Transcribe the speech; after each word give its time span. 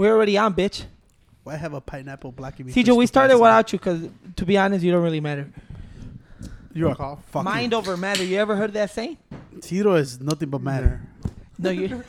We're 0.00 0.14
already 0.14 0.38
on, 0.38 0.54
bitch. 0.54 0.84
Why 1.42 1.56
have 1.56 1.74
a 1.74 1.80
pineapple 1.82 2.32
blackie? 2.32 2.72
CJ, 2.72 2.96
we 2.96 3.04
started 3.06 3.36
without 3.36 3.70
you 3.70 3.78
because, 3.78 4.08
to 4.36 4.46
be 4.46 4.56
honest, 4.56 4.82
you 4.82 4.90
don't 4.90 5.02
really 5.02 5.20
matter. 5.20 5.52
You're 6.72 6.88
a 6.88 6.92
Fuck 6.92 7.00
off. 7.00 7.24
fucking 7.26 7.44
Mind 7.44 7.74
over 7.74 7.98
matter. 7.98 8.24
You 8.24 8.38
ever 8.38 8.56
heard 8.56 8.72
that 8.72 8.92
saying? 8.92 9.18
Tito 9.60 9.96
is 9.96 10.18
nothing 10.18 10.48
but 10.48 10.62
matter. 10.62 11.02
No, 11.58 11.68
you. 11.68 11.88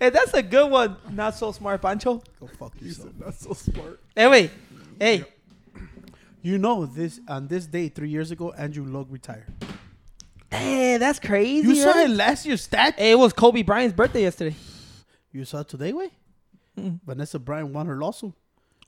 hey, 0.00 0.08
that's 0.08 0.32
a 0.32 0.42
good 0.42 0.70
one. 0.70 0.96
Not 1.10 1.34
so 1.34 1.52
smart, 1.52 1.82
Pancho. 1.82 2.22
Go 2.40 2.46
fuck 2.58 2.72
yourself. 2.80 3.10
That's 3.18 3.44
so 3.44 3.52
smart. 3.52 4.00
Hey, 4.16 4.28
wait. 4.28 4.50
Hey, 4.98 5.26
You 6.40 6.56
know 6.56 6.86
this 6.86 7.20
on 7.28 7.48
this 7.48 7.66
day 7.66 7.90
three 7.90 8.08
years 8.08 8.30
ago, 8.30 8.50
Andrew 8.52 8.86
Luck 8.86 9.08
retired. 9.10 9.52
hey, 10.50 10.96
that's 10.96 11.18
crazy. 11.20 11.68
You 11.68 11.74
saw 11.74 11.90
right? 11.90 12.08
it 12.08 12.14
last 12.14 12.46
year's 12.46 12.62
stat. 12.62 12.94
Hey, 12.96 13.10
it 13.10 13.18
was 13.18 13.34
Kobe 13.34 13.60
Bryant's 13.60 13.94
birthday 13.94 14.22
yesterday. 14.22 14.56
You 15.32 15.44
saw 15.44 15.60
it 15.60 15.68
today, 15.68 15.92
way. 15.92 16.10
Mm. 16.78 17.00
Vanessa 17.06 17.38
Bryant 17.38 17.70
won 17.72 17.86
her 17.86 17.96
lawsuit. 17.96 18.32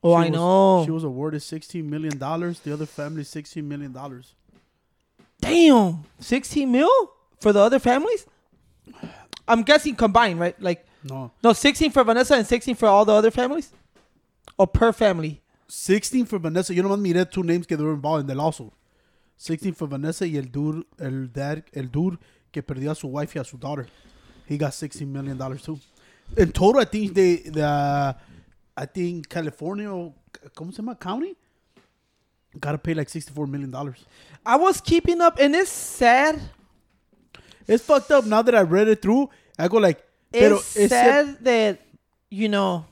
Oh, 0.03 0.11
She 0.11 0.15
I 0.17 0.31
was- 0.31 0.31
know. 0.31 0.85
She 0.85 0.91
was 0.91 1.05
awarded 1.05 1.43
sixteen 1.43 1.89
million 1.89 2.19
dollars. 2.19 2.61
The 2.61 2.73
other 2.73 2.87
family 2.87 3.25
sixteen 3.25 3.67
million 3.69 3.93
dollars. 3.93 4.35
Damn, 5.41 6.05
sixteen 6.21 6.71
mil 6.73 6.89
for 7.41 7.53
the 7.53 7.61
other 7.61 7.79
families. 7.79 8.27
I'm 9.47 9.63
guessing 9.63 9.95
combined, 9.97 10.41
right? 10.41 10.59
Like 10.61 10.87
No, 11.03 11.31
no, 11.43 11.53
sixteen 11.53 11.91
for 11.91 12.05
Vanessa 12.05 12.35
and 12.35 12.47
sixteen 12.47 12.75
for 12.75 12.87
all 12.89 13.05
the 13.05 13.13
other 13.13 13.31
families, 13.31 13.73
or 14.59 14.67
per 14.67 14.93
family. 14.93 15.43
sixteen 15.69 16.25
for 16.27 16.39
Vanessa. 16.39 16.73
you 16.75 16.83
Yo 16.83 16.89
nomás 16.89 17.01
miré 17.01 17.31
two 17.31 17.43
names 17.43 17.67
que 17.67 17.77
they 17.77 17.85
were 17.85 17.95
involved 17.95 18.21
in 18.23 18.27
the 18.27 18.35
lawsuit. 18.35 18.73
Sixteen 19.37 19.75
for 19.75 19.87
Vanessa 19.89 20.27
y 20.27 20.37
el 20.37 20.45
dude, 20.51 20.85
el 20.99 21.29
dad, 21.33 21.65
el 21.75 21.89
dude 21.91 22.19
que 22.53 22.63
perdió 22.63 22.93
a 22.93 22.95
su 22.95 23.09
wife 23.09 23.37
y 23.37 23.41
a 23.41 23.45
su 23.45 23.59
daughter. 23.59 23.87
He 24.47 24.57
got 24.57 24.73
sixteen 24.73 25.13
million 25.13 25.37
dollars 25.37 25.63
too. 25.63 25.79
In 26.37 26.53
total, 26.53 26.81
I 26.81 26.85
think 26.85 27.15
they 27.15 27.37
the 27.37 28.17
I 28.77 28.87
think 28.87 29.29
California, 29.29 29.89
¿cómo 30.55 30.73
se 30.73 30.83
llama? 30.83 30.97
County, 30.97 31.37
gotta 32.59 32.79
pay 32.79 32.95
like 32.95 33.09
sixty 33.09 33.33
four 33.33 33.47
million 33.47 33.71
dollars. 33.71 34.05
I 34.45 34.57
was 34.57 34.81
keeping 34.81 35.21
up, 35.21 35.39
and 35.39 35.55
it's 35.55 35.71
sad. 35.71 36.41
It's 37.67 37.85
fucked 37.85 38.11
up. 38.11 38.27
Now 38.27 38.43
that 38.43 38.55
I 38.55 38.63
read 38.63 38.89
it 38.89 39.01
through, 39.01 39.31
I 39.59 39.69
go 39.69 39.79
like, 39.79 40.03
pero 40.33 40.57
It's 40.57 40.89
sad 40.89 41.39
that 41.45 41.81
you 42.31 42.49
know 42.49 42.85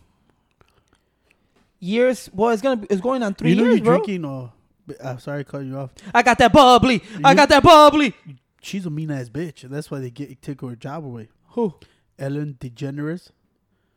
years. 1.81 2.31
Well, 2.33 2.51
it's 2.51 2.63
gonna 2.63 2.77
be, 2.77 2.87
it's 2.89 3.01
going 3.01 3.23
on 3.23 3.35
three 3.35 3.51
you 3.51 3.57
know 3.57 3.65
years, 3.65 3.77
you're 3.77 3.85
bro. 3.85 3.97
drinking. 3.99 4.25
Or 4.25 4.53
uh, 5.01 5.17
sorry, 5.19 5.45
cut 5.45 5.65
you 5.65 5.77
off. 5.77 5.91
I 6.15 6.23
got 6.23 6.39
that 6.39 6.53
bubbly. 6.53 7.03
I 7.25 7.35
got 7.35 7.49
that 7.49 7.63
bubbly. 7.63 8.15
She's 8.61 8.87
a 8.87 8.91
mean 8.91 9.11
ass 9.11 9.29
bitch, 9.29 9.65
and 9.65 9.73
that's 9.73 9.91
why 9.91 9.99
they 9.99 10.11
get 10.11 10.41
take 10.41 10.61
her 10.61 10.77
job 10.77 11.05
away. 11.05 11.29
Who? 11.51 11.75
Ellen 12.23 12.57
DeGeneres. 12.61 13.31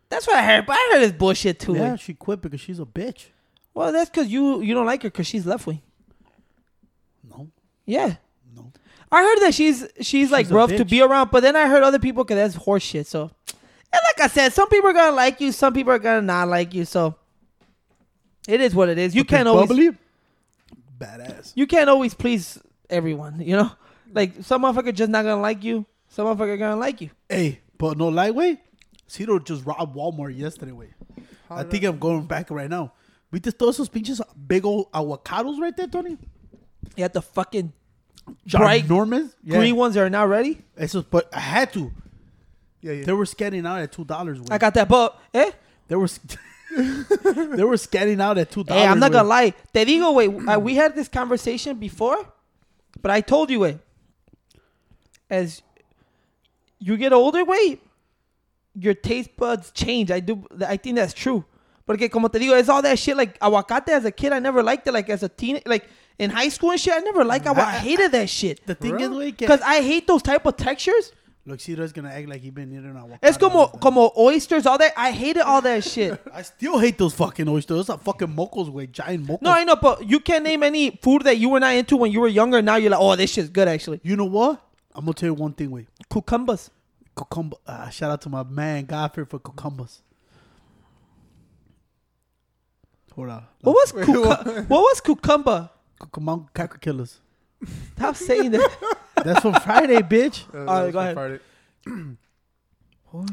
That's 0.10 0.26
what 0.28 0.36
I 0.38 0.44
heard. 0.44 0.66
But 0.66 0.74
I 0.74 0.90
heard 0.94 1.02
this 1.02 1.12
bullshit 1.12 1.60
too. 1.60 1.76
Yeah, 1.76 1.96
she 1.96 2.14
quit 2.14 2.42
because 2.42 2.60
she's 2.60 2.80
a 2.80 2.86
bitch. 2.86 3.28
Well, 3.74 3.92
that's 3.92 4.10
because 4.10 4.28
you 4.28 4.62
you 4.62 4.74
don't 4.74 4.86
like 4.86 5.04
her 5.04 5.10
because 5.10 5.28
she's 5.28 5.46
left 5.46 5.68
wing. 5.68 5.82
No, 7.30 7.50
Yeah. 7.86 8.16
no. 8.56 8.72
I 9.12 9.22
heard 9.24 9.40
that 9.46 9.54
she's 9.54 9.88
she's, 10.02 10.32
like 10.32 10.46
She's 10.48 10.52
a 10.52 10.56
rough 10.56 10.70
to 10.72 10.86
be 10.86 11.02
around, 11.02 11.32
but 11.32 11.42
then 11.44 11.56
I 11.56 11.68
heard 11.68 11.84
other 11.84 12.00
people 12.00 12.24
because 12.24 12.38
that's 12.38 12.56
horse 12.64 12.84
shit. 12.84 13.08
So, 13.08 13.24
and 13.24 14.02
like 14.08 14.22
I 14.22 14.28
said, 14.28 14.54
some 14.54 14.70
people 14.70 14.90
are 14.90 14.94
gonna 14.94 15.16
like 15.16 15.40
you, 15.42 15.52
some 15.52 15.74
people 15.74 15.92
are 15.94 16.00
gonna 16.00 16.22
not 16.22 16.48
like 16.48 16.74
you. 16.74 16.86
So, 16.86 17.16
it 18.48 18.62
is 18.62 18.74
what 18.76 18.90
it 18.90 18.98
is. 18.98 19.16
You 19.16 19.24
But 19.24 19.30
can't 19.30 19.48
always 19.48 19.70
bubbly, 19.70 19.90
badass. 21.00 21.54
you 21.56 21.68
can't 21.68 21.90
always 21.90 22.14
please 22.14 22.60
everyone. 22.90 23.40
You 23.42 23.58
know, 23.58 23.72
like 24.14 24.34
some 24.42 24.64
motherfucker 24.64 24.94
just 24.94 25.10
not 25.12 25.24
gonna 25.24 25.42
like 25.42 25.64
you. 25.64 25.86
Some 26.10 26.28
motherfucker 26.28 26.58
gonna 26.58 26.76
like 26.78 27.02
you. 27.02 27.10
Hey, 27.30 27.60
but 27.78 27.98
no 27.98 28.08
lightweight. 28.08 28.60
Ciro 29.08 29.40
just 29.40 29.66
robbed 29.66 29.96
Walmart 29.96 30.38
yesterday. 30.38 30.72
Way. 30.72 30.90
I 31.50 31.64
think 31.64 31.84
I'm 31.84 32.00
going 32.00 32.26
back 32.26 32.50
right 32.50 32.70
now. 32.70 32.94
¿Viste 33.32 33.52
todos 33.52 33.80
esos 33.80 33.92
pinches 33.92 34.22
big 34.48 34.66
old 34.66 34.92
avocados 34.92 35.60
right 35.60 35.76
there, 35.76 35.88
Tony? 35.88 36.18
You 36.96 37.04
have 37.04 37.14
the 37.14 37.22
fucking 37.22 37.74
Bright 38.52 38.86
Ginormous? 38.86 39.34
Yeah. 39.44 39.58
green 39.58 39.76
ones 39.76 39.96
that 39.96 40.02
are 40.02 40.10
not 40.10 40.30
ready. 40.30 40.62
Esos, 40.78 41.06
but 41.10 41.30
I 41.34 41.40
had 41.40 41.74
to. 41.74 41.92
Yeah, 42.82 42.94
yeah. 42.94 43.06
They 43.06 43.14
were 43.14 43.26
scanning 43.26 43.66
out 43.66 43.80
at 43.80 43.92
two 43.92 44.06
dollars. 44.06 44.40
I 44.50 44.58
got 44.58 44.74
that, 44.76 44.88
but 44.88 45.20
eh. 45.34 45.52
They 45.88 45.96
were. 45.96 46.08
they 46.76 47.64
were 47.64 47.78
scanning 47.78 48.22
out 48.22 48.38
at 48.38 48.52
two 48.52 48.64
dollars. 48.64 48.84
Hey, 48.84 48.88
I'm 48.88 49.00
not 49.00 49.12
gonna 49.12 49.28
lie. 49.28 49.54
Te 49.74 49.86
digo, 49.86 50.14
wait. 50.14 50.30
Uh, 50.48 50.60
we 50.60 50.76
had 50.76 50.96
this 50.96 51.08
conversation 51.08 51.78
before, 51.78 52.18
but 53.02 53.12
I 53.12 53.22
told 53.22 53.50
you, 53.50 53.62
wait. 53.62 53.78
As 55.30 55.62
you 56.80 56.98
get 56.98 57.14
older, 57.14 57.44
wait, 57.44 57.82
your 58.74 58.94
taste 58.94 59.36
buds 59.38 59.72
change. 59.72 60.12
I 60.12 60.20
do. 60.20 60.46
I 60.68 60.78
think 60.78 60.98
that's 60.98 61.14
true. 61.14 61.46
Porque 61.86 62.10
como 62.10 62.28
te 62.30 62.40
digo, 62.40 62.60
it's 62.60 62.70
all 62.70 62.82
that 62.82 62.98
shit. 62.98 63.16
Like 63.16 63.40
aguacate 63.40 63.90
as 63.90 64.06
a 64.06 64.12
kid, 64.12 64.34
I 64.34 64.40
never 64.40 64.64
liked 64.64 64.88
it. 64.88 64.94
Like 64.94 65.10
as 65.10 65.24
a 65.24 65.30
teen, 65.30 65.62
like 65.66 65.88
in 66.18 66.30
high 66.32 66.50
school 66.50 66.72
and 66.72 66.80
shit, 66.80 66.94
I 66.94 67.00
never 67.00 67.24
liked. 67.24 67.46
Agu- 67.46 67.58
I 67.60 67.78
hated 67.78 68.12
that 68.14 68.30
shit 68.30 68.66
The 68.66 68.76
thing 68.76 68.98
For 68.98 69.22
is, 69.22 69.32
because 69.34 69.62
I 69.62 69.82
hate 69.82 70.08
those 70.08 70.22
type 70.22 70.46
of 70.46 70.58
textures. 70.58 71.12
Look, 71.48 71.60
Ciro's 71.60 71.94
gonna 71.94 72.10
act 72.10 72.28
like 72.28 72.42
he 72.42 72.50
been 72.50 72.72
eating 72.72 72.90
avocado. 72.90 73.20
It's 73.22 73.38
como 73.38 73.60
all 73.60 73.66
the 73.68 73.72
time. 73.74 73.80
como 73.82 74.12
oysters, 74.18 74.66
all 74.66 74.80
that. 74.80 74.94
I 74.98 75.12
hated 75.12 75.44
all 75.44 75.62
that 75.62 75.84
shit. 75.84 76.20
I 76.34 76.42
still 76.42 76.80
hate 76.80 76.98
those 76.98 77.14
fucking 77.14 77.48
oysters. 77.48 77.78
Those 77.78 77.90
are 77.92 78.00
fucking 78.00 78.30
mocos, 78.30 78.68
way 78.68 78.88
giant 78.88 79.28
mocos. 79.28 79.44
No, 79.44 79.52
I 79.52 79.64
know, 79.64 79.76
but 79.76 80.10
you 80.10 80.20
can't 80.20 80.44
name 80.44 80.64
any 80.64 80.90
food 81.04 81.22
that 81.22 81.38
you 81.38 81.50
were 81.50 81.60
not 81.60 81.76
into 81.76 81.98
when 81.98 82.12
you 82.12 82.20
were 82.20 82.28
younger. 82.28 82.64
Now 82.64 82.78
you're 82.78 82.90
like, 82.90 83.00
oh, 83.00 83.16
this 83.16 83.32
shit's 83.32 83.50
good 83.50 83.68
actually. 83.68 84.00
You 84.02 84.16
know 84.16 84.26
what? 84.26 84.60
I'm 84.96 85.02
gonna 85.06 85.14
tell 85.14 85.28
you 85.28 85.34
one 85.34 85.54
thing, 85.54 85.70
way. 85.72 85.88
Cucumbers. 86.10 86.72
Cucumber. 87.18 87.58
Uh, 87.68 87.90
shout 87.90 88.12
out 88.12 88.22
to 88.22 88.30
my 88.30 88.44
man 88.44 88.86
Godfrey 88.86 89.26
for 89.26 89.40
cucumbers. 89.40 90.02
Hold 93.14 93.30
on. 93.30 93.44
What 93.62 93.74
was 93.74 93.92
cucu- 93.94 94.70
what 94.70 94.82
was 94.82 95.02
cucumber? 95.02 95.70
Cucumber 96.00 96.46
cracker 96.54 96.78
killers? 96.78 97.20
Stop 97.96 98.16
saying 98.16 98.52
that. 98.52 98.98
That's 99.24 99.40
from 99.42 99.54
Friday, 99.62 100.00
bitch. 100.02 100.44
Uh, 100.54 100.70
Alright, 100.70 100.94
go 100.94 101.00
ahead. 101.00 101.40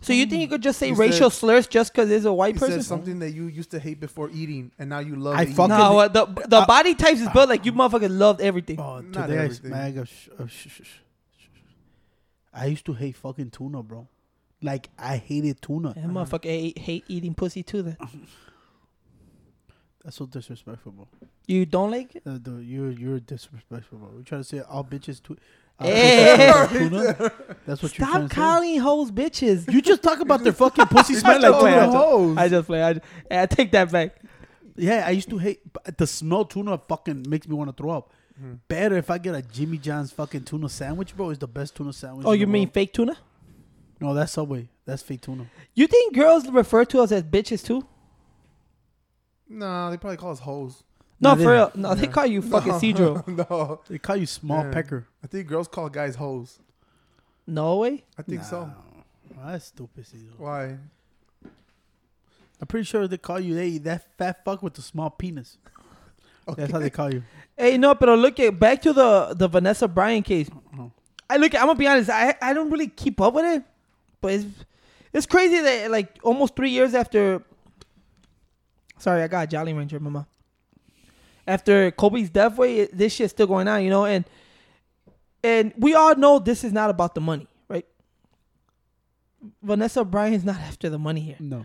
So 0.05 0.13
you 0.13 0.27
think 0.27 0.41
you 0.43 0.47
could 0.47 0.63
just 0.63 0.79
say 0.79 0.91
You 0.91 0.95
racial 0.95 1.29
said- 1.29 1.39
slurs 1.41 1.67
just 1.67 1.93
because 1.93 2.09
it's 2.09 2.25
a 2.25 2.33
white 2.33 2.55
person? 2.55 2.75
said 2.75 2.85
something 2.85 3.19
that 3.19 3.33
you 3.33 3.47
used 3.49 3.73
to 3.73 3.81
hate 3.81 3.99
before 3.99 4.31
eating, 4.33 4.71
and 4.79 4.89
now 4.89 5.01
you 5.01 5.17
love. 5.17 5.35
I 5.37 5.43
eating. 5.43 5.55
fucking- 5.57 5.77
no, 5.77 5.99
uh, 5.99 6.07
the 6.07 6.25
the 6.47 6.59
Uh, 6.59 6.67
body 6.67 6.95
types 6.95 7.21
is 7.21 7.29
built 7.31 7.49
like 7.49 7.67
you 7.67 7.73
motherfuckers 7.73 8.17
loved 8.17 8.41
everything. 8.41 8.79
Oh, 8.79 9.01
Not 9.01 9.27
today 9.27 9.39
everything. 9.39 9.71
smack 9.71 9.97
a 9.97 10.07
sh- 10.07 10.29
sh- 10.29 10.29
sh- 10.47 10.69
sh- 10.69 10.81
sh- 10.85 10.99
I 12.55 12.67
used 12.67 12.85
to 12.87 12.93
hate 12.93 13.17
fucking 13.17 13.51
tuna, 13.51 13.83
bro. 13.83 14.09
Like 14.63 14.91
I 14.99 15.17
hated 15.17 15.61
tuna. 15.63 15.95
That 15.95 16.05
motherfucker 16.05 16.45
hate, 16.45 16.79
hate 16.79 17.05
eating 17.09 17.35
pussy 17.35 17.63
too. 17.63 17.83
Then 17.83 17.97
That's 20.05 20.17
so 20.17 20.27
disrespectful, 20.27 20.93
bro. 20.93 21.09
you 21.47 21.65
don't 21.65 21.91
like 21.91 22.17
it? 22.17 22.23
Uh, 22.27 22.39
dude, 22.39 22.65
you're 22.67 22.91
you're 22.91 23.21
disrespectful, 23.21 23.99
bro. 23.99 24.19
You 24.19 24.25
trying 24.25 24.41
to 24.43 24.45
say 24.49 24.61
all 24.61 24.85
bitches 24.85 25.23
tu- 25.23 25.37
uh, 25.79 25.85
Hey. 25.87 26.67
tuna? 26.71 27.03
That's 27.67 27.83
what 27.83 27.97
you're 27.97 28.07
trying 28.07 28.29
Stop 28.29 28.29
to 28.31 28.35
calling 28.35 28.79
hoes 28.81 29.11
bitches. 29.13 29.73
You 29.73 29.81
just 29.81 30.03
talk 30.03 30.21
about 30.21 30.43
their 30.43 30.53
fucking 30.53 30.87
pussy 30.91 31.15
smell 31.15 31.41
like 31.41 31.53
Don't 31.53 31.67
I 31.67 31.71
tuna. 31.71 31.87
just- 31.87 31.97
hoes. 31.97 32.37
I 32.37 32.49
just 32.49 32.67
play. 32.67 32.83
I, 32.83 32.93
just, 32.95 33.07
I 33.31 33.47
take 33.47 33.71
that 33.73 33.91
back. 33.93 34.17
Yeah, 34.77 35.05
I 35.07 35.11
used 35.11 35.29
to 35.31 35.39
hate 35.39 35.61
but 35.73 35.97
the 35.99 36.07
smell 36.07 36.45
tuna. 36.47 36.79
Fucking 36.89 37.27
makes 37.29 37.47
me 37.47 37.55
want 37.55 37.75
to 37.77 37.81
throw 37.81 37.91
up. 37.91 38.13
Hmm. 38.39 38.55
Better 38.69 38.97
if 38.97 39.11
I 39.11 39.19
get 39.19 39.35
a 39.35 39.43
Jimmy 39.43 39.79
John's 39.79 40.11
fucking 40.13 40.45
tuna 40.45 40.69
sandwich, 40.69 41.15
bro. 41.17 41.31
It's 41.31 41.39
the 41.39 41.47
best 41.47 41.75
tuna 41.77 41.93
sandwich. 41.93 42.27
Oh, 42.27 42.33
in 42.33 42.41
you 42.41 42.47
the 42.47 42.53
mean 42.53 42.63
world. 42.65 42.75
fake 42.75 42.93
tuna? 42.93 43.17
no? 44.01 44.15
That's 44.15 44.33
Subway. 44.33 44.69
That's 44.85 45.03
fake 45.03 45.21
tuna. 45.21 45.47
You 45.75 45.87
think 45.87 46.15
girls 46.15 46.49
refer 46.49 46.85
to 46.87 47.01
us 47.01 47.13
as 47.13 47.23
bitches 47.23 47.65
too? 47.65 47.87
Nah, 49.49 49.91
they 49.91 49.97
probably 49.97 50.17
call 50.17 50.31
us 50.33 50.41
hoes. 50.41 50.83
No, 51.21 51.31
No, 51.31 51.37
they 51.37 51.45
for 51.45 51.51
real. 51.53 51.67
don't. 51.69 51.77
No, 51.77 51.95
they 51.95 52.07
call 52.09 52.27
you 52.27 52.43
fucking 52.43 52.73
Cedro. 52.81 53.27
no, 53.51 53.81
They 53.89 53.99
call 53.99 54.17
you 54.17 54.27
small 54.27 54.65
Yeah. 54.65 54.73
pecker. 54.73 55.07
I 55.23 55.27
think 55.27 55.47
girls 55.47 55.69
call 55.69 55.89
guys 55.89 56.17
hoes. 56.17 56.59
No 57.47 57.77
way. 57.79 58.05
I 58.19 58.23
think 58.23 58.43
so. 58.45 58.71
Nah, 59.37 59.53
That's 59.53 59.67
stupid. 59.67 60.07
Cesar. 60.07 60.27
Why? 60.39 60.79
I'm 62.61 62.67
pretty 62.69 62.85
sure 62.85 63.07
they 63.09 63.19
call 63.19 63.41
you 63.41 63.55
they 63.55 63.79
that 63.79 64.17
fat 64.17 64.45
fuck 64.45 64.63
with 64.63 64.75
the 64.75 64.83
small 64.83 65.11
penis. 65.11 65.59
That's 66.57 66.73
how 66.73 66.79
they 66.79 66.91
call 66.91 67.13
you. 67.13 67.23
Hey, 67.63 67.79
no, 67.79 67.95
but 67.95 68.09
look 68.19 68.41
at 68.41 68.59
back 68.59 68.83
to 68.83 68.93
the 68.93 69.35
the 69.37 69.47
Vanessa 69.47 69.87
Bryant 69.87 70.25
case. 70.25 70.51
Uh-huh. 70.51 70.89
I 71.31 71.37
look. 71.37 71.55
At, 71.55 71.61
I'm 71.61 71.69
gonna 71.69 71.79
be 71.79 71.87
honest. 71.87 72.11
I 72.11 72.35
I 72.43 72.53
don't 72.55 72.71
really 72.71 72.89
keep 72.89 73.21
up 73.21 73.35
with 73.35 73.45
it, 73.45 73.63
but 74.21 74.33
it's 74.33 74.47
it's 75.13 75.27
crazy 75.27 75.61
that 75.61 75.89
like 75.89 76.19
almost 76.25 76.57
three 76.57 76.71
years 76.71 76.93
after. 76.93 77.41
Sorry, 78.99 79.23
I 79.23 79.29
got 79.29 79.45
a 79.45 79.47
Jolly 79.47 79.73
Rancher, 79.75 80.01
mama. 80.01 80.27
After 81.47 81.93
Kobe's 81.93 82.31
death, 82.31 82.57
way 82.57 82.87
this 82.87 83.13
shit's 83.13 83.31
still 83.31 83.47
going 83.47 83.69
on, 83.69 83.85
you 83.85 83.91
know, 83.91 84.07
and 84.07 84.25
and 85.45 85.73
we 85.77 85.95
all 85.95 86.17
know 86.17 86.41
this 86.41 86.65
is 86.65 86.73
not 86.73 86.91
about 86.91 87.15
the 87.15 87.21
money, 87.21 87.47
right? 87.69 87.87
Vanessa 89.63 90.05
Bryant's 90.05 90.45
not 90.45 90.57
after 90.57 90.91
the 90.91 90.99
money 90.99 91.21
here. 91.21 91.37
No. 91.39 91.65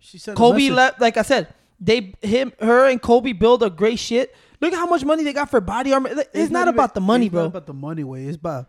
She 0.00 0.18
said 0.18 0.36
Kobe 0.36 0.68
left. 0.68 1.00
Like 1.00 1.16
I 1.16 1.22
said, 1.22 1.48
they 1.80 2.12
him 2.20 2.52
her 2.60 2.86
and 2.90 3.00
Kobe 3.00 3.32
build 3.32 3.62
a 3.62 3.70
great 3.70 3.98
shit. 3.98 4.34
Look 4.60 4.72
at 4.72 4.76
how 4.78 4.86
much 4.86 5.04
money 5.04 5.24
they 5.24 5.32
got 5.32 5.50
for 5.50 5.60
body 5.60 5.92
armor. 5.92 6.10
It's, 6.34 6.50
not, 6.50 6.62
even- 6.62 6.74
about 6.74 6.94
the 6.94 7.00
money, 7.00 7.28
bro. 7.28 7.46
it's. 7.46 7.54
Not 7.54 7.58
about 7.58 7.66
the 7.66 7.72
money 7.74 8.04
way. 8.04 8.24
It's 8.26 8.36
about 8.36 8.68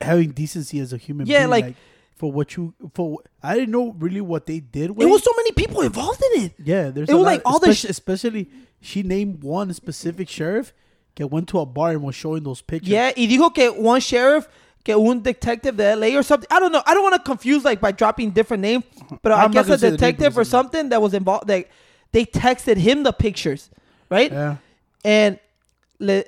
having 0.00 0.30
decency 0.30 0.80
as 0.80 0.92
a 0.92 0.96
human 0.96 1.26
Yeah, 1.26 1.40
being. 1.40 1.50
like, 1.50 1.76
for 2.16 2.32
what 2.32 2.56
you 2.56 2.74
for. 2.94 3.20
I 3.42 3.54
didn't 3.54 3.70
know 3.70 3.92
really 3.98 4.20
what 4.20 4.46
they 4.46 4.58
did. 4.60 4.90
With. 4.90 5.06
It 5.06 5.10
was 5.10 5.22
so 5.22 5.30
many 5.36 5.52
people 5.52 5.82
involved 5.82 6.20
in 6.34 6.42
it. 6.44 6.54
yeah. 6.62 6.90
There's 6.90 7.08
it 7.08 7.14
was 7.14 7.22
lot- 7.24 7.30
like 7.30 7.42
all 7.44 7.60
the 7.60 7.70
especially, 7.70 7.90
especially 7.90 8.50
she 8.80 9.02
named 9.04 9.42
one 9.44 9.72
specific 9.72 10.28
sheriff 10.28 10.72
that 11.14 11.28
went 11.28 11.48
to 11.50 11.60
a 11.60 11.66
bar 11.66 11.90
and 11.90 12.02
was 12.02 12.14
showing 12.16 12.42
those 12.42 12.60
pictures. 12.60 12.90
Yeah, 12.90 13.12
y 13.16 13.26
dijo 13.26 13.54
que 13.54 13.70
one 13.72 14.00
sheriff, 14.00 14.48
que 14.84 14.94
un 14.98 15.20
detective 15.22 15.76
de 15.76 15.94
LA 15.94 16.16
or 16.18 16.22
something. 16.24 16.48
I 16.50 16.58
don't 16.58 16.72
know. 16.72 16.82
I 16.86 16.94
don't 16.94 17.02
want 17.04 17.14
to 17.14 17.22
confuse 17.22 17.64
like 17.64 17.80
by 17.80 17.92
dropping 17.92 18.30
different 18.32 18.62
names, 18.62 18.82
but 19.22 19.30
I 19.30 19.44
I'm 19.44 19.52
not 19.52 19.66
guess 19.66 19.68
a 19.68 19.78
say 19.78 19.86
the 19.86 19.90
name 19.92 19.96
detective 19.98 20.36
or 20.38 20.44
something 20.44 20.88
that 20.88 21.00
was 21.00 21.14
involved. 21.14 21.48
Like 21.48 21.70
they 22.10 22.24
texted 22.24 22.76
him 22.78 23.04
the 23.04 23.12
pictures, 23.12 23.70
right? 24.10 24.32
Yeah. 24.32 24.56
And 25.04 25.38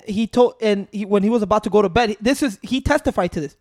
he 0.05 0.27
told, 0.27 0.55
and 0.61 0.87
he, 0.91 1.05
when 1.05 1.23
he 1.23 1.29
was 1.29 1.41
about 1.41 1.63
to 1.63 1.69
go 1.69 1.81
to 1.81 1.89
bed, 1.89 2.17
this 2.21 2.43
is 2.43 2.59
he 2.61 2.81
testified 2.81 3.31
to 3.33 3.41
this, 3.41 3.55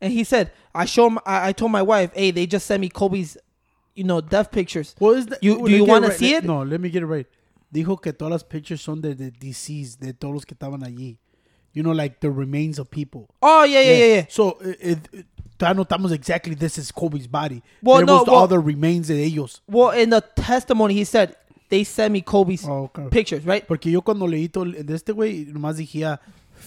and 0.00 0.12
he 0.12 0.24
said, 0.24 0.52
"I 0.74 0.84
show 0.84 1.06
him. 1.06 1.18
I, 1.24 1.48
I 1.48 1.52
told 1.52 1.72
my 1.72 1.82
wife, 1.82 2.12
hey, 2.14 2.30
they 2.30 2.46
just 2.46 2.66
sent 2.66 2.80
me 2.80 2.88
Kobe's, 2.88 3.36
you 3.94 4.04
know, 4.04 4.20
death 4.20 4.50
pictures. 4.50 4.94
Well, 5.00 5.12
is 5.12 5.26
that, 5.26 5.42
You- 5.42 5.56
do 5.64 5.70
you 5.70 5.78
me 5.80 5.86
get 5.86 5.88
wanna 5.88 6.12
see 6.12 6.34
it? 6.34 6.44
No, 6.44 6.62
let 6.62 6.80
me 6.80 6.90
get 6.90 7.02
it 7.02 7.06
right. 7.06 7.26
Dijo 7.72 8.00
que 8.00 8.12
todas 8.12 8.30
las 8.30 8.42
pictures 8.44 8.80
son 8.80 9.00
de, 9.00 9.14
de 9.14 9.30
deceased, 9.30 10.00
de 10.00 10.12
todos 10.12 10.34
los 10.34 10.44
que 10.44 10.54
estaban 10.56 10.82
allí. 10.82 11.16
You 11.72 11.82
know, 11.82 11.92
like 11.92 12.20
the 12.20 12.30
remains 12.30 12.78
of 12.78 12.90
people. 12.90 13.28
Oh 13.42 13.64
yeah, 13.64 13.80
yeah, 13.80 13.92
yeah, 13.96 14.14
yeah. 14.16 14.24
So, 14.28 14.52
eh, 14.64 14.68
eh, 14.80 14.90
it, 14.92 15.08
it, 15.12 15.26
notamos 15.58 16.12
exactly 16.12 16.54
this 16.54 16.78
is 16.78 16.90
Kobe's 16.92 17.26
body. 17.26 17.62
Well, 17.82 17.98
There 17.98 18.06
no, 18.06 18.14
was 18.16 18.24
the 18.26 18.32
well- 18.32 18.42
other 18.44 18.60
remains 18.60 19.08
de 19.08 19.22
ellos. 19.24 19.60
Well, 19.68 19.90
in 19.90 20.10
the 20.10 20.20
testimony, 20.36 20.94
he 20.94 21.04
said 21.04 21.36
they 21.68 21.84
sent 21.84 22.12
me 22.12 22.20
Kobe's 22.20 22.66
Oh, 22.66 22.84
okay. 22.84 23.08
pictures, 23.10 23.44
right? 23.44 23.66
Porque 23.66 23.86
yo 23.86 24.00
cuando 24.02 24.26
leí 24.26 24.50
todo 24.50 24.64
de 24.70 24.94
este 24.94 25.12
güey, 25.12 25.46
nomás 25.52 25.76
dijía 25.76 26.18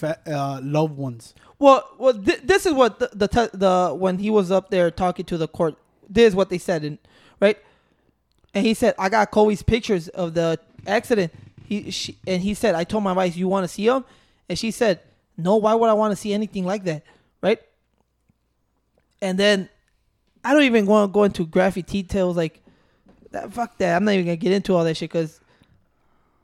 uh, 0.04 0.60
loved 0.64 0.98
ones. 0.98 1.34
Well, 1.58 1.84
well, 1.98 2.14
th- 2.14 2.42
this 2.44 2.66
is 2.66 2.74
what 2.74 3.00
the 3.00 3.10
the, 3.14 3.50
the 3.54 3.94
when 3.96 4.18
he 4.18 4.30
was 4.30 4.52
up 4.52 4.70
there 4.70 4.92
talking 4.92 5.26
to 5.26 5.38
the 5.38 5.48
court. 5.48 5.76
This 6.10 6.30
is 6.30 6.36
what 6.36 6.50
they 6.50 6.58
said, 6.58 6.84
in, 6.84 6.98
right? 7.40 7.58
And 8.54 8.66
he 8.66 8.74
said, 8.74 8.96
"I 8.98 9.10
got 9.10 9.30
Kobe's 9.32 9.62
pictures 9.62 10.08
of 10.10 10.34
the 10.34 10.58
accident." 10.88 11.32
He 11.68 11.92
she, 11.92 12.18
and 12.26 12.42
he 12.42 12.54
said, 12.54 12.76
"I 12.76 12.84
told 12.84 13.04
my 13.04 13.14
wife, 13.14 13.36
you 13.38 13.48
want 13.48 13.64
to 13.66 13.68
see 13.68 13.86
them?" 13.88 14.06
And 14.48 14.58
she 14.58 14.72
said, 14.72 15.02
"No. 15.38 15.58
Why 15.58 15.74
would 15.76 15.90
I 15.90 15.94
want 15.94 16.12
to 16.12 16.16
see 16.16 16.34
anything 16.34 16.66
like 16.66 16.84
that?" 16.86 17.04
Right? 17.42 17.60
And 19.22 19.38
then 19.38 19.70
I 20.44 20.54
don't 20.54 20.64
even 20.64 20.86
want 20.86 21.12
to 21.12 21.14
go 21.14 21.24
into 21.26 21.46
graphic 21.46 21.86
details 21.88 22.38
like 22.38 22.62
that. 23.32 23.54
Fuck 23.54 23.78
that. 23.78 23.96
I'm 23.96 24.06
not 24.06 24.14
even 24.14 24.26
gonna 24.26 24.36
get 24.38 24.52
into 24.52 24.76
all 24.76 24.84
that 24.84 24.98
shit 24.98 25.12
because 25.12 25.40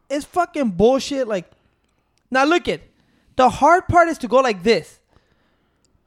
it's 0.10 0.26
fucking 0.26 0.72
bullshit. 0.72 1.28
Like, 1.28 1.50
now 2.32 2.46
look 2.46 2.68
at 2.68 2.82
the 3.36 3.50
hard 3.50 3.88
part 3.88 4.08
is 4.08 4.18
to 4.20 4.28
go 4.28 4.38
like 4.38 4.64
this 4.64 5.00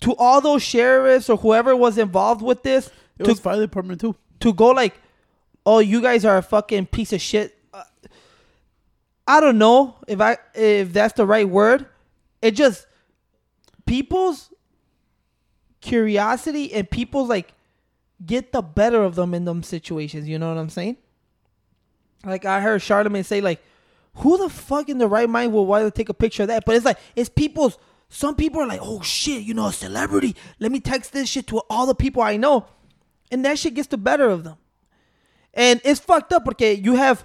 to 0.00 0.14
all 0.16 0.40
those 0.40 0.62
sheriffs 0.62 1.28
or 1.28 1.36
whoever 1.36 1.74
was 1.74 1.98
involved 1.98 2.40
with 2.42 2.62
this 2.62 2.90
It 3.18 3.24
to 3.24 3.30
was 3.30 3.40
fire 3.40 3.60
department 3.60 4.00
too. 4.00 4.14
to 4.40 4.52
go 4.52 4.68
like, 4.68 4.94
oh, 5.66 5.80
you 5.80 6.00
guys 6.00 6.24
are 6.24 6.38
a 6.38 6.42
fucking 6.42 6.86
piece 6.86 7.12
of 7.12 7.20
shit. 7.20 7.58
Uh, 7.74 7.82
I 9.26 9.40
don't 9.40 9.58
know 9.58 9.96
if 10.06 10.20
I 10.20 10.38
if 10.54 10.92
that's 10.92 11.14
the 11.14 11.26
right 11.26 11.48
word. 11.48 11.86
It 12.40 12.52
just 12.52 12.86
people's 13.86 14.50
curiosity 15.80 16.72
and 16.72 16.88
people's 16.90 17.28
like 17.28 17.52
get 18.24 18.52
the 18.52 18.62
better 18.62 19.02
of 19.02 19.14
them 19.14 19.34
in 19.34 19.44
them 19.44 19.62
situations. 19.62 20.28
You 20.28 20.38
know 20.38 20.48
what 20.48 20.58
I'm 20.58 20.70
saying? 20.70 20.96
Like 22.24 22.44
I 22.44 22.60
heard 22.60 22.82
Charlemagne 22.82 23.24
say 23.24 23.40
like, 23.40 23.62
who 24.14 24.36
the 24.36 24.48
fuck 24.48 24.88
in 24.88 24.98
the 24.98 25.06
right 25.06 25.28
mind 25.28 25.52
will 25.52 25.66
want 25.66 25.84
to 25.84 25.90
take 25.90 26.08
a 26.08 26.14
picture 26.14 26.42
of 26.42 26.48
that? 26.48 26.64
But 26.64 26.76
it's 26.76 26.84
like 26.84 26.98
it's 27.14 27.28
people's. 27.28 27.78
Some 28.10 28.36
people 28.36 28.62
are 28.62 28.66
like, 28.66 28.80
oh 28.82 29.02
shit, 29.02 29.42
you 29.42 29.52
know, 29.52 29.66
a 29.66 29.72
celebrity. 29.72 30.34
Let 30.58 30.72
me 30.72 30.80
text 30.80 31.12
this 31.12 31.28
shit 31.28 31.46
to 31.48 31.58
all 31.68 31.86
the 31.86 31.94
people 31.94 32.22
I 32.22 32.36
know, 32.36 32.66
and 33.30 33.44
that 33.44 33.58
shit 33.58 33.74
gets 33.74 33.88
the 33.88 33.98
better 33.98 34.28
of 34.28 34.44
them. 34.44 34.56
And 35.52 35.80
it's 35.84 36.00
fucked 36.00 36.32
up 36.32 36.44
because 36.44 36.78
you 36.78 36.94
have 36.94 37.24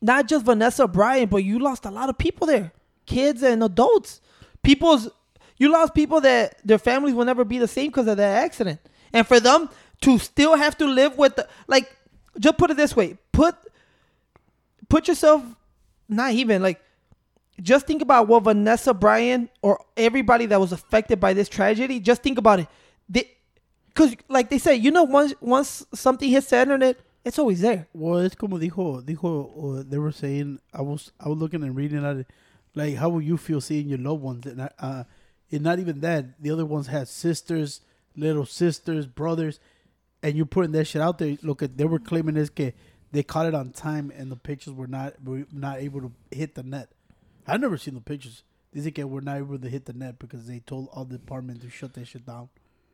not 0.00 0.26
just 0.26 0.46
Vanessa 0.46 0.88
Bryant, 0.88 1.30
but 1.30 1.44
you 1.44 1.58
lost 1.58 1.84
a 1.84 1.90
lot 1.90 2.08
of 2.08 2.16
people 2.16 2.46
there, 2.46 2.72
kids 3.06 3.42
and 3.42 3.62
adults. 3.62 4.20
People's 4.62 5.10
you 5.58 5.70
lost 5.70 5.94
people 5.94 6.22
that 6.22 6.58
their 6.64 6.78
families 6.78 7.14
will 7.14 7.26
never 7.26 7.44
be 7.44 7.58
the 7.58 7.68
same 7.68 7.88
because 7.88 8.06
of 8.06 8.16
that 8.16 8.42
accident, 8.42 8.80
and 9.12 9.26
for 9.26 9.40
them 9.40 9.68
to 10.02 10.18
still 10.18 10.56
have 10.56 10.76
to 10.78 10.86
live 10.86 11.18
with 11.18 11.36
the 11.36 11.48
like, 11.66 11.96
just 12.38 12.58
put 12.58 12.70
it 12.70 12.76
this 12.76 12.94
way: 12.96 13.18
put 13.32 13.54
put 14.88 15.08
yourself 15.08 15.42
not 16.08 16.32
even 16.32 16.62
like 16.62 16.80
just 17.62 17.86
think 17.86 18.02
about 18.02 18.26
what 18.26 18.44
Vanessa 18.44 18.94
Bryant 18.94 19.50
or 19.62 19.84
everybody 19.96 20.46
that 20.46 20.58
was 20.58 20.72
affected 20.72 21.20
by 21.20 21.32
this 21.32 21.48
tragedy. 21.48 22.00
Just 22.00 22.22
think 22.22 22.38
about 22.38 22.60
it. 22.60 22.68
They, 23.08 23.30
because 23.88 24.14
like 24.28 24.50
they 24.50 24.58
say, 24.58 24.76
you 24.76 24.90
know, 24.90 25.02
once 25.02 25.34
once 25.40 25.86
something 25.94 26.28
hits 26.28 26.48
the 26.48 26.60
internet, 26.60 26.96
it's 27.24 27.38
always 27.38 27.60
there. 27.60 27.86
Well, 27.92 28.20
it's 28.20 28.34
como 28.34 28.58
dijo, 28.58 29.04
dijo, 29.04 29.80
uh, 29.80 29.84
they 29.86 29.98
were 29.98 30.12
saying, 30.12 30.58
I 30.72 30.82
was, 30.82 31.12
I 31.20 31.28
was 31.28 31.38
looking 31.38 31.62
and 31.62 31.76
reading 31.76 32.04
at 32.04 32.16
it, 32.16 32.26
like, 32.74 32.96
how 32.96 33.10
would 33.10 33.24
you 33.24 33.36
feel 33.36 33.60
seeing 33.60 33.88
your 33.88 33.98
loved 33.98 34.22
ones? 34.22 34.46
And, 34.46 34.70
uh, 34.78 35.04
and 35.50 35.62
not 35.62 35.78
even 35.78 36.00
that, 36.00 36.40
the 36.40 36.50
other 36.50 36.64
ones 36.64 36.86
had 36.86 37.08
sisters, 37.08 37.80
little 38.16 38.46
sisters, 38.46 39.06
brothers, 39.06 39.60
and 40.22 40.36
you're 40.36 40.46
putting 40.46 40.72
that 40.72 40.86
shit 40.86 41.02
out 41.02 41.18
there. 41.18 41.36
Look, 41.42 41.62
at 41.62 41.76
they 41.76 41.84
were 41.84 41.98
claiming 41.98 42.34
this, 42.34 42.50
que 42.50 42.72
they 43.12 43.22
caught 43.22 43.46
it 43.46 43.54
on 43.54 43.70
time, 43.70 44.12
and 44.16 44.30
the 44.30 44.36
pictures 44.36 44.72
were 44.72 44.86
not, 44.86 45.14
were 45.24 45.46
not 45.52 45.78
able 45.78 46.00
to 46.00 46.12
hit 46.30 46.54
the 46.54 46.62
net. 46.62 46.90
I've 47.46 47.60
never 47.60 47.76
seen 47.76 47.94
the 47.94 48.00
pictures. 48.00 48.44
They 48.72 48.80
say 48.80 48.90
que 48.92 49.06
we're 49.06 49.20
not 49.20 49.38
able 49.38 49.58
to 49.58 49.68
hit 49.68 49.86
the 49.86 49.92
net 49.92 50.18
because 50.18 50.46
they 50.46 50.60
told 50.60 50.88
all 50.92 51.04
the 51.04 51.18
department 51.18 51.62
to 51.62 51.70
shut 51.70 51.94
that 51.94 52.06
shit 52.06 52.24
down. 52.26 52.48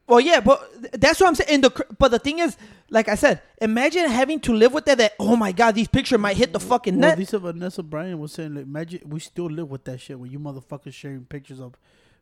Well, 0.06 0.20
yeah, 0.20 0.40
but 0.40 0.62
that's 0.92 1.20
what 1.20 1.26
I'm 1.26 1.34
saying. 1.34 1.62
The 1.62 1.86
but 1.98 2.12
the 2.12 2.20
thing 2.20 2.38
is, 2.38 2.56
like 2.90 3.08
I 3.08 3.16
said, 3.16 3.42
imagine 3.60 4.08
having 4.08 4.38
to 4.40 4.54
live 4.54 4.72
with 4.72 4.84
that. 4.84 4.98
That 4.98 5.14
oh 5.18 5.34
my 5.34 5.50
god, 5.50 5.74
these 5.74 5.88
pictures 5.88 6.20
might 6.20 6.36
hit 6.36 6.52
the 6.52 6.60
fucking 6.60 6.94
Well, 6.94 7.10
net. 7.10 7.18
Lisa 7.18 7.40
Vanessa 7.40 7.82
Bryant 7.82 8.20
was 8.20 8.32
saying, 8.32 8.54
like, 8.54 8.64
imagine 8.64 9.00
we 9.04 9.18
still 9.18 9.46
live 9.46 9.68
with 9.68 9.84
that 9.84 10.00
shit 10.00 10.18
when 10.18 10.30
you 10.30 10.38
motherfuckers 10.38 10.94
sharing 10.94 11.24
pictures 11.24 11.60
of 11.60 11.74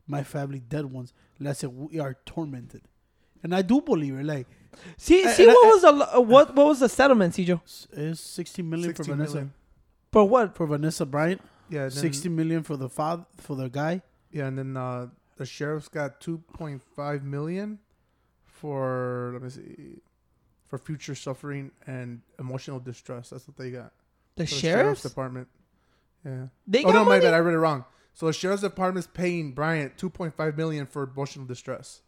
my 0.06 0.22
family 0.22 0.60
dead 0.60 0.86
ones. 0.86 1.12
And 1.38 1.48
I 1.48 1.52
said 1.52 1.70
we 1.70 1.98
are 2.00 2.16
tormented, 2.26 2.82
and 3.42 3.54
I 3.54 3.62
do 3.62 3.80
believe 3.80 4.14
it. 4.14 4.24
Like, 4.24 4.46
see, 4.96 5.22
and 5.24 5.30
see 5.32 5.46
what 5.46 5.66
I- 5.66 5.68
was 5.70 5.82
the 5.82 6.16
uh, 6.16 6.20
what 6.20 6.54
what 6.54 6.66
was 6.66 6.80
the 6.80 6.88
settlement, 6.88 7.34
Cijo? 7.34 7.61
s- 7.64 7.88
it's 7.92 8.20
sixty 8.20 8.62
million 8.62 8.94
for 8.94 9.04
Vanessa 9.04 9.34
million. 9.34 9.52
For 10.12 10.28
what? 10.28 10.54
for 10.56 10.66
Vanessa 10.66 11.04
Bryant, 11.04 11.40
Yeah, 11.68 11.84
and 11.84 11.92
sixty 11.92 12.28
million 12.28 12.62
for 12.62 12.76
the 12.76 12.88
father 12.88 13.25
for 13.37 13.56
the 13.56 13.68
guy. 13.68 14.02
Yeah, 14.30 14.46
and 14.46 14.58
then 14.58 14.76
uh, 14.76 15.08
the 15.37 15.46
sheriff's 15.46 15.88
got 15.88 16.20
two 16.20 16.38
point 16.52 16.82
five 16.94 17.25
million 17.25 17.78
for 18.44 19.30
let 19.34 19.42
me 19.42 19.50
see 19.50 19.99
for 20.68 20.78
future 20.78 21.14
suffering 21.14 21.70
and 21.87 22.20
emotional 22.38 22.78
distress. 22.80 23.30
That's 23.30 23.46
what 23.46 23.56
they 23.56 23.70
got. 23.70 23.92
The 24.37 24.46
for 24.46 24.54
sheriff's? 24.54 25.02
department. 25.02 25.49
Yeah. 26.25 26.46
They 26.66 26.80
oh 26.80 26.84
got 26.84 26.94
no, 26.94 26.99
my 27.04 27.08
money? 27.11 27.20
bad. 27.23 27.34
I 27.34 27.38
read 27.38 27.54
it 27.54 27.58
wrong. 27.58 27.84
So 28.14 28.26
the 28.26 28.33
sheriff's 28.33 28.62
department 28.62 29.04
is 29.04 29.11
paying 29.12 29.52
Bryant 29.52 29.99
two 29.99 30.09
point 30.09 30.35
five 30.35 30.56
million 30.56 30.87
for 30.87 31.02
emotional 31.02 31.44
distress. 31.44 32.00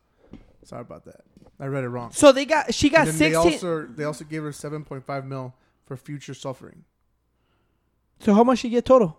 Sorry 0.65 0.81
about 0.81 1.05
that. 1.05 1.23
I 1.59 1.67
read 1.67 1.85
it 1.85 1.89
wrong. 1.89 2.13
So 2.13 2.33
they 2.33 2.45
got 2.45 2.73
she 2.73 2.89
got 2.89 3.09
and 3.09 3.17
then 3.17 3.19
they 3.19 3.35
sixteen. 3.35 3.53
also 3.53 3.87
they 3.87 4.05
also 4.05 4.25
gave 4.25 4.43
her 4.43 4.53
seven 4.53 4.85
point 4.85 5.05
five 5.05 5.25
mil 5.25 5.55
for 5.85 5.97
future 5.97 6.35
suffering. 6.35 6.85
so 8.21 8.35
how 8.35 8.45
much 8.45 8.61
she 8.61 8.69
get 8.69 8.85
total? 8.85 9.17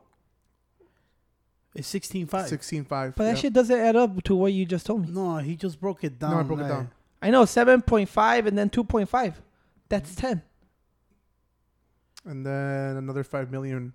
It's 1.75 1.88
sixteen 1.88 2.25
five. 2.25 2.48
Sixteen 2.48 2.86
five. 2.86 3.15
But 3.15 3.25
that 3.25 3.29
yep. 3.32 3.38
shit 3.38 3.53
doesn't 3.53 3.79
add 3.79 3.96
up 3.96 4.24
to 4.24 4.36
what 4.36 4.53
you 4.53 4.65
just 4.65 4.86
told 4.86 5.06
me. 5.06 5.12
No, 5.12 5.38
he 5.38 5.56
just 5.56 5.79
broke 5.79 6.03
it 6.03 6.17
down. 6.17 6.32
No, 6.32 6.39
I 6.39 6.44
broke 6.44 6.60
it 6.60 6.67
down. 6.67 6.91
I 7.22 7.29
know 7.32 7.46
seven 7.46 7.82
point 7.82 8.10
five 8.10 8.48
and 8.48 8.58
then 8.58 8.70
two 8.70 8.84
point 8.84 9.10
five. 9.10 9.41
That's 9.89 10.12
mm-hmm. 10.12 10.27
ten. 10.27 10.41
and 12.25 12.46
then 12.46 12.98
another 12.98 13.24
five 13.24 13.51
million 13.51 13.94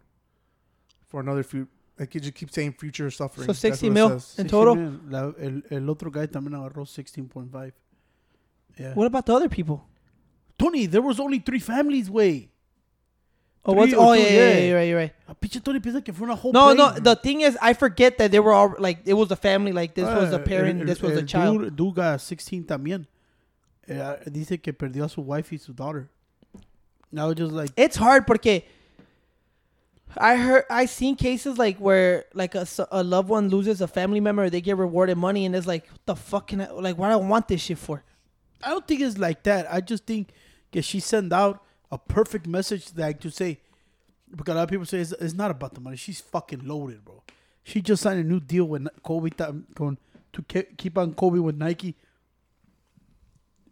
for 1.06 1.20
another 1.20 1.42
few. 1.42 1.68
Like 2.02 2.14
you 2.16 2.20
just 2.20 2.34
keep 2.34 2.50
saying 2.50 2.72
future 2.72 3.10
suffering. 3.10 3.46
So 3.46 3.52
60 3.52 3.90
mil. 3.90 4.10
In 4.12 4.20
60 4.20 4.48
total? 4.48 4.74
million. 4.74 5.00
La- 5.08 5.32
el, 5.38 5.62
el 5.70 5.88
otro 5.88 6.10
guy 6.10 6.26
también 6.26 6.54
agarró 6.54 6.84
sixteen 6.86 7.28
point 7.28 7.50
five. 7.52 7.72
Yeah. 8.76 8.94
What 8.94 9.06
about 9.06 9.24
the 9.26 9.32
other 9.34 9.48
people? 9.48 9.84
Tony, 10.58 10.86
there 10.86 11.00
was 11.02 11.20
only 11.20 11.38
three 11.38 11.60
families, 11.60 12.10
way. 12.10 12.48
Oh, 13.64 13.74
what's, 13.74 13.92
Three 13.92 13.98
or 14.00 14.12
oh 14.12 14.14
two, 14.16 14.20
yeah, 14.22 14.28
yeah, 14.28 14.34
yeah. 14.34 14.52
yeah, 14.58 14.64
you're 14.64 14.76
right, 14.76 14.88
you're 14.88 14.98
right. 14.98 15.12
A 15.28 15.34
pinche 15.36 15.62
Tony 15.62 15.78
piensa 15.78 16.04
que 16.04 16.12
fue 16.12 16.24
una 16.26 16.34
whole 16.34 16.52
No, 16.52 16.74
plane. 16.74 16.76
no. 16.78 16.90
The 16.98 17.14
thing 17.14 17.42
is, 17.42 17.56
I 17.62 17.74
forget 17.74 18.18
that 18.18 18.32
they 18.32 18.40
were 18.40 18.52
all 18.52 18.74
like 18.80 19.02
it 19.06 19.14
was 19.14 19.30
a 19.30 19.36
family. 19.36 19.70
Like 19.72 19.94
this 19.94 20.04
was 20.06 20.32
a 20.32 20.40
Ah, 20.40 20.44
parent, 20.44 20.80
el- 20.80 20.86
this 20.86 21.00
was 21.00 21.12
el 21.12 21.18
a 21.18 21.22
child. 21.22 21.60
Dude, 21.62 21.76
dude 21.76 21.94
got 21.94 22.20
16 22.20 22.64
también. 22.64 23.06
Eh, 23.88 24.16
dice 24.30 24.60
que 24.60 24.72
perdió 24.72 25.04
a 25.04 25.08
su 25.08 25.20
wife 25.22 25.52
y 25.54 25.58
su 25.58 25.72
daughter. 25.72 26.08
Now 27.12 27.32
just 27.34 27.52
like 27.52 27.72
It's 27.76 27.96
hard 27.96 28.26
porque 28.26 28.64
I 30.16 30.36
heard 30.36 30.64
I 30.68 30.86
seen 30.86 31.16
cases 31.16 31.58
like 31.58 31.78
where 31.78 32.26
like 32.34 32.54
a, 32.54 32.66
a 32.90 33.02
loved 33.02 33.28
one 33.28 33.48
loses 33.48 33.80
a 33.80 33.88
family 33.88 34.20
member, 34.20 34.48
they 34.50 34.60
get 34.60 34.76
rewarded 34.76 35.16
money, 35.16 35.46
and 35.46 35.54
it's 35.56 35.66
like, 35.66 35.86
what 35.90 36.06
the 36.06 36.16
fuck 36.16 36.48
can 36.48 36.60
I 36.60 36.70
like? 36.70 36.98
What 36.98 37.08
do 37.08 37.12
I 37.12 37.16
want 37.16 37.48
this 37.48 37.62
shit 37.62 37.78
for? 37.78 38.02
I 38.62 38.70
don't 38.70 38.86
think 38.86 39.00
it's 39.00 39.18
like 39.18 39.42
that. 39.44 39.72
I 39.72 39.80
just 39.80 40.06
think 40.06 40.28
that 40.72 40.82
she 40.82 41.00
sent 41.00 41.32
out 41.32 41.62
a 41.90 41.98
perfect 41.98 42.46
message 42.46 42.88
like 42.96 43.20
to 43.20 43.30
say 43.30 43.60
because 44.34 44.54
a 44.54 44.56
lot 44.58 44.62
of 44.64 44.68
people 44.70 44.86
say 44.86 44.98
it's, 45.00 45.12
it's 45.12 45.34
not 45.34 45.50
about 45.50 45.74
the 45.74 45.80
money. 45.80 45.96
She's 45.96 46.20
fucking 46.20 46.66
loaded, 46.66 47.04
bro. 47.04 47.22
She 47.64 47.80
just 47.82 48.02
signed 48.02 48.20
a 48.20 48.24
new 48.24 48.40
deal 48.40 48.64
with 48.64 48.86
Kobe 49.02 49.30
ta- 49.30 49.52
con, 49.74 49.98
to 50.32 50.42
ke- 50.42 50.76
keep 50.76 50.96
on 50.98 51.14
Kobe 51.14 51.38
with 51.38 51.56
Nike. 51.56 51.94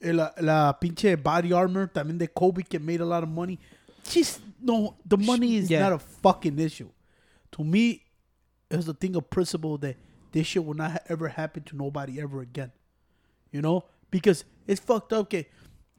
eh, 0.03 0.13
la, 0.13 0.31
la 0.41 0.73
pinche 0.73 1.17
body 1.23 1.53
armor 1.53 1.87
también 1.89 2.19
de 2.19 2.27
Kobe 2.29 2.63
que 2.63 2.79
made 2.79 3.01
a 3.01 3.05
lot 3.05 3.23
of 3.23 3.29
money. 3.29 3.59
She's 4.05 4.41
no, 4.63 4.97
the 5.05 5.17
money 5.17 5.57
is 5.57 5.71
Yeah. 5.71 5.81
not 5.81 5.93
a 5.93 5.99
fucking 5.99 6.59
issue. 6.59 6.91
To 7.53 7.65
me, 7.65 8.05
it's 8.71 8.87
a 8.89 8.95
thing 8.95 9.17
of 9.17 9.29
principle 9.31 9.79
that 9.79 9.97
this 10.33 10.47
shit 10.47 10.65
will 10.65 10.75
not 10.75 10.93
ha- 10.93 10.99
ever 11.09 11.29
happen 11.29 11.63
to 11.65 11.77
nobody 11.77 12.21
ever 12.21 12.41
again. 12.41 12.73
You 13.53 13.63
know, 13.63 13.85
because 14.11 14.45
it's 14.67 14.81
fucked 14.81 15.13
up 15.13 15.29
que 15.31 15.45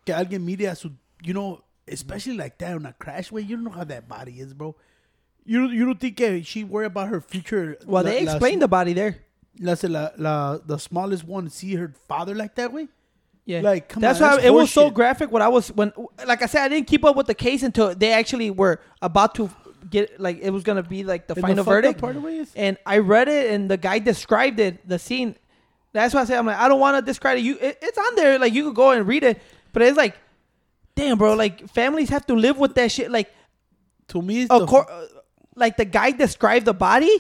que 0.06 0.14
alguien 0.16 0.44
mire 0.44 0.70
a 0.72 0.76
su, 0.76 0.92
you 1.22 1.34
know, 1.34 1.62
especially 1.88 2.38
like 2.38 2.58
that 2.60 2.76
on 2.76 2.86
a 2.86 2.94
crash 2.94 3.32
way. 3.32 3.42
You 3.42 3.58
don't 3.58 3.66
know 3.66 3.72
how 3.72 3.84
that 3.84 4.08
body 4.08 4.40
is, 4.40 4.54
bro. 4.54 4.76
You 5.44 5.68
you 5.70 5.86
don't 5.86 6.00
think 6.00 6.46
she 6.46 6.64
worry 6.64 6.86
about 6.86 7.10
her 7.10 7.20
future? 7.20 7.78
Well, 7.86 8.04
they 8.04 8.20
la- 8.24 8.32
la- 8.32 8.38
explained 8.38 8.62
the 8.62 8.68
body 8.68 8.94
there. 8.94 9.18
la, 9.60 9.76
la, 9.84 10.10
la, 10.18 10.58
the 10.60 10.78
smallest 10.78 11.26
one 11.26 11.50
see 11.50 11.76
her 11.76 11.94
father 12.08 12.34
like 12.34 12.56
that 12.56 12.72
way. 12.72 12.88
Yeah, 13.46 13.62
Like, 13.62 13.90
come 13.90 14.02
that's 14.02 14.22
on, 14.22 14.28
why 14.30 14.36
that's 14.36 14.48
it 14.48 14.54
was 14.54 14.72
so 14.72 14.90
graphic. 14.92 15.32
What 15.32 15.42
I 15.42 15.48
was 15.48 15.70
when, 15.72 15.92
like 16.28 16.42
I 16.42 16.46
said, 16.46 16.64
I 16.64 16.68
didn't 16.70 16.88
keep 16.88 17.04
up 17.04 17.16
with 17.16 17.28
the 17.28 17.34
case 17.34 17.64
until 17.64 17.94
they 17.96 18.12
actually 18.14 18.52
were 18.52 18.80
about 19.02 19.34
to 19.36 19.50
get 19.90 20.20
like 20.20 20.40
it 20.42 20.52
was 20.52 20.64
gonna 20.64 20.84
be 20.84 21.04
like 21.04 21.28
the 21.28 21.34
And 21.34 21.42
final 21.42 21.64
the 21.64 21.70
verdict. 21.72 22.00
part 22.00 22.16
of 22.16 22.24
it 22.26 22.34
is- 22.34 22.52
and 22.56 22.78
I 22.86 23.00
read 23.00 23.28
it, 23.28 23.52
and 23.52 23.70
the 23.70 23.78
guy 23.78 23.98
described 24.00 24.60
it, 24.60 24.88
the 24.88 25.00
scene. 25.00 25.36
That's 25.92 26.14
why 26.14 26.22
I 26.22 26.26
said 26.26 26.38
I'm 26.38 26.46
like 26.46 26.58
I 26.58 26.68
don't 26.68 26.80
want 26.80 26.98
to 26.98 27.02
describe 27.02 27.38
it. 27.40 27.42
You, 27.42 27.58
it, 27.60 27.80
it's 27.82 27.98
on 27.98 28.16
there. 28.16 28.38
Like 28.40 28.54
you 28.54 28.64
could 28.66 28.76
go 28.76 28.92
and 28.92 29.08
read 29.08 29.24
it, 29.24 29.42
but 29.74 29.82
it's 29.82 29.98
like, 29.98 30.16
damn, 30.96 31.18
bro. 31.18 31.34
Like 31.34 31.68
families 31.70 32.10
have 32.10 32.26
to 32.28 32.36
live 32.36 32.58
with 32.60 32.76
that 32.76 32.92
shit. 32.92 33.10
Like 33.12 33.34
To 34.10 34.22
me, 34.22 34.46
the, 34.46 34.54
uh, 34.54 35.08
like 35.56 35.78
the 35.78 35.86
guy 35.86 36.12
described 36.12 36.66
the 36.68 36.74
body, 36.76 37.12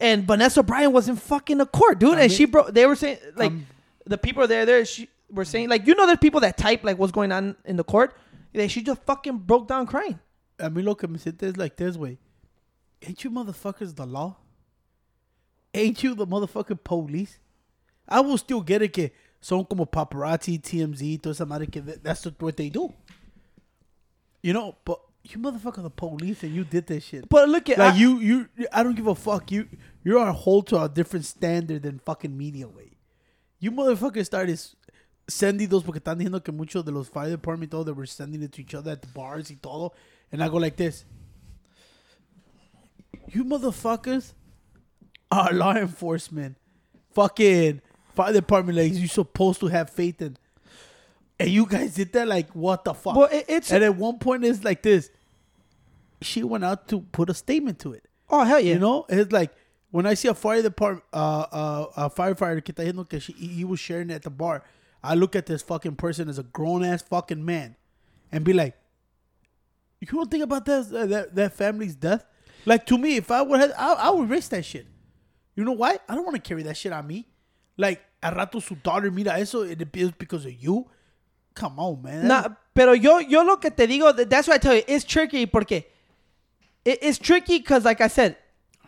and 0.00 0.26
Vanessa 0.26 0.62
Bryant 0.62 0.92
was 0.92 1.08
in 1.08 1.16
fucking 1.16 1.60
a 1.60 1.66
court, 1.66 1.98
dude. 2.00 2.14
I 2.14 2.22
and 2.22 2.30
mean- 2.30 2.36
she 2.36 2.46
broke. 2.46 2.72
They 2.72 2.86
were 2.86 2.96
saying 2.96 3.18
like 3.36 3.52
Um, 3.52 3.66
the 4.06 4.16
people 4.18 4.46
there, 4.48 4.64
there, 4.64 4.84
she 4.86 5.08
were 5.30 5.44
saying 5.44 5.68
like 5.68 5.86
you 5.86 5.94
know, 5.94 6.06
there's 6.06 6.18
people 6.18 6.40
that 6.40 6.56
type 6.56 6.84
like 6.84 6.98
what's 6.98 7.12
going 7.12 7.32
on 7.32 7.56
in 7.64 7.76
the 7.76 7.84
court. 7.84 8.16
They 8.52 8.68
she 8.68 8.82
just 8.82 9.02
fucking 9.04 9.38
broke 9.38 9.68
down 9.68 9.86
crying. 9.86 10.18
a 10.58 10.70
mí 10.70 10.82
lo 10.82 10.94
que 10.94 11.06
me 11.08 11.18
siente 11.18 11.42
es 11.42 11.56
like 11.56 11.76
this 11.76 11.96
way. 11.96 12.18
Ain't 13.02 13.22
you 13.24 13.30
motherfuckers 13.30 13.94
the 13.94 14.06
law? 14.06 14.36
Ain't 15.74 16.02
you 16.02 16.14
the 16.14 16.26
motherfucking 16.26 16.82
police? 16.82 17.38
I 18.08 18.20
will 18.20 18.38
still 18.38 18.62
get 18.62 18.80
it 18.82 18.92
que 18.92 19.10
son 19.40 19.64
como 19.64 19.84
paparazzi, 19.84 20.58
TMZ, 20.58 21.20
toda 21.20 21.32
esa 21.34 21.44
madre 21.44 21.66
que 21.66 21.82
that's 21.82 22.24
what 22.40 22.56
they 22.56 22.70
do. 22.70 22.92
You 24.42 24.52
know, 24.54 24.76
but 24.84 25.00
you 25.24 25.38
motherfucker 25.38 25.82
the 25.82 25.90
police 25.90 26.42
and 26.44 26.54
you 26.54 26.64
did 26.64 26.86
this 26.86 27.04
shit. 27.04 27.28
But 27.28 27.48
look 27.48 27.68
at 27.68 27.78
like 27.78 27.94
I- 27.94 27.96
you, 27.98 28.18
you, 28.20 28.48
I 28.72 28.82
don't 28.82 28.94
give 28.94 29.08
a 29.08 29.14
fuck. 29.14 29.50
You, 29.50 29.68
you 30.04 30.18
are 30.18 30.32
hold 30.32 30.68
to 30.68 30.80
a 30.82 30.88
different 30.88 31.24
standard 31.26 31.82
than 31.82 31.98
fucking 31.98 32.36
media 32.36 32.68
way. 32.68 32.92
You 33.58 33.72
motherfuckers 33.72 34.26
started 34.26 34.60
sending 35.28 35.68
those 35.68 35.82
porque 35.82 35.98
están 36.00 36.18
diciendo 36.18 36.42
que 36.42 36.52
muchos 36.52 36.84
de 36.84 36.92
los 36.92 37.08
fire 37.08 37.30
department 37.30 37.68
y 37.68 37.76
todo 37.76 37.84
they 37.84 37.92
were 37.92 38.06
sending 38.06 38.42
it 38.42 38.52
to 38.52 38.60
each 38.60 38.74
other 38.74 38.92
at 38.92 39.00
the 39.02 39.08
bars 39.08 39.50
y 39.50 39.56
todo, 39.60 39.92
and 40.32 40.42
I 40.42 40.48
go 40.48 40.58
like 40.58 40.76
this. 40.76 41.04
You 43.32 43.44
motherfuckers 43.44 44.32
are 45.30 45.52
law 45.52 45.74
enforcement, 45.74 46.56
fucking 47.12 47.80
fire 48.14 48.32
department. 48.32 48.78
Like 48.78 48.92
you're 48.94 49.08
supposed 49.08 49.60
to 49.60 49.66
have 49.66 49.90
faith 49.90 50.22
in, 50.22 50.36
and 51.40 51.50
you 51.50 51.66
guys 51.66 51.94
did 51.94 52.12
that. 52.12 52.28
Like 52.28 52.50
what 52.52 52.84
the 52.84 52.94
fuck? 52.94 53.16
Well, 53.16 53.28
it- 53.32 53.46
it's 53.48 53.72
and 53.72 53.82
at 53.82 53.96
one 53.96 54.18
point 54.18 54.44
it's 54.44 54.62
like 54.64 54.82
this. 54.82 55.10
She 56.22 56.42
went 56.44 56.64
out 56.64 56.88
to 56.88 57.00
put 57.00 57.28
a 57.30 57.34
statement 57.34 57.78
to 57.80 57.92
it. 57.92 58.04
oh 58.30 58.44
hell 58.44 58.58
yeah, 58.60 58.74
You 58.74 58.78
know, 58.80 59.04
it's 59.08 59.32
like 59.32 59.52
when 59.90 60.06
I 60.06 60.14
see 60.14 60.28
a 60.28 60.34
fire 60.34 60.62
department, 60.62 61.04
uh, 61.12 61.46
uh, 61.52 61.86
a 61.96 62.10
firefighter 62.10 62.64
que 62.64 62.72
está 62.72 62.84
diciendo 62.84 63.08
que 63.08 63.20
she, 63.20 63.32
he 63.32 63.64
was 63.64 63.80
sharing 63.80 64.10
at 64.10 64.22
the 64.22 64.30
bar. 64.30 64.62
I 65.06 65.14
look 65.14 65.36
at 65.36 65.46
this 65.46 65.62
fucking 65.62 65.96
person 65.96 66.28
as 66.28 66.38
a 66.38 66.42
grown 66.42 66.84
ass 66.84 67.02
fucking 67.02 67.44
man, 67.44 67.76
and 68.32 68.44
be 68.44 68.52
like, 68.52 68.76
"You 70.00 70.08
don't 70.08 70.30
think 70.30 70.44
about 70.44 70.64
that 70.66 70.90
that 70.90 71.34
that 71.34 71.52
family's 71.52 71.94
death? 71.94 72.24
Like 72.64 72.84
to 72.86 72.98
me, 72.98 73.16
if 73.16 73.30
I 73.30 73.42
would 73.42 73.60
have, 73.60 73.72
I, 73.78 73.92
I 73.94 74.10
would 74.10 74.28
risk 74.28 74.50
that 74.50 74.64
shit. 74.64 74.86
You 75.54 75.64
know 75.64 75.72
why? 75.72 75.98
I 76.08 76.14
don't 76.14 76.24
want 76.24 76.34
to 76.36 76.42
carry 76.42 76.62
that 76.64 76.76
shit 76.76 76.92
on 76.92 77.06
me. 77.06 77.26
Like 77.76 78.02
a 78.22 78.30
rato 78.32 78.60
su 78.60 78.74
daughter 78.76 79.10
mira 79.10 79.38
eso, 79.38 79.62
it 79.62 79.80
is 79.94 80.10
because 80.12 80.44
of 80.44 80.52
you. 80.52 80.86
Come 81.54 81.78
on, 81.78 82.02
man. 82.02 82.28
Nah, 82.28 82.48
pero 82.74 82.92
yo, 82.92 83.18
yo 83.18 83.42
lo 83.42 83.56
que 83.56 83.70
te 83.70 83.86
digo, 83.86 84.14
that's 84.28 84.46
why 84.48 84.54
I 84.54 84.58
tell 84.58 84.74
you, 84.74 84.82
it's 84.86 85.04
tricky 85.04 85.46
porque 85.46 85.84
it, 86.84 86.98
it's 87.00 87.18
tricky 87.18 87.58
because, 87.58 87.84
like 87.84 88.00
I 88.02 88.08
said, 88.08 88.36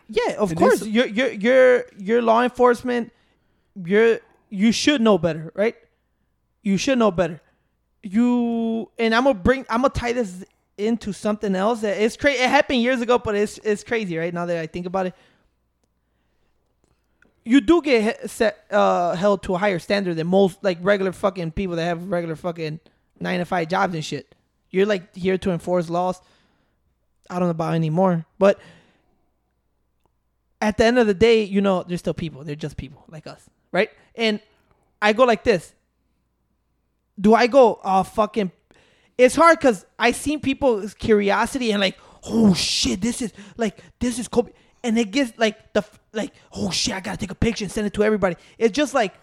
yeah, 0.07 0.35
of 0.37 0.51
And 0.51 0.59
course, 0.59 0.85
you're, 0.85 1.07
you're, 1.07 1.31
you're, 1.31 1.85
you're 1.97 2.21
law 2.21 2.43
enforcement, 2.43 3.11
you're, 3.83 4.19
you 4.49 4.71
should 4.71 5.01
know 5.01 5.17
better, 5.17 5.51
right? 5.55 5.75
You 6.61 6.77
should 6.77 6.97
know 6.97 7.11
better. 7.11 7.41
You, 8.01 8.89
and 8.97 9.13
I'm 9.13 9.23
gonna 9.23 9.33
bring, 9.33 9.65
I'm 9.69 9.81
gonna 9.81 9.93
tie 9.93 10.13
this 10.13 10.43
into 10.77 11.11
something 11.11 11.55
else 11.55 11.81
that 11.81 12.01
it's 12.01 12.15
crazy. 12.15 12.41
It 12.41 12.49
happened 12.49 12.81
years 12.81 13.01
ago, 13.01 13.17
but 13.17 13.35
it's, 13.35 13.57
it's 13.59 13.83
crazy, 13.83 14.17
right? 14.17 14.33
Now 14.33 14.45
that 14.45 14.57
I 14.57 14.67
think 14.67 14.85
about 14.85 15.07
it. 15.07 15.13
You 17.43 17.61
do 17.61 17.81
get 17.81 18.29
set, 18.29 18.65
uh, 18.69 19.15
held 19.15 19.43
to 19.43 19.55
a 19.55 19.57
higher 19.57 19.79
standard 19.79 20.15
than 20.15 20.27
most 20.27 20.63
like 20.63 20.77
regular 20.81 21.11
fucking 21.11 21.51
people 21.51 21.75
that 21.77 21.85
have 21.85 22.09
regular 22.09 22.35
fucking 22.35 22.79
nine 23.19 23.39
to 23.39 23.45
five 23.45 23.67
jobs 23.67 23.93
and 23.95 24.05
shit. 24.05 24.35
You're 24.69 24.85
like 24.85 25.15
here 25.15 25.37
to 25.39 25.51
enforce 25.51 25.89
laws. 25.89 26.21
I 27.29 27.35
don't 27.35 27.47
know 27.47 27.51
about 27.51 27.73
anymore, 27.73 28.25
but 28.37 28.59
at 30.61 30.77
the 30.77 30.85
end 30.85 30.99
of 30.99 31.07
the 31.07 31.13
day, 31.13 31.43
you 31.43 31.61
know, 31.61 31.83
they're 31.83 31.97
still 31.97 32.13
people. 32.13 32.43
They're 32.43 32.55
just 32.55 32.77
people 32.77 33.03
like 33.09 33.27
us, 33.27 33.41
right? 33.71 33.89
And 34.15 34.39
I 35.01 35.13
go 35.13 35.23
like 35.23 35.43
this. 35.43 35.73
Do 37.19 37.33
I 37.33 37.47
go, 37.47 37.79
oh 37.83 38.03
fucking? 38.03 38.51
It's 39.17 39.35
hard 39.35 39.59
because 39.59 39.85
I 39.97 40.11
seen 40.11 40.39
people's 40.39 40.93
curiosity 40.93 41.71
and 41.71 41.81
like, 41.81 41.97
oh 42.23 42.53
shit, 42.53 43.01
this 43.01 43.21
is 43.21 43.33
like 43.57 43.79
this 43.99 44.19
is 44.19 44.27
Kobe, 44.27 44.51
and 44.83 44.97
it 44.97 45.11
gets 45.11 45.37
like 45.37 45.73
the 45.73 45.83
like, 46.13 46.33
oh 46.53 46.71
shit, 46.71 46.95
I 46.95 46.99
gotta 47.01 47.17
take 47.17 47.31
a 47.31 47.35
picture 47.35 47.65
and 47.65 47.71
send 47.71 47.87
it 47.87 47.93
to 47.95 48.03
everybody. 48.03 48.35
It's 48.57 48.73
just 48.75 48.93
like 48.93 49.13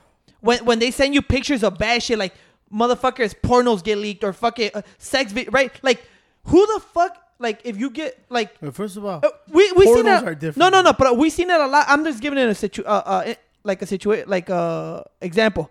when 0.40 0.64
when 0.64 0.78
they 0.78 0.90
send 0.90 1.14
you 1.14 1.22
pictures 1.22 1.62
of 1.62 1.78
bad 1.78 2.02
shit, 2.02 2.18
like 2.18 2.34
motherfuckers 2.72 3.34
pornos 3.40 3.82
get 3.82 3.96
leaked 3.98 4.24
or 4.24 4.32
fucking 4.32 4.70
uh, 4.74 4.82
sex, 4.98 5.32
vi- 5.32 5.48
right? 5.50 5.72
Like 5.82 6.04
who 6.44 6.66
the 6.74 6.80
fuck? 6.80 7.16
Like 7.38 7.60
if 7.64 7.78
you 7.78 7.90
get 7.90 8.18
like 8.28 8.58
first 8.72 8.96
of 8.96 9.04
all, 9.04 9.20
uh, 9.22 9.28
we 9.48 9.70
we 9.72 9.84
seen 9.86 10.04
Pornos 10.04 10.22
it. 10.22 10.28
are 10.28 10.34
different. 10.34 10.56
No, 10.58 10.68
no, 10.68 10.82
no. 10.82 10.92
But 10.92 11.16
we 11.16 11.30
seen 11.30 11.50
it 11.50 11.60
a 11.60 11.66
lot. 11.66 11.86
I'm 11.88 12.04
just 12.04 12.20
giving 12.20 12.38
it 12.38 12.48
a 12.48 12.54
situ, 12.54 12.82
uh, 12.82 13.02
uh, 13.04 13.34
like 13.62 13.82
a 13.82 13.86
situation, 13.86 14.28
like 14.28 14.48
uh, 14.50 15.02
example. 15.20 15.70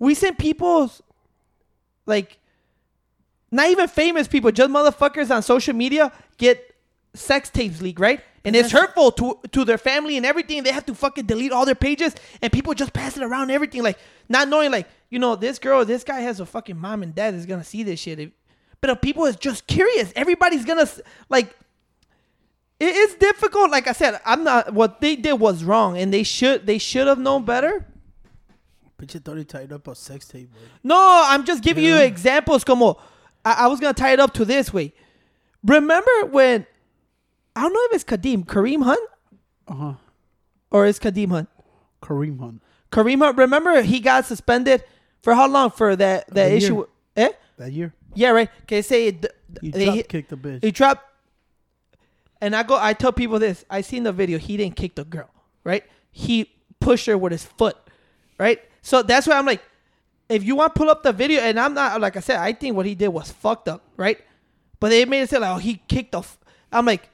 We 0.00 0.14
seen 0.14 0.34
people's, 0.34 1.02
like, 2.06 2.38
not 3.50 3.68
even 3.68 3.88
famous 3.88 4.26
people, 4.28 4.50
just 4.50 4.70
motherfuckers 4.70 5.34
on 5.34 5.42
social 5.42 5.74
media 5.74 6.12
get 6.38 6.74
sex 7.14 7.50
tapes 7.50 7.80
leaked, 7.80 8.00
right? 8.00 8.20
And 8.44 8.54
it's 8.56 8.72
hurtful 8.72 9.12
to 9.12 9.38
to 9.52 9.64
their 9.64 9.78
family 9.78 10.16
and 10.18 10.26
everything. 10.26 10.62
They 10.64 10.72
have 10.72 10.84
to 10.86 10.94
fucking 10.94 11.24
delete 11.26 11.52
all 11.52 11.64
their 11.64 11.74
pages, 11.74 12.14
and 12.42 12.52
people 12.52 12.74
just 12.74 12.92
pass 12.92 13.16
it 13.16 13.22
around 13.22 13.50
everything, 13.50 13.82
like 13.82 13.98
not 14.28 14.48
knowing, 14.48 14.70
like 14.70 14.86
you 15.08 15.18
know, 15.18 15.34
this 15.36 15.58
girl, 15.58 15.84
this 15.84 16.04
guy 16.04 16.20
has 16.20 16.40
a 16.40 16.46
fucking 16.46 16.76
mom 16.76 17.02
and 17.02 17.14
dad 17.14 17.34
is 17.34 17.46
gonna 17.46 17.64
see 17.64 17.82
this 17.84 18.00
shit. 18.00 18.18
If- 18.18 18.30
But 18.80 18.90
if 18.90 19.00
people 19.00 19.24
is 19.24 19.36
just 19.36 19.66
curious, 19.66 20.12
everybody's 20.14 20.64
gonna 20.66 20.82
s- 20.82 21.00
like 21.30 21.56
it 22.80 22.94
is 22.94 23.14
difficult. 23.14 23.70
Like 23.70 23.86
I 23.88 23.92
said, 23.92 24.20
I'm 24.26 24.44
not. 24.44 24.74
What 24.74 25.00
they 25.00 25.16
did 25.16 25.34
was 25.34 25.64
wrong, 25.64 25.96
and 25.96 26.12
they 26.12 26.22
should 26.24 26.66
they 26.66 26.76
should 26.78 27.06
have 27.06 27.18
known 27.18 27.44
better. 27.44 27.86
Pinche 29.06 29.22
Tony 29.22 29.44
tied 29.44 29.72
up 29.72 29.86
a 29.88 29.94
sex 29.94 30.26
tape. 30.26 30.50
No, 30.82 31.24
I'm 31.26 31.44
just 31.44 31.62
giving 31.62 31.84
you 31.84 31.96
examples. 31.96 32.64
Como 32.64 32.98
I, 33.44 33.52
I 33.52 33.66
was 33.66 33.80
gonna 33.80 33.94
tie 33.94 34.12
it 34.12 34.20
up 34.20 34.34
to 34.34 34.44
this 34.44 34.72
way. 34.72 34.92
Remember 35.64 36.26
when 36.30 36.66
I 37.56 37.62
don't 37.62 37.72
know 37.72 37.80
if 37.90 37.94
it's 37.94 38.04
Kadeem 38.04 38.44
Kareem 38.44 38.82
Hunt 38.84 39.00
Uh 39.68 39.74
huh. 39.74 39.92
or 40.70 40.86
it's 40.86 40.98
Kadeem 40.98 41.30
Hunt. 41.30 41.48
Kareem 42.02 42.38
Hunt. 42.40 42.62
Kareem 42.90 43.18
Hunt. 43.18 43.38
Remember 43.38 43.82
he 43.82 44.00
got 44.00 44.24
suspended 44.26 44.84
for 45.22 45.34
how 45.34 45.48
long 45.48 45.70
for 45.70 45.96
that 45.96 46.26
that 46.34 46.50
A 46.52 46.56
issue? 46.56 46.74
year. 46.76 46.84
Eh? 47.16 47.28
That 47.58 47.72
year, 47.72 47.94
Yeah, 48.14 48.30
right. 48.30 48.50
Okay, 48.62 48.82
say 48.82 49.06
it, 49.06 49.26
he 49.62 49.70
they 49.70 49.84
drop 49.84 49.94
hit- 49.96 50.08
kicked 50.08 50.30
the 50.30 50.36
bitch. 50.36 50.64
He 50.64 50.70
dropped. 50.72 51.04
And 52.40 52.54
I 52.54 52.62
go, 52.64 52.76
I 52.78 52.92
tell 52.92 53.12
people 53.12 53.38
this. 53.38 53.64
I 53.70 53.80
seen 53.80 54.02
the 54.02 54.12
video. 54.12 54.38
He 54.38 54.56
didn't 54.56 54.76
kick 54.76 54.96
the 54.96 55.04
girl, 55.04 55.30
right? 55.62 55.84
He 56.10 56.50
pushed 56.80 57.06
her 57.06 57.16
with 57.16 57.32
his 57.32 57.44
foot, 57.44 57.76
right? 58.38 58.60
So 58.84 59.02
that's 59.02 59.26
why 59.26 59.38
I'm 59.38 59.46
like, 59.46 59.62
if 60.28 60.44
you 60.44 60.56
want 60.56 60.74
to 60.74 60.78
pull 60.78 60.90
up 60.90 61.02
the 61.02 61.12
video, 61.12 61.40
and 61.40 61.58
I'm 61.58 61.72
not 61.72 61.98
like 62.02 62.18
I 62.18 62.20
said, 62.20 62.36
I 62.38 62.52
think 62.52 62.76
what 62.76 62.84
he 62.84 62.94
did 62.94 63.08
was 63.08 63.32
fucked 63.32 63.66
up, 63.66 63.82
right? 63.96 64.18
But 64.78 64.90
they 64.90 65.06
made 65.06 65.22
it 65.22 65.30
sound 65.30 65.40
like 65.40 65.56
oh, 65.56 65.58
he 65.58 65.80
kicked 65.88 66.14
off. 66.14 66.38
I'm 66.70 66.84
like, 66.84 67.08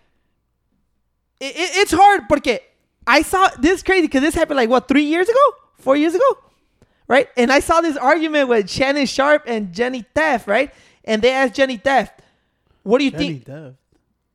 it, 1.39 1.55
it, 1.55 1.71
it's 1.77 1.93
hard 1.93 2.29
porque 2.29 2.59
I 3.07 3.23
saw 3.23 3.49
this 3.61 3.85
crazy 3.85 4.03
because 4.09 4.21
this 4.21 4.35
happened 4.35 4.57
like 4.57 4.69
what 4.69 4.89
three 4.89 5.05
years 5.05 5.29
ago, 5.29 5.39
four 5.79 5.95
years 5.95 6.12
ago, 6.15 6.39
right? 7.07 7.29
And 7.37 7.53
I 7.53 7.61
saw 7.61 7.81
this 7.81 7.97
argument 7.97 8.49
with 8.49 8.69
Shannon 8.69 9.07
Sharpe 9.07 9.45
and 9.47 9.73
Jenny 9.73 10.05
Taft, 10.12 10.49
right? 10.49 10.75
And 11.05 11.23
they 11.23 11.31
asked 11.31 11.55
Jenny 11.55 11.79
Taft, 11.79 12.21
"What 12.83 12.99
do 12.99 13.05
you 13.05 13.12
Jenny 13.12 13.39
think?" 13.39 13.77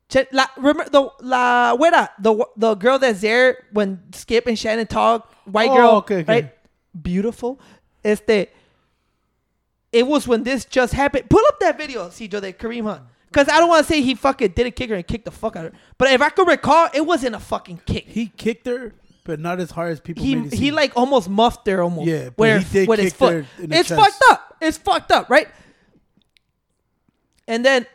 Chen- 0.08 0.28
la, 0.32 0.46
remember 0.56 0.90
the 0.90 1.10
la 1.22 1.76
güera, 1.76 2.10
the 2.18 2.46
the 2.56 2.76
girl 2.76 2.98
that's 2.98 3.20
there 3.20 3.66
when 3.74 4.00
Skip 4.14 4.48
and 4.48 4.58
Shannon 4.58 4.88
talk, 4.88 5.34
white 5.44 5.70
Oh, 5.72 5.76
girl, 5.76 5.92
okay, 5.96 6.20
okay. 6.20 6.34
right? 6.34 6.55
Beautiful. 7.02 7.60
Este, 8.04 8.48
it 9.92 10.06
was 10.08 10.28
when 10.28 10.44
this 10.44 10.66
just 10.66 10.94
happened. 10.94 11.30
Pull 11.30 11.42
up 11.48 11.60
that 11.60 11.78
video, 11.78 12.08
Cedro, 12.10 12.40
that 12.42 12.60
Kareem 12.60 12.84
Hunt. 12.84 13.02
Because 13.28 13.50
I 13.50 13.60
don't 13.60 13.68
want 13.70 13.86
to 13.86 13.92
say 13.92 14.02
he 14.02 14.16
fucking 14.16 14.52
did 14.52 14.66
a 14.68 14.72
kick 14.72 14.90
her 14.90 14.96
and 14.96 15.06
kicked 15.06 15.26
the 15.26 15.32
fuck 15.32 15.56
out 15.56 15.66
of 15.66 15.74
her. 15.74 15.80
But 15.98 16.12
if 16.12 16.22
I 16.22 16.30
could 16.30 16.48
recall, 16.48 16.88
it 16.94 17.06
wasn't 17.06 17.36
a 17.36 17.40
fucking 17.40 17.82
kick. 17.86 18.06
He 18.08 18.28
kicked 18.28 18.66
her, 18.68 18.94
but 19.26 19.40
not 19.42 19.60
as 19.60 19.72
hard 19.72 19.92
as 19.92 20.00
people 20.00 20.24
He 20.24 20.36
made 20.36 20.54
it 20.54 20.58
he 20.58 20.66
seem. 20.68 20.76
like 20.76 20.94
almost 20.96 21.28
muffed 21.30 21.68
her 21.68 21.82
almost. 21.82 22.08
Yeah, 22.08 22.26
but 22.26 22.38
where 22.38 22.60
he 22.60 22.66
did 22.72 22.88
with 22.88 23.00
his 23.00 23.12
foot. 23.14 23.34
her 23.34 23.46
in 23.62 23.70
the 23.72 23.78
It's 23.78 23.90
chest. 23.90 24.00
fucked 24.02 24.24
up. 24.32 24.56
It's 24.62 24.78
fucked 24.78 25.12
up, 25.12 25.30
right? 25.30 25.50
And 27.48 27.66
then 27.66 27.86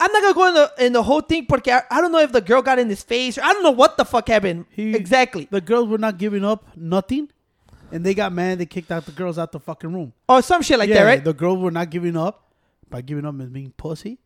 I'm 0.00 0.12
not 0.12 0.22
gonna 0.22 0.34
go 0.34 0.48
in 0.48 0.54
the 0.54 0.86
in 0.86 0.92
the 0.92 1.02
whole 1.02 1.20
thing 1.20 1.46
because 1.48 1.82
I, 1.90 1.96
I 1.98 2.00
don't 2.00 2.10
know 2.12 2.18
if 2.18 2.32
the 2.32 2.40
girl 2.40 2.60
got 2.62 2.78
in 2.78 2.88
his 2.88 3.02
face 3.02 3.38
or 3.38 3.42
I 3.44 3.52
don't 3.52 3.62
know 3.62 3.70
what 3.70 3.96
the 3.96 4.04
fuck 4.04 4.28
happened 4.28 4.66
He- 4.70 4.94
exactly. 4.96 5.46
the 5.50 5.60
girls 5.60 5.88
were 5.88 5.98
not 5.98 6.18
giving 6.18 6.44
up 6.44 6.66
nothing, 6.76 7.30
and 7.92 8.04
they 8.04 8.14
got 8.14 8.32
mad. 8.32 8.58
They 8.58 8.66
kicked 8.66 8.90
out 8.90 9.06
the 9.06 9.12
girls 9.12 9.38
out 9.38 9.52
the 9.52 9.60
fucking 9.60 9.92
room. 9.92 10.12
Oh, 10.28 10.40
some 10.40 10.62
shit 10.62 10.78
like 10.78 10.88
yeah, 10.88 10.96
that, 10.96 11.04
right? 11.04 11.24
The 11.24 11.34
girls 11.34 11.58
were 11.58 11.70
not 11.70 11.90
giving 11.90 12.16
up 12.16 12.52
by 12.90 13.02
giving 13.02 13.24
up 13.26 13.38
and 13.38 13.52
being 13.52 13.72
pussy. 13.76 14.18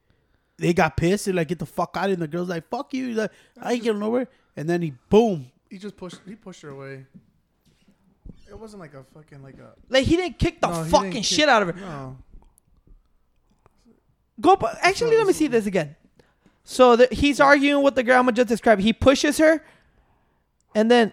They 0.56 0.72
got 0.72 0.96
pissed 0.96 1.26
and 1.26 1.36
like 1.36 1.48
get 1.48 1.58
the 1.58 1.66
fuck 1.66 1.96
out, 1.96 2.08
and 2.08 2.22
the 2.22 2.28
girls 2.28 2.48
like 2.48 2.68
fuck 2.68 2.94
you. 2.94 3.08
He's 3.08 3.16
like 3.16 3.32
I 3.60 3.74
ain't 3.74 3.82
getting 3.82 4.00
nowhere. 4.00 4.28
And 4.56 4.70
then 4.70 4.80
he 4.80 4.94
boom. 5.10 5.50
He 5.68 5.78
just 5.78 5.96
pushed. 5.96 6.20
He 6.26 6.34
pushed 6.34 6.62
her 6.62 6.70
away. 6.70 7.04
It 8.48 8.58
wasn't 8.58 8.80
like 8.80 8.94
a 8.94 9.02
fucking 9.12 9.42
like 9.42 9.58
a 9.58 9.72
like 9.88 10.06
he 10.06 10.16
didn't 10.16 10.38
kick 10.38 10.60
the 10.60 10.68
No, 10.68 10.84
fucking 10.84 11.10
didn't 11.10 11.26
shit 11.26 11.48
out 11.48 11.62
of 11.62 11.74
her. 11.74 11.80
No, 11.80 12.16
Go, 14.40 14.56
but 14.56 14.78
actually, 14.82 15.16
let 15.16 15.26
me 15.26 15.32
see 15.32 15.46
this 15.46 15.66
again. 15.66 15.96
So 16.62 16.96
the, 16.96 17.08
he's 17.10 17.40
arguing 17.40 17.82
with 17.82 17.94
the 17.94 18.02
girl. 18.02 18.20
I'm 18.20 18.34
just 18.34 18.48
describe. 18.48 18.78
He 18.80 18.92
pushes 18.92 19.38
her, 19.38 19.64
and 20.74 20.90
then 20.90 21.12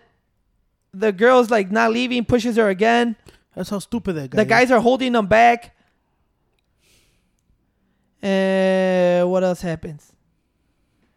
the 0.94 1.12
girl's 1.12 1.50
like 1.50 1.72
not 1.72 1.92
leaving. 1.92 2.24
Pushes 2.26 2.56
her 2.58 2.70
again. 2.70 3.16
That's 3.56 3.70
how 3.70 3.80
stupid 3.80 4.14
that 4.14 4.30
guy. 4.32 4.36
The 4.38 4.42
is. 4.44 4.48
guys 4.50 4.72
are 4.72 4.80
holding 4.80 5.12
them 5.14 5.28
back. 5.28 5.76
And 8.22 9.30
what 9.30 9.44
else 9.44 9.62
happens? 9.62 10.12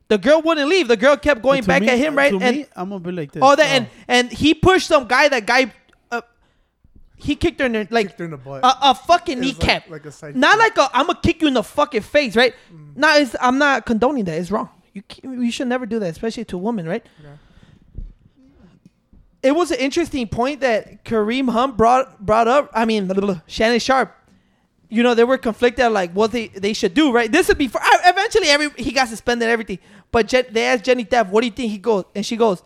The 0.08 0.18
girl 0.18 0.40
wouldn't 0.42 0.68
leave. 0.68 0.88
The 0.88 0.96
girl 0.96 1.16
kept 1.16 1.42
going 1.42 1.64
back 1.64 1.82
me- 1.82 1.88
at 1.88 1.98
him, 1.98 2.14
right? 2.16 2.30
To 2.30 2.40
And 2.40 2.56
me, 2.58 2.66
I'm 2.76 2.88
gonna 2.88 3.00
be 3.00 3.12
like 3.12 3.32
this. 3.32 3.42
oh, 3.44 3.56
that 3.56 3.66
and 3.66 3.88
and 4.06 4.30
he 4.32 4.54
pushed 4.54 4.86
some 4.86 5.06
guy. 5.06 5.28
That 5.28 5.46
guy, 5.46 5.72
uh, 6.12 6.20
he 7.16 7.34
kicked 7.34 7.58
her 7.60 7.66
in 7.66 7.72
the, 7.72 7.88
like 7.90 8.08
kicked 8.08 8.18
her 8.20 8.24
in 8.26 8.30
the 8.32 8.36
butt. 8.36 8.64
a, 8.64 8.90
a 8.90 8.94
fucking 8.94 9.38
It 9.38 9.40
was 9.40 9.58
kneecap. 9.58 9.82
Like, 9.84 10.04
like 10.04 10.06
a 10.06 10.12
side 10.12 10.36
Not 10.36 10.58
kick. 10.60 10.76
like 10.76 10.90
a 10.92 10.96
I'm 10.96 11.06
gonna 11.06 11.18
kick 11.22 11.42
you 11.42 11.48
in 11.48 11.54
the 11.54 11.62
fucking 11.64 12.02
face, 12.02 12.36
right? 12.36 12.54
No, 12.94 13.16
it's, 13.16 13.34
I'm 13.40 13.58
not 13.58 13.84
condoning 13.84 14.24
that. 14.26 14.38
It's 14.38 14.50
wrong. 14.50 14.68
You 14.94 15.02
you 15.24 15.50
should 15.50 15.68
never 15.68 15.86
do 15.86 15.98
that, 15.98 16.08
especially 16.10 16.44
to 16.46 16.56
a 16.56 16.60
woman, 16.60 16.86
right? 16.88 17.04
Yeah. 17.22 17.30
It 19.42 19.54
was 19.54 19.70
an 19.70 19.78
interesting 19.78 20.26
point 20.28 20.60
that 20.60 21.04
Kareem 21.04 21.50
Hunt 21.50 21.76
brought 21.76 22.24
brought 22.24 22.48
up. 22.48 22.70
I 22.74 22.84
mean, 22.84 23.06
blah, 23.06 23.14
blah, 23.14 23.26
blah, 23.26 23.40
Shannon 23.46 23.78
Sharpe. 23.78 24.14
You 24.88 25.02
know, 25.02 25.14
they 25.14 25.24
were 25.24 25.38
conflicted 25.38 25.90
like 25.90 26.12
what 26.12 26.30
they, 26.30 26.48
they 26.48 26.72
should 26.72 26.94
do, 26.94 27.12
right? 27.12 27.30
This 27.30 27.48
would 27.48 27.58
be 27.58 27.68
for 27.68 27.80
eventually 27.82 28.48
every 28.48 28.70
he 28.82 28.92
got 28.92 29.08
suspended 29.08 29.48
everything. 29.48 29.78
But 30.10 30.28
Jen, 30.28 30.46
they 30.50 30.64
asked 30.64 30.84
Jenny 30.84 31.04
Depp, 31.04 31.28
"What 31.28 31.40
do 31.40 31.46
you 31.46 31.52
think 31.52 31.70
he 31.70 31.78
goes?" 31.78 32.04
And 32.14 32.24
she 32.24 32.36
goes, 32.36 32.62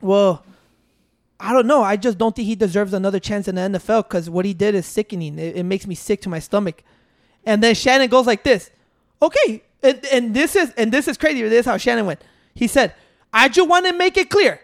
"Well, 0.00 0.44
I 1.38 1.52
don't 1.52 1.66
know. 1.66 1.82
I 1.82 1.96
just 1.96 2.18
don't 2.18 2.34
think 2.34 2.46
he 2.46 2.54
deserves 2.54 2.92
another 2.92 3.20
chance 3.20 3.48
in 3.48 3.54
the 3.54 3.62
NFL 3.62 4.08
because 4.08 4.28
what 4.28 4.44
he 4.44 4.52
did 4.52 4.74
is 4.74 4.84
sickening. 4.86 5.38
It, 5.38 5.56
it 5.56 5.62
makes 5.62 5.86
me 5.86 5.94
sick 5.94 6.20
to 6.22 6.28
my 6.28 6.40
stomach." 6.40 6.82
And 7.44 7.62
then 7.62 7.74
Shannon 7.74 8.08
goes 8.08 8.26
like 8.26 8.42
this, 8.42 8.70
"Okay," 9.20 9.62
and, 9.82 10.04
and 10.12 10.34
this 10.34 10.56
is 10.56 10.72
and 10.76 10.92
this 10.92 11.08
is 11.08 11.16
crazy. 11.16 11.42
This 11.42 11.60
is 11.60 11.66
how 11.66 11.76
Shannon 11.76 12.06
went. 12.06 12.22
He 12.54 12.66
said, 12.66 12.94
"I 13.32 13.48
just 13.48 13.68
want 13.68 13.86
to 13.86 13.92
make 13.92 14.16
it 14.16 14.28
clear, 14.28 14.60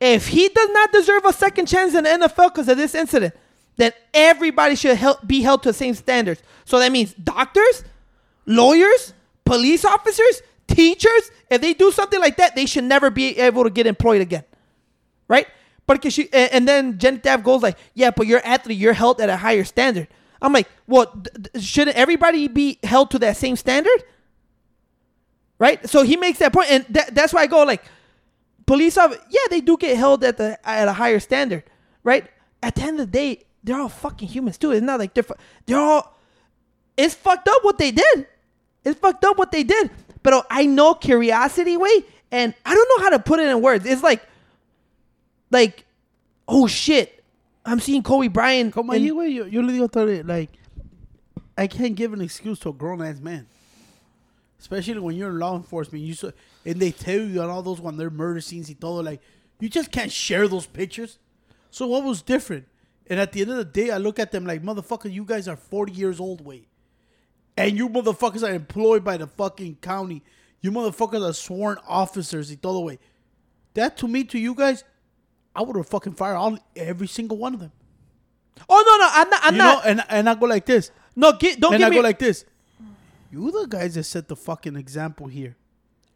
if 0.00 0.28
he 0.28 0.48
does 0.48 0.70
not 0.70 0.92
deserve 0.92 1.24
a 1.26 1.32
second 1.32 1.66
chance 1.66 1.94
in 1.94 2.04
the 2.04 2.10
NFL 2.10 2.48
because 2.54 2.68
of 2.68 2.76
this 2.78 2.94
incident, 2.94 3.34
then 3.76 3.92
everybody 4.12 4.74
should 4.74 4.96
help, 4.96 5.26
be 5.26 5.42
held 5.42 5.62
to 5.62 5.70
the 5.70 5.74
same 5.74 5.94
standards. 5.94 6.42
So 6.64 6.78
that 6.78 6.90
means 6.92 7.14
doctors, 7.14 7.84
lawyers, 8.46 9.14
police 9.44 9.84
officers, 9.84 10.42
teachers. 10.66 11.30
If 11.50 11.60
they 11.60 11.74
do 11.74 11.90
something 11.90 12.20
like 12.20 12.36
that, 12.38 12.54
they 12.54 12.66
should 12.66 12.84
never 12.84 13.10
be 13.10 13.38
able 13.38 13.64
to 13.64 13.70
get 13.70 13.86
employed 13.86 14.20
again, 14.20 14.44
right? 15.28 15.46
But 15.86 16.12
she 16.12 16.32
and 16.32 16.68
then 16.68 16.98
Jen 16.98 17.18
Depp 17.18 17.42
goes 17.42 17.62
like, 17.62 17.76
"Yeah, 17.94 18.12
but 18.12 18.28
you're 18.28 18.40
athlete. 18.44 18.78
You're 18.78 18.92
held 18.92 19.20
at 19.20 19.28
a 19.28 19.36
higher 19.36 19.64
standard." 19.64 20.06
I'm 20.40 20.52
like, 20.52 20.68
"Well, 20.86 21.06
d- 21.06 21.60
shouldn't 21.60 21.96
everybody 21.96 22.46
be 22.46 22.78
held 22.84 23.10
to 23.10 23.18
that 23.18 23.36
same 23.36 23.56
standard?" 23.56 24.04
Right? 25.58 25.88
So 25.90 26.04
he 26.04 26.16
makes 26.16 26.38
that 26.38 26.52
point, 26.52 26.70
and 26.70 26.86
that, 26.90 27.14
that's 27.14 27.34
why 27.34 27.42
I 27.42 27.46
go 27.48 27.64
like, 27.64 27.82
police 28.70 28.96
officers, 28.96 29.24
yeah, 29.30 29.40
they 29.50 29.60
do 29.60 29.76
get 29.76 29.96
held 29.96 30.22
at 30.22 30.36
the 30.36 30.56
at 30.64 30.86
a 30.86 30.92
higher 30.92 31.18
standard, 31.18 31.64
right? 32.04 32.24
At 32.62 32.76
the 32.76 32.82
end 32.82 33.00
of 33.00 33.10
the 33.10 33.18
day, 33.18 33.42
they're 33.64 33.80
all 33.80 33.88
fucking 33.88 34.28
humans 34.28 34.58
too. 34.58 34.70
It's 34.70 34.80
not 34.80 35.00
like 35.00 35.12
they're 35.12 35.24
fu- 35.24 35.34
they're 35.66 35.80
all. 35.80 36.16
It's 36.96 37.14
fucked 37.14 37.48
up 37.48 37.64
what 37.64 37.78
they 37.78 37.90
did. 37.90 38.28
It's 38.84 39.00
fucked 39.00 39.24
up 39.24 39.36
what 39.36 39.50
they 39.50 39.64
did. 39.64 39.90
But 40.22 40.46
I 40.50 40.66
know 40.66 40.94
curiosity 40.94 41.76
way, 41.76 42.04
and 42.30 42.54
I 42.64 42.74
don't 42.76 42.88
know 42.92 43.04
how 43.04 43.10
to 43.10 43.18
put 43.18 43.40
it 43.40 43.48
in 43.48 43.60
words. 43.60 43.86
It's 43.86 44.04
like, 44.04 44.22
like, 45.50 45.84
oh 46.46 46.68
shit, 46.68 47.24
I'm 47.64 47.80
seeing 47.80 48.04
Kobe 48.04 48.28
Bryant. 48.28 48.72
Como 48.72 48.92
in- 48.92 49.02
ahí, 49.02 49.10
güey, 49.10 49.34
yo, 49.34 49.44
yo 49.46 49.62
le 49.62 49.72
digo 49.72 49.90
todo, 49.90 50.22
like, 50.22 50.50
I 51.58 51.66
can't 51.66 51.96
give 51.96 52.12
an 52.12 52.20
excuse 52.20 52.60
to 52.60 52.68
a 52.68 52.72
grown 52.72 53.02
ass 53.02 53.18
man. 53.18 53.48
Especially 54.60 55.00
when 55.00 55.16
you're 55.16 55.30
in 55.30 55.38
law 55.40 55.56
enforcement, 55.56 56.04
you 56.04 56.14
so, 56.14 56.32
and 56.70 56.80
they 56.80 56.92
tell 56.92 57.18
you 57.20 57.42
on 57.42 57.50
all 57.50 57.62
those 57.62 57.80
when 57.80 57.96
they're 57.96 58.10
murder 58.10 58.40
scenes 58.40 58.68
y 58.68 58.76
todo, 58.78 59.02
like, 59.02 59.20
you 59.58 59.68
just 59.68 59.90
can't 59.90 60.12
share 60.12 60.46
those 60.48 60.66
pictures. 60.66 61.18
So 61.70 61.86
what 61.86 62.04
was 62.04 62.22
different? 62.22 62.66
And 63.08 63.18
at 63.18 63.32
the 63.32 63.40
end 63.42 63.50
of 63.50 63.56
the 63.56 63.64
day, 63.64 63.90
I 63.90 63.98
look 63.98 64.18
at 64.18 64.30
them 64.30 64.46
like, 64.46 64.62
motherfucker, 64.62 65.12
you 65.12 65.24
guys 65.24 65.48
are 65.48 65.56
40 65.56 65.92
years 65.92 66.20
old, 66.20 66.44
wait. 66.44 66.68
And 67.56 67.76
you 67.76 67.88
motherfuckers 67.88 68.48
are 68.48 68.54
employed 68.54 69.02
by 69.04 69.16
the 69.16 69.26
fucking 69.26 69.78
county. 69.82 70.22
You 70.60 70.70
motherfuckers 70.70 71.28
are 71.28 71.32
sworn 71.32 71.78
officers 71.88 72.50
y 72.50 72.58
todo, 72.60 72.80
way. 72.80 72.98
That 73.74 73.96
to 73.98 74.08
me, 74.08 74.24
to 74.24 74.38
you 74.38 74.54
guys, 74.54 74.84
I 75.54 75.62
would 75.62 75.76
have 75.76 75.88
fucking 75.88 76.14
fired 76.14 76.36
all 76.36 76.58
every 76.76 77.08
single 77.08 77.36
one 77.36 77.54
of 77.54 77.60
them. 77.60 77.72
oh 78.68 78.84
no, 78.86 78.96
no, 78.98 79.08
I'm 79.12 79.30
not. 79.30 79.40
I'm 79.44 79.54
you 79.54 79.58
not. 79.58 79.84
know, 79.84 79.90
and 79.90 80.04
and 80.08 80.28
I 80.28 80.34
go 80.34 80.46
like 80.46 80.66
this, 80.66 80.90
no, 81.16 81.32
get, 81.32 81.60
don't 81.60 81.74
and 81.74 81.80
get 81.80 81.86
I 81.86 81.90
me. 81.90 81.96
go 81.96 82.02
like 82.02 82.18
this. 82.18 82.44
You 83.32 83.50
the 83.50 83.66
guys 83.66 83.94
that 83.94 84.04
set 84.04 84.28
the 84.28 84.36
fucking 84.36 84.76
example 84.76 85.26
here. 85.26 85.56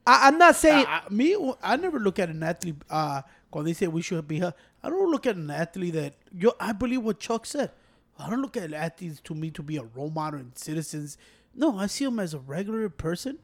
I, 0.07 0.29
I'm 0.29 0.38
not 0.38 0.57
saying. 0.57 0.87
I, 0.87 1.03
I- 1.07 1.11
me, 1.12 1.37
I 1.62 1.77
never 1.77 1.99
look 1.99 2.19
at 2.19 2.29
an 2.29 2.43
athlete. 2.43 2.77
Uh, 2.90 3.23
when 3.51 3.64
they 3.64 3.73
say 3.73 3.87
we 3.87 4.03
should 4.03 4.27
be, 4.27 4.38
held, 4.40 4.55
I 4.83 4.90
don't 4.90 5.11
look 5.11 5.27
at 5.27 5.37
an 5.37 5.51
athlete 5.51 5.95
that 5.95 6.14
yo. 6.37 6.53
I 6.59 6.73
believe 6.73 7.03
what 7.03 7.21
Chuck 7.21 7.47
said. 7.47 7.71
I 8.19 8.29
don't 8.31 8.43
look 8.43 8.57
at 8.57 8.73
athletes 8.73 9.21
to 9.25 9.35
me 9.35 9.51
to 9.53 9.62
be 9.62 9.77
a 9.77 9.83
role 9.83 10.11
model 10.11 10.40
and 10.40 10.57
citizens. 10.57 11.17
No, 11.55 11.79
I 11.79 11.87
see 11.87 12.05
them 12.05 12.19
as 12.19 12.35
a 12.35 12.38
regular 12.38 12.88
person, 12.88 13.38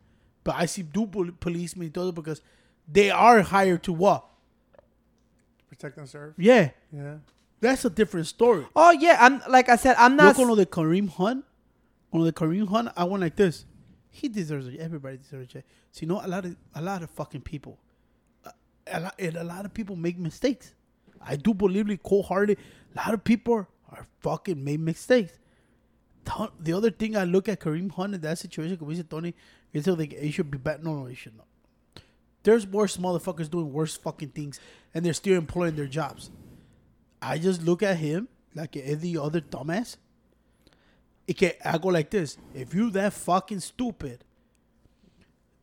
but 0.44 0.55
I 0.57 0.66
see 0.66 0.83
do 0.83 1.07
pol- 1.07 1.31
policemen 1.38 1.87
y 1.88 1.90
todo 1.92 2.12
because 2.12 2.40
they 2.90 3.11
are 3.11 3.42
hired 3.42 3.83
to 3.85 3.92
what? 3.92 4.27
protect 5.68 5.96
and 5.99 6.09
serve. 6.09 6.35
Yeah, 6.37 6.70
Yeah. 6.92 7.16
that's 7.61 7.85
a 7.85 7.90
different 7.90 8.27
story. 8.27 8.66
oh 8.75 8.90
yeah, 8.90 9.16
I'm 9.20 9.40
like 9.49 9.68
I 9.68 9.77
said. 9.77 9.94
I'm 9.99 10.12
Yo 10.18 10.25
not. 10.25 10.37
con 10.37 10.49
lo 10.49 10.55
de 10.57 10.66
Kareem 10.66 11.09
Hunt, 11.09 11.44
con 12.11 12.20
lo 12.20 12.27
de 12.27 12.33
Kareem 12.33 12.66
Hunt, 12.68 12.88
I 12.96 13.05
went 13.05 13.20
like 13.23 13.37
this. 13.37 13.64
He 14.11 14.29
deserves 14.29 14.66
it. 14.66 14.79
Everybody 14.81 15.18
deserves 15.18 15.55
it. 15.55 15.64
So 15.92 16.01
you 16.03 16.09
know, 16.09 16.20
a 16.25 16.29
lot 16.29 16.44
of 16.44 16.57
a 16.75 16.83
lot 16.83 17.03
of 17.03 17.11
fucking 17.11 17.42
people, 17.42 17.79
a 18.87 19.01
lot, 19.01 19.14
and 19.18 19.37
a 19.37 19.44
lot 19.44 19.64
of 19.64 19.73
people 19.73 19.96
make 19.96 20.18
mistakes. 20.18 20.75
I 21.20 21.37
do 21.37 21.53
believe 21.55 21.88
it 21.90 22.03
cold-hearted. 22.03 22.59
A 22.94 22.96
lot 22.96 23.12
of 23.14 23.23
people 23.25 23.66
are, 23.90 24.07
fucking 24.20 24.62
made 24.64 24.81
mistakes. 24.81 25.38
The- 26.25 26.51
The 26.61 26.73
other 26.73 26.90
thing 26.90 27.16
I 27.16 27.25
look 27.25 27.49
at 27.49 27.61
Kareem 27.61 27.90
Hunt 27.92 28.14
in 28.14 28.20
that 28.23 28.38
situation, 28.38 28.77
como 28.79 28.92
dice 28.92 29.05
Tony, 29.09 29.35
is 29.73 29.87
like 29.87 30.12
it 30.12 30.33
should 30.33 30.51
be 30.51 30.59
bad. 30.59 30.83
No, 30.83 30.94
no, 30.94 31.07
it 31.07 31.16
should 31.16 31.37
not. 31.37 31.46
There's 32.42 32.66
worse 32.66 32.96
motherfuckers 32.96 33.51
doing 33.51 33.70
worse 33.73 33.96
fucking 33.96 34.31
things, 34.31 34.59
and 34.94 35.05
they're 35.05 35.12
still 35.12 35.37
employing 35.37 35.77
their 35.77 35.87
jobs. 35.87 36.31
I 37.20 37.38
just 37.38 37.62
look 37.62 37.83
at 37.83 37.99
him 37.99 38.29
like 38.55 38.77
any 38.77 39.16
other 39.16 39.40
dumbass. 39.40 39.96
It 41.31 41.37
can, 41.37 41.53
I 41.64 41.79
go 41.79 41.90
like 41.90 42.11
this. 42.11 42.37
If 42.57 42.75
you 42.75 42.90
that 42.90 43.12
fucking 43.12 43.61
stupid, 43.61 44.25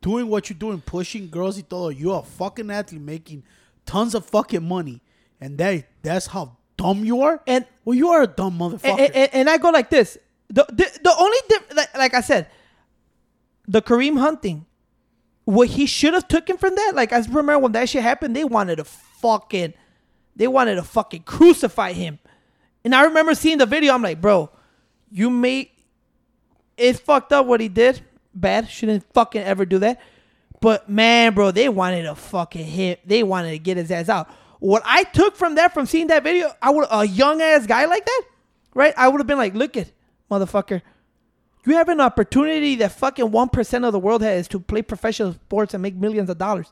doing 0.02 0.30
what 0.30 0.50
you're 0.50 0.58
doing, 0.58 0.80
pushing 0.80 1.30
girls 1.30 1.58
y 1.58 1.66
todo, 1.70 1.90
you're 1.90 2.20
a 2.20 2.24
fucking 2.24 2.72
athlete 2.72 3.02
making 3.02 3.44
tons 3.86 4.16
of 4.16 4.26
fucking 4.26 4.66
money, 4.66 5.02
and 5.42 5.58
that 5.58 5.84
that's 6.02 6.28
how 6.28 6.56
dumb 6.78 7.04
you 7.04 7.22
are. 7.22 7.42
And- 7.46 7.66
well, 7.84 7.96
you 7.96 8.08
are 8.08 8.22
a 8.22 8.28
dumb 8.28 8.58
motherfucker. 8.58 8.98
and, 8.98 9.14
and, 9.14 9.30
and 9.34 9.50
I 9.50 9.58
go 9.58 9.70
like 9.70 9.90
this. 9.90 10.18
The 10.48 10.66
the, 10.70 11.00
the 11.04 11.14
only 11.20 11.38
diff, 11.50 11.76
like, 11.76 11.98
like 11.98 12.14
I 12.14 12.22
said, 12.22 12.48
the 13.68 13.82
Kareem 13.82 14.18
hunting, 14.18 14.66
what 15.44 15.68
he 15.68 15.86
should 15.86 16.14
have 16.14 16.30
taken 16.30 16.56
from 16.56 16.76
that. 16.76 16.94
Like 16.96 17.12
I 17.12 17.18
remember 17.20 17.60
when 17.60 17.74
that 17.74 17.90
shit 17.90 18.04
happened, 18.04 18.38
they 18.38 18.46
wanted 18.46 18.78
to 18.78 18.86
fucking, 18.86 19.74
they 20.34 20.48
wanted 20.48 20.76
to 20.76 20.84
fucking 20.84 21.24
crucify 21.24 21.92
him. 21.92 22.20
And 22.86 22.96
I 22.96 23.04
remember 23.04 23.36
seeing 23.36 23.58
the 23.58 23.66
video. 23.66 23.94
I'm 23.94 24.02
like, 24.02 24.22
bro, 24.22 24.50
you 25.12 25.30
made 25.30 25.70
it's 26.78 27.00
fucked 27.00 27.34
up 27.34 27.46
what 27.46 27.60
he 27.60 27.68
did. 27.68 28.02
Bad. 28.34 28.70
Shouldn't 28.70 29.04
fucking 29.14 29.42
ever 29.42 29.66
do 29.66 29.80
that. 29.80 30.00
But 30.62 30.90
man, 30.90 31.34
bro, 31.34 31.52
they 31.52 31.70
wanted 31.70 32.04
to 32.04 32.16
fucking 32.16 32.66
hit. 32.66 33.08
They 33.08 33.24
wanted 33.24 33.52
to 33.52 33.60
get 33.60 33.78
his 33.78 33.92
ass 33.92 34.10
out. 34.10 34.30
What 34.60 34.82
I 34.86 35.04
took 35.04 35.36
from 35.36 35.56
that, 35.56 35.74
from 35.74 35.86
seeing 35.86 36.08
that 36.08 36.24
video, 36.24 36.52
I 36.62 36.72
would 36.72 36.88
a 36.90 37.06
young 37.06 37.42
ass 37.42 37.68
guy 37.68 37.86
like 37.86 38.06
that, 38.06 38.22
right? 38.74 38.94
I 38.98 39.08
would 39.08 39.20
have 39.20 39.28
been 39.28 39.38
like, 39.38 39.54
look 39.54 39.78
at 39.78 39.92
motherfucker. 40.32 40.82
You 41.66 41.74
have 41.74 41.90
an 41.90 42.02
opportunity 42.02 42.76
that 42.76 42.94
fucking 42.94 43.32
one 43.32 43.50
percent 43.50 43.86
of 43.86 43.92
the 43.92 44.00
world 44.00 44.22
has 44.22 44.48
to 44.50 44.60
play 44.60 44.82
professional 44.82 45.34
sports 45.34 45.74
and 45.74 45.84
make 45.84 45.96
millions 45.96 46.30
of 46.30 46.38
dollars. 46.38 46.72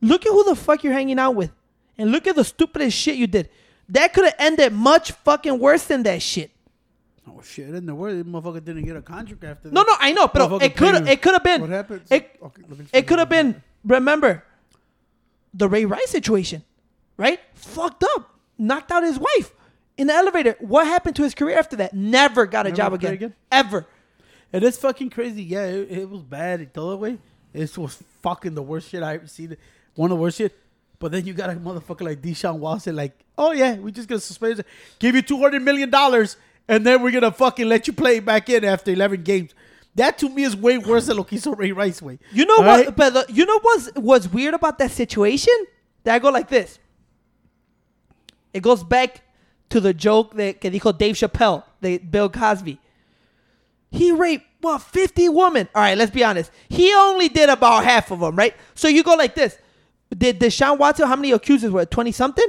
Look 0.00 0.26
at 0.26 0.32
who 0.32 0.44
the 0.44 0.56
fuck 0.56 0.82
you're 0.82 0.92
hanging 0.92 1.18
out 1.18 1.34
with, 1.34 1.52
and 1.96 2.10
look 2.10 2.26
at 2.26 2.36
the 2.36 2.44
stupidest 2.44 2.96
shit 2.96 3.16
you 3.16 3.26
did. 3.26 3.48
That 3.88 4.12
could 4.12 4.24
have 4.24 4.34
ended 4.38 4.72
much 4.72 5.12
fucking 5.12 5.58
worse 5.58 5.84
than 5.84 6.02
that 6.02 6.22
shit. 6.22 6.50
Oh 7.28 7.40
shit! 7.42 7.68
In 7.68 7.86
the 7.86 7.94
world, 7.94 8.24
motherfucker 8.26 8.64
didn't 8.64 8.84
get 8.84 8.96
a 8.96 9.02
contract 9.02 9.44
after 9.44 9.68
that. 9.68 9.74
No, 9.74 9.82
no, 9.82 9.92
I 10.00 10.12
know, 10.12 10.26
but 10.28 10.62
it 10.62 10.76
could 10.76 11.06
it 11.06 11.22
could 11.22 11.32
have 11.34 11.44
been 11.44 11.60
What 11.60 11.70
happened? 11.70 12.02
It, 12.10 12.36
Okay, 12.42 12.62
it 12.92 13.06
could 13.06 13.18
have 13.20 13.28
been 13.28 13.62
remember 13.84 14.42
the 15.54 15.68
Ray 15.68 15.84
Rice 15.84 16.10
situation, 16.10 16.64
right? 17.16 17.38
Fucked 17.54 18.04
up, 18.16 18.34
knocked 18.58 18.90
out 18.90 19.02
his 19.04 19.18
wife 19.18 19.52
in 19.96 20.08
the 20.08 20.14
elevator. 20.14 20.56
What 20.58 20.86
happened 20.86 21.14
to 21.16 21.22
his 21.22 21.34
career 21.34 21.58
after 21.58 21.76
that? 21.76 21.94
Never 21.94 22.46
got 22.46 22.66
a 22.66 22.70
Never 22.70 22.76
job 22.76 22.92
again, 22.94 23.12
again? 23.12 23.34
ever. 23.52 23.86
And 24.52 24.64
it's 24.64 24.78
fucking 24.78 25.10
crazy. 25.10 25.42
Yeah, 25.44 25.64
it, 25.66 25.90
it 25.90 26.10
was 26.10 26.22
bad. 26.22 26.60
It 26.60 26.74
the 26.74 26.96
way. 26.96 27.18
This 27.52 27.76
was 27.78 28.02
fucking 28.22 28.54
the 28.54 28.62
worst 28.62 28.88
shit 28.90 29.02
I 29.02 29.14
ever 29.14 29.26
seen. 29.26 29.56
One 29.94 30.10
of 30.10 30.18
the 30.18 30.22
worst 30.22 30.38
shit. 30.38 30.58
But 30.98 31.12
then 31.12 31.26
you 31.26 31.34
got 31.34 31.50
a 31.50 31.54
motherfucker 31.54 32.02
like 32.02 32.22
Deshaun 32.22 32.58
Watson, 32.58 32.94
like, 32.94 33.18
oh 33.36 33.52
yeah, 33.52 33.74
we 33.74 33.90
just 33.90 34.08
gonna 34.08 34.20
suspend 34.20 34.60
it, 34.60 34.66
give 35.00 35.14
you 35.16 35.22
two 35.22 35.38
hundred 35.38 35.62
million 35.62 35.90
dollars, 35.90 36.36
and 36.68 36.86
then 36.86 37.02
we're 37.02 37.10
gonna 37.10 37.32
fucking 37.32 37.68
let 37.68 37.86
you 37.86 37.92
play 37.92 38.20
back 38.20 38.48
in 38.48 38.64
after 38.64 38.90
eleven 38.90 39.22
games. 39.22 39.52
That 39.94 40.18
to 40.18 40.28
me 40.28 40.44
is 40.44 40.56
way 40.56 40.78
worse 40.78 41.06
than 41.06 41.18
lo 41.18 41.24
que 41.24 41.38
hizo 41.38 41.56
Ray 41.56 41.72
Rice 41.72 42.00
way. 42.00 42.18
You 42.32 42.46
know 42.46 42.56
All 42.58 42.64
what? 42.64 42.86
right? 42.86 42.96
But 42.96 43.30
you 43.30 43.44
know 43.44 43.58
what's 43.60 43.90
what's 43.94 44.28
weird 44.28 44.54
about 44.54 44.78
that 44.78 44.90
situation? 44.90 45.54
That 46.04 46.14
I 46.14 46.18
go 46.18 46.30
like 46.30 46.48
this. 46.48 46.78
It 48.52 48.62
goes 48.62 48.82
back 48.82 49.22
to 49.70 49.80
the 49.80 49.94
joke 49.94 50.34
that 50.34 50.60
que 50.60 50.70
dijo 50.70 50.96
Dave 50.96 51.16
Chappelle, 51.16 51.64
the 51.80 51.98
Bill 51.98 52.28
Cosby. 52.28 52.78
He 53.90 54.12
raped 54.12 54.46
what 54.62 54.80
fifty 54.80 55.28
women. 55.28 55.68
All 55.74 55.82
right, 55.82 55.98
let's 55.98 56.10
be 56.10 56.24
honest. 56.24 56.50
He 56.68 56.94
only 56.94 57.28
did 57.28 57.50
about 57.50 57.84
half 57.84 58.10
of 58.10 58.20
them, 58.20 58.36
right? 58.36 58.54
So 58.74 58.88
you 58.88 59.02
go 59.02 59.14
like 59.14 59.34
this. 59.34 59.58
Did 60.16 60.40
Deshaun 60.40 60.78
Watson? 60.78 61.06
How 61.08 61.16
many 61.16 61.32
accusers 61.32 61.70
were? 61.70 61.84
Twenty 61.84 62.12
something. 62.12 62.46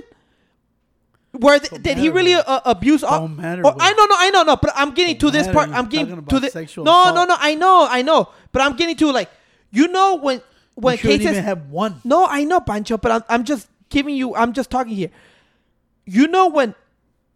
Where 1.33 1.57
did 1.59 1.97
he 1.97 2.09
really 2.09 2.35
uh, 2.35 2.61
abuse? 2.65 3.03
all- 3.03 3.21
Don't 3.21 3.37
matter, 3.37 3.63
Oh, 3.65 3.71
man. 3.71 3.77
I 3.81 3.91
know, 3.93 4.05
no, 4.05 4.15
I 4.17 4.29
know, 4.29 4.43
no. 4.43 4.55
But 4.55 4.71
I'm 4.75 4.91
getting 4.93 5.17
to 5.17 5.31
this 5.31 5.47
matter. 5.47 5.53
part. 5.57 5.69
You're 5.69 5.77
I'm 5.77 5.87
getting 5.89 6.25
to 6.25 6.39
the 6.39 6.49
sexual 6.51 6.85
no, 6.85 6.91
no, 7.05 7.11
assault. 7.23 7.29
no. 7.29 7.35
I 7.39 7.55
know, 7.55 7.87
I 7.89 8.01
know. 8.03 8.29
But 8.51 8.61
I'm 8.61 8.75
getting 8.75 8.95
to 8.97 9.11
like, 9.11 9.29
you 9.71 9.87
know, 9.87 10.15
when 10.15 10.41
when 10.75 10.93
you 10.93 10.97
shouldn't 10.99 11.19
cases 11.21 11.31
even 11.33 11.43
have 11.43 11.69
one. 11.69 12.01
no, 12.03 12.25
I 12.27 12.43
know, 12.43 12.59
Pancho, 12.59 12.97
but 12.97 13.11
I'm, 13.11 13.23
I'm 13.29 13.43
just 13.45 13.67
giving 13.89 14.15
you, 14.15 14.35
I'm 14.35 14.53
just 14.53 14.69
talking 14.69 14.93
here. 14.95 15.09
You 16.05 16.27
know, 16.27 16.49
when 16.49 16.75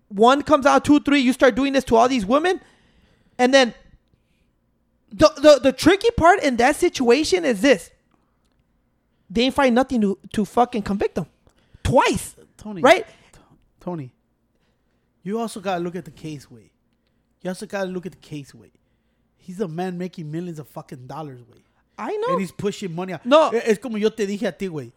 one 0.10 0.44
comes 0.44 0.66
out, 0.68 0.86
two, 0.86 1.00
three, 1.00 1.20
you 1.20 1.34
start 1.34 1.56
doing 1.56 1.74
this 1.74 1.84
to 1.86 1.96
all 1.96 2.08
these 2.08 2.26
women, 2.26 2.62
and 3.40 3.52
then 3.54 3.74
the, 5.12 5.32
the, 5.38 5.60
the 5.64 5.72
tricky 5.72 6.10
part 6.18 6.42
in 6.44 6.58
that 6.58 6.76
situation 6.76 7.46
is 7.46 7.62
this 7.62 7.90
they 9.30 9.42
ain't 9.44 9.54
find 9.56 9.74
nothing 9.76 10.02
to, 10.02 10.18
to 10.34 10.46
fucking 10.46 10.82
convict 10.84 11.16
them 11.16 11.26
twice, 11.84 12.36
Tony, 12.58 12.82
right? 12.82 13.06
Tony, 13.88 14.12
you 15.24 15.40
also 15.40 15.62
gotta 15.62 15.82
look 15.82 15.96
at 15.96 16.04
the 16.04 16.12
case 16.12 16.52
way. 16.52 16.72
You 17.42 17.50
also 17.52 17.66
gotta 17.66 17.90
look 17.90 18.06
at 18.06 18.12
the 18.12 18.18
case 18.18 18.54
way. 18.54 18.72
He's 19.38 19.62
a 19.62 19.68
man 19.70 19.98
making 19.98 20.30
millions 20.30 20.60
of 20.60 20.68
fucking 20.68 21.08
dollars, 21.08 21.40
way. 21.48 21.60
I 21.98 22.12
know. 22.18 22.34
And 22.34 22.42
he's 22.42 22.52
pushing 22.52 22.94
money 22.94 23.14
out. 23.14 23.26
No. 23.26 23.50
E- 23.54 23.62
Es 23.64 23.78
como 23.78 23.96
yo 23.98 24.10
te 24.10 24.28
dije 24.28 24.46
a 24.46 24.52
ti, 24.52 24.68
güey. 24.68 24.92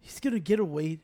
He's 0.00 0.20
gonna 0.20 0.38
get 0.38 0.60
away. 0.60 1.00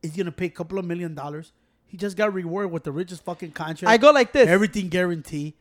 He's 0.00 0.16
gonna 0.16 0.32
pay 0.32 0.46
a 0.46 0.50
couple 0.50 0.78
of 0.78 0.86
million 0.86 1.14
dollars. 1.14 1.52
He 1.84 1.98
just 1.98 2.16
got 2.16 2.32
rewarded 2.32 2.72
with 2.72 2.84
the 2.84 2.92
richest 2.92 3.22
fucking 3.24 3.50
contract. 3.52 3.90
I 3.92 3.98
go 3.98 4.10
like 4.10 4.32
this. 4.32 4.48
Everything 4.48 4.88
guaranteed. 4.88 5.52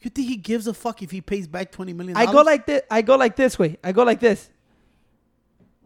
You 0.00 0.10
think 0.10 0.26
he 0.28 0.36
gives 0.36 0.66
a 0.66 0.74
fuck 0.74 1.00
if 1.00 1.12
he 1.12 1.20
pays 1.20 1.46
back 1.46 1.70
twenty 1.70 1.92
million? 1.92 2.16
I 2.16 2.26
go 2.26 2.42
like 2.42 2.66
this. 2.66 2.82
I 2.90 3.02
go 3.02 3.14
like 3.14 3.36
this 3.36 3.56
way. 3.56 3.76
I 3.84 3.92
go 3.92 4.02
like 4.02 4.18
this. 4.18 4.50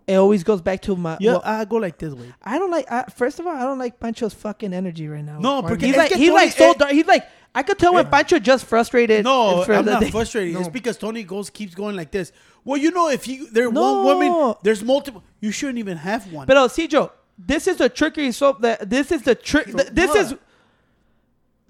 It 0.07 0.17
always 0.17 0.43
goes 0.43 0.61
back 0.61 0.83
to 0.83 0.97
my. 0.97 1.17
yeah. 1.21 1.33
well, 1.33 1.43
I 1.45 1.65
go 1.65 1.77
like 1.77 1.99
this 1.99 2.13
way. 2.13 2.33
I 2.43 2.59
don't 2.59 2.71
like. 2.71 2.91
I, 2.91 3.05
first 3.05 3.39
of 3.39 3.47
all, 3.47 3.55
I 3.55 3.63
don't 3.63 3.79
like 3.79 4.01
Pancho's 4.01 4.35
fucking 4.35 4.73
energy 4.75 5.07
right 5.09 5.25
now. 5.25 5.39
No, 5.39 5.61
Why 5.61 5.69
porque 5.69 5.83
he's 5.83 5.97
like 5.97 6.09
que 6.11 6.19
he's 6.19 6.29
Tony- 6.31 6.45
like 6.45 6.53
so 6.53 6.75
dark. 6.75 6.91
He's 6.91 7.07
like 7.07 7.27
I 7.55 7.63
could 7.63 7.79
tell 7.79 7.95
when 7.95 8.07
Pancho 8.09 8.39
just 8.39 8.65
frustrated. 8.65 9.25
No, 9.25 9.63
for 9.63 9.75
I'm 9.75 9.85
not 9.85 10.01
day. 10.01 10.11
frustrated. 10.11 10.57
It's 10.57 10.69
because 10.69 10.97
Tony 10.97 11.23
goes 11.23 11.51
keeps 11.51 11.75
going 11.75 11.95
like 11.97 12.11
this. 12.11 12.33
Well, 12.65 12.79
you 12.81 12.91
know, 12.91 13.09
if 13.11 13.29
you 13.29 13.49
there 13.51 13.71
No. 13.71 14.03
one 14.03 14.05
woman, 14.21 14.55
there's 14.63 14.83
multiple. 14.83 15.23
You 15.41 15.53
shouldn't 15.53 15.79
even 15.79 15.99
have 15.99 16.33
one. 16.33 16.47
But 16.47 16.57
uh, 16.57 16.69
Cijo, 16.69 17.11
this 17.39 17.67
is 17.69 17.77
the 17.77 17.89
trickery 17.89 18.33
soap. 18.33 18.63
That 18.63 18.89
this 18.89 19.13
is 19.13 19.23
the 19.23 19.35
trick. 19.35 19.67
th- 19.67 19.89
this 19.93 20.09
what? 20.11 20.19
is. 20.19 20.35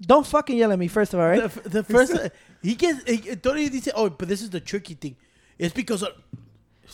Don't 0.01 0.25
fucking 0.25 0.57
yell 0.57 0.71
at 0.71 0.79
me. 0.79 0.87
First 0.87 1.13
of 1.13 1.19
all, 1.19 1.27
right? 1.27 1.49
the, 1.49 1.69
the 1.69 1.83
first 1.83 2.17
he 2.61 2.75
gets 2.75 3.03
he, 3.09 3.35
Tony 3.35 3.69
dice, 3.69 3.89
oh, 3.95 4.09
but 4.09 4.27
this 4.27 4.41
is 4.41 4.49
the 4.49 4.59
tricky 4.59 4.95
thing. 4.95 5.15
It's 5.57 5.73
because 5.73 6.03
of, 6.03 6.09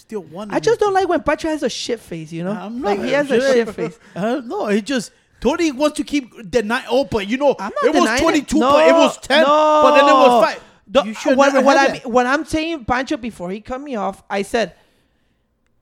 still. 0.10 0.26
I 0.50 0.60
just 0.60 0.80
don't 0.80 0.94
like 0.94 1.08
when 1.08 1.22
Pancho 1.22 1.50
has 1.50 1.62
a 1.62 1.70
shit 1.70 2.00
face. 2.00 2.32
You 2.32 2.44
know, 2.44 2.52
I'm 2.52 2.82
like 2.82 2.98
not- 2.98 3.06
he 3.06 3.14
has 3.14 3.30
a 3.30 3.40
shit 3.40 3.70
face. 3.70 4.00
Uh, 4.16 4.42
no, 4.44 4.68
he 4.68 4.82
just 4.82 5.12
Tony 5.40 5.72
wants 5.72 5.98
to 5.98 6.04
keep 6.04 6.50
denying. 6.50 6.86
Oh, 6.90 7.06
but 7.06 7.28
you 7.28 7.38
know, 7.38 7.56
I'm 7.60 7.72
not 7.82 7.84
it 7.84 7.94
was 7.94 8.04
denying 8.04 8.22
22, 8.22 8.60
No, 8.60 8.72
but 8.72 8.90
it 8.90 8.94
was 8.94 9.18
10, 9.20 9.44
but 9.46 9.96
then 9.96 10.10
it 10.10 10.14
was 10.14 10.44
five. 10.44 10.64
The- 10.88 11.04
you 11.04 11.14
should 11.14 11.38
what, 11.38 11.54
never 11.54 11.66
what 11.66 11.78
have 11.78 11.90
I 11.90 11.94
mean, 11.94 12.02
what 12.04 12.26
I'm 12.26 12.46
saying, 12.46 12.86
Pancho, 12.86 13.18
before 13.18 13.52
he 13.52 13.62
cut 13.62 13.80
me 13.80 13.96
off, 13.96 14.24
I 14.30 14.42
said 14.42 14.74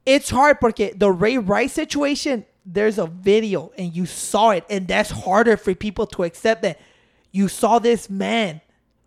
it's 0.05 0.29
hard 0.29 0.59
porque 0.59 0.91
the 0.95 1.11
Ray 1.11 1.37
Rice 1.37 1.73
situation. 1.73 2.45
There's 2.69 2.97
a 2.97 3.07
video 3.07 3.71
and 3.77 3.95
you 3.95 4.05
saw 4.05 4.49
it, 4.49 4.65
and 4.69 4.89
that's 4.89 5.09
harder 5.09 5.55
for 5.55 5.73
people 5.73 6.05
to 6.07 6.23
accept 6.23 6.63
that 6.63 6.81
you 7.31 7.47
saw 7.47 7.79
this 7.79 8.09
man 8.09 8.59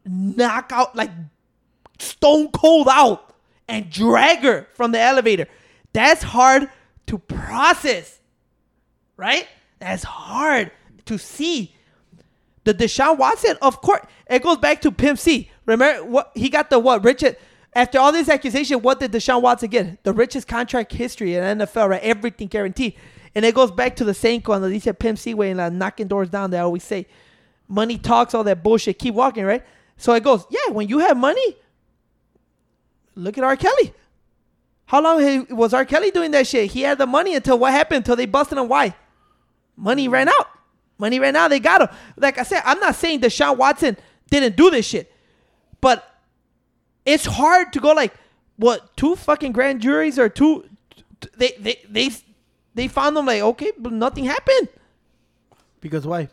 knock 0.07 0.71
out 0.73 0.97
like 0.97 1.11
stone 1.99 2.49
cold 2.53 2.89
out 2.91 3.30
and 3.71 3.91
drag 3.91 4.41
her 4.41 4.67
from 4.75 4.93
the 4.93 5.01
elevator. 5.01 5.47
That's 5.93 6.23
hard 6.23 6.69
to 7.07 7.19
process, 7.19 8.21
right? 9.17 9.47
That's 9.79 10.05
hard 10.05 10.71
to 11.07 11.19
see. 11.19 11.75
The 12.65 12.75
Deshaun 12.75 13.17
Watson, 13.17 13.57
of 13.63 13.81
course, 13.81 14.03
it 14.29 14.43
goes 14.43 14.59
back 14.59 14.83
to 14.83 14.93
Pimp 14.93 15.19
C. 15.19 15.51
Remember 15.65 16.05
what 16.05 16.31
he 16.35 16.51
got 16.51 16.69
the 16.69 16.79
what 16.79 17.03
Richard 17.03 17.37
after 17.73 17.99
all 17.99 18.13
this 18.13 18.29
accusation, 18.29 18.83
what 18.83 18.99
did 18.99 19.13
Deshaun 19.13 19.43
Watson 19.43 19.71
get? 19.71 20.03
The 20.03 20.13
richest 20.13 20.49
contract 20.49 20.93
history 20.93 21.37
in 21.37 21.59
NFL, 21.59 21.89
right? 21.89 22.03
Everything 22.03 22.49
guaranteed. 22.49 22.95
And 23.35 23.45
it 23.45 23.55
goes 23.55 23.71
back 23.71 23.97
to 23.97 24.05
the 24.05 24.15
same 24.15 24.43
cuando 24.43 24.69
dice 24.69 24.93
Pimp 24.99 25.19
C 25.19 25.35
way 25.35 25.51
and 25.51 25.59
like 25.59 25.73
knocking 25.73 26.09
doors 26.09 26.29
down. 26.29 26.51
They 26.51 26.59
always 26.59 26.83
say, 26.83 27.07
money 27.69 27.97
talks, 27.97 28.35
all 28.35 28.43
that 28.45 28.65
bullshit. 28.65 28.99
Keep 28.99 29.15
walking, 29.15 29.45
right? 29.45 29.65
So 29.97 30.13
it 30.15 30.25
goes, 30.25 30.45
yeah. 30.51 30.73
When 30.73 30.89
you 30.89 30.99
have 30.99 31.17
money, 31.17 31.57
look 33.15 33.39
at 33.39 33.45
R. 33.45 33.57
Kelly. 33.57 33.93
How 34.87 35.01
long 35.01 35.21
he- 35.23 35.53
was 35.55 35.73
R. 35.73 35.85
Kelly 35.85 36.11
doing 36.11 36.33
that 36.33 36.47
shit? 36.47 36.73
He 36.73 36.83
had 36.83 36.99
the 36.99 37.07
money 37.07 37.35
until 37.35 37.59
what 37.59 37.73
happened? 37.73 37.99
Until 37.99 38.17
they 38.17 38.27
busted 38.27 38.59
him. 38.59 38.69
Why? 38.69 38.95
Money 39.77 40.09
ran 40.09 40.29
out. 40.29 40.49
Money 40.99 41.19
ran 41.19 41.37
out. 41.37 41.49
They 41.49 41.61
got 41.61 41.83
him. 41.83 41.89
Like 42.17 42.39
I 42.39 42.43
said, 42.43 42.63
I'm 42.65 42.81
not 42.81 42.95
saying 42.95 43.21
Deshaun 43.21 43.57
Watson 43.57 43.97
didn't 44.31 44.57
do 44.57 44.71
this 44.71 44.87
shit, 44.87 45.11
but 45.81 46.05
it's 47.07 47.25
hard 47.25 47.73
to 47.73 47.81
go 47.81 47.93
like, 47.93 48.13
what? 48.57 48.97
Two 48.97 49.17
fucking 49.17 49.53
grand 49.53 49.81
juries 49.81 50.19
or 50.19 50.29
two? 50.29 50.69
They 51.37 51.53
they 51.59 51.81
they 51.89 52.11
they 52.75 52.89
found 52.89 53.17
them 53.17 53.27
like 53.27 53.41
okay, 53.41 53.73
but 53.79 53.93
nothing 53.93 54.25
happened. 54.25 54.69
Because 55.81 56.07
why? 56.07 56.29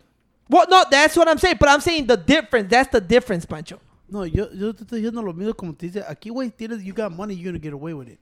Well, 0.49 0.65
no, 0.69 0.83
that's 0.89 1.15
what 1.15 1.27
I'm 1.27 1.37
saying. 1.37 1.57
But 1.59 1.69
I'm 1.69 1.81
saying 1.81 2.07
the 2.07 2.17
difference. 2.17 2.69
That's 2.69 2.89
the 2.91 3.01
difference, 3.01 3.45
Pancho. 3.45 3.79
No, 4.09 4.25
yo, 4.25 4.49
yo 4.53 4.73
te 4.73 4.83
estoy 4.83 5.01
diciendo 5.01 5.21
lo 5.21 5.33
mismo 5.33 5.53
como 5.53 5.73
te 5.73 5.87
dice. 5.87 6.03
Aquí, 6.07 6.29
güey, 6.29 6.49
tienes, 6.49 6.83
you 6.83 6.93
got 6.93 7.11
money, 7.11 7.35
you're 7.35 7.51
gonna 7.51 7.59
get 7.59 7.73
away 7.73 7.93
with 7.93 8.07
it. 8.07 8.19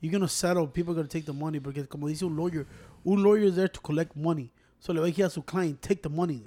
You're 0.00 0.12
gonna 0.12 0.28
settle. 0.28 0.66
People 0.66 0.92
are 0.92 0.96
gonna 0.96 1.08
take 1.08 1.26
the 1.26 1.32
money 1.32 1.58
because, 1.58 1.86
como 1.86 2.08
dice 2.08 2.22
un 2.22 2.36
lawyer, 2.36 2.66
un 3.04 3.22
lawyer 3.22 3.44
is 3.44 3.56
there 3.56 3.68
to 3.68 3.80
collect 3.80 4.16
money. 4.16 4.50
So 4.80 4.92
le 4.92 5.00
va 5.00 5.06
a 5.06 5.10
decir 5.10 5.26
a 5.26 5.30
su 5.30 5.42
client, 5.42 5.80
take 5.82 6.02
the 6.02 6.08
money. 6.08 6.44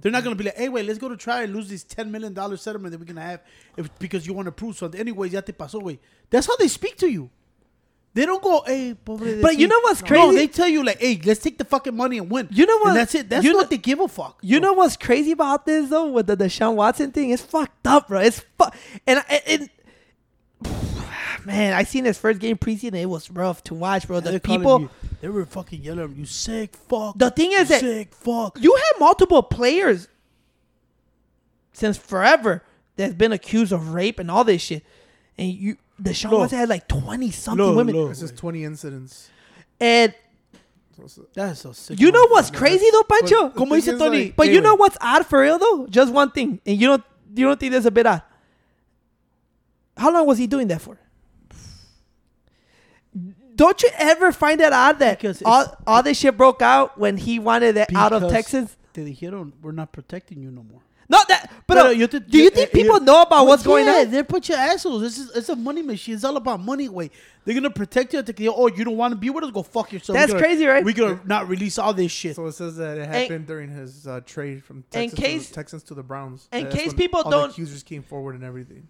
They're 0.00 0.12
not 0.12 0.22
gonna 0.24 0.36
be 0.36 0.44
like, 0.44 0.56
hey, 0.56 0.68
wait, 0.68 0.86
let's 0.86 0.98
go 0.98 1.08
to 1.08 1.16
try 1.16 1.42
and 1.42 1.52
lose 1.54 1.68
this 1.68 1.82
ten 1.84 2.10
million 2.10 2.32
dollar 2.32 2.56
settlement 2.56 2.92
that 2.92 2.98
we're 2.98 3.06
gonna 3.06 3.20
have 3.20 3.42
if, 3.76 3.90
because 3.98 4.26
you 4.26 4.32
want 4.32 4.46
to 4.46 4.52
prove 4.52 4.76
something. 4.76 5.00
Anyways, 5.00 5.32
ya 5.32 5.40
te 5.40 5.52
pasó, 5.52 5.80
güey. 5.80 5.98
That's 6.30 6.46
how 6.46 6.56
they 6.56 6.68
speak 6.68 6.96
to 6.98 7.08
you. 7.08 7.30
They 8.12 8.26
don't 8.26 8.42
go, 8.42 8.62
hey, 8.66 8.94
pobre 8.94 9.40
But 9.40 9.56
you 9.56 9.68
know 9.68 9.78
what's 9.82 10.02
crazy? 10.02 10.26
No, 10.26 10.32
they 10.32 10.48
tell 10.48 10.66
you 10.66 10.84
like, 10.84 10.98
hey, 10.98 11.20
let's 11.24 11.38
take 11.40 11.58
the 11.58 11.64
fucking 11.64 11.96
money 11.96 12.18
and 12.18 12.28
win. 12.28 12.48
You 12.50 12.66
know 12.66 12.78
what- 12.78 12.88
And 12.88 12.96
that's 12.96 13.14
it. 13.14 13.28
That's 13.28 13.44
you 13.44 13.54
what 13.54 13.62
know- 13.62 13.68
they 13.68 13.78
give 13.78 14.00
a 14.00 14.08
fuck. 14.08 14.38
You 14.42 14.58
know 14.58 14.72
what's 14.72 14.96
crazy 14.96 15.30
about 15.32 15.64
this 15.64 15.90
though, 15.90 16.08
with 16.10 16.26
the 16.26 16.36
Deshaun 16.36 16.74
Watson 16.74 17.12
thing? 17.12 17.30
It's 17.30 17.42
fucked 17.42 17.86
up, 17.86 18.08
bro. 18.08 18.20
It's 18.20 18.40
fu- 18.58 18.70
and 19.06 19.22
I- 19.28 19.42
and, 19.46 19.70
man, 21.46 21.72
I 21.72 21.84
seen 21.84 22.04
his 22.04 22.18
first 22.18 22.40
game 22.40 22.56
preseason. 22.58 22.94
It 22.94 23.06
was 23.06 23.30
rough 23.30 23.62
to 23.64 23.74
watch, 23.74 24.08
bro. 24.08 24.18
The 24.20 24.40
people, 24.40 24.80
you- 24.80 24.90
they 25.20 25.28
were 25.28 25.44
fucking 25.46 25.80
yelling, 25.82 26.10
at 26.10 26.16
you 26.16 26.26
sick 26.26 26.74
fuck. 26.74 27.16
The 27.16 27.30
thing 27.30 27.52
is 27.52 27.60
you 27.60 27.64
that- 27.66 27.80
sick 27.80 28.14
fuck. 28.14 28.58
you 28.60 28.74
had 28.74 28.98
multiple 28.98 29.42
players 29.42 30.08
since 31.72 31.96
forever 31.96 32.64
that's 32.96 33.14
been 33.14 33.32
accused 33.32 33.72
of 33.72 33.94
rape 33.94 34.18
and 34.18 34.30
all 34.30 34.42
this 34.44 34.62
shit, 34.62 34.82
and 35.38 35.48
you 35.52 35.76
Deshaun 36.00 36.30
Look. 36.30 36.40
Watson 36.40 36.58
had 36.58 36.68
like 36.68 36.88
twenty 36.88 37.30
something 37.30 37.64
Look, 37.64 37.76
women, 37.76 37.94
look. 37.94 38.08
This 38.10 38.22
is 38.22 38.32
20 38.32 38.64
incidents. 38.64 39.28
and 39.80 40.14
That's 41.34 41.60
so 41.60 41.72
sick. 41.72 41.98
you 42.00 42.10
know 42.12 42.24
motherfucker. 42.26 42.30
what's 42.30 42.50
crazy 42.50 42.86
though, 42.92 43.02
Pancho? 43.02 43.48
the 43.50 43.54
Como 43.58 43.74
dice 43.74 43.86
Tony, 43.86 44.24
like, 44.24 44.36
But 44.36 44.46
hey, 44.48 44.54
you 44.54 44.60
know 44.60 44.74
wait. 44.74 44.80
what's 44.80 44.96
odd 45.00 45.26
for 45.26 45.40
real 45.40 45.58
though? 45.58 45.86
Just 45.88 46.12
one 46.12 46.30
thing, 46.30 46.60
and 46.66 46.80
you 46.80 46.86
don't 46.86 47.04
you 47.34 47.46
don't 47.46 47.58
think 47.60 47.72
that's 47.72 47.86
a 47.86 47.90
bit 47.90 48.06
odd? 48.06 48.22
How 49.96 50.12
long 50.12 50.26
was 50.26 50.38
he 50.38 50.46
doing 50.46 50.68
that 50.68 50.80
for? 50.80 50.98
Don't 53.54 53.82
you 53.82 53.90
ever 53.98 54.32
find 54.32 54.58
that 54.60 54.72
odd 54.72 54.98
that 55.00 55.18
Because 55.18 55.42
all, 55.42 55.60
it's- 55.62 55.76
all 55.86 56.02
this 56.02 56.18
shit 56.18 56.36
broke 56.36 56.62
out 56.62 56.96
when 56.98 57.16
he 57.18 57.38
wanted 57.38 57.76
it 57.76 57.94
out 57.94 58.12
of 58.12 58.30
Texas? 58.30 58.76
Te 58.94 59.02
dijeron, 59.04 59.52
we're 59.60 59.72
not 59.72 59.92
protecting 59.92 60.40
you 60.42 60.50
no 60.50 60.62
more. 60.62 60.80
No, 61.10 61.18
that. 61.28 61.50
But 61.66 61.74
Pero 61.74 61.86
uh, 61.88 61.90
yo 61.90 62.06
te- 62.06 62.20
do 62.20 62.38
you 62.38 62.44
yo- 62.44 62.50
think 62.50 62.68
eh, 62.70 62.72
people 62.72 63.00
know 63.00 63.22
about 63.22 63.30
Well, 63.42 63.46
what's 63.48 63.62
going 63.64 63.84
yeah, 63.86 63.96
on? 64.02 64.10
They're 64.10 64.20
a 64.20 64.24
bunch 64.24 64.48
assholes. 64.50 65.02
This 65.02 65.18
is 65.18 65.30
it's 65.36 65.48
a 65.48 65.56
money 65.56 65.82
machine. 65.82 66.14
It's 66.14 66.22
all 66.24 66.36
about 66.36 66.60
money. 66.60 66.88
Wait, 66.88 67.12
they're 67.44 67.54
gonna 67.54 67.68
protect 67.68 68.14
you. 68.14 68.22
To, 68.22 68.46
oh, 68.54 68.68
you 68.68 68.84
don't 68.84 68.96
want 68.96 69.12
to 69.12 69.16
be 69.16 69.28
with 69.28 69.42
us? 69.44 69.50
Go 69.50 69.62
fuck 69.64 69.92
yourself. 69.92 70.16
That's 70.16 70.32
gonna- 70.32 70.42
crazy, 70.44 70.64
right? 70.66 70.84
We're 70.84 70.94
gonna 70.94 71.20
not 71.24 71.48
release 71.48 71.78
all 71.78 71.92
this 71.92 72.12
shit. 72.12 72.36
So 72.36 72.46
it 72.46 72.52
says 72.52 72.76
that 72.76 72.96
it 72.96 73.08
happened 73.08 73.46
during 73.48 73.70
his 73.70 74.06
uh, 74.06 74.20
trade 74.24 74.62
from 74.64 74.78
In 74.78 75.10
Texas, 75.10 75.18
case- 75.18 75.42
to 75.46 75.50
the, 75.50 75.54
Texans 75.56 75.82
to 75.84 75.94
the 75.94 76.02
Browns. 76.04 76.48
in 76.52 76.64
That's 76.64 76.76
case 76.76 76.86
when 76.88 76.96
people 76.96 77.20
all 77.22 77.30
don't- 77.30 77.48
the 77.48 77.52
accusers 77.54 77.82
came 77.82 78.02
forward 78.04 78.36
and 78.36 78.44
everything 78.44 78.86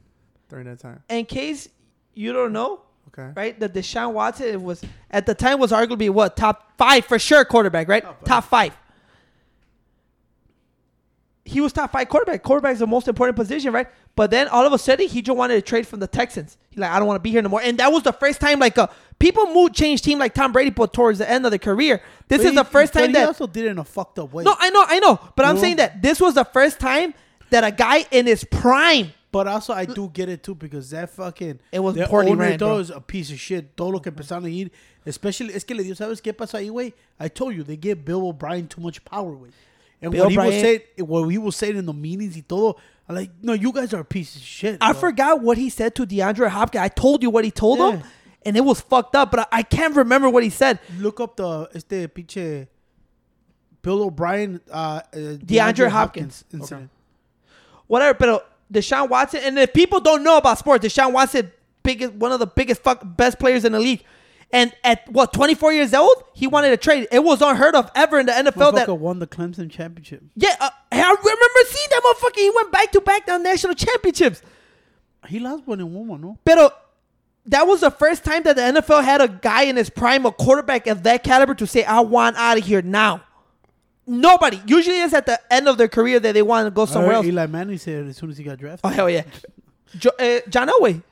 during 0.51 0.67
that 0.67 0.79
time. 0.79 1.03
In 1.09 1.25
case 1.25 1.69
you 2.15 2.33
don't 2.35 2.53
know, 2.53 2.83
Okay. 3.09 3.31
right? 3.35 3.59
That 3.59 3.73
Deshaun 3.73 4.13
Watson 4.13 4.47
it 4.47 4.61
was 4.61 4.83
at 5.11 5.25
the 5.27 5.35
time 5.35 5.59
was 5.59 5.73
arguably 5.73 6.11
what 6.11 6.37
top 6.37 6.73
five 6.77 7.05
for 7.07 7.19
sure 7.19 7.45
quarterback, 7.47 7.89
right? 7.89 8.03
Top 8.03 8.19
five. 8.21 8.27
Top 8.29 8.45
five. 8.45 8.73
He 11.51 11.61
was 11.61 11.73
top 11.73 11.91
five 11.93 12.09
quarterback. 12.09 12.43
Quarterback 12.43 12.75
is 12.75 12.79
the 12.79 12.87
most 12.87 13.09
important 13.09 13.37
position, 13.37 13.73
right? 13.73 13.89
But 14.15 14.31
then 14.31 14.47
all 14.49 14.65
of 14.65 14.73
a 14.73 14.79
sudden 14.79 15.09
he 15.09 15.21
just 15.21 15.37
wanted 15.37 15.55
to 15.55 15.63
trade 15.63 15.87
from 15.87 15.99
the 16.01 16.07
Texans. 16.07 16.57
He's 16.71 16.79
like, 16.79 16.91
I 16.91 16.99
don't 16.99 17.09
want 17.09 17.17
to 17.17 17.23
be 17.23 17.31
here 17.31 17.43
no 17.43 17.49
more. 17.49 17.61
And 17.61 17.79
that 17.79 17.91
was 17.93 18.03
the 18.05 18.13
first 18.13 18.41
time 18.41 18.61
like 18.61 18.79
uh, 18.79 18.87
people 19.19 19.47
move 19.53 19.73
change 19.73 20.03
team 20.03 20.19
like 20.19 20.33
Tom 20.33 20.53
Brady, 20.53 20.71
but 20.71 20.93
towards 20.93 21.19
the 21.19 21.29
end 21.29 21.45
of 21.45 21.51
the 21.51 21.59
career, 21.59 22.01
this 22.29 22.39
But 22.39 22.45
is 22.47 22.51
he- 22.53 22.57
the 22.57 22.65
first 22.65 22.93
time 22.93 23.09
he 23.09 23.13
that 23.15 23.27
also 23.27 23.47
did 23.47 23.65
it 23.65 23.69
in 23.71 23.79
a 23.79 23.85
fucked 23.85 24.19
up 24.19 24.33
way. 24.33 24.45
no, 24.45 24.55
I 24.59 24.71
know, 24.71 24.85
I 24.87 25.01
know, 25.01 25.19
but 25.35 25.45
I'm 25.45 25.59
saying 25.59 25.77
that 25.77 26.01
this 26.03 26.21
was 26.21 26.35
the 26.35 26.45
first 26.45 26.79
time 26.79 27.15
that 27.51 27.65
a 27.65 27.73
guy 27.73 28.07
in 28.13 28.27
his 28.27 28.45
prime. 28.45 29.13
But 29.33 29.47
also, 29.47 29.73
I 29.73 29.85
do 29.85 30.09
get 30.13 30.29
it 30.29 30.43
too 30.43 30.57
because 30.57 30.91
that 30.91 31.11
fucking. 31.11 31.61
It 31.71 31.79
was 31.79 31.97
poorly 32.09 32.35
ran, 32.35 32.59
bro. 32.59 32.79
is 32.79 32.91
a 32.91 33.01
piece 33.01 33.31
of 33.31 33.39
shit. 33.39 33.77
Todo 33.77 33.91
lo 33.91 34.01
que 34.01 34.11
empezaron 34.11 34.45
a 34.45 34.51
ir. 34.51 34.71
Especially, 35.07 35.55
es 35.55 35.63
que 35.65 35.75
le 35.75 35.85
dio, 35.85 35.95
¿sabes 35.95 36.21
qué 36.21 36.37
pasa 36.37 36.59
ahí, 36.59 36.69
güey? 36.69 36.93
I 37.21 37.29
told 37.29 37.55
you, 37.55 37.63
they 37.63 37.77
give 37.77 38.05
Bill 38.05 38.27
O'Brien 38.27 38.67
too 38.67 38.81
much 38.81 39.05
power, 39.05 39.37
güey. 39.37 39.51
And 40.03 40.13
Bill 40.13 40.25
what 40.25 40.31
he 40.33 40.39
was 40.39 40.47
O'Brien- 40.47 40.63
saying, 40.63 40.81
what 40.99 41.29
he 41.29 41.39
was 41.39 41.57
saying 41.57 41.77
in 41.77 41.87
the 41.87 41.93
meetings 41.93 42.35
y 42.37 42.45
todo, 42.47 42.77
I'm 43.09 43.15
like, 43.17 43.31
no, 43.43 43.53
you 43.53 43.73
guys 43.73 43.93
are 43.93 44.01
a 44.01 44.05
piece 44.05 44.37
of 44.37 44.43
shit. 44.43 44.79
I 44.81 44.93
bro. 44.93 45.01
forgot 45.01 45.41
what 45.43 45.59
he 45.59 45.69
said 45.69 45.95
to 45.97 46.07
DeAndre 46.07 46.49
Hopkins. 46.49 46.83
I 46.83 46.89
told 46.89 47.23
you 47.23 47.31
what 47.31 47.45
he 47.45 47.51
told 47.51 47.79
him, 47.79 48.03
and 48.45 48.57
it 48.57 48.61
was 48.61 48.81
fucked 48.81 49.17
up. 49.17 49.31
But 49.31 49.41
I, 49.41 49.47
I 49.59 49.63
can't 49.63 49.95
remember 49.97 50.29
what 50.31 50.43
he 50.43 50.51
said. 50.51 50.79
Look 50.99 51.21
up 51.21 51.37
the 51.37 51.69
este 51.75 52.09
pinche 52.15 52.69
Bill 53.83 54.03
O'Brien, 54.05 54.61
uh, 54.71 54.75
uh, 54.75 55.17
DeAndre 55.17 55.89
Hopkins. 55.89 56.45
incident. 56.53 56.91
Whatever. 57.87 58.17
But 58.19 58.51
Deshaun 58.73 59.09
Watson, 59.09 59.41
and 59.43 59.59
if 59.59 59.73
people 59.73 60.01
don't 60.01 60.23
know 60.23 60.37
about 60.37 60.59
sports, 60.59 60.87
Deshaun 60.87 61.13
Watson, 61.13 61.51
biggest 61.83 62.13
one 62.15 62.31
of 62.33 62.39
the 62.39 62.47
biggest 62.47 62.83
fuck 62.83 63.03
best 63.05 63.39
players 63.39 63.65
in 63.65 63.73
the 63.73 63.81
league. 63.81 64.05
And 64.53 64.73
at 64.83 65.09
what 65.09 65.33
24 65.33 65.73
years 65.73 65.95
old, 65.95 66.25
he 66.35 66.47
wanted 66.49 66.71
to 66.71 66.77
trade. 66.77 67.07
It 67.13 67.23
was 67.23 67.41
unheard 67.41 67.77
of 67.77 67.89
ever 67.95 68.19
in 68.19 68.27
the 68.27 68.33
NFL. 68.33 68.75
That 68.75 68.89
won 68.93 69.21
the 69.21 69.27
Clemson 69.29 69.71
championship. 69.71 70.23
yeah, 70.35 70.57
uh, 70.61 70.71
I 70.91 70.97
remember 70.97 71.61
seeing 71.69 71.89
that 71.91 72.03
motherfucker. 72.05 72.37
He 72.41 72.51
went 72.51 72.73
back 72.73 72.91
to 72.93 73.01
back 73.01 73.29
on 73.31 73.43
national 73.45 73.75
championships. 73.75 74.43
He 75.29 75.39
lost 75.39 75.67
one 75.67 75.79
in 75.81 75.93
one, 75.95 76.09
one, 76.09 76.21
no? 76.21 76.39
Pero 76.45 76.71
that 77.47 77.67
was 77.67 77.81
the 77.83 77.91
first 77.93 78.25
time 78.25 78.43
that 78.43 78.57
the 78.57 78.63
NFL 78.63 79.05
had 79.05 79.21
a 79.21 79.29
guy 79.29 79.63
in 79.63 79.77
his 79.77 79.89
prime, 79.89 80.27
a 80.27 80.33
quarterback 80.33 80.87
of 80.89 81.05
that 81.05 81.23
caliber, 81.23 81.55
to 81.55 81.67
say, 81.67 81.85
"I 81.85 82.01
want 82.01 82.37
out 82.37 82.59
of 82.59 82.65
here 82.65 82.83
now." 82.83 83.23
Nobody. 84.07 84.61
Usually, 84.67 85.01
it's 85.01 85.15
at 85.15 85.27
the 85.27 85.39
end 85.53 85.69
of 85.69 85.79
their 85.79 85.87
career 85.87 86.19
that 86.19 86.33
they 86.33 86.43
want 86.43 86.67
to 86.67 86.71
go 86.73 86.87
somewhere 86.87 87.13
else. 87.15 87.27
Eli 87.27 87.47
Manning 87.47 87.79
said 87.79 88.07
as 88.09 88.17
soon 88.17 88.31
as 88.31 88.39
he 88.39 88.43
got 88.43 88.59
drafted. 88.59 88.81
Oh 88.85 88.89
hell 88.89 89.09
yeah, 89.09 89.23
jo- 89.97 90.11
uh, 90.19 90.41
John 90.49 90.69
Elway. 90.69 91.03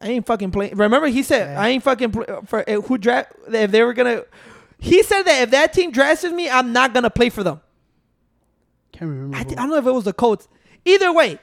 I 0.00 0.08
ain't 0.08 0.26
fucking 0.26 0.50
playing. 0.50 0.76
Remember, 0.76 1.06
he 1.08 1.22
said, 1.22 1.50
Yeah. 1.52 1.60
"I 1.60 1.68
ain't 1.68 1.82
fucking 1.82 2.12
play 2.12 2.26
for 2.46 2.68
uh, 2.68 2.80
who 2.82 2.98
draft 2.98 3.32
if 3.48 3.70
they 3.70 3.82
were 3.82 3.94
gonna." 3.94 4.24
He 4.78 5.02
said 5.02 5.22
that 5.22 5.42
if 5.42 5.50
that 5.52 5.72
team 5.72 5.90
drafts 5.90 6.24
me, 6.24 6.50
I'm 6.50 6.72
not 6.72 6.92
gonna 6.92 7.10
play 7.10 7.30
for 7.30 7.42
them. 7.42 7.60
Can't 8.92 9.10
remember. 9.10 9.36
I, 9.36 9.44
thi- 9.44 9.56
I 9.56 9.60
don't 9.60 9.70
know 9.70 9.76
if 9.76 9.86
it 9.86 9.92
was 9.92 10.04
the 10.04 10.12
Colts. 10.12 10.48
Either 10.84 11.12
way, 11.12 11.38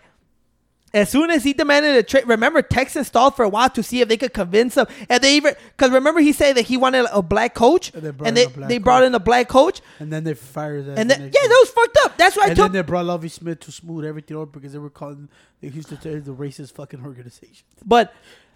as 0.93 1.09
soon 1.09 1.29
as 1.31 1.43
he 1.43 1.53
demanded 1.53 1.95
a 1.95 2.03
trade, 2.03 2.27
remember 2.27 2.61
Texas 2.61 3.07
stalled 3.07 3.35
for 3.35 3.43
a 3.43 3.49
while 3.49 3.69
to 3.71 3.81
see 3.83 4.01
if 4.01 4.07
they 4.07 4.17
could 4.17 4.33
convince 4.33 4.75
him, 4.77 4.85
and 5.09 5.23
they 5.23 5.35
even 5.35 5.55
because 5.75 5.91
remember 5.91 6.19
he 6.21 6.31
said 6.31 6.55
that 6.55 6.65
he 6.65 6.77
wanted 6.77 7.07
a 7.11 7.21
black 7.23 7.55
coach, 7.55 7.91
And 7.93 8.03
they 8.03 8.11
brought 8.11 8.27
and 8.27 8.37
in 8.37 8.43
they 8.43 8.43
a 8.45 8.49
black 8.55 8.69
they 8.69 8.77
brought 8.77 8.99
coach. 9.01 9.07
in 9.07 9.15
a 9.15 9.19
black 9.19 9.47
coach, 9.49 9.81
and 9.99 10.13
then 10.13 10.23
they 10.23 10.33
fired 10.35 10.85
that. 10.85 10.99
and 10.99 11.09
then 11.09 11.21
yeah, 11.21 11.29
that 11.31 11.57
was 11.61 11.69
fucked 11.71 11.97
up. 12.05 12.17
That's 12.17 12.37
why 12.37 12.43
I 12.43 12.47
and 12.49 12.55
told. 12.57 12.69
then 12.69 12.73
they 12.73 12.87
brought 12.87 13.05
Lovie 13.05 13.29
Smith 13.29 13.59
to 13.61 13.71
smooth 13.71 14.05
everything 14.05 14.37
over 14.37 14.45
because 14.45 14.71
they 14.73 14.79
were 14.79 14.89
calling 14.91 15.29
the 15.61 15.69
Houston 15.69 15.97
to 15.97 16.03
say 16.03 16.19
the 16.19 16.33
racist 16.33 16.73
fucking 16.73 17.03
organization. 17.03 17.65
but 17.85 18.13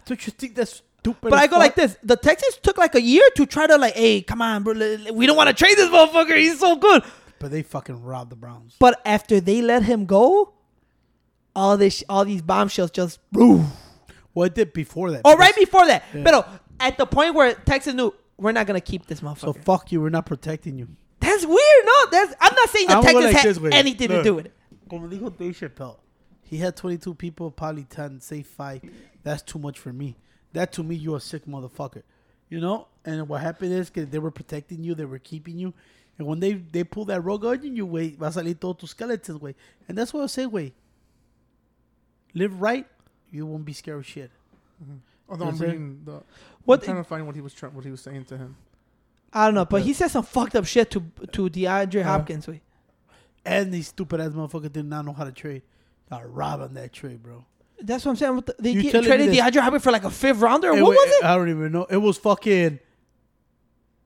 Don't 0.08 0.26
you 0.26 0.32
think 0.32 0.54
that's 0.56 0.82
stupid? 1.00 1.30
but 1.30 1.34
I 1.34 1.46
go 1.46 1.52
fuck? 1.52 1.58
like 1.60 1.74
this: 1.76 1.96
the 2.02 2.16
Texans 2.16 2.56
took 2.62 2.76
like 2.78 2.94
a 2.96 3.00
year 3.00 3.22
to 3.36 3.46
try 3.46 3.66
to 3.66 3.76
like, 3.76 3.94
hey, 3.94 4.20
come 4.22 4.42
on, 4.42 4.62
bro, 4.64 4.74
l- 4.74 4.82
l- 5.06 5.14
we 5.14 5.26
don't 5.26 5.36
want 5.36 5.48
to 5.48 5.54
trade 5.54 5.76
this 5.76 5.88
motherfucker. 5.90 6.36
He's 6.36 6.58
so 6.58 6.74
good. 6.76 7.02
But 7.38 7.52
they 7.52 7.62
fucking 7.62 8.02
robbed 8.02 8.30
the 8.30 8.36
Browns. 8.36 8.74
But 8.80 9.00
after 9.06 9.40
they 9.40 9.62
let 9.62 9.84
him 9.84 10.06
go, 10.06 10.54
all 11.54 11.76
this, 11.76 12.02
all 12.08 12.24
these 12.24 12.42
bombshells 12.42 12.90
just. 12.90 13.20
Boo. 13.30 13.64
Well, 14.34 14.46
it 14.46 14.54
did 14.54 14.72
before 14.72 15.10
that. 15.12 15.22
Oh, 15.24 15.36
right 15.36 15.54
before 15.54 15.86
that. 15.86 16.04
Yeah. 16.14 16.22
But 16.22 16.48
at 16.80 16.96
the 16.98 17.06
point 17.06 17.34
where 17.34 17.54
Texas 17.54 17.94
knew 17.94 18.14
we're 18.36 18.52
not 18.52 18.66
gonna 18.66 18.80
keep 18.80 19.06
this 19.06 19.20
motherfucker. 19.20 19.38
So 19.40 19.52
fuck 19.52 19.90
you. 19.92 20.00
We're 20.00 20.10
not 20.10 20.26
protecting 20.26 20.78
you. 20.78 20.88
that's 21.20 21.44
weird. 21.44 21.84
No, 21.84 22.06
that's 22.10 22.34
I'm 22.40 22.54
not 22.54 22.68
saying 22.70 22.86
the 22.88 22.94
I'm 22.94 23.02
gonna 23.02 23.12
go 23.14 23.20
Texans 23.32 23.34
like 23.34 23.42
had 23.42 23.48
this 23.50 23.60
way. 23.60 23.70
anything 23.72 24.08
to 24.08 24.22
do 24.22 24.34
with 24.34 24.46
it. 24.46 24.54
Como 24.88 25.08
dijo 25.08 25.36
Dave 25.36 25.54
Chappelle, 25.58 25.96
he 26.48 26.56
had 26.56 26.76
22 26.76 27.14
people, 27.14 27.50
probably 27.50 27.84
10, 27.84 28.20
say 28.20 28.42
five. 28.42 28.80
That's 29.22 29.42
too 29.42 29.58
much 29.58 29.78
for 29.78 29.92
me. 29.92 30.16
That 30.54 30.72
to 30.72 30.82
me, 30.82 30.94
you're 30.94 31.18
a 31.18 31.20
sick 31.20 31.44
motherfucker. 31.44 32.02
You 32.48 32.60
know? 32.60 32.88
And 33.04 33.28
what 33.28 33.42
happened 33.42 33.74
is 33.74 33.90
they 33.90 34.18
were 34.18 34.30
protecting 34.30 34.82
you, 34.82 34.94
they 34.94 35.04
were 35.04 35.18
keeping 35.18 35.58
you. 35.58 35.74
And 36.16 36.26
when 36.26 36.40
they, 36.40 36.54
they 36.54 36.84
pull 36.84 37.04
that 37.06 37.20
rug 37.20 37.44
on 37.44 37.76
you, 37.76 37.84
way, 37.84 38.10
va 38.18 38.26
a 38.26 38.30
salir 38.30 38.58
todos 38.58 38.80
tus 38.80 38.90
skeletons, 38.90 39.40
way. 39.40 39.54
And 39.86 39.98
that's 39.98 40.14
what 40.14 40.22
I 40.22 40.26
say, 40.26 40.46
way. 40.46 40.72
Live 42.34 42.60
right, 42.60 42.86
you 43.30 43.44
won't 43.44 43.66
be 43.66 43.74
scared 43.74 43.98
of 43.98 44.06
shit. 44.06 44.30
Mm-hmm. 44.82 44.96
Although 45.28 45.48
I'm 45.48 45.58
reading 45.58 46.00
the. 46.04 46.22
What 46.64 46.80
I'm 46.80 46.84
trying 46.86 46.96
to 46.96 47.04
find 47.04 47.26
what 47.26 47.34
he 47.34 47.42
was 47.42 47.52
trying, 47.52 47.74
what 47.74 47.84
he 47.84 47.90
was 47.90 48.00
saying 48.00 48.24
to 48.26 48.38
him. 48.38 48.56
I 49.32 49.46
don't 49.46 49.54
know, 49.54 49.66
but 49.66 49.82
he 49.82 49.92
said 49.92 50.08
some 50.08 50.24
fucked 50.24 50.56
up 50.56 50.64
shit 50.64 50.90
to 50.92 51.00
to 51.32 51.50
DeAndre 51.50 52.00
uh-huh. 52.00 52.10
Hopkins. 52.10 52.46
we. 52.46 52.62
And 53.44 53.72
these 53.72 53.88
stupid 53.88 54.20
ass 54.20 54.30
motherfuckers 54.30 54.72
did 54.72 54.86
not 54.86 55.04
know 55.04 55.12
how 55.12 55.24
to 55.24 55.32
trade. 55.32 55.62
Robbed 56.10 56.62
on 56.62 56.74
that 56.74 56.92
trade, 56.92 57.22
bro. 57.22 57.44
That's 57.80 58.04
what 58.04 58.10
I'm 58.12 58.16
saying. 58.16 58.34
What 58.34 58.46
the- 58.46 58.56
They 58.58 58.74
get, 58.74 59.04
traded 59.04 59.30
DeAndre 59.30 59.60
Hopkins 59.60 59.84
for 59.84 59.92
like 59.92 60.04
a 60.04 60.10
fifth 60.10 60.40
rounder. 60.40 60.72
What 60.72 60.82
wa- 60.82 60.88
was 60.88 61.10
it? 61.12 61.24
I 61.24 61.36
don't 61.36 61.48
even 61.48 61.70
know. 61.72 61.86
It 61.88 61.98
was 61.98 62.18
fucking 62.18 62.80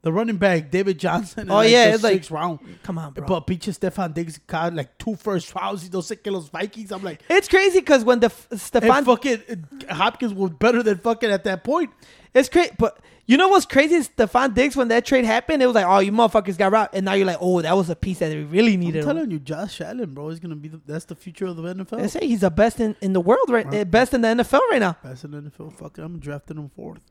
the 0.02 0.12
running 0.12 0.36
back, 0.36 0.70
David 0.70 0.98
Johnson. 0.98 1.50
Oh, 1.50 1.56
like 1.56 1.70
yeah, 1.70 1.88
the 1.88 1.94
it's 1.94 2.30
like- 2.30 2.30
round. 2.30 2.58
Come 2.82 2.98
on, 2.98 3.12
bro. 3.12 3.26
But 3.26 3.46
pinche 3.46 3.76
Stefon 3.78 4.12
Diggs 4.12 4.38
got 4.38 4.74
like 4.74 4.98
two 4.98 5.14
first 5.16 5.54
rounds. 5.54 5.82
He 5.82 5.88
don't 5.88 6.02
sé 6.02 6.22
que 6.22 6.30
los 6.32 6.48
Vikings. 6.48 6.90
I'm 6.92 7.02
like, 7.02 7.22
it's 7.30 7.48
crazy 7.48 7.80
because 7.80 8.04
when 8.04 8.20
the 8.20 8.26
F- 8.26 8.48
Stefon, 8.50 9.04
fucking 9.04 9.42
uh, 9.88 9.94
Hopkins 9.94 10.34
was 10.34 10.50
better 10.50 10.82
than 10.82 10.98
fucking 10.98 11.30
at 11.30 11.44
that 11.44 11.64
point. 11.64 11.90
it's 12.34 12.48
crazy. 12.48 12.72
But 12.78 12.98
you 13.26 13.36
know 13.36 13.46
what's 13.48 13.66
crazy? 13.66 13.94
is 13.94 14.08
Stefon 14.08 14.52
Diggs 14.54 14.74
when 14.76 14.88
that 14.88 15.06
trade 15.06 15.24
happened, 15.24 15.62
it 15.62 15.66
was 15.66 15.76
like, 15.76 15.86
oh, 15.86 16.00
you 16.00 16.10
motherfuckers 16.10 16.58
got 16.58 16.72
robbed, 16.72 16.94
and 16.96 17.04
now 17.04 17.12
you're 17.12 17.24
like, 17.26 17.38
oh, 17.40 17.62
that 17.62 17.76
was 17.76 17.88
a 17.88 17.94
piece 17.94 18.18
that 18.18 18.32
we 18.32 18.42
really 18.42 18.76
needed. 18.76 19.04
I'm 19.06 19.14
telling 19.14 19.30
you, 19.30 19.38
Josh 19.38 19.80
Allen, 19.80 20.12
bro, 20.12 20.28
is 20.30 20.40
gonna 20.40 20.56
be 20.56 20.68
the, 20.68 20.80
that's 20.84 21.04
the 21.04 21.14
future 21.14 21.46
of 21.46 21.56
the 21.56 21.62
NFL. 21.62 21.98
They 22.00 22.08
say 22.08 22.26
he's 22.26 22.40
the 22.40 22.50
best 22.50 22.80
in, 22.80 22.96
in 23.00 23.12
the 23.12 23.20
world 23.20 23.48
right, 23.48 23.64
Right. 23.64 23.82
uh, 23.82 23.84
best 23.84 24.12
in 24.14 24.22
the 24.22 24.28
NFL 24.28 24.60
right 24.72 24.80
now. 24.80 24.96
Best 25.04 25.22
in 25.24 25.30
the 25.30 25.40
NFL. 25.42 25.72
Fuck, 25.74 25.98
it, 25.98 26.02
I'm 26.02 26.18
drafting 26.18 26.56
him 26.56 26.68
fourth. 26.74 27.02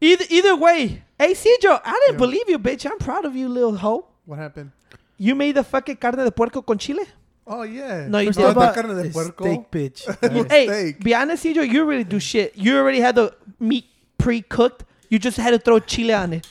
Either 0.00 0.24
either 0.30 0.54
way, 0.56 1.02
hey 1.18 1.32
Cedro, 1.34 1.80
I 1.84 1.92
didn't 2.06 2.14
Yeah. 2.20 2.26
believe 2.26 2.48
you, 2.48 2.58
bitch. 2.58 2.84
I'm 2.90 2.98
proud 2.98 3.24
of 3.24 3.34
you, 3.34 3.48
little 3.48 3.76
hoe. 3.76 4.06
What 4.26 4.38
happened? 4.38 4.70
You 5.18 5.34
made 5.34 5.54
the 5.54 5.64
fucking 5.64 5.96
carne 5.96 6.16
de 6.24 6.30
puerco 6.30 6.62
con 6.62 6.78
chile. 6.78 7.04
Oh 7.46 7.62
yeah. 7.62 8.06
No, 8.08 8.18
you 8.18 8.32
But- 8.32 8.54
the 8.54 8.72
carne 8.82 9.02
de 9.02 9.10
puerco. 9.10 9.44
steak, 9.44 9.70
bitch. 9.70 10.04
Hey, 10.50 10.66
Steak. 10.66 11.04
be 11.04 11.14
honest, 11.14 11.44
Cedro, 11.44 11.62
you 11.66 11.84
really 11.84 12.04
do 12.04 12.18
shit. 12.18 12.52
You 12.56 12.76
already 12.76 13.00
had 13.00 13.14
the 13.14 13.32
meat 13.60 13.84
pre-cooked. 14.18 14.84
You 15.10 15.18
just 15.18 15.36
had 15.38 15.50
to 15.52 15.58
throw 15.58 15.78
chile 15.78 16.12
on 16.14 16.32
it. 16.34 16.46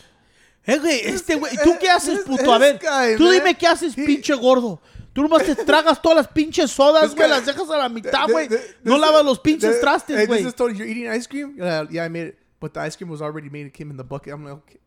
Eh, 0.66 0.78
güey, 0.80 1.02
este 1.04 1.36
güey, 1.36 1.58
¿tú 1.64 1.78
qué 1.80 1.90
haces, 1.90 2.20
This- 2.24 2.26
puto? 2.26 2.54
A 2.54 2.58
this 2.60 2.80
ver, 2.80 2.80
guy, 2.80 3.18
tú 3.18 3.30
dime 3.30 3.54
qué 3.58 3.68
haces, 3.68 3.98
He- 3.98 4.06
pinche 4.06 4.34
gordo. 4.36 4.80
Tú 5.14 5.22
nomás 5.22 5.44
te 5.46 5.54
tragas 5.66 6.02
todas 6.02 6.16
las 6.16 6.28
pinches 6.30 6.72
sodas, 6.72 7.14
güey, 7.14 7.28
guy- 7.28 7.36
las 7.36 7.46
dejas 7.46 7.70
a 7.70 7.78
la 7.78 7.90
mitad, 7.90 8.28
güey. 8.30 8.48
No 8.84 8.98
lavas 8.98 9.26
los 9.26 9.40
pinches 9.40 9.82
trastes, 9.82 10.18
Hey, 10.18 10.26
güey. 10.26 10.40
this 10.40 10.48
is 10.48 10.54
story. 10.54 10.74
You're 10.78 10.88
eating 10.90 11.08
ice 11.12 11.28
cream? 11.28 11.56
Yeah, 11.58 11.86
yeah, 11.92 12.06
I 12.06 12.10
made 12.10 12.28
it, 12.30 12.38
but 12.64 12.74
the 12.74 12.80
ice 12.80 12.96
cream 12.96 13.10
was 13.10 13.22
already 13.22 13.50
made. 13.50 13.66
It 13.66 13.74
came 13.74 13.92
in 13.92 13.98
the 13.98 14.06
bucket. 14.06 14.34
I'm 14.34 14.46
like, 14.46 14.54
okay. 14.54 14.80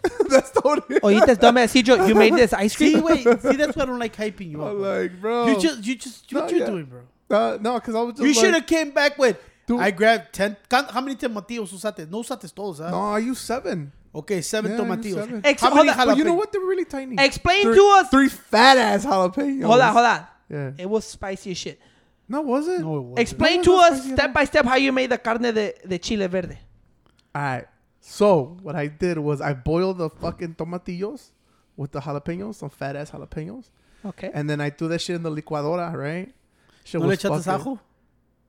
That's 0.30 0.50
totally. 0.50 0.98
Oíste, 1.00 1.36
dumbass 1.36 1.74
Cedro, 1.74 2.08
you 2.08 2.14
made 2.14 2.32
this 2.32 2.54
ice 2.54 2.74
cream. 2.78 2.94
See, 2.94 3.00
wait, 3.02 3.22
see, 3.42 3.56
that's 3.56 3.76
why 3.76 3.82
I 3.82 3.86
don't 3.86 3.98
like 3.98 4.16
hyping 4.16 4.50
you 4.50 4.64
up. 4.64 4.70
I'm 4.70 4.78
bro. 4.78 5.00
like, 5.02 5.20
bro. 5.20 5.46
You 5.48 5.60
just, 5.60 5.84
you 5.84 5.94
just, 5.96 6.32
what 6.32 6.50
you 6.50 6.60
yeah. 6.60 6.66
doing, 6.66 6.86
bro? 6.86 7.02
uh, 7.36 7.58
no, 7.60 7.74
because 7.74 7.94
I 7.94 8.00
was 8.00 8.14
just 8.14 8.22
You 8.22 8.28
like, 8.28 8.36
should 8.36 8.54
have 8.54 8.66
came 8.66 8.92
back 8.92 9.18
with. 9.18 9.36
Dude. 9.66 9.78
I 9.78 9.90
grabbed 9.90 10.32
ten. 10.32 10.56
How 10.70 11.02
many 11.02 11.16
tomatillos 11.16 11.70
usaste? 11.70 12.08
No 12.08 12.22
usaste 12.22 12.50
todos, 12.54 12.78
huh? 12.78 12.90
No, 12.90 13.12
I 13.12 13.18
used 13.18 13.42
seven. 13.42 13.92
Okay, 14.14 14.40
seven 14.40 14.72
Yeah, 14.72 14.78
tomatillos. 14.78 15.14
seven. 15.16 15.40
Ex- 15.44 15.60
How 15.60 15.74
many 15.74 15.90
on. 15.90 16.16
You 16.16 16.24
know 16.24 16.32
what? 16.32 16.50
They're 16.50 16.62
really 16.62 16.86
tiny. 16.86 17.16
Explain 17.22 17.64
three, 17.64 17.76
to 17.76 17.82
us. 17.98 18.08
Three 18.08 18.30
fat 18.30 18.78
ass 18.78 19.04
jalapenos. 19.04 19.64
Hold 19.66 19.80
on, 19.82 19.92
hold 19.92 20.06
on. 20.06 20.26
Yeah. 20.48 20.70
It 20.78 20.88
was 20.88 21.04
spicy 21.04 21.50
as 21.50 21.58
shit. 21.58 21.78
No, 22.26 22.40
was 22.40 22.68
it? 22.68 22.80
No, 22.80 22.96
it 22.96 23.00
wasn't. 23.00 23.18
Explain 23.18 23.56
No, 23.58 23.62
to 23.64 23.72
us 23.74 24.04
step 24.04 24.32
by 24.32 24.44
step 24.44 24.64
how 24.64 24.76
you 24.76 24.92
made 24.92 25.10
the 25.10 25.18
carne 25.18 25.52
de, 25.52 25.74
de 25.86 25.98
chile 25.98 26.26
verde. 26.26 26.56
All 27.34 27.42
right. 27.42 27.66
So 28.00 28.56
what 28.62 28.74
I 28.76 28.86
did 28.86 29.18
was 29.18 29.40
I 29.40 29.52
boiled 29.54 29.98
the 29.98 30.08
fucking 30.10 30.54
tomatillos 30.54 31.30
with 31.76 31.92
the 31.92 32.00
jalapenos, 32.00 32.56
some 32.56 32.70
fat 32.70 32.96
ass 32.96 33.10
jalapenos, 33.10 33.66
Okay. 34.04 34.30
and 34.32 34.48
then 34.48 34.60
I 34.60 34.70
threw 34.70 34.88
that 34.88 35.00
shit 35.00 35.16
in 35.16 35.22
the 35.22 35.30
licuadora, 35.30 35.92
right? 35.94 36.32
Shit 36.84 37.00
¿No 37.00 37.06
le 37.06 37.10
was 37.10 37.22
fucking- 37.22 37.48
ajo? 37.48 37.80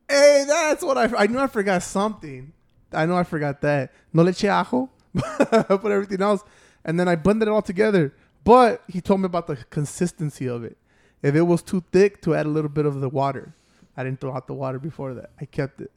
Hey, 0.08 0.46
that's 0.48 0.84
what 0.84 0.98
I 0.98 1.24
I 1.24 1.28
knew 1.28 1.40
I 1.40 1.48
forgot 1.48 1.84
something. 1.84 2.54
I 2.92 3.06
know 3.06 3.16
I 3.16 3.24
forgot 3.24 3.62
that. 3.62 3.92
No 4.14 4.24
le 4.24 4.32
eché 4.32 4.50
ajo, 4.50 4.90
but 5.14 5.92
everything 5.92 6.22
else, 6.22 6.44
and 6.86 7.00
then 7.00 7.08
I 7.08 7.16
blended 7.16 7.48
it 7.48 7.52
all 7.52 7.62
together. 7.62 8.14
But 8.44 8.82
he 8.88 9.02
told 9.02 9.20
me 9.20 9.26
about 9.26 9.48
the 9.48 9.58
consistency 9.70 10.48
of 10.48 10.64
it. 10.64 10.78
If 11.22 11.36
it 11.36 11.42
was 11.42 11.62
too 11.62 11.84
thick, 11.92 12.22
to 12.22 12.34
add 12.34 12.46
a 12.46 12.50
little 12.50 12.70
bit 12.70 12.86
of 12.86 13.02
the 13.02 13.10
water. 13.10 13.54
I 13.98 14.04
didn't 14.06 14.22
throw 14.22 14.34
out 14.34 14.48
the 14.48 14.54
water 14.54 14.80
before 14.80 15.14
that. 15.16 15.32
I 15.42 15.46
kept 15.46 15.82
it, 15.82 15.92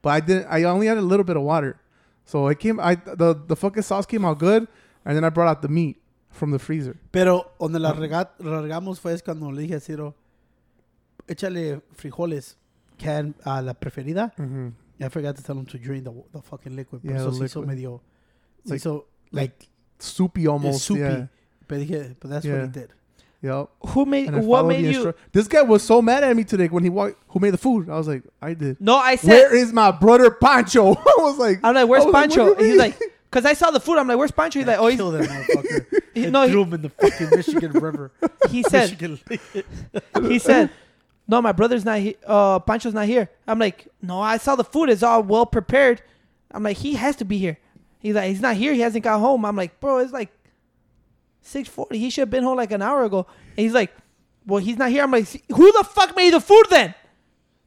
but 0.00 0.10
I 0.10 0.20
didn't. 0.20 0.46
I 0.48 0.62
only 0.64 0.88
added 0.88 1.00
a 1.00 1.06
little 1.06 1.24
bit 1.24 1.36
of 1.36 1.42
water, 1.42 1.78
so 2.24 2.48
it 2.48 2.58
came. 2.58 2.78
I 2.80 2.94
the 2.96 3.34
the 3.46 3.56
fucking 3.56 3.82
sauce 3.82 4.06
came 4.06 4.24
out 4.24 4.38
good, 4.38 4.66
and 5.04 5.16
then 5.16 5.24
I 5.24 5.28
brought 5.30 5.48
out 5.48 5.62
the 5.62 5.68
meat 5.68 5.96
from 6.30 6.50
the 6.50 6.58
freezer. 6.58 6.96
Pero 7.12 7.50
donde 7.60 7.78
la, 7.80 7.92
rega- 7.92 8.30
regamos 8.40 8.98
fue 9.00 9.12
es 9.12 9.22
cuando 9.22 9.50
le 9.50 9.62
dije 9.62 9.74
a 9.76 9.80
Ciro, 9.80 10.14
échale 11.26 11.82
frijoles, 11.94 12.56
can, 12.98 13.34
a 13.44 13.62
la 13.62 13.74
preferida. 13.74 14.32
Mm-hmm. 14.36 14.68
I 15.02 15.08
forgot 15.08 15.36
to 15.36 15.42
tell 15.42 15.58
him 15.58 15.66
to 15.66 15.78
drain 15.78 16.04
the, 16.04 16.12
the 16.32 16.40
fucking 16.42 16.76
liquid. 16.76 17.02
Yeah, 17.04 17.12
Yeah, 17.12 17.18
the 17.24 17.48
so 17.48 17.60
liquid. 17.60 17.66
medio, 17.66 18.00
se 18.64 18.70
Like- 18.74 18.80
hizo 18.80 19.04
like, 19.32 19.68
Soupy 19.98 20.46
almost. 20.48 20.84
soupy. 20.84 21.00
Yeah. 21.00 21.26
Dije, 21.68 22.16
but 22.20 22.28
that's 22.30 22.44
what 22.44 22.54
Yeah. 22.54 22.62
he 22.66 22.68
did. 22.68 22.92
Yep. 23.42 23.68
Who 23.88 24.04
made? 24.06 24.28
And 24.28 24.36
I 24.36 24.40
What 24.40 24.58
followed 24.60 24.68
made 24.68 24.84
the 24.84 24.92
you? 24.92 25.04
instru- 25.04 25.14
This 25.32 25.48
guy 25.48 25.62
was 25.62 25.82
so 25.82 26.00
mad 26.00 26.22
at 26.22 26.36
me 26.36 26.44
today 26.44 26.68
when 26.68 26.84
he 26.84 26.90
walked. 26.90 27.16
Who 27.28 27.40
made 27.40 27.50
the 27.50 27.58
food? 27.58 27.90
I 27.90 27.98
was 27.98 28.06
like, 28.06 28.22
I 28.40 28.54
did. 28.54 28.80
No, 28.80 28.94
I 28.96 29.16
said. 29.16 29.28
Where 29.28 29.54
is 29.56 29.72
my 29.72 29.90
brother 29.90 30.30
Pancho? 30.30 30.92
I 30.94 31.14
was 31.18 31.38
like, 31.38 31.58
I'm 31.64 31.74
like, 31.74 31.88
where's 31.88 32.04
I 32.04 32.06
was 32.06 32.14
like, 32.14 32.30
Pancho? 32.30 32.54
do 32.54 32.64
you 32.64 32.70
he's 32.72 32.78
mean? 32.78 32.78
like, 32.78 32.98
because 33.30 33.44
I 33.44 33.54
saw 33.54 33.70
the 33.72 33.80
food. 33.80 33.98
I'm 33.98 34.06
like, 34.06 34.16
where's 34.18 34.30
Pancho? 34.30 34.60
He's 34.60 34.68
like, 34.68 34.78
oh, 34.78 34.86
he's, 34.86 34.98
Kill 34.98 35.10
that 35.12 35.22
motherfucker. 35.28 36.02
he, 36.14 36.24
and 36.24 36.32
no, 36.32 36.46
threw 36.48 36.58
he, 36.58 36.62
him 36.68 36.74
in 36.74 36.82
the 36.82 36.88
fucking 36.90 37.30
Michigan 37.30 37.72
River. 37.72 38.12
he 38.50 38.62
said, 38.62 38.90
Michigan 39.00 39.18
Lake. 39.28 39.66
he 40.30 40.38
said, 40.38 40.70
no, 41.26 41.40
my 41.42 41.52
brother's 41.52 41.84
not 41.84 41.98
here. 41.98 42.14
Uh, 42.26 42.58
Pancho's 42.60 42.94
not 42.94 43.06
here. 43.06 43.28
I'm 43.48 43.58
like, 43.58 43.88
no, 44.02 44.20
I 44.20 44.36
saw 44.36 44.54
the 44.54 44.64
food. 44.64 44.88
It's 44.90 45.02
all 45.02 45.22
well 45.22 45.46
prepared. 45.46 46.00
I'm 46.52 46.62
like, 46.62 46.76
he 46.76 46.94
has 46.94 47.16
to 47.16 47.24
be 47.24 47.38
here. 47.38 47.58
He's 48.00 48.14
like, 48.14 48.28
he's 48.28 48.40
not 48.40 48.56
here. 48.56 48.72
He 48.74 48.80
hasn't 48.80 49.02
got 49.04 49.18
home. 49.20 49.44
I'm 49.46 49.56
like, 49.56 49.80
bro, 49.80 49.98
it's 49.98 50.12
like 50.12 50.30
6:40. 51.44 51.94
He 51.96 52.10
should 52.10 52.22
have 52.22 52.30
been 52.30 52.44
home 52.44 52.56
like 52.56 52.72
an 52.72 52.82
hour 52.82 53.04
ago. 53.04 53.26
And 53.56 53.58
he's 53.64 53.72
like, 53.74 53.92
well, 54.46 54.60
he's 54.60 54.76
not 54.76 54.90
here. 54.90 55.02
I'm 55.02 55.10
like, 55.10 55.28
who 55.48 55.72
the 55.72 55.84
fuck 55.84 56.14
made 56.16 56.32
the 56.34 56.40
food 56.40 56.64
then? 56.70 56.94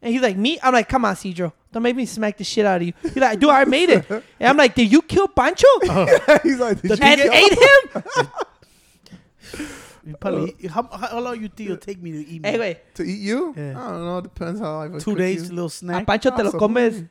And 0.01 0.13
he's 0.13 0.21
like, 0.21 0.37
me. 0.37 0.59
I'm 0.61 0.73
like, 0.73 0.87
come 0.89 1.05
on, 1.05 1.15
Cedro. 1.15 1.51
Don't 1.71 1.83
make 1.83 1.95
me 1.95 2.05
smack 2.05 2.37
the 2.37 2.43
shit 2.43 2.65
out 2.65 2.81
of 2.81 2.87
you. 2.87 2.93
He's 3.01 3.15
like, 3.17 3.39
dude, 3.39 3.49
I 3.49 3.65
made 3.65 3.89
it. 3.89 4.05
And 4.39 4.49
I'm 4.49 4.57
like, 4.57 4.75
did 4.75 4.91
you 4.91 5.01
kill 5.01 5.27
Pancho? 5.27 5.67
he's 6.43 6.59
like, 6.59 6.81
did 6.81 6.91
you 6.99 7.05
and 7.05 7.21
kill- 7.21 7.33
ate 7.33 7.51
him? 7.53 8.27
You 10.05 10.15
probably, 10.17 10.53
how, 10.69 10.83
how 10.83 11.19
long 11.19 11.41
you 11.41 11.47
think 11.47 11.71
it'll 11.71 11.77
take 11.77 11.99
me 11.99 12.11
to 12.11 12.27
eat 12.27 12.41
me? 12.43 12.47
Hey, 12.49 12.79
to 12.93 13.03
eat 13.03 13.21
you? 13.21 13.55
Yeah. 13.57 13.71
I 13.71 13.89
don't 13.89 14.05
know. 14.05 14.21
Depends 14.21 14.59
how 14.59 14.81
I 14.81 14.99
Two 14.99 15.15
days, 15.15 15.49
little 15.49 15.65
A 15.65 15.69
snack. 15.71 16.05
Pancho 16.05 16.29
te 16.29 16.43
lo 16.43 16.49
Awesome. 16.49 16.59
comes 16.59 17.03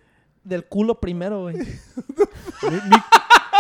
del 0.47 0.63
culo 0.63 0.95
primero, 1.01 1.43
güey. 1.51 1.67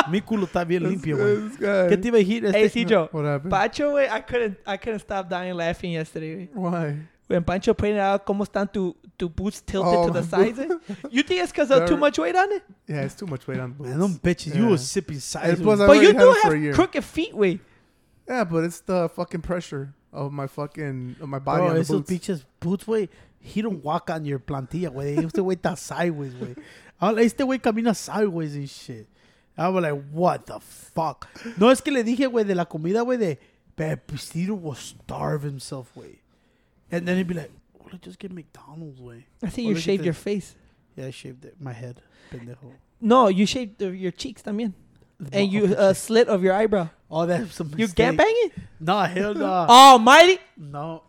Mi, 0.06 0.10
mi, 0.12 0.12
mi 0.12 0.20
culo 0.20 0.44
está 0.46 0.64
bien 0.64 0.82
limpio, 0.82 1.16
güey. 1.16 1.48
This 1.48 1.58
guy. 1.58 1.88
¿Qué 1.88 1.96
te 1.96 2.08
iba 2.08 2.16
a 2.18 2.20
decir? 2.20 2.44
Hey, 2.52 2.64
Este, 2.64 2.80
Cedro. 2.80 3.08
What 3.12 3.24
happened? 3.26 3.50
Pancho, 3.50 3.90
güey, 3.90 4.06
I 4.08 4.20
couldn't, 4.22 4.58
I 4.66 4.76
couldn't 4.76 5.00
stop 5.00 5.28
dying 5.28 5.54
laughing 5.54 5.92
yesterday, 5.92 6.48
güey. 6.48 6.50
Why? 6.54 6.96
When 7.26 7.42
Pancho 7.42 7.72
pointed 7.74 8.00
out 8.00 8.24
cómo 8.26 8.44
están 8.44 8.70
tu, 8.70 8.94
tu 9.16 9.28
boots 9.30 9.62
tilted 9.62 9.94
Oh, 9.98 10.06
to 10.08 10.12
the 10.12 10.22
sides, 10.22 10.58
eh? 10.58 10.68
You 11.10 11.22
think 11.22 11.42
it's 11.42 11.52
because 11.52 11.70
of 11.70 11.88
too 11.88 11.96
much 11.96 12.18
weight 12.18 12.36
on 12.36 12.52
it? 12.52 12.62
Yeah, 12.86 13.00
it's 13.02 13.14
too 13.14 13.26
much 13.26 13.46
weight 13.48 13.58
on 13.60 13.70
the 13.70 13.76
boots. 13.76 13.90
Man, 13.90 13.98
them 13.98 14.18
bitches, 14.22 14.54
you 14.54 14.64
Yeah. 14.64 14.70
was 14.70 14.86
sipping 14.86 15.20
sideways. 15.20 15.60
plus 15.62 15.80
I 15.80 15.86
But 15.86 15.92
you 16.02 16.08
already 16.10 16.18
do 16.18 16.34
for 16.42 16.48
a 16.48 16.52
have 16.54 16.62
year. 16.62 16.72
crooked 16.74 17.02
feet, 17.04 17.32
güey. 17.32 17.60
Yeah, 18.28 18.44
but 18.44 18.64
it's 18.64 18.80
the 18.80 19.08
fucking 19.08 19.40
pressure 19.40 19.94
of 20.12 20.32
my 20.32 20.46
fucking 20.46 21.16
of 21.20 21.28
my 21.28 21.38
body 21.38 21.60
Bro, 21.62 21.68
on 21.70 21.74
the 21.76 21.80
esos 21.80 21.96
boots. 22.00 22.08
pinches 22.10 22.44
boots, 22.60 22.84
güey. 22.84 23.08
He 23.40 23.62
don't 23.62 23.82
walk 23.82 24.10
on 24.10 24.26
your 24.26 24.38
plantilla, 24.38 24.90
güey. 24.90 25.16
Este 25.24 25.40
güey 25.40 25.56
está 25.56 25.76
sideways, 25.78 26.34
güey. 26.34 26.56
Ahora, 27.00 27.22
Este 27.22 27.42
güey 27.42 27.58
camina 27.58 27.94
sideways 27.94 28.54
and 28.54 28.68
shit. 28.68 29.06
I 29.56 29.68
was 29.68 29.82
like, 29.82 30.02
what 30.12 30.46
the 30.46 30.58
fuck? 30.60 31.28
No, 31.58 31.68
es 31.68 31.80
que 31.80 31.92
le 31.92 32.02
dije, 32.02 32.26
güey, 32.30 32.44
de 32.46 32.54
la 32.54 32.64
comida, 32.64 33.00
güey, 33.04 33.18
de... 33.18 33.38
But 33.76 34.06
Pistito 34.06 34.54
will 34.60 34.74
starve 34.74 35.42
himself, 35.42 35.92
güey. 35.96 36.18
And 36.90 37.06
then 37.06 37.16
he'd 37.16 37.26
be 37.28 37.34
like, 37.34 37.50
well, 37.78 37.88
let's 37.92 38.04
just 38.04 38.18
get 38.18 38.32
McDonald's, 38.32 39.00
güey. 39.00 39.24
I 39.42 39.48
think 39.48 39.66
Oh, 39.68 39.70
you 39.70 39.76
shaved 39.76 40.04
your 40.04 40.14
face. 40.14 40.54
Yeah, 40.96 41.06
I 41.06 41.10
shaved 41.10 41.44
it, 41.44 41.54
my 41.60 41.72
head. 41.72 42.00
Pendejo. 42.32 42.72
No, 43.00 43.28
you 43.28 43.46
shaved 43.46 43.78
the, 43.78 43.90
your 43.96 44.12
cheeks 44.12 44.42
también. 44.42 44.72
And 45.32 45.50
you 45.52 45.74
Oh, 45.76 45.90
uh, 45.90 45.94
slit 45.94 46.28
of 46.28 46.42
your 46.42 46.54
eyebrow. 46.54 46.88
Oh, 47.10 47.24
that's 47.26 47.54
some 47.54 47.70
You 47.76 47.86
mistake. 47.86 48.16
gangbanging? 48.16 48.50
No, 48.80 49.00
hell 49.02 49.34
no. 49.34 49.44
Almighty. 49.68 50.38
No. 50.56 51.02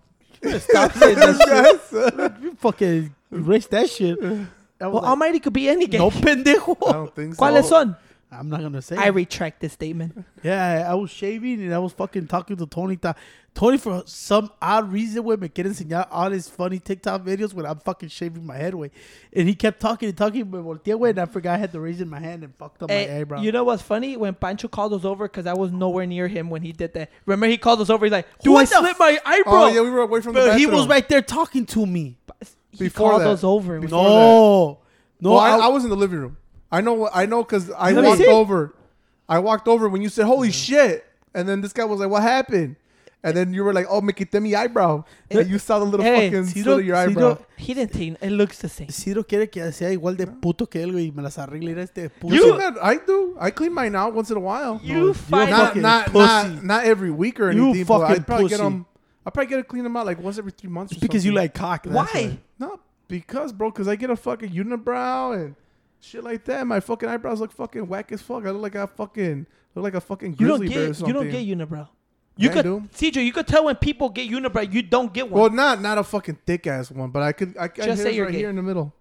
Stop 0.60 0.92
saying 0.94 1.16
that 1.16 1.82
shit. 1.90 2.44
You 2.44 2.56
fucking 2.56 3.16
erase 3.32 3.66
that 3.68 3.90
shit. 3.90 4.18
I 4.22 4.28
was 4.28 4.48
Well, 4.80 4.94
like, 4.94 5.04
Almighty 5.10 5.40
could 5.40 5.54
be 5.54 5.68
any 5.70 5.88
gang. 5.88 6.02
no, 6.02 6.12
pendejo. 6.12 6.78
I 6.88 6.92
don't 6.94 7.16
think 7.16 7.36
so. 7.36 7.42
¿Cuáles 7.42 7.64
son? 7.66 7.96
I'm 8.32 8.50
not 8.50 8.62
gonna 8.62 8.82
say. 8.82 8.98
I 8.98 9.08
it. 9.08 9.12
retract 9.14 9.62
this 9.62 9.74
statement. 9.74 10.26
yeah, 10.44 10.86
I 10.90 10.94
was 10.96 11.10
shaving 11.10 11.62
and 11.62 11.74
I 11.74 11.80
was 11.80 11.94
fucking 11.94 12.28
talking 12.28 12.58
to 12.58 12.66
Tony. 12.66 12.98
Ta- 12.98 13.14
Tony, 13.54 13.78
for 13.78 14.04
some 14.06 14.52
odd 14.62 14.92
reason, 14.92 15.24
way 15.24 15.38
me 15.38 15.48
quiere 15.48 15.68
enseñar 15.70 16.08
all 16.12 16.30
his 16.32 16.50
funny 16.50 16.80
TikTok 16.80 17.24
videos 17.24 17.54
when 17.54 17.66
I'm 17.66 17.80
fucking 17.80 18.10
shaving 18.10 18.46
my 18.46 18.58
head, 18.58 18.74
way. 18.76 18.92
And 19.32 19.48
he 19.48 19.56
kept 19.56 19.80
talking 19.80 20.10
and 20.10 20.18
talking, 20.18 20.52
me 20.52 20.60
volteé, 20.60 20.98
güey, 21.00 21.12
and 21.12 21.20
I 21.20 21.26
forgot 21.26 21.54
I 21.54 21.58
had 21.60 21.72
to 21.72 21.80
raise 21.80 22.02
in 22.02 22.10
my 22.10 22.20
hand 22.20 22.44
and 22.44 22.54
fucked 22.56 22.84
up 22.84 22.92
Hey, 22.92 23.06
my 23.08 23.14
eh, 23.14 23.20
eyebrow. 23.22 23.42
you 23.42 23.54
know 23.54 23.64
what's 23.64 23.82
funny? 23.84 24.18
When 24.18 24.34
Pancho 24.34 24.68
called 24.68 24.94
us 24.94 25.06
over, 25.06 25.26
because 25.30 25.46
I 25.48 25.54
was 25.54 25.72
nowhere 25.72 26.06
near 26.06 26.28
him 26.28 26.50
when 26.50 26.64
he 26.64 26.74
did 26.74 26.94
that. 26.96 27.12
Remember, 27.26 27.46
he 27.48 27.58
called 27.58 27.80
us 27.80 27.90
over. 27.90 28.06
He's 28.06 28.12
like, 28.12 28.28
"Do 28.40 28.52
What 28.52 28.62
I 28.62 28.64
the 28.66 28.80
slit 28.88 29.00
my 29.00 29.18
eyebrow?" 29.26 29.54
Oh 29.54 29.68
yeah, 29.68 29.82
we 29.82 29.90
were 29.90 30.02
away 30.02 30.20
from 30.20 30.34
the 30.34 30.42
But 30.42 30.46
bathroom. 30.48 30.60
he 30.72 30.76
was 30.76 30.88
right 30.88 31.08
there 31.08 31.22
talking 31.22 31.66
to 31.68 31.86
me. 31.86 32.18
He 32.72 32.86
Before 32.86 33.12
called 33.12 33.22
that. 33.22 33.30
us 33.30 33.44
over. 33.46 33.80
Before 33.80 33.98
No, 34.04 34.80
no, 35.22 35.30
well, 35.32 35.40
I, 35.40 35.52
I- 35.52 35.66
I 35.66 35.68
was 35.70 35.86
in 35.86 35.90
the 35.90 35.96
living 35.96 36.20
room. 36.20 36.36
I 36.78 36.82
know. 36.82 37.10
I 37.14 37.26
know 37.26 37.44
because 37.44 37.72
I 37.72 37.92
Let 37.92 38.02
me 38.04 38.08
walked 38.10 38.22
see. 38.22 38.28
over. 38.28 38.74
I 39.28 39.40
walked 39.40 39.68
over 39.68 39.88
when 39.90 40.02
you 40.02 40.10
said 40.10 40.26
"Holy 40.26 40.52
shit," 40.52 41.06
and 41.34 41.48
then 41.48 41.62
this 41.62 41.74
guy 41.74 41.86
was 41.86 42.00
like, 42.00 42.10
"What 42.10 42.24
happened?" 42.24 42.76
And 43.24 43.36
then 43.36 43.56
you 43.56 43.64
were 43.64 43.74
like, 43.74 43.88
"Oh, 43.90 44.02
me 44.02 44.14
quité 44.14 44.40
mi 44.40 44.54
eyebrow," 44.54 45.04
and 45.32 45.50
you 45.50 45.58
saw 45.58 45.80
the 45.80 45.86
little 45.86 46.06
Hey, 46.06 46.30
fucking 46.30 46.46
Ciro- 46.46 46.64
slit 46.64 46.80
of 46.82 46.86
your 46.86 46.96
eyebrow. 46.96 47.34
Ciro- 47.36 47.46
He 47.58 47.74
didn't 47.74 47.92
take. 47.94 48.18
It 48.22 48.30
looks 48.32 48.60
the 48.60 48.70
same. 48.70 48.90
Ciro 48.90 49.24
quiere 49.24 49.48
que 49.50 49.72
sea 49.72 49.90
igual 49.92 50.16
de 50.16 50.28
puto 50.28 50.68
que 50.68 50.80
él, 50.84 50.92
güey, 50.92 51.08
y 51.08 51.12
me 51.16 51.24
las 51.24 51.38
arregle 51.40 51.72
era 51.72 51.82
este 51.82 52.10
puto. 52.20 52.36
You 52.36 52.44
see 52.44 52.58
that? 52.60 52.76
I 52.84 52.98
do. 53.04 53.36
I 53.40 53.50
clean 53.50 53.74
mine 53.74 53.96
out 53.96 54.14
once 54.14 54.30
in 54.30 54.38
a 54.38 54.40
while. 54.40 54.80
You 54.84 55.06
you're 55.06 55.14
find 55.16 55.50
not 55.50 55.68
fucking 55.70 55.82
not, 55.82 56.06
pussy. 56.12 56.50
not 56.54 56.64
not 56.64 56.84
every 56.86 57.10
week 57.10 57.40
or 57.40 57.52
You 57.52 57.64
anything. 57.70 57.86
but 57.86 58.02
I 58.02 58.08
fucking 58.10 58.24
probably 58.26 58.50
get 58.50 58.60
pussy. 58.60 58.64
them. 58.70 58.86
I 59.26 59.30
probably 59.32 59.50
get 59.50 59.58
to 59.58 59.64
clean 59.64 59.84
them 59.86 59.98
out 59.98 60.06
like 60.06 60.22
once 60.22 60.38
every 60.38 60.52
three 60.52 60.70
months. 60.70 60.94
Or 60.94 60.96
It's 60.98 61.02
because 61.02 61.26
you 61.26 61.32
something. 61.32 61.44
like 61.46 61.54
cock. 61.56 61.84
that's 61.86 62.14
Why? 62.14 62.38
No, 62.60 62.80
because 63.08 63.52
bro, 63.54 63.72
because 63.72 63.88
I 63.88 63.96
get 63.96 64.12
a 64.12 64.16
fucking 64.16 64.52
unibrow 64.52 65.34
and 65.34 65.56
shit 66.02 66.24
like 66.24 66.46
that. 66.46 66.66
My 66.68 66.80
fucking 66.80 67.08
eyebrows 67.10 67.40
look 67.40 67.52
fucking 67.52 67.88
whack 67.88 68.12
as 68.12 68.22
fuck. 68.22 68.46
I 68.46 68.52
look 68.52 68.62
like 68.62 68.76
a 68.76 68.88
fucking 68.88 69.46
look 69.76 69.84
like 69.84 69.96
a 69.96 70.02
fucking 70.02 70.36
You 70.40 70.48
don't 70.48 70.60
grizzly 70.60 70.76
bear 70.76 70.84
or 70.84 70.88
get. 70.88 70.96
something. 70.96 71.16
You 71.16 71.22
don't 71.22 71.32
get 71.32 71.70
unibrow. 71.70 71.88
You 72.38 72.50
Yeah, 72.50 72.60
I 72.60 72.62
could. 72.64 72.92
CJ. 72.92 73.26
You 73.26 73.32
could 73.32 73.48
tell 73.48 73.66
when 73.66 73.76
people 73.76 74.10
get 74.10 74.30
unibrow. 74.30 74.72
You 74.72 74.82
don't 74.82 75.14
get 75.14 75.30
one. 75.32 75.42
Well, 75.42 75.50
not 75.52 75.82
not 75.82 75.98
a 75.98 76.04
fucking 76.04 76.40
thick 76.46 76.68
ass 76.68 76.92
one, 76.92 77.10
but 77.10 77.22
I 77.24 77.32
could. 77.32 77.56
I 77.58 77.68
could 77.70 77.86
Just 77.86 78.02
say 78.04 78.14
you're 78.14 78.26
right 78.26 78.32
gay. 78.34 78.40
here 78.40 78.50
in 78.50 78.56
the 78.58 78.62
middle. 78.64 78.94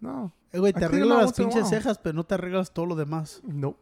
No, 0.00 0.32
Eh, 0.52 0.58
güey, 0.58 0.72
te 0.74 0.84
I 0.84 0.88
clean 0.88 1.02
arreglas 1.02 1.12
out 1.12 1.16
las 1.18 1.24
once 1.26 1.38
in 1.38 1.44
a 1.44 1.48
pinches 1.48 1.70
while. 1.70 1.80
cejas, 1.80 1.98
pero 2.02 2.12
no 2.16 2.22
te 2.24 2.34
arreglas 2.36 2.72
todo 2.74 2.86
lo 2.86 2.96
demás. 2.96 3.40
nope. 3.44 3.78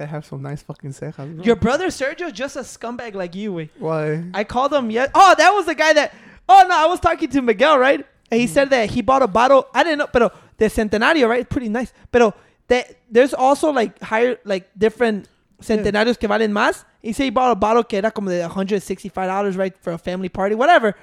I 0.00 0.04
have 0.04 0.24
some 0.24 0.40
nice 0.42 0.62
fucking 0.62 0.92
cejas. 0.92 1.34
bro. 1.34 1.44
Your 1.44 1.56
brother 1.56 1.88
Sergio 1.88 2.32
just 2.32 2.56
a 2.56 2.60
scumbag 2.60 3.14
like 3.14 3.34
you. 3.34 3.52
Way. 3.52 3.70
Why? 3.78 4.24
I 4.32 4.44
called 4.44 4.72
him. 4.72 4.90
Yeah. 4.90 5.08
Oh, 5.14 5.34
that 5.36 5.50
was 5.50 5.66
the 5.66 5.74
guy 5.74 5.92
that. 5.92 6.14
Oh 6.48 6.64
no, 6.68 6.74
I 6.76 6.86
was 6.86 7.00
talking 7.00 7.28
to 7.30 7.42
Miguel, 7.42 7.78
right? 7.78 8.06
And 8.30 8.40
he 8.40 8.46
said 8.46 8.70
that 8.70 8.90
he 8.90 9.02
bought 9.02 9.22
a 9.22 9.26
bottle. 9.26 9.66
I 9.74 9.82
didn't 9.84 9.98
know, 9.98 10.06
pero 10.06 10.30
the 10.58 10.66
Centenario, 10.66 11.28
right? 11.28 11.48
Pretty 11.48 11.68
nice. 11.68 11.92
Pero 12.12 12.34
that 12.68 12.94
there's 13.10 13.34
also 13.34 13.70
like 13.72 14.00
higher, 14.00 14.38
like 14.44 14.68
different 14.76 15.28
Centenarios 15.60 16.18
que 16.18 16.28
valen 16.28 16.52
más. 16.52 16.84
He 17.02 17.12
said 17.12 17.24
he 17.24 17.30
bought 17.30 17.50
a 17.50 17.54
bottle 17.54 17.82
que 17.82 17.98
era 17.98 18.10
como 18.10 18.30
de 18.30 18.40
165 18.40 19.26
dollars, 19.26 19.56
right, 19.56 19.74
for 19.80 19.92
a 19.92 19.98
family 19.98 20.28
party, 20.28 20.54
whatever. 20.54 20.94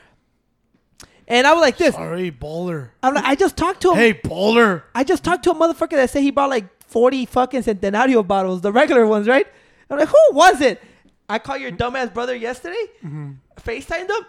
And 1.28 1.48
I 1.48 1.54
was 1.54 1.62
like 1.62 1.78
this. 1.78 1.96
Sorry, 1.96 2.32
baller. 2.32 2.90
I'm 3.02 3.16
like, 3.16 3.26
I 3.26 3.36
just 3.36 3.58
talked 3.58 3.82
to 3.82 3.92
him. 3.92 3.98
Hey, 3.98 4.14
baller. 4.14 4.84
I 4.94 5.04
just 5.04 5.24
talked 5.24 5.44
to 5.46 5.52
a 5.52 5.56
motherfucker 5.56 5.92
that 5.92 6.10
said 6.12 6.22
he 6.22 6.32
bought 6.32 6.50
like 6.50 6.66
40 6.84 7.26
fucking 7.26 7.64
Centenario 7.64 8.26
bottles, 8.26 8.62
the 8.62 8.72
regular 8.72 9.08
ones, 9.08 9.28
right? 9.28 9.48
I'm 9.90 9.98
like, 9.98 10.10
who 10.10 10.36
was 10.36 10.62
it? 10.62 10.82
I 11.28 11.40
called 11.40 11.62
your 11.62 11.72
dumbass 11.72 12.14
brother 12.14 12.36
yesterday, 12.36 12.86
mm-hmm. 13.04 13.32
FaceTimed 13.60 14.10
him, 14.10 14.26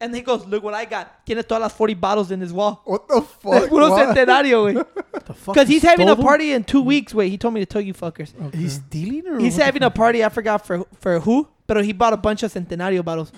and 0.00 0.14
he 0.14 0.22
goes, 0.22 0.46
look 0.46 0.62
what 0.62 0.74
I 0.74 0.84
got. 0.84 1.24
Tiene 1.26 1.42
todas 1.42 1.60
las 1.60 1.72
40 1.74 1.94
bottles 1.94 2.30
in 2.30 2.40
his 2.40 2.52
wall. 2.52 2.80
What 2.84 3.06
the 3.08 3.20
That's 3.20 3.32
fuck? 3.42 3.68
puro 3.68 3.90
Why? 3.90 4.04
Centenario, 4.06 4.72
güey. 4.72 4.86
The 5.26 5.34
fuck? 5.34 5.54
Because 5.54 5.68
he's 5.68 5.82
having 5.82 6.08
a 6.08 6.12
stole 6.12 6.16
them? 6.16 6.24
party 6.24 6.52
in 6.52 6.64
two 6.64 6.82
weeks, 6.82 7.14
wait. 7.14 7.28
He 7.30 7.38
told 7.38 7.54
me 7.54 7.60
to 7.60 7.66
tell 7.66 7.80
you 7.82 7.92
fuckers. 7.94 8.32
He's 8.54 8.74
stealing 8.74 9.26
or 9.28 9.38
He's 9.38 9.56
having 9.56 9.82
a 9.82 9.90
party, 9.90 10.24
I 10.24 10.28
forgot 10.28 10.66
for 10.66 10.84
for 10.98 11.20
who, 11.20 11.46
but 11.66 11.84
he 11.84 11.92
bought 11.92 12.12
a 12.12 12.16
bunch 12.16 12.42
of 12.42 12.52
Centenario 12.52 13.04
bottles. 13.04 13.30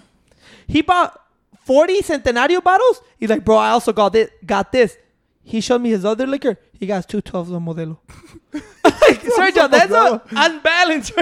He 0.67 0.81
bought 0.83 1.19
40 1.65 2.01
Centenario 2.03 2.63
bottles. 2.63 3.03
He's 3.19 3.29
like, 3.31 3.45
bro, 3.45 3.57
I 3.57 3.71
also 3.71 3.93
got 3.93 4.13
this. 4.13 4.31
Got 4.47 4.73
this. 4.73 4.97
He 5.43 5.61
showed 5.61 5.81
me 5.83 5.91
his 5.91 6.05
other 6.05 6.27
liquor. 6.27 6.57
He 6.79 6.87
got 6.87 7.09
two 7.09 7.21
12s 7.21 7.55
of 7.55 7.63
Modelo. 7.63 7.99
like, 8.85 9.21
Sergio, 9.23 9.69
that's 9.71 9.93
a 9.93 10.23
unbalanced. 10.31 11.13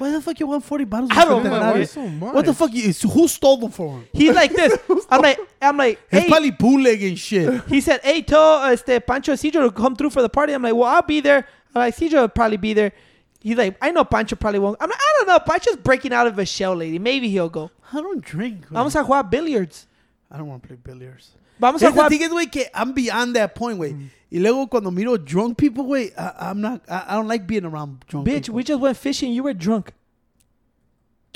Right 0.00 0.08
there. 0.08 0.12
Why 0.12 0.16
the 0.18 0.22
fuck 0.22 0.40
you 0.40 0.46
want 0.46 0.64
40 0.64 0.84
bottles? 0.84 1.10
I 1.12 1.24
don't 1.24 1.44
know, 1.44 1.50
why 1.50 1.84
so 1.84 2.06
much? 2.08 2.34
What 2.34 2.44
the 2.46 2.54
fuck? 2.54 2.72
You, 2.72 2.92
who 2.92 3.28
stole 3.28 3.56
them 3.58 3.70
for 3.70 3.98
him? 3.98 4.06
He's 4.12 4.34
like 4.34 4.52
this. 4.52 4.78
I'm 5.10 5.20
like, 5.22 5.38
I'm 5.60 5.76
like, 5.76 5.98
It's 6.10 6.28
probably 6.28 6.50
bootlegging 6.50 7.16
shit. 7.16 7.64
He 7.64 7.80
said, 7.80 8.00
hey, 8.02 8.22
tell 8.22 8.64
este, 8.64 9.04
Pancho 9.06 9.34
Cedro 9.34 9.62
to 9.66 9.70
come 9.70 9.96
through 9.96 10.10
for 10.10 10.22
the 10.22 10.28
party. 10.28 10.52
I'm 10.52 10.62
like, 10.62 10.74
well, 10.74 10.84
I'll 10.84 11.02
be 11.02 11.20
there. 11.20 11.46
I'm 11.74 11.80
like, 11.80 11.96
Cedro 11.96 12.22
will 12.22 12.28
probably 12.28 12.56
be 12.56 12.72
there. 12.74 12.92
He's 13.40 13.56
like, 13.56 13.76
I 13.80 13.90
know 13.90 14.04
Pancho 14.04 14.36
probably 14.36 14.58
won't. 14.58 14.76
I'm 14.80 14.90
like, 14.90 14.98
I 15.00 15.14
don't 15.18 15.28
know. 15.28 15.38
Pancho's 15.40 15.76
breaking 15.76 16.12
out 16.12 16.26
of 16.26 16.36
his 16.36 16.48
shell, 16.48 16.74
lady. 16.74 16.98
Maybe 16.98 17.28
he'll 17.30 17.48
go. 17.48 17.70
I 17.92 17.96
don't 18.00 18.22
drink. 18.22 18.66
güey. 18.66 18.72
Vamos 18.72 18.94
a 18.94 19.02
jugar 19.02 19.30
billiards. 19.30 19.86
I 20.30 20.36
don't 20.38 20.46
want 20.46 20.62
to 20.62 20.68
play 20.68 20.76
billiards. 20.82 21.30
Vamos 21.58 21.82
a 21.82 21.86
Es 21.86 21.94
the 21.94 22.00
jugar. 22.02 22.08
thing 22.08 22.20
is, 22.22 22.28
güey, 22.28 22.52
que 22.52 22.64
I'm 22.74 22.92
beyond 22.92 23.34
that 23.36 23.54
point, 23.54 23.78
güey. 23.78 23.92
Mm. 23.94 24.10
Y 24.30 24.38
luego 24.38 24.68
cuando 24.68 24.90
miro 24.90 25.16
drunk 25.16 25.58
people, 25.58 25.84
güey, 25.84 26.12
I, 26.16 26.50
I'm 26.50 26.60
not, 26.60 26.82
I, 26.88 27.04
I 27.08 27.14
don't 27.14 27.26
like 27.26 27.46
being 27.46 27.64
around 27.64 28.04
drunk 28.06 28.26
Bitch, 28.26 28.42
people. 28.42 28.54
we 28.54 28.64
just 28.64 28.80
went 28.80 28.96
fishing. 28.96 29.32
You 29.32 29.42
were 29.42 29.54
drunk. 29.54 29.92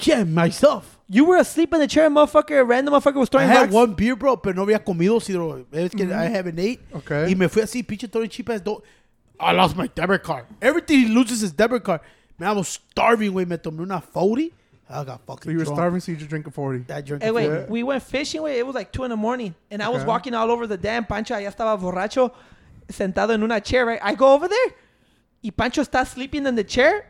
Yeah, 0.03 0.24
myself. 0.24 0.99
You 1.09 1.24
were 1.24 1.36
asleep 1.36 1.72
in 1.72 1.80
the 1.80 1.86
chair, 1.86 2.11
motherfucker. 2.11 2.61
A 2.61 2.64
random 2.64 2.95
motherfucker 2.95 3.14
was 3.16 3.28
throwing 3.28 3.49
I 3.49 3.55
throwing 3.55 3.68
had 3.68 3.74
rocks. 3.74 3.88
one 3.88 3.95
beer, 3.95 4.16
bro, 4.16 4.36
pero 4.36 4.55
no 4.55 4.64
había 4.64 4.84
comido, 4.84 5.22
si 5.22 5.32
bro. 5.32 5.64
Es 5.72 5.90
que 5.90 6.05
mm-hmm. 6.05 6.12
I 6.12 6.24
haven't 6.26 6.59
ate. 6.59 6.80
Okay. 6.95 7.30
Y 7.30 7.34
me 7.34 7.49
fui 7.49 7.62
así, 7.62 7.86
pinche 7.86 8.11
throwing 8.11 8.28
cheap 8.28 8.49
ass. 8.51 8.61
do- 8.61 8.82
I 9.38 9.53
lost 9.53 9.76
my 9.76 9.86
debit 9.88 10.22
card. 10.22 10.47
Everything 10.62 11.01
he 11.01 11.09
loses 11.09 11.40
his 11.40 11.53
debit 11.53 11.84
card. 11.84 12.01
Man, 12.38 12.49
I 12.49 12.53
was 12.53 12.68
starving, 12.68 13.32
güey. 13.32 13.47
Me 13.47 13.57
tomé 13.57 13.80
una 13.80 14.01
40. 14.01 14.53
I 14.88 15.05
got 15.05 15.20
fucking 15.26 15.45
So 15.45 15.51
you 15.51 15.59
were 15.59 15.64
drunk. 15.64 15.76
starving, 15.78 16.01
so 16.01 16.12
you 16.12 16.18
just 16.18 16.28
drinking 16.30 16.53
40. 16.53 16.92
I 16.92 17.01
drank 17.01 17.22
Hey, 17.22 17.28
eh, 17.28 17.32
wait, 17.32 17.49
40. 17.49 17.70
we 17.70 17.82
went 17.82 18.03
fishing, 18.03 18.42
wait. 18.42 18.59
It 18.59 18.66
was 18.66 18.74
like 18.74 18.92
2 18.92 19.05
in 19.05 19.11
the 19.11 19.16
morning. 19.16 19.55
And 19.70 19.82
I 19.82 19.88
was 19.88 20.05
walking 20.05 20.34
all 20.34 20.51
over 20.51 20.66
the 20.66 20.76
damn 20.76 21.05
Pancho. 21.05 21.38
Ya 21.38 21.51
estaba 21.51 21.80
borracho, 21.80 22.32
sentado 22.89 23.30
en 23.30 23.43
una 23.43 23.61
chair, 23.61 23.87
right? 23.87 24.01
I 24.03 24.14
go 24.14 24.32
over 24.32 24.49
there. 24.49 24.74
Y 25.43 25.51
Pancho 25.51 25.82
está 25.82 26.07
sleeping 26.07 26.47
in 26.47 26.55
the 26.55 26.64
chair. 26.64 27.07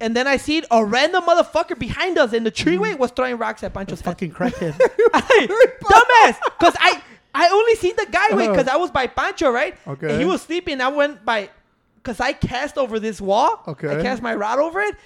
And 0.00 0.16
then 0.16 0.26
I 0.26 0.36
see 0.36 0.64
a 0.70 0.84
random 0.84 1.22
motherfucker 1.24 1.78
behind 1.78 2.18
us 2.18 2.32
in 2.32 2.42
the 2.42 2.50
tree, 2.50 2.76
wait, 2.76 2.98
was 2.98 3.12
throwing 3.12 3.38
rocks 3.38 3.62
at 3.62 3.72
Pancho's 3.72 4.00
head. 4.00 4.10
Fucking 4.10 4.32
crackhead. 4.32 4.72
dumbass. 5.12 6.38
Because 6.58 6.74
I, 6.80 7.00
I 7.32 7.48
only 7.48 7.76
seen 7.76 7.94
the 7.96 8.06
guy, 8.10 8.34
wait, 8.34 8.48
because 8.48 8.66
uh-huh. 8.66 8.76
I 8.76 8.80
was 8.80 8.90
by 8.90 9.06
Pancho, 9.06 9.50
right? 9.50 9.76
Okay. 9.86 10.10
And 10.10 10.18
he 10.18 10.24
was 10.24 10.42
sleeping. 10.42 10.80
I 10.80 10.88
went 10.88 11.24
by, 11.24 11.50
because 11.96 12.18
I 12.18 12.32
cast 12.32 12.78
over 12.78 12.98
this 12.98 13.20
wall. 13.20 13.62
Okay. 13.68 13.96
I 13.96 14.02
cast 14.02 14.22
my 14.22 14.34
rod 14.34 14.58
over 14.58 14.80
it. 14.80 14.96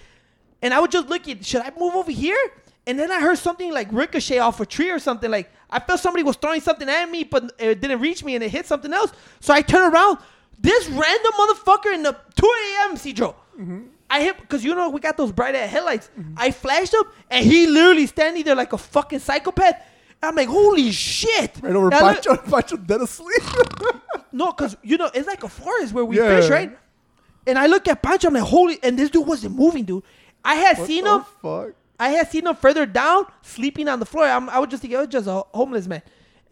And 0.62 0.72
I 0.72 0.80
was 0.80 0.88
just 0.88 1.08
looking, 1.08 1.42
should 1.42 1.60
I 1.60 1.72
move 1.78 1.94
over 1.94 2.10
here? 2.10 2.38
And 2.86 2.98
then 2.98 3.10
I 3.10 3.20
heard 3.20 3.36
something 3.36 3.72
like 3.72 3.88
ricochet 3.92 4.38
off 4.38 4.60
a 4.60 4.66
tree 4.66 4.90
or 4.90 4.98
something. 4.98 5.30
Like, 5.30 5.52
I 5.70 5.80
felt 5.80 6.00
somebody 6.00 6.22
was 6.22 6.36
throwing 6.36 6.60
something 6.60 6.88
at 6.88 7.10
me, 7.10 7.24
but 7.24 7.52
it 7.58 7.80
didn't 7.80 8.00
reach 8.00 8.22
me 8.22 8.34
and 8.34 8.44
it 8.44 8.50
hit 8.50 8.66
something 8.66 8.92
else. 8.92 9.12
So 9.40 9.52
I 9.52 9.62
turn 9.62 9.92
around. 9.92 10.18
This 10.58 10.88
random 10.88 11.32
motherfucker 11.38 11.92
in 11.94 12.02
the 12.02 12.16
2 12.34 12.46
a.m. 12.46 12.96
Cedro. 12.96 13.34
Mm-hmm. 13.60 13.80
I 14.08 14.22
hit 14.22 14.40
because 14.40 14.64
you 14.64 14.74
know 14.74 14.88
we 14.88 15.00
got 15.00 15.16
those 15.18 15.30
bright 15.32 15.54
ass 15.54 15.68
headlights. 15.70 16.08
Mm-hmm. 16.18 16.34
I 16.38 16.50
flashed 16.50 16.94
him 16.94 17.02
and 17.30 17.44
he 17.44 17.66
literally 17.66 18.06
standing 18.06 18.42
there 18.44 18.54
like 18.54 18.72
a 18.72 18.78
fucking 18.78 19.18
psychopath. 19.18 19.74
I'm 20.22 20.34
like, 20.34 20.48
holy 20.48 20.92
shit! 20.92 21.58
Right 21.60 21.76
over 21.76 21.88
And 21.92 22.00
Pancho. 22.00 22.36
Pancho 22.50 22.76
dead 22.78 23.02
asleep. 23.02 23.42
no, 24.32 24.46
because 24.52 24.76
you 24.82 24.96
know 24.96 25.10
it's 25.12 25.26
like 25.26 25.42
a 25.44 25.48
forest 25.48 25.92
where 25.92 26.04
we 26.06 26.16
Yeah. 26.16 26.40
fish, 26.40 26.48
right? 26.48 26.78
And 27.46 27.58
I 27.58 27.66
look 27.66 27.86
at 27.86 28.02
Pancho, 28.02 28.28
I'm 28.28 28.34
like, 28.34 28.42
holy! 28.44 28.78
And 28.82 28.98
this 28.98 29.10
dude 29.10 29.26
wasn't 29.26 29.54
moving, 29.56 29.84
dude. 29.84 30.02
I 30.44 30.54
had 30.54 30.78
What 30.78 30.86
seen 30.86 31.04
the 31.04 31.16
him. 31.18 31.24
fuck? 31.42 31.70
I 31.98 32.10
had 32.10 32.30
seen 32.30 32.46
him 32.46 32.54
further 32.56 32.86
down, 32.86 33.26
sleeping 33.42 33.88
on 33.88 34.00
the 34.00 34.06
floor. 34.06 34.24
I'm, 34.26 34.48
I 34.50 34.58
was 34.58 34.68
just 34.68 34.82
thinking, 34.82 34.98
it 34.98 35.00
was 35.00 35.08
just 35.08 35.26
a 35.26 35.42
homeless 35.56 35.86
man. 35.86 36.02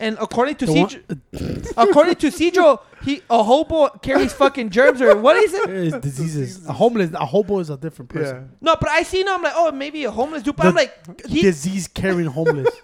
And 0.01 0.17
according 0.21 0.57
to 0.57 0.67
The 0.67 0.73
Cedro, 0.73 1.73
according 1.77 2.17
to 2.17 2.27
Cedro, 2.29 2.81
he 3.05 3.23
a 3.31 3.43
hobo 3.45 3.89
carries 4.03 4.33
fucking 4.33 4.71
germs 4.71 5.01
or 5.01 5.17
what 5.17 5.37
is 5.37 5.55
it? 5.55 5.71
It's 5.71 5.99
diseases. 5.99 6.67
A 6.67 6.73
homeless, 6.73 7.13
a 7.13 7.25
hobo 7.25 7.61
is 7.61 7.71
a 7.71 7.77
different 7.77 8.11
Yeah. 8.13 8.21
person. 8.21 8.51
No, 8.61 8.75
but 8.81 8.89
I 8.89 9.05
seen 9.05 9.27
him. 9.29 9.35
I'm 9.35 9.43
like, 9.43 9.53
oh, 9.55 9.71
maybe 9.71 10.05
a 10.05 10.11
homeless 10.11 10.43
dude. 10.43 10.57
But 10.57 10.67
I'm 10.67 10.75
like, 10.75 11.27
he, 11.27 11.43
disease 11.43 11.87
carrying 11.87 12.29
homeless. 12.29 12.75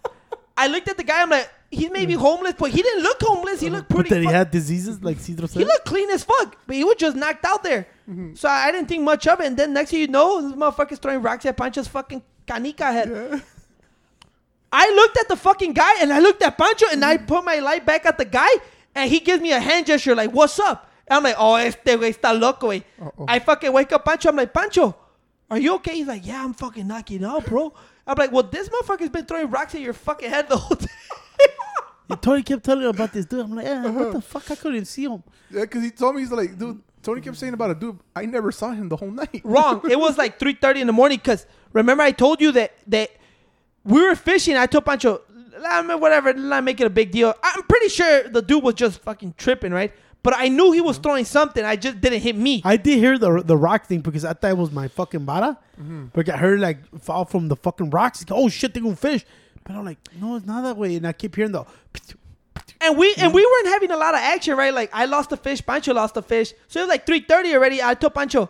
I 0.56 0.66
looked 0.68 0.88
at 0.88 0.96
the 0.96 1.04
guy. 1.04 1.22
I'm 1.22 1.30
like, 1.30 1.48
he 1.76 1.90
may 1.90 2.06
be 2.06 2.14
mm. 2.14 2.18
homeless, 2.18 2.54
but 2.58 2.70
he 2.70 2.80
didn't 2.80 3.02
look 3.02 3.18
homeless. 3.20 3.60
He 3.60 3.68
uh, 3.68 3.72
looked 3.72 3.88
but 3.88 3.96
pretty. 3.96 4.14
that 4.14 4.20
he 4.22 4.26
had 4.26 4.50
diseases 4.50 5.02
like 5.02 5.18
Cedro 5.18 5.52
he 5.52 5.64
looked 5.64 5.84
clean 5.84 6.08
as 6.10 6.24
fuck, 6.24 6.56
but 6.66 6.74
he 6.74 6.84
was 6.84 6.96
just 6.96 7.16
knocked 7.16 7.44
out 7.44 7.62
there. 7.62 7.86
Mm-hmm. 8.08 8.34
So 8.34 8.48
I 8.48 8.72
didn't 8.72 8.88
think 8.88 9.02
much 9.02 9.26
of 9.26 9.40
it. 9.40 9.46
And 9.46 9.56
then 9.56 9.74
next 9.74 9.90
thing 9.90 10.00
you 10.00 10.08
know, 10.08 10.40
this 10.40 10.56
motherfucker's 10.56 10.98
throwing 10.98 11.20
rocks 11.20 11.44
at 11.44 11.56
Pancho's 11.56 11.86
fucking 11.86 12.22
canica 12.46 12.92
head. 12.92 13.42
I 14.72 14.90
looked 14.90 15.18
at 15.18 15.28
the 15.28 15.36
fucking 15.36 15.74
guy 15.74 16.00
and 16.00 16.12
I 16.12 16.18
looked 16.18 16.42
at 16.42 16.56
Pancho 16.56 16.86
and 16.90 17.04
I 17.04 17.16
mm-hmm. 17.16 17.26
put 17.26 17.44
my 17.44 17.58
light 17.58 17.84
back 17.84 18.06
at 18.06 18.16
the 18.16 18.24
guy 18.24 18.48
and 18.94 19.10
he 19.10 19.20
gives 19.20 19.42
me 19.42 19.52
a 19.52 19.60
hand 19.60 19.86
gesture 19.86 20.14
like, 20.14 20.30
what's 20.32 20.58
up? 20.58 20.90
And 21.06 21.18
I'm 21.18 21.22
like, 21.22 21.36
oh, 21.38 21.54
este 21.56 21.84
güey 21.84 22.12
está 22.12 22.38
loco, 22.38 22.68
güey. 22.68 22.82
Uh-oh. 23.00 23.26
I 23.28 23.38
fucking 23.38 23.72
wake 23.72 23.92
up 23.92 24.04
Pancho. 24.04 24.30
I'm 24.30 24.36
like, 24.36 24.52
Pancho, 24.52 24.96
are 25.50 25.58
you 25.58 25.74
okay? 25.74 25.94
He's 25.94 26.06
like, 26.06 26.26
yeah, 26.26 26.42
I'm 26.42 26.54
fucking 26.54 26.86
knocking 26.86 27.24
out, 27.24 27.46
bro. 27.46 27.72
I'm 28.06 28.16
like, 28.16 28.32
well, 28.32 28.44
this 28.44 28.68
motherfucker's 28.68 29.10
been 29.10 29.26
throwing 29.26 29.50
rocks 29.50 29.74
at 29.74 29.80
your 29.80 29.92
fucking 29.92 30.30
head 30.30 30.48
the 30.48 30.56
whole 30.56 30.76
time. 30.76 30.88
And 32.08 32.22
Tony 32.22 32.42
kept 32.44 32.62
telling 32.64 32.82
me 32.82 32.86
about 32.86 33.12
this 33.12 33.26
dude. 33.26 33.40
I'm 33.40 33.54
like, 33.56 33.66
eh, 33.66 33.90
what 33.90 34.12
the 34.12 34.20
fuck? 34.20 34.48
I 34.48 34.54
couldn't 34.54 34.84
see 34.84 35.04
him. 35.04 35.24
Yeah, 35.50 35.62
because 35.62 35.82
he 35.82 35.90
told 35.90 36.14
me, 36.14 36.20
he's 36.20 36.30
like, 36.30 36.56
dude, 36.56 36.80
Tony 37.02 37.20
kept 37.20 37.36
saying 37.36 37.52
about 37.54 37.72
a 37.72 37.74
dude. 37.74 37.98
I 38.14 38.26
never 38.26 38.52
saw 38.52 38.70
him 38.70 38.88
the 38.88 38.96
whole 38.96 39.10
night. 39.10 39.40
Wrong. 39.42 39.80
It 39.90 39.98
was 39.98 40.16
like 40.16 40.38
3.30 40.38 40.82
in 40.82 40.86
the 40.86 40.92
morning 40.92 41.18
because 41.18 41.46
remember 41.72 42.04
I 42.04 42.12
told 42.12 42.40
you 42.40 42.52
that 42.52 42.74
that 42.86 43.10
we 43.84 44.00
were 44.00 44.14
fishing. 44.14 44.56
I 44.56 44.66
told 44.66 44.84
Pancho, 44.84 45.20
"Nah, 45.60 45.82
man, 45.82 45.98
whatever, 45.98 46.28
let's 46.32 46.40
not 46.40 46.62
make 46.64 46.80
it 46.80 46.86
a 46.86 46.90
big 46.90 47.10
deal. 47.10 47.34
I'm 47.42 47.62
pretty 47.64 47.88
sure 47.88 48.28
the 48.28 48.42
dude 48.42 48.62
was 48.62 48.74
just 48.74 49.00
fucking 49.02 49.34
tripping, 49.36 49.72
right? 49.72 49.92
But 50.22 50.34
I 50.36 50.48
knew 50.48 50.72
he 50.72 50.80
was 50.80 50.98
throwing 50.98 51.24
something. 51.24 51.64
I 51.64 51.76
just 51.76 52.00
didn't 52.00 52.20
hit 52.20 52.34
me. 52.36 52.60
I 52.64 52.76
did 52.76 52.98
hear 52.98 53.18
the 53.18 53.42
the 53.42 53.56
rock 53.56 53.86
thing 53.86 54.00
because 54.00 54.24
I 54.24 54.32
thought 54.32 54.50
it 54.50 54.56
was 54.56 54.72
my 54.72 54.88
fucking 54.88 55.26
bada. 55.26 55.56
But 56.12 56.28
I 56.28 56.36
heard 56.36 56.60
like 56.60 56.78
fall 57.00 57.24
from 57.24 57.48
the 57.48 57.56
fucking 57.56 57.90
rocks. 57.90 58.24
Oh 58.30 58.48
shit, 58.48 58.74
they 58.74 58.80
gonna 58.80 58.96
fish. 58.96 59.24
But 59.66 59.76
I'm 59.76 59.84
like, 59.84 59.98
no, 60.20 60.36
it's 60.36 60.46
not 60.46 60.62
that 60.62 60.76
way. 60.76 60.96
And 60.96 61.06
I 61.06 61.12
keep 61.12 61.34
hearing 61.34 61.52
the. 61.52 61.64
And 62.80 62.96
we 62.96 63.14
and 63.18 63.32
we 63.34 63.44
weren't 63.44 63.68
having 63.68 63.90
a 63.90 63.96
lot 63.96 64.14
of 64.14 64.20
action, 64.20 64.56
right? 64.56 64.72
Like 64.72 64.90
I 64.92 65.06
lost 65.06 65.30
the 65.30 65.36
fish, 65.36 65.64
Pancho 65.64 65.92
lost 65.92 66.14
the 66.14 66.22
fish. 66.22 66.52
So 66.68 66.80
it 66.80 66.84
was 66.84 66.88
like 66.88 67.06
3.30 67.06 67.54
already. 67.54 67.82
I 67.82 67.94
told 67.94 68.14
Pancho, 68.14 68.48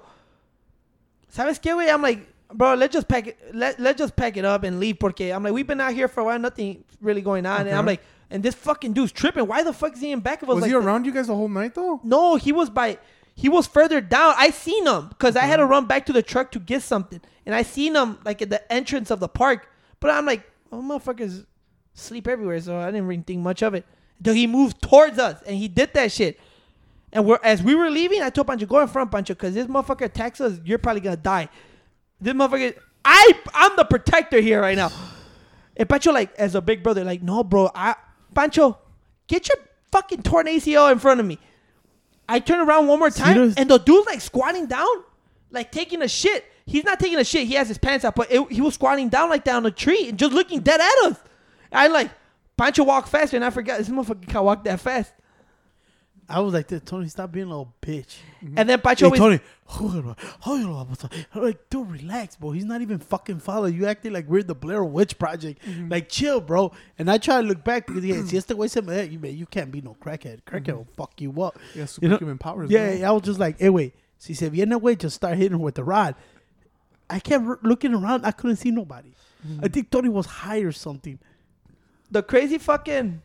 ¿sabes 1.33 1.61
qué, 1.61 1.75
güey? 1.75 1.93
I'm 1.93 2.03
like, 2.03 2.27
bro, 2.53 2.75
let's 2.75 2.93
just 2.93 3.09
pack 3.09 3.29
it. 3.29 3.39
Let, 3.55 3.79
let's 3.81 3.99
just 3.99 4.15
pack 4.17 4.37
it 4.37 4.45
up 4.45 4.65
and 4.65 4.79
leave. 4.79 4.99
Porque 4.99 5.33
I'm 5.33 5.43
like, 5.43 5.53
we've 5.53 5.67
been 5.67 5.81
out 5.81 5.95
here 5.95 6.09
for 6.09 6.21
a 6.21 6.25
while, 6.25 6.39
nothing 6.39 6.85
really 7.01 7.23
going 7.23 7.47
on. 7.47 7.67
And 7.67 7.77
I'm 7.77 7.87
like, 7.87 8.03
and 8.31 8.43
this 8.43 8.55
fucking 8.55 8.93
dude's 8.93 9.13
tripping. 9.13 9.47
Why 9.47 9.63
the 9.63 9.73
fuck 9.73 9.95
is 9.95 10.01
he 10.01 10.11
in 10.11 10.21
back 10.21 10.43
of 10.43 10.51
us? 10.51 10.57
Was 10.57 10.63
like 10.63 10.71
he 10.71 10.77
around 10.77 11.07
you 11.07 11.13
guys 11.13 11.29
the 11.29 11.35
whole 11.35 11.49
night 11.49 11.75
though? 11.75 12.01
No, 12.03 12.37
he 12.37 12.53
was 12.53 12.69
by. 12.69 12.99
He 13.35 13.49
was 13.49 13.67
further 13.67 14.01
down. 14.01 14.35
I 14.37 14.51
seen 14.51 14.87
him 14.87 15.09
because 15.09 15.37
I 15.37 15.43
had 15.45 15.59
to 15.59 15.67
run 15.67 15.87
back 15.87 16.07
to 16.07 16.13
the 16.13 16.23
truck 16.23 16.51
to 16.53 16.59
get 16.59 16.83
something, 16.83 17.21
and 17.45 17.55
I 17.55 17.63
seen 17.63 17.95
him 17.95 18.19
like 18.25 18.43
at 18.43 18.51
the 18.51 18.73
entrance 18.73 19.11
of 19.11 19.21
the 19.21 19.29
park. 19.29 19.69
But 20.01 20.11
I'm 20.11 20.27
like, 20.27 20.51
oh, 20.73 20.81
motherfuckers 20.81 21.47
sleep 21.95 22.29
everywhere, 22.29 22.61
so 22.61 22.79
I 22.79 22.87
didn't 22.87 23.07
really 23.07 23.23
think 23.23 23.41
much 23.41 23.63
of 23.63 23.75
it. 23.75 23.85
Until 24.19 24.35
he 24.35 24.47
moved 24.47 24.81
towards 24.81 25.19
us, 25.19 25.43
and 25.47 25.57
he 25.57 25.69
did 25.69 25.93
that 25.95 26.13
shit. 26.13 26.39
And 27.13 27.25
we're 27.25 27.39
as 27.43 27.63
we 27.63 27.75
were 27.75 27.91
leaving, 27.91 28.23
I 28.23 28.31
told 28.31 28.47
Pancho, 28.47 28.67
go 28.67 28.81
in 28.81 28.89
front, 28.89 29.11
Pancho, 29.11 29.35
because 29.35 29.55
this 29.55 29.67
motherfucker 29.67 30.07
attacks 30.07 30.41
us, 30.41 30.59
you're 30.65 30.79
probably 30.79 31.01
gonna 31.01 31.17
die. 31.17 31.49
This 32.21 32.35
motherfucker, 32.35 32.77
I, 33.05 33.33
I'm 33.55 33.77
the 33.77 33.85
protector 33.85 34.41
here 34.41 34.61
right 34.61 34.77
now. 34.77 34.91
And 35.77 35.89
Pancho, 35.89 36.13
like, 36.13 36.35
as 36.37 36.55
a 36.55 36.61
big 36.61 36.83
brother, 36.83 37.05
like, 37.05 37.23
no, 37.23 37.45
bro, 37.45 37.71
I, 37.75 37.95
Pancho, 38.35 38.79
get 39.29 39.49
your 39.49 39.63
fucking 39.93 40.23
torn 40.23 40.47
ACL 40.47 40.91
in 40.91 40.99
front 40.99 41.21
of 41.21 41.27
me. 41.27 41.39
I 42.29 42.41
turn 42.41 42.67
around 42.67 42.89
one 42.89 42.99
more 42.99 43.11
time, 43.11 43.55
and 43.57 43.71
the 43.71 43.79
dude's 43.79 44.07
like 44.07 44.21
squatting 44.21 44.67
down, 44.67 44.89
like 45.51 45.71
taking 45.71 46.03
a 46.03 46.09
shit. 46.09 46.45
He's 46.67 46.85
not 46.85 46.99
taking 46.99 47.19
a 47.19 47.25
shit. 47.25 47.47
He 47.47 47.55
has 47.55 47.69
his 47.69 47.79
pants 47.79 48.05
up, 48.05 48.17
but 48.17 48.31
it, 48.31 48.53
he 48.53 48.61
was 48.61 48.75
squatting 48.75 49.09
down 49.09 49.31
like 49.31 49.45
down 49.45 49.65
a 49.67 49.71
tree 49.71 50.09
and 50.09 50.19
just 50.19 50.33
looking 50.33 50.61
dead 50.61 50.81
at 50.81 51.11
us. 51.11 51.19
I 51.73 51.87
like 51.87 52.11
Pancho 52.57 52.85
walked 52.85 53.09
faster, 53.09 53.37
and 53.37 53.45
I 53.45 53.51
forgot 53.51 53.79
this 53.79 53.89
motherfucker 53.89 54.27
can't 54.27 54.45
walk 54.45 54.65
that 54.65 54.81
fast. 54.81 55.13
I 56.29 56.41
was 56.41 56.55
like, 56.55 56.67
Tony, 56.85 57.09
stop 57.09 57.31
being 57.31 57.47
a 57.47 57.51
little 57.51 57.73
bitch. 57.81 58.17
Mm-hmm. 58.43 58.55
And 58.59 58.69
then 58.69 58.81
Pancho 58.81 59.11
Hey, 59.11 59.17
Tony, 59.17 59.41
I'm 59.69 60.17
like, 61.35 61.71
dude, 61.71 61.89
relax, 61.89 62.35
bro. 62.35 62.51
He's 62.51 62.65
not 62.65 62.83
even 62.83 62.99
fucking 62.99 63.39
following. 63.39 63.75
You 63.75 63.87
acting 63.87 64.13
like 64.13 64.27
we're 64.27 64.43
the 64.43 64.55
Blair 64.55 64.83
Witch 64.85 65.19
Project. 65.19 65.65
Mm-hmm. 65.65 65.89
Like, 65.89 66.09
chill, 66.09 66.41
bro. 66.41 66.73
And 66.99 67.09
I 67.09 67.19
try 67.19 67.41
to 67.41 67.47
look 67.47 67.63
back 67.63 67.87
because, 67.87 68.05
yeah, 68.05 68.25
si 68.25 68.37
este 68.37 68.49
güey 68.49 68.69
se 68.69 68.81
me 68.81 69.05
you, 69.05 69.21
man, 69.21 69.37
you 69.37 69.47
can't 69.47 69.71
be 69.71 69.81
no 69.81 69.97
crackhead. 70.03 70.43
Crackhead 70.43 70.65
mm-hmm. 70.65 70.77
will 70.79 70.89
fuck 70.97 71.21
you 71.21 71.43
up. 71.43 71.59
Yeah, 71.75 71.87
You 72.01 72.09
know? 72.09 72.17
superhuman 72.17 72.39
powers. 72.39 72.71
Yeah, 72.71 72.97
bro. 72.97 73.09
I 73.09 73.11
was 73.13 73.23
just 73.23 73.39
like, 73.39 73.61
hey, 73.61 73.71
wait. 73.71 73.95
Si 74.19 74.35
se 74.35 74.49
viene, 74.49 74.81
güey, 74.81 74.99
just 74.99 75.15
start 75.15 75.37
hitting 75.37 75.61
with 75.61 75.77
the 75.77 75.85
rod. 75.85 76.17
I 77.09 77.21
kept 77.21 77.45
looking 77.63 77.95
around. 77.95 78.25
I 78.27 78.33
couldn't 78.33 78.57
see 78.57 78.71
nobody. 78.71 79.13
I 79.63 79.69
think 79.69 79.91
Tony 79.91 80.09
was 80.09 80.27
high 80.27 80.59
or 80.59 80.73
something. 80.73 81.19
the 82.11 82.23
crazy 82.23 82.59
fucking. 82.59 83.23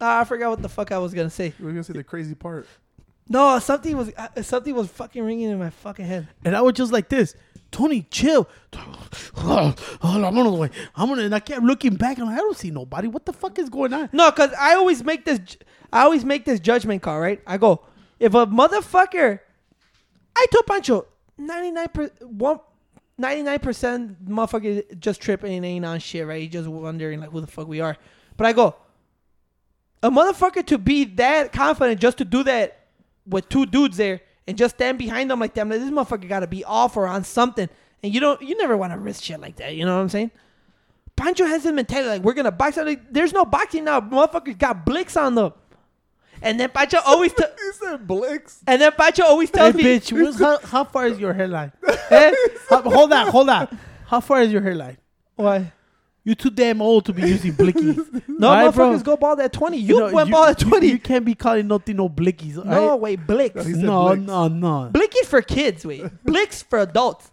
Ah, 0.00 0.20
I 0.20 0.24
forgot 0.24 0.50
what 0.50 0.62
the 0.62 0.68
fuck 0.68 0.92
I 0.92 0.98
was 0.98 1.12
gonna 1.12 1.30
say. 1.30 1.52
You 1.58 1.64
were 1.64 1.70
gonna 1.70 1.84
say 1.84 1.92
the 1.92 2.04
crazy 2.04 2.34
part. 2.34 2.66
No, 3.28 3.58
something 3.58 3.96
was 3.96 4.12
uh, 4.16 4.42
something 4.42 4.74
was 4.74 4.88
fucking 4.88 5.22
ringing 5.22 5.50
in 5.50 5.58
my 5.58 5.70
fucking 5.70 6.04
head. 6.04 6.28
And 6.44 6.56
I 6.56 6.62
was 6.62 6.74
just 6.74 6.92
like 6.92 7.08
this. 7.08 7.34
Tony, 7.70 8.06
chill. 8.10 8.48
Oh, 9.38 9.74
the 10.02 10.56
way. 10.58 10.70
I'm 10.94 11.08
gonna. 11.08 11.22
And 11.22 11.34
I 11.34 11.40
kept 11.40 11.62
looking 11.62 11.96
back, 11.96 12.18
and 12.18 12.28
I 12.28 12.36
don't 12.36 12.56
see 12.56 12.70
nobody. 12.70 13.08
What 13.08 13.26
the 13.26 13.32
fuck 13.32 13.58
is 13.58 13.68
going 13.68 13.92
on? 13.92 14.08
No, 14.12 14.30
because 14.30 14.52
I 14.58 14.74
always 14.76 15.02
make 15.04 15.24
this. 15.24 15.40
I 15.92 16.02
always 16.02 16.24
make 16.24 16.44
this 16.44 16.60
judgment 16.60 17.02
call, 17.02 17.20
right? 17.20 17.40
I 17.46 17.58
go, 17.58 17.84
if 18.18 18.34
a 18.34 18.46
motherfucker, 18.46 19.40
I 20.36 20.46
told 20.52 20.66
Pancho, 20.66 21.06
99 21.38 21.88
one. 22.20 22.60
99% 23.20 24.16
motherfucker 24.28 25.00
just 25.00 25.22
tripping 25.22 25.54
and 25.54 25.64
ain't 25.64 25.86
on 25.86 25.98
shit, 25.98 26.26
right? 26.26 26.42
He 26.42 26.48
just 26.48 26.68
wondering 26.68 27.20
like 27.20 27.30
who 27.30 27.40
the 27.40 27.46
fuck 27.46 27.66
we 27.66 27.80
are. 27.80 27.96
But 28.36 28.46
I 28.46 28.52
go, 28.52 28.76
a 30.02 30.10
motherfucker 30.10 30.66
to 30.66 30.76
be 30.76 31.04
that 31.04 31.52
confident 31.52 31.98
just 31.98 32.18
to 32.18 32.24
do 32.26 32.42
that 32.42 32.88
with 33.26 33.48
two 33.48 33.64
dudes 33.64 33.96
there 33.96 34.20
and 34.46 34.56
just 34.56 34.76
stand 34.76 34.98
behind 34.98 35.30
them 35.30 35.40
like 35.40 35.54
that. 35.54 35.66
Like, 35.66 35.80
this 35.80 35.90
motherfucker 35.90 36.28
got 36.28 36.40
to 36.40 36.46
be 36.46 36.62
off 36.64 36.96
or 36.96 37.06
on 37.06 37.24
something. 37.24 37.68
And 38.02 38.14
you 38.14 38.20
don't, 38.20 38.40
you 38.42 38.56
never 38.58 38.76
want 38.76 38.92
to 38.92 38.98
risk 38.98 39.24
shit 39.24 39.40
like 39.40 39.56
that. 39.56 39.74
You 39.74 39.86
know 39.86 39.96
what 39.96 40.02
I'm 40.02 40.08
saying? 40.10 40.30
Pancho 41.16 41.46
has 41.46 41.64
his 41.64 41.72
mentality 41.72 42.10
like 42.10 42.22
we're 42.22 42.34
gonna 42.34 42.52
box. 42.52 42.76
Like, 42.76 43.10
there's 43.10 43.32
no 43.32 43.46
boxing 43.46 43.84
now. 43.84 44.02
Motherfuckers 44.02 44.58
got 44.58 44.84
blicks 44.84 45.16
on 45.16 45.34
them. 45.34 45.54
And 46.42 46.60
then 46.60 46.68
Pancho 46.70 46.98
always, 47.04 47.32
t- 47.32 47.42
He 47.42 47.72
said 47.72 48.06
Blix. 48.06 48.62
and 48.66 48.80
then 48.80 48.92
Pancho 48.92 49.24
always 49.24 49.50
Hey, 49.50 49.58
tells 49.58 49.74
me, 49.74 49.82
bitch, 49.84 50.38
how, 50.38 50.58
how 50.58 50.84
far 50.84 51.06
is 51.06 51.18
your 51.18 51.32
hairline? 51.32 51.72
eh? 52.10 52.34
How- 52.68 52.82
hold 52.82 53.12
on, 53.12 53.28
hold 53.28 53.48
on. 53.48 53.78
How 54.06 54.20
far 54.20 54.42
is 54.42 54.52
your 54.52 54.60
hairline? 54.62 54.98
Why? 55.34 55.72
You're 56.24 56.34
too 56.34 56.50
damn 56.50 56.82
old 56.82 57.04
to 57.06 57.12
be 57.12 57.22
using 57.22 57.52
blickies. 57.54 58.22
No, 58.38 58.48
Alright, 58.50 58.74
bro. 58.74 58.90
motherfuckers 58.90 59.02
go 59.04 59.16
bald 59.16 59.40
at 59.40 59.50
20. 59.52 59.78
You, 59.78 59.98
know, 60.00 60.12
went 60.12 60.30
bald 60.30 60.48
at 60.50 60.58
20. 60.58 60.86
You, 60.86 60.98
can't 60.98 61.24
be 61.24 61.34
calling 61.34 61.66
nothing 61.68 61.96
no 61.96 62.06
blickies. 62.08 62.62
no, 62.62 62.70
alright? 62.84 63.00
wait, 63.00 63.26
blicks. 63.26 63.64
He 63.64 63.72
said 63.72 63.84
no, 63.84 64.08
blicks. 64.08 64.22
no, 64.26 64.48
no. 64.48 64.90
Blick 64.92 65.14
is 65.22 65.26
for 65.28 65.40
kids, 65.40 65.86
wait. 65.86 66.04
Blicks 66.24 66.62
for 66.62 66.80
adults. 66.80 67.30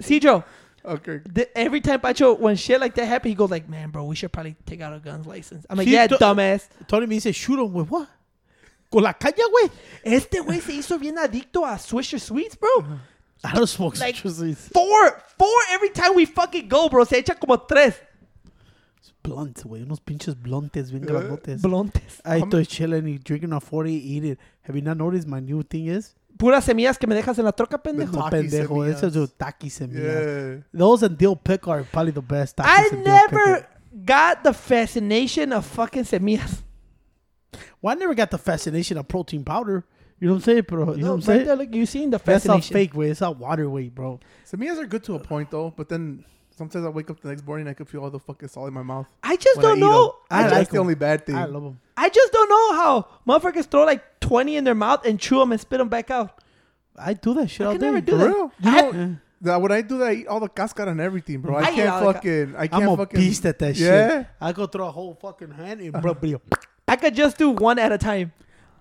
See, 0.00 0.18
Joe, 0.18 0.42
Okay. 0.84 1.20
th- 1.34 1.48
every 1.54 1.80
time 1.80 2.00
Pancho, 2.00 2.34
when 2.34 2.56
shit 2.56 2.80
like 2.80 2.94
that 2.94 3.06
happen, 3.06 3.28
he 3.30 3.34
goes 3.34 3.50
like, 3.50 3.68
man, 3.68 3.90
bro, 3.90 4.04
we 4.04 4.16
should 4.16 4.32
probably 4.32 4.56
take 4.64 4.80
out 4.80 4.94
a 4.94 4.98
guns 4.98 5.26
license. 5.26 5.66
I'm 5.68 5.76
like, 5.78 5.86
yeah, 5.88 6.06
to- 6.06 6.16
dumbass. 6.16 6.68
Tony 6.88 7.06
me 7.06 7.18
dice, 7.20 7.34
shoot 7.34 7.58
him 7.58 7.72
with 7.72 7.90
what? 7.90 8.08
Con 8.90 9.02
la 9.02 9.12
caña, 9.12 9.44
güey. 9.52 9.70
Este 10.04 10.40
güey 10.42 10.60
se 10.60 10.72
hizo 10.72 10.98
bien 10.98 11.16
adicto 11.16 11.64
a 11.64 11.78
Swisher 11.78 12.18
Sweets, 12.20 12.56
bro. 12.56 12.98
I 13.44 13.52
don't 13.54 13.66
smoke 13.68 13.98
Like- 13.98 14.16
citrus. 14.16 14.68
Four, 14.72 15.22
four 15.38 15.48
every 15.70 15.90
time 15.90 16.14
we 16.14 16.24
fucking 16.24 16.68
go, 16.68 16.88
bro. 16.88 17.04
Se 17.04 17.22
echa 17.22 17.38
como 17.38 17.56
tres. 17.58 17.94
Blunts, 19.22 19.64
güey. 19.64 19.82
Unos 19.82 20.00
pinches 20.00 20.34
bluntes 20.34 20.90
bien 20.90 21.04
uh, 21.04 21.06
grandotes. 21.08 21.60
Blontes. 21.62 22.20
I 22.24 22.40
estoy 22.40 22.66
chilling 22.66 23.18
drinking 23.22 23.52
a 23.52 23.60
40, 23.60 23.92
eat 23.92 24.24
it. 24.24 24.38
Have 24.62 24.74
you 24.76 24.82
not 24.82 24.96
noticed 24.96 25.28
my 25.28 25.40
new 25.40 25.62
thing 25.62 25.86
is? 25.88 26.14
Puras 26.40 26.64
semillas 26.64 26.96
que 26.98 27.06
me 27.06 27.14
dejas 27.14 27.38
en 27.38 27.44
la 27.44 27.52
troca, 27.52 27.76
pendejo. 27.82 28.16
No, 28.16 28.30
pendejo. 28.30 28.74
semillas. 28.76 28.96
Eso 28.96 29.06
es 29.08 29.16
un 29.16 29.28
taki 29.36 29.68
semillas. 29.68 30.24
Yeah. 30.24 30.62
Those 30.72 31.04
and 31.04 31.16
dill 31.18 31.36
pickle 31.36 31.72
are 31.72 31.84
probably 31.84 32.12
the 32.12 32.22
best. 32.22 32.56
Takis 32.56 32.66
I 32.66 32.88
and 32.94 33.04
never 33.04 33.54
pickle. 33.56 34.04
got 34.06 34.42
the 34.42 34.52
fascination 34.54 35.52
of 35.52 35.66
fucking 35.66 36.04
semillas. 36.04 36.62
Well, 37.82 37.94
I 37.94 37.98
never 37.98 38.14
got 38.14 38.30
the 38.30 38.38
fascination 38.38 38.96
of 38.98 39.06
protein 39.06 39.44
powder. 39.44 39.84
You 40.18 40.28
know 40.28 40.34
what 40.34 40.38
I'm 40.38 40.42
saying, 40.44 40.62
bro? 40.68 40.94
You 40.94 41.02
know 41.02 41.08
what 41.08 41.12
I'm 41.12 41.16
right 41.16 41.24
saying? 41.24 41.46
there, 41.46 41.56
look, 41.56 41.74
you 41.74 41.86
seen 41.86 42.10
the 42.10 42.18
fascination. 42.18 42.58
That's 42.60 42.70
all 42.70 42.74
fake 42.74 42.94
way. 42.94 43.10
It's 43.10 43.22
all 43.22 43.34
water 43.34 43.68
weight, 43.70 43.94
bro. 43.94 44.20
Semillas 44.50 44.78
are 44.78 44.86
good 44.86 45.02
to 45.04 45.14
a 45.14 45.18
point 45.18 45.50
though, 45.50 45.72
but 45.76 45.88
then 45.88 46.24
sometimes 46.56 46.84
I 46.84 46.88
wake 46.90 47.08
up 47.10 47.20
the 47.20 47.28
next 47.28 47.46
morning 47.46 47.66
and 47.66 47.70
I 47.70 47.74
can 47.74 47.86
feel 47.86 48.02
all 48.02 48.10
the 48.10 48.18
fucking 48.18 48.48
salt 48.48 48.68
in 48.68 48.74
my 48.74 48.82
mouth. 48.82 49.06
I 49.22 49.36
just 49.36 49.60
don't 49.60 49.78
eat 49.78 49.80
know. 49.80 50.06
'em. 50.08 50.12
I 50.30 50.42
That's 50.42 50.52
like 50.54 50.68
the 50.70 50.76
'em. 50.76 50.80
only 50.82 50.94
bad 50.94 51.24
thing. 51.26 51.36
I 51.36 51.44
love 51.46 51.62
them. 51.64 51.80
I 52.00 52.08
just 52.08 52.32
don't 52.32 52.48
know 52.48 52.66
how 52.80 53.06
motherfuckers 53.28 53.66
throw 53.66 53.84
like 53.84 54.02
20 54.20 54.56
in 54.56 54.64
their 54.64 54.74
mouth 54.74 55.04
and 55.06 55.18
chew 55.20 55.38
them 55.38 55.52
and 55.52 55.60
spit 55.60 55.78
them 55.78 55.88
back 55.88 56.10
out. 56.10 56.42
I 56.98 57.12
do 57.14 57.34
that 57.34 57.48
shit 57.48 57.62
I 57.62 57.66
all 57.66 57.72
could 57.72 57.80
day. 57.80 57.86
never 57.90 58.00
do 58.00 58.12
For 58.12 58.18
that. 58.18 58.26
real? 58.28 58.52
You 58.60 58.70
I- 58.70 58.80
know, 58.90 59.16
that 59.42 59.60
when 59.62 59.72
I 59.72 59.80
do 59.82 59.98
that, 59.98 60.08
I 60.08 60.12
eat 60.14 60.26
all 60.26 60.40
the 60.40 60.48
cascara 60.48 60.90
and 60.90 61.00
everything, 61.00 61.40
bro. 61.40 61.56
I, 61.56 61.60
I 61.60 61.70
eat 61.70 61.74
can't 61.76 61.88
all 61.90 62.00
the 62.00 62.06
ca- 62.06 62.12
fucking. 62.14 62.54
I 62.56 62.66
can't 62.68 62.82
I'm 62.82 62.88
a 62.90 62.96
fucking. 62.96 63.20
beast 63.20 63.46
at 63.46 63.58
that 63.60 63.76
Yeah. 63.76 64.08
shit. 64.20 64.26
I 64.40 64.52
go 64.52 64.66
through 64.66 64.84
a 64.84 64.90
whole 64.90 65.14
fucking 65.20 65.50
hand 65.52 65.80
and 65.80 65.92
bro, 66.02 66.14
bro. 66.14 66.40
I 66.88 66.96
could 66.96 67.14
just 67.14 67.38
do 67.38 67.50
one 67.50 67.78
at 67.78 67.90
a 67.92 67.98
time. 67.98 68.32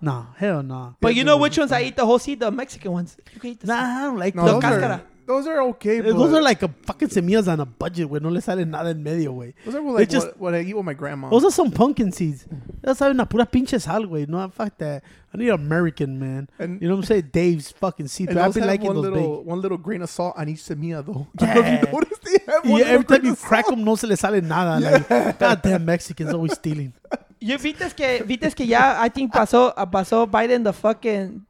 Nah, 0.02 0.26
hell 0.38 0.64
nah. 0.64 0.94
But 1.02 1.16
you 1.16 1.24
know 1.26 1.38
which 1.38 1.58
ones 1.58 1.72
I 1.74 1.82
eat 1.84 1.96
the 1.98 2.06
whole 2.06 2.20
seed? 2.20 2.40
The 2.40 2.52
Mexican 2.52 2.92
ones. 2.94 3.18
You 3.34 3.40
can 3.40 3.50
eat 3.52 3.60
the 3.62 3.68
Nah, 3.68 3.76
I 4.00 4.02
don't 4.04 4.18
like 4.18 4.34
No, 4.36 4.46
The 4.46 4.52
those 4.54 4.62
those. 4.62 4.72
are, 4.72 4.80
cáscara. 4.82 5.02
Those 5.30 5.46
are 5.48 5.62
okay. 5.70 6.00
Eh, 6.00 6.12
Those 6.12 6.34
are 6.34 6.42
like 6.42 6.64
a 6.64 6.68
fucking 6.88 7.10
semillas 7.10 7.48
on 7.48 7.60
a 7.60 7.66
budget, 7.66 8.10
güey. 8.10 8.20
No 8.22 8.30
le 8.30 8.42
sale 8.42 8.66
nada 8.66 8.90
en 8.90 9.04
medio, 9.04 9.32
güey. 9.34 9.54
those 9.64 9.76
are 9.76 9.82
like 9.82 10.10
just- 10.10 10.28
what, 10.28 10.40
what 10.40 10.54
I 10.56 10.62
eat 10.62 10.74
with 10.76 10.84
my 10.86 10.94
grandma. 10.96 11.30
Those 11.30 11.46
are 11.46 11.52
some 11.52 11.70
pumpkin 11.72 12.12
seeds. 12.12 12.46
That's 12.82 13.00
una 13.02 13.26
pura 13.28 13.46
pinche 13.46 13.80
sal, 13.80 14.04
güey. 14.06 14.28
No, 14.28 14.50
fuck 14.50 14.76
that. 14.80 15.04
I 15.34 15.38
need 15.38 15.50
American, 15.50 16.20
man. 16.20 16.50
And- 16.58 16.82
you 16.82 16.88
know 16.88 16.96
what 16.96 17.02
I'm 17.02 17.06
saying? 17.06 17.30
Dave's 17.32 17.72
fucking 17.72 18.08
seeds. 18.08 18.32
I've 18.36 18.38
those 18.46 18.56
been 18.56 18.64
have 18.64 18.72
liking 18.72 18.88
one 18.88 18.96
those 18.96 19.06
little 19.06 19.38
big. 19.38 19.46
one 19.48 19.62
little 19.62 19.78
grain 19.78 20.02
of 20.02 20.10
salt 20.10 20.34
on 20.36 20.50
each 20.50 20.62
semilla 20.64 21.06
though. 21.06 21.28
Yeah. 21.40 21.52
I 21.52 21.54
don't 21.54 21.66
know 21.66 21.72
if 21.74 21.82
you 21.84 21.92
noticed 21.94 22.22
they 22.24 22.52
have 22.52 22.66
one 22.66 22.80
Yeah, 22.82 22.88
every 22.88 23.06
time 23.06 23.20
grain 23.22 23.32
you 23.32 23.36
crack 23.36 23.68
them, 23.68 23.84
no 23.84 23.96
se 23.96 24.08
le 24.08 24.18
sale 24.18 24.42
nada. 24.42 24.80
Like, 25.10 25.38
goddamn 25.40 25.86
Mexicans 25.86 26.34
always 26.34 26.54
stealing. 26.54 26.94
You 27.40 27.58
viste 27.58 27.96
que, 27.96 28.24
viste 28.26 28.56
que 28.56 28.66
ya, 28.66 28.98
I 29.00 29.10
think 29.10 29.32
pasó, 29.32 29.74
pasó 29.92 30.26
Biden 30.30 30.64
the 30.64 30.74
fucking 30.74 31.46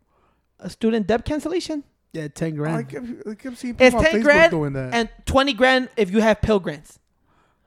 student 0.67 1.07
debt 1.07 1.23
cancellation? 1.25 1.83
Yeah, 2.13 2.27
10 2.27 2.47
I 2.47 2.55
grand. 2.55 2.89
kept, 2.89 3.05
I 3.27 3.35
kept 3.35 3.57
seeing 3.57 3.75
It's 3.79 3.95
on 3.95 4.03
10 4.03 4.13
Facebook 4.15 4.23
grand 4.23 4.51
doing 4.51 4.73
that. 4.73 4.93
and 4.93 5.09
20 5.25 5.53
grand 5.53 5.89
if 5.95 6.09
you 6.11 6.21
have 6.21 6.41
Pell 6.41 6.59
grants. 6.59 6.97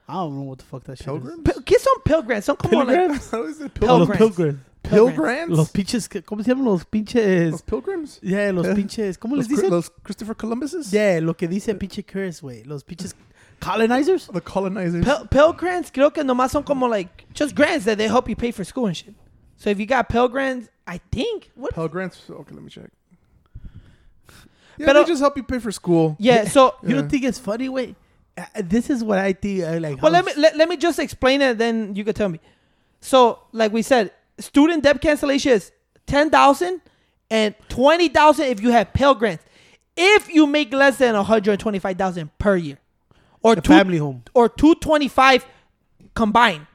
I 0.08 0.14
don't 0.14 0.34
know 0.34 0.42
what 0.42 0.58
the 0.58 0.64
fuck 0.64 0.82
that 0.84 0.98
shit 0.98 1.06
Pilgrims? 1.06 1.42
P- 1.44 1.60
¿Qué 1.64 1.78
son 1.78 1.94
Pell 2.04 2.22
grants? 2.22 2.46
Son 2.46 2.56
como 2.56 2.78
like, 2.84 2.88
Pilgrims? 2.98 3.30
How 3.30 3.44
is 3.44 3.60
it? 3.60 3.72
is. 3.76 3.80
Los 3.82 4.08
Pilgrims. 4.08 4.18
pilgrims. 4.18 4.58
Pilgrims? 4.82 5.56
Los 5.56 5.70
pinches, 5.70 6.08
que- 6.08 6.22
¿cómo 6.22 6.42
se 6.42 6.50
llaman 6.50 6.64
los 6.64 6.84
pinches? 6.84 7.52
Los 7.52 7.62
pilgrims? 7.62 8.18
Yeah, 8.20 8.50
los 8.52 8.66
Yeah. 8.66 8.74
pinches, 8.74 9.16
¿cómo 9.16 9.36
Los, 9.36 9.48
les 9.48 9.56
dicen? 9.58 9.70
los 9.70 9.90
Christopher 10.02 10.34
Columbuses? 10.34 10.90
Yeah, 10.90 11.20
lo 11.20 11.34
que 11.34 11.46
dice 11.46 11.72
pinche 11.76 12.04
Chris, 12.04 12.40
güey. 12.42 12.64
Los 12.64 12.82
pinches 12.82 13.14
colonizers. 13.60 14.26
The 14.26 14.40
colonizers. 14.40 15.04
Pell, 15.04 15.28
Pell 15.28 15.52
grants 15.52 15.92
creo 15.92 16.12
que 16.12 16.24
nomás 16.24 16.50
son 16.50 16.64
como 16.64 16.88
like, 16.88 17.26
just 17.32 17.54
grants 17.54 17.84
that 17.84 17.96
they 17.96 18.08
help 18.08 18.28
you 18.28 18.34
pay 18.34 18.50
for 18.50 18.64
school 18.64 18.86
and 18.86 18.96
shit. 18.96 19.14
So 19.56 19.70
if 19.70 19.78
you 19.78 19.86
got 19.86 20.08
Pell 20.08 20.28
grants, 20.28 20.68
I 20.84 20.98
think, 21.12 21.52
what? 21.54 21.72
Pell 21.74 21.88
grants. 21.88 22.18
Okay, 22.28 22.52
let 22.54 22.62
me 22.64 22.68
check. 22.68 22.90
Yeah, 24.78 24.86
Pero- 24.86 25.02
they 25.02 25.08
just 25.08 25.20
help 25.20 25.36
you 25.36 25.42
pay 25.42 25.58
for 25.58 25.72
school. 25.72 26.16
Yeah, 26.18 26.44
so 26.44 26.74
You 26.82 26.94
don't 26.94 27.08
think 27.08 27.24
it's 27.24 27.38
funny, 27.38 27.68
wait? 27.68 27.94
Uh, 28.36 28.44
this 28.56 28.88
is 28.90 29.04
what 29.04 29.18
I 29.18 29.32
think. 29.34 29.64
I 29.64 29.78
like. 29.78 30.00
Well, 30.02 30.10
let 30.12 30.24
me 30.24 30.32
let, 30.36 30.56
let 30.56 30.68
me 30.68 30.76
just 30.76 30.98
explain 30.98 31.42
it. 31.42 31.58
Then 31.58 31.94
you 31.94 32.04
could 32.04 32.16
tell 32.16 32.28
me. 32.30 32.40
So, 33.00 33.40
like 33.52 33.72
we 33.72 33.82
said, 33.82 34.12
student 34.38 34.82
debt 34.84 35.00
cancellation 35.02 35.52
is 35.52 35.70
ten 36.06 36.30
thousand 36.30 36.80
and 37.30 37.54
twenty 37.68 38.08
thousand 38.08 38.46
if 38.46 38.62
you 38.62 38.70
have 38.70 38.92
Pell 38.94 39.14
grants. 39.14 39.44
If 39.96 40.30
you 40.32 40.46
make 40.46 40.72
less 40.72 40.96
than 40.96 41.14
one 41.14 41.24
hundred 41.26 41.60
twenty-five 41.60 41.98
thousand 41.98 42.30
per 42.38 42.56
year, 42.56 42.78
or 43.42 43.54
the 43.54 43.60
two 43.60 43.74
family 43.74 43.98
home. 43.98 44.22
or 44.32 44.48
two 44.48 44.74
twenty-five 44.76 45.44
combined. 46.14 46.66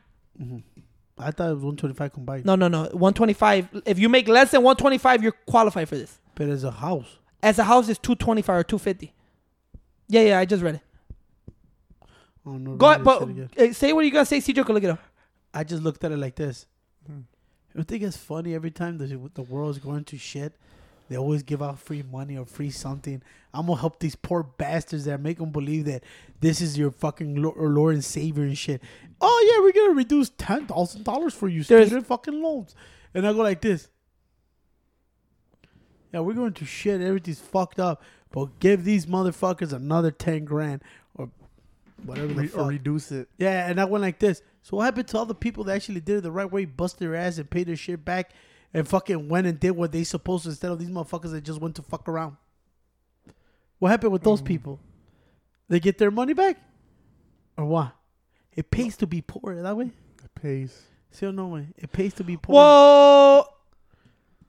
I 1.20 1.32
thought 1.32 1.50
it 1.50 1.54
was 1.56 1.64
125 1.64 2.14
combined. 2.14 2.46
No, 2.46 2.56
no, 2.56 2.68
no, 2.68 2.84
one 2.94 3.14
twenty-five. 3.16 3.68
If 3.88 3.98
you 3.98 4.08
make 4.10 4.28
less 4.28 4.52
than 4.52 4.62
one 4.62 4.76
twenty-five, 4.76 5.24
you're 5.24 5.32
qualified 5.48 5.90
for 5.90 5.96
this. 5.98 6.20
But 6.36 6.50
it's 6.50 6.62
a 6.64 6.70
house. 6.70 7.18
As 7.42 7.60
a 7.60 7.64
house 7.64 7.88
is 7.90 7.98
two 7.98 8.16
twenty-five 8.16 8.56
or 8.60 8.64
two 8.64 8.78
fifty. 8.80 9.14
Yeah, 10.08 10.22
yeah, 10.22 10.40
I 10.40 10.46
just 10.46 10.64
read 10.64 10.76
it. 10.76 10.82
Oh, 12.46 12.54
no, 12.58 12.76
Go 12.78 12.90
ahead, 12.90 13.04
but 13.04 13.22
uh, 13.60 13.74
say 13.74 13.92
what 13.92 14.06
you 14.06 14.12
gonna 14.12 14.26
say. 14.26 14.38
CJ, 14.40 14.68
look 14.70 14.84
it 14.84 14.90
up. 14.90 15.00
I 15.54 15.64
just 15.66 15.84
looked 15.84 16.04
at 16.04 16.12
it 16.14 16.18
like 16.18 16.36
this. 16.36 16.66
Hmm. 17.06 17.22
You 17.76 17.84
think 17.84 18.04
it's 18.04 18.16
funny 18.18 18.56
every 18.56 18.72
time 18.72 18.98
the 18.98 19.30
the 19.34 19.42
world's 19.42 19.80
going 19.80 20.06
to 20.06 20.18
shit? 20.18 20.54
They 21.10 21.16
always 21.18 21.44
give 21.44 21.62
out 21.62 21.80
free 21.80 22.04
money 22.10 22.38
or 22.38 22.46
free 22.46 22.70
something. 22.72 23.22
I'm 23.54 23.68
gonna 23.68 23.80
help 23.80 24.00
these 24.00 24.16
poor 24.16 24.44
bastards 24.44 25.06
that 25.06 25.22
make 25.22 25.38
them 25.40 25.52
believe 25.52 25.86
that 25.86 26.04
this 26.42 26.60
is 26.62 26.78
your 26.78 26.92
fucking 26.92 27.42
Lo- 27.42 27.50
or 27.56 27.70
Lord 27.70 27.96
and 27.96 28.04
Savior 28.04 28.44
and 28.44 28.58
shit. 28.58 28.82
Oh 29.22 29.50
yeah, 29.54 29.62
we're 29.64 29.74
gonna 29.88 29.98
reduce 29.98 30.30
ten 30.38 30.68
thousand 30.68 31.04
dollars 31.04 31.34
for 31.34 31.48
you 31.50 31.64
There's- 31.64 31.88
student 31.88 32.08
fucking 32.08 32.42
loans, 32.42 32.76
and 33.14 33.28
I 33.28 33.34
go 33.34 33.40
like 33.44 33.62
this. 33.62 33.90
Yeah, 36.14 36.22
we're 36.22 36.34
going 36.34 36.54
to 36.54 36.66
shit. 36.66 37.02
Everything's 37.02 37.40
fucked 37.40 37.80
up, 37.80 38.02
but 38.32 38.60
give 38.60 38.84
these 38.84 39.06
motherfuckers 39.06 39.74
another 39.74 40.12
ten 40.12 40.46
grand 40.46 40.82
or 41.16 41.30
whatever 42.04 42.28
the 42.28 42.42
Re- 42.42 42.48
fuck. 42.48 42.62
or 42.62 42.70
reduce 42.70 43.12
it. 43.12 43.30
Yeah, 43.38 43.70
and 43.70 43.80
I 43.80 43.86
went 43.86 44.02
like 44.02 44.20
this. 44.20 44.42
So 44.62 44.78
what 44.78 44.86
happened 44.86 45.08
to 45.10 45.18
all 45.18 45.26
the 45.26 45.36
people 45.36 45.64
that 45.66 45.76
actually 45.76 46.02
did 46.02 46.18
it 46.18 46.22
the 46.22 46.32
right 46.32 46.52
way, 46.52 46.66
bust 46.66 47.00
their 47.00 47.16
ass 47.16 47.38
and 47.38 47.50
paid 47.50 47.68
their 47.68 47.76
shit 47.76 48.04
back, 48.04 48.32
and 48.74 48.88
fucking 48.88 49.30
went 49.30 49.48
and 49.48 49.60
did 49.60 49.72
what 49.72 49.92
they 49.92 50.04
supposed 50.04 50.44
to 50.44 50.50
instead 50.50 50.72
of 50.72 50.80
these 50.80 50.90
motherfuckers 50.90 51.32
that 51.32 51.44
just 51.44 51.62
went 51.62 51.76
to 51.76 51.82
fuck 51.82 52.08
around? 52.08 52.38
What 53.80 53.90
happened 53.90 54.12
with 54.12 54.24
those 54.24 54.42
mm. 54.42 54.46
people? 54.46 54.80
They 55.70 55.80
get 55.80 55.98
their 55.98 56.12
money 56.12 56.34
back, 56.34 56.58
or 57.58 57.66
what? 57.66 57.94
It 58.54 58.72
pays 58.72 58.98
to 58.98 59.08
be 59.08 59.22
poor 59.22 59.62
that 59.62 59.78
way. 59.78 59.92
It 60.24 60.36
pays. 60.36 60.84
See 61.12 61.30
no 61.32 61.48
way? 61.48 61.68
It 61.78 61.92
pays 61.92 62.14
to 62.16 62.24
be 62.24 62.38
poor. 62.38 62.56
Well, 62.56 63.57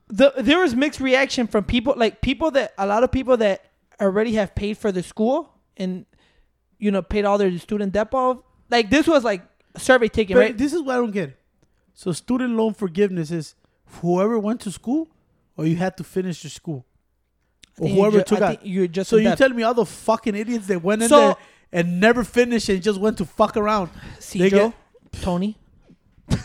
the 0.09 0.33
there 0.37 0.59
was 0.59 0.75
mixed 0.75 0.99
reaction 0.99 1.47
from 1.47 1.63
people 1.63 1.93
like 1.95 2.21
people 2.21 2.51
that 2.51 2.73
a 2.77 2.85
lot 2.87 3.03
of 3.03 3.11
people 3.11 3.37
that 3.37 3.65
already 4.01 4.33
have 4.33 4.55
paid 4.55 4.77
for 4.77 4.91
the 4.91 5.03
school 5.03 5.53
and 5.77 6.05
you 6.79 6.89
know 6.91 7.01
paid 7.01 7.25
all 7.25 7.37
their 7.37 7.55
student 7.59 7.93
debt 7.93 8.13
off. 8.13 8.37
Like 8.69 8.89
this 8.89 9.07
was 9.07 9.23
like 9.23 9.41
a 9.75 9.79
survey 9.79 10.07
taken, 10.07 10.35
But 10.35 10.39
right? 10.39 10.57
this 10.57 10.73
is 10.73 10.81
what 10.81 10.93
I 10.95 10.97
don't 10.97 11.11
get. 11.11 11.37
So 11.93 12.11
student 12.11 12.55
loan 12.55 12.73
forgiveness 12.73 13.29
is 13.31 13.55
whoever 14.01 14.39
went 14.39 14.61
to 14.61 14.71
school, 14.71 15.07
or 15.57 15.65
you 15.65 15.75
had 15.75 15.97
to 15.97 16.03
finish 16.03 16.43
your 16.43 16.51
school. 16.51 16.85
or 17.77 17.87
whoever 17.87 18.17
you're 18.17 18.23
ju- 18.25 18.35
took 18.35 18.41
I 18.41 18.51
out. 18.53 18.65
you're 18.65 18.87
just 18.87 19.09
So 19.09 19.15
you 19.17 19.23
depth. 19.23 19.37
telling 19.39 19.55
me 19.55 19.63
all 19.63 19.73
the 19.73 19.85
fucking 19.85 20.35
idiots 20.35 20.67
that 20.67 20.83
went 20.83 21.01
in 21.03 21.09
So- 21.09 21.19
there 21.19 21.35
and 21.71 21.99
never 21.99 22.23
finished 22.23 22.67
and 22.69 22.81
just 22.81 22.99
went 22.99 23.17
to 23.19 23.25
fuck 23.25 23.55
around? 23.55 23.89
See, 24.19 24.49
Joe, 24.49 24.73
get- 25.11 25.21
Tony, 25.21 25.57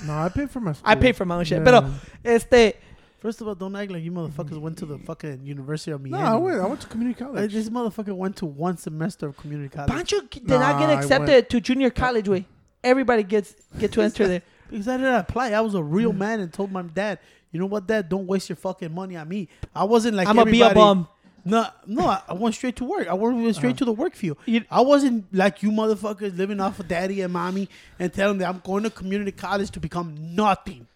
No, 0.06 0.12
I 0.14 0.28
paid 0.28 0.50
for 0.50 0.60
my. 0.60 0.72
School. 0.76 0.82
I 0.90 0.94
pay 0.94 1.12
for 1.12 1.24
my 1.24 1.36
own 1.36 1.44
shit. 1.44 1.58
Yeah. 1.58 1.64
But 1.64 1.84
este, 2.24 2.76
First 3.24 3.40
of 3.40 3.48
all, 3.48 3.54
don't 3.54 3.74
act 3.74 3.90
like 3.90 4.02
you 4.02 4.12
motherfuckers 4.12 4.58
went 4.60 4.76
to 4.80 4.84
the 4.84 4.98
fucking 4.98 5.46
University 5.46 5.92
of 5.92 6.02
Miami. 6.02 6.22
No, 6.22 6.32
I 6.34 6.36
went. 6.36 6.60
I 6.60 6.66
went 6.66 6.80
to 6.82 6.86
community 6.88 7.24
Like, 7.24 7.32
college. 7.32 7.52
this 7.54 7.70
motherfucker 7.70 8.14
went 8.14 8.36
to 8.36 8.44
one 8.44 8.76
semester 8.76 9.26
of 9.28 9.36
community 9.38 9.70
college. 9.70 9.90
Pancho 9.90 10.20
did 10.30 10.46
not 10.46 10.78
get 10.78 10.88
Nah, 10.88 10.92
I 10.92 10.92
accepted 10.98 11.28
went- 11.30 11.48
to 11.48 11.60
junior 11.62 11.88
college. 11.88 12.28
Way 12.28 12.44
everybody 12.84 13.22
gets 13.22 13.54
get 13.78 13.92
to 13.92 14.02
enter 14.02 14.28
there. 14.28 14.42
Because 14.68 14.88
I 14.88 14.96
didn't 14.98 15.14
apply. 15.14 15.52
I 15.52 15.60
was 15.62 15.74
a 15.74 15.82
real 15.82 16.12
man 16.12 16.40
and 16.40 16.52
told 16.52 16.70
my 16.70 16.82
dad, 16.82 17.18
you 17.52 17.60
know 17.60 17.66
what, 17.66 17.86
dad, 17.86 18.08
don't 18.10 18.26
waste 18.26 18.48
your 18.50 18.56
fucking 18.56 18.92
money 18.92 19.16
on 19.16 19.26
me. 19.28 19.48
I 19.74 19.84
wasn't 19.84 20.16
like 20.16 20.28
I'm 20.28 20.36
gonna 20.36 20.50
be 20.50 20.60
a 20.60 20.66
everybody. 20.66 20.84
bum. 20.84 21.08
No, 21.46 21.66
no, 21.86 22.06
I, 22.06 22.22
I 22.28 22.32
went 22.34 22.54
straight 22.54 22.76
to 22.76 22.84
work. 22.84 23.06
I 23.08 23.14
went 23.14 23.54
straight 23.56 23.70
Uh-huh. 23.70 23.78
to 23.78 23.84
the 23.86 23.92
work 23.92 24.14
field. 24.14 24.36
You- 24.44 24.64
I 24.70 24.80
wasn't 24.80 25.32
like 25.34 25.62
you 25.62 25.70
motherfuckers 25.70 26.36
living 26.36 26.60
off 26.60 26.78
of 26.80 26.88
daddy 26.88 27.22
and 27.22 27.32
mommy 27.32 27.70
and 27.98 28.12
telling 28.12 28.36
them 28.38 28.50
I'm 28.54 28.60
going 28.64 28.82
to 28.84 28.90
community 28.90 29.32
college 29.32 29.70
to 29.72 29.80
become 29.80 30.14
nothing. 30.34 30.86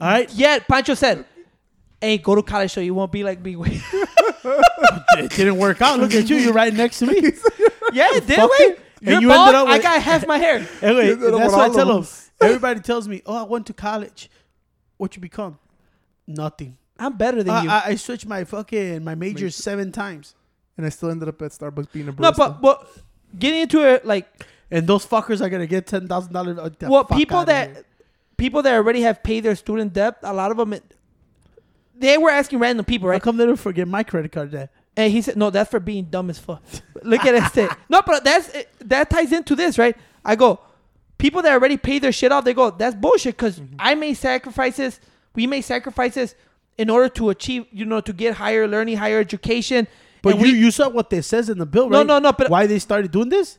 All 0.00 0.08
right? 0.08 0.30
Yet 0.32 0.66
Pancho 0.68 0.94
said, 0.94 1.24
"Hey, 2.00 2.18
go 2.18 2.34
to 2.34 2.42
college 2.42 2.72
so 2.72 2.80
you 2.80 2.94
won't 2.94 3.12
be 3.12 3.24
like 3.24 3.40
me." 3.40 3.56
way." 3.56 3.80
it 5.18 5.30
didn't 5.32 5.56
work 5.56 5.80
out. 5.82 5.98
Look 5.98 6.14
at 6.14 6.28
you. 6.28 6.36
You're 6.36 6.52
right 6.52 6.72
next 6.72 6.98
to 7.00 7.06
me. 7.06 7.20
yeah, 7.92 8.08
it 8.14 8.26
did 8.26 8.36
Fuck 8.36 8.50
way. 8.50 8.56
it. 8.66 8.80
And 9.00 9.08
You're 9.10 9.20
you 9.22 9.28
bald. 9.28 9.48
ended 9.54 9.60
up 9.62 9.68
I 9.68 9.78
got 9.78 10.02
half 10.02 10.26
my 10.26 10.38
hair. 10.38 10.66
Anyway, 10.82 11.06
You 11.06 11.12
ended 11.12 11.34
up 11.34 11.38
that's 11.40 11.52
with 11.52 11.56
what 11.56 11.70
I 11.70 11.74
tell 11.74 11.90
of 11.92 12.06
them. 12.06 12.48
Everybody 12.48 12.80
tells 12.80 13.06
me, 13.08 13.22
oh, 13.26 13.36
I 13.36 13.42
went 13.42 13.66
to 13.66 13.72
college. 13.74 14.30
What 14.96 15.14
you 15.16 15.20
become? 15.22 15.58
Nothing. 16.26 16.76
I'm 16.98 17.16
better 17.16 17.42
than 17.42 17.54
I, 17.54 17.62
you. 17.62 17.68
I, 17.70 17.82
I 17.88 17.94
switched 17.96 18.26
my 18.26 18.44
fucking 18.44 19.04
my 19.04 19.14
major 19.14 19.50
seven 19.50 19.92
times. 19.92 20.34
and 20.76 20.86
I 20.86 20.88
still 20.88 21.10
ended 21.10 21.28
up 21.28 21.40
at 21.42 21.52
Starbucks 21.52 21.92
being 21.92 22.08
a 22.08 22.12
barista. 22.12 22.20
no, 22.20 22.32
but 22.32 22.60
but 22.62 22.88
getting 23.38 23.60
into 23.60 23.86
it 23.86 24.06
like 24.06 24.26
And 24.70 24.86
those 24.86 25.04
fuckers 25.06 25.40
are 25.42 25.50
gonna 25.50 25.66
get 25.66 25.86
ten 25.86 26.08
thousand 26.08 26.32
dollars. 26.32 26.58
well, 26.82 27.04
people 27.04 27.44
that 27.44 27.84
people 28.38 28.62
that 28.62 28.74
already 28.74 29.02
have 29.02 29.22
paid 29.22 29.40
their 29.44 29.56
student 29.56 29.92
debt, 29.92 30.16
a 30.22 30.32
lot 30.32 30.50
of 30.50 30.56
them, 30.56 30.74
they 31.98 32.18
were 32.18 32.30
asking 32.30 32.58
random 32.58 32.84
people, 32.84 33.08
How 33.08 33.12
right? 33.12 33.22
come 33.22 33.36
they 33.36 33.46
don't 33.46 33.56
forget 33.56 33.86
my 33.88 34.02
credit 34.02 34.32
card 34.32 34.50
debt? 34.50 34.70
And 34.96 35.12
he 35.12 35.20
said, 35.22 35.36
"No, 35.36 35.50
that's 35.50 35.70
for 35.70 35.80
being 35.80 36.04
dumb 36.04 36.30
as 36.30 36.38
fuck." 36.38 36.62
Look 37.02 37.24
at 37.24 37.52
this. 37.54 37.70
No, 37.88 38.02
but 38.06 38.24
that's 38.24 38.50
that 38.80 39.10
ties 39.10 39.32
into 39.32 39.54
this, 39.54 39.78
right? 39.78 39.96
I 40.24 40.36
go, 40.36 40.58
people 41.18 41.42
that 41.42 41.52
already 41.52 41.76
paid 41.76 42.02
their 42.02 42.12
shit 42.12 42.32
off. 42.32 42.44
They 42.44 42.54
go, 42.54 42.70
"That's 42.70 42.94
bullshit," 42.96 43.36
because 43.36 43.58
Mm-hmm. 43.60 43.76
I 43.78 43.94
made 43.94 44.14
sacrifices. 44.14 45.00
We 45.34 45.46
made 45.46 45.62
sacrifices 45.62 46.34
in 46.78 46.88
order 46.90 47.08
to 47.10 47.28
achieve, 47.30 47.66
you 47.70 47.84
know, 47.84 48.00
to 48.00 48.12
get 48.12 48.34
higher 48.34 48.66
learning, 48.66 48.96
higher 48.96 49.18
education. 49.20 49.86
But 50.22 50.36
you, 50.36 50.42
we, 50.42 50.50
you 50.58 50.70
saw 50.70 50.88
what 50.88 51.10
they 51.10 51.20
says 51.20 51.48
in 51.50 51.58
the 51.58 51.66
bill, 51.66 51.84
right? 51.90 51.98
no, 51.98 52.02
no, 52.02 52.18
no. 52.18 52.32
but- 52.32 52.50
why 52.50 52.66
they 52.66 52.78
started 52.78 53.10
doing 53.10 53.28
this? 53.28 53.58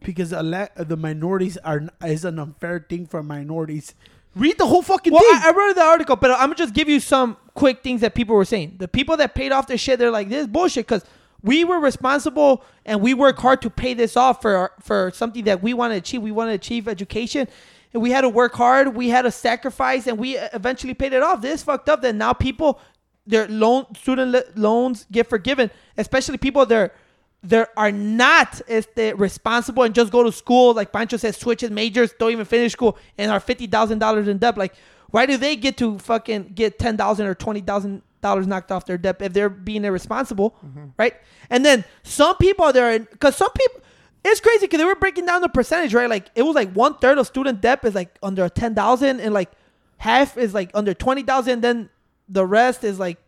Because 0.00 0.32
a 0.32 0.44
la- 0.44 0.68
the 0.76 0.96
minorities 0.96 1.56
are 1.58 1.82
is 2.06 2.24
an 2.24 2.38
unfair 2.38 2.86
thing 2.88 3.04
for 3.06 3.20
minorities. 3.20 3.94
Read 4.36 4.56
the 4.56 4.66
whole 4.66 4.82
fucking 4.82 5.12
well, 5.12 5.20
thing. 5.22 5.40
I, 5.42 5.48
I 5.48 5.50
read 5.50 5.74
the 5.76 5.82
article, 5.82 6.14
but 6.14 6.30
I'm 6.30 6.38
gonna 6.50 6.54
just 6.54 6.72
give 6.72 6.88
you 6.88 7.00
some 7.00 7.36
quick 7.58 7.82
things 7.82 8.00
that 8.02 8.14
people 8.14 8.36
were 8.36 8.44
saying. 8.44 8.76
The 8.78 8.86
people 8.86 9.16
that 9.16 9.34
paid 9.34 9.50
off 9.50 9.66
their 9.66 9.76
shit, 9.76 9.98
they're 9.98 10.12
like, 10.12 10.28
"This 10.28 10.42
is 10.42 10.46
bullshit," 10.46 10.86
because 10.86 11.04
we 11.42 11.64
were 11.64 11.80
responsible 11.80 12.64
and 12.86 13.00
we 13.00 13.14
work 13.14 13.36
hard 13.38 13.60
to 13.62 13.70
pay 13.70 13.94
this 13.94 14.16
off 14.16 14.40
for 14.40 14.70
for 14.80 15.10
something 15.12 15.44
that 15.44 15.60
we 15.60 15.74
want 15.74 15.92
to 15.92 15.96
achieve. 15.96 16.22
We 16.22 16.30
want 16.30 16.50
to 16.50 16.54
achieve 16.54 16.86
education, 16.86 17.48
and 17.92 18.00
we 18.00 18.12
had 18.12 18.20
to 18.20 18.28
work 18.28 18.54
hard. 18.54 18.94
We 18.94 19.08
had 19.08 19.22
to 19.22 19.32
sacrifice, 19.32 20.06
and 20.06 20.18
we 20.18 20.36
eventually 20.36 20.94
paid 20.94 21.12
it 21.12 21.22
off. 21.22 21.42
This 21.42 21.64
fucked 21.64 21.88
up 21.88 22.00
that 22.02 22.14
now 22.14 22.32
people 22.32 22.78
their 23.26 23.48
loan 23.48 23.86
student 23.96 24.30
le- 24.32 24.44
loans 24.54 25.06
get 25.10 25.26
forgiven, 25.28 25.70
especially 25.96 26.38
people 26.38 26.64
that 26.64 26.94
there 27.42 27.68
are 27.76 27.92
not 27.92 28.60
este, 28.68 29.14
responsible 29.16 29.82
and 29.82 29.94
just 29.94 30.10
go 30.12 30.22
to 30.22 30.32
school 30.32 30.74
like 30.74 30.92
Pancho 30.92 31.16
says, 31.16 31.36
switches 31.36 31.70
majors, 31.70 32.12
don't 32.18 32.32
even 32.32 32.44
finish 32.44 32.72
school, 32.72 32.96
and 33.16 33.30
are 33.30 33.40
fifty 33.40 33.66
thousand 33.66 33.98
dollars 33.98 34.28
in 34.28 34.38
debt. 34.38 34.56
Like, 34.56 34.74
why 35.10 35.26
do 35.26 35.36
they 35.36 35.56
get 35.56 35.76
to 35.78 35.98
fucking 35.98 36.52
get 36.54 36.78
ten 36.78 36.96
thousand 36.96 37.26
or 37.26 37.34
twenty 37.34 37.60
thousand 37.60 38.02
dollars 38.20 38.46
knocked 38.46 38.72
off 38.72 38.84
their 38.86 38.98
debt 38.98 39.16
if 39.20 39.32
they're 39.32 39.48
being 39.48 39.84
irresponsible, 39.84 40.56
mm-hmm. 40.64 40.86
right? 40.96 41.14
And 41.50 41.64
then 41.64 41.84
some 42.02 42.36
people 42.36 42.72
there, 42.72 42.98
because 42.98 43.36
some 43.36 43.50
people. 43.52 43.82
It's 44.24 44.40
crazy 44.40 44.66
because 44.66 44.78
they 44.78 44.84
were 44.84 44.96
breaking 44.96 45.26
down 45.26 45.42
the 45.42 45.48
percentage, 45.48 45.94
right? 45.94 46.10
Like 46.10 46.28
it 46.34 46.42
was 46.42 46.56
like 46.56 46.72
one 46.72 46.98
third 46.98 47.18
of 47.18 47.26
student 47.26 47.60
debt 47.60 47.84
is 47.84 47.94
like 47.94 48.18
under 48.22 48.48
ten 48.48 48.74
thousand, 48.74 49.20
and 49.20 49.32
like 49.32 49.50
half 49.96 50.36
is 50.36 50.52
like 50.52 50.70
under 50.74 50.92
twenty 50.92 51.22
thousand. 51.22 51.60
Then 51.60 51.88
the 52.28 52.44
rest 52.44 52.82
is 52.82 52.98
like 52.98 53.18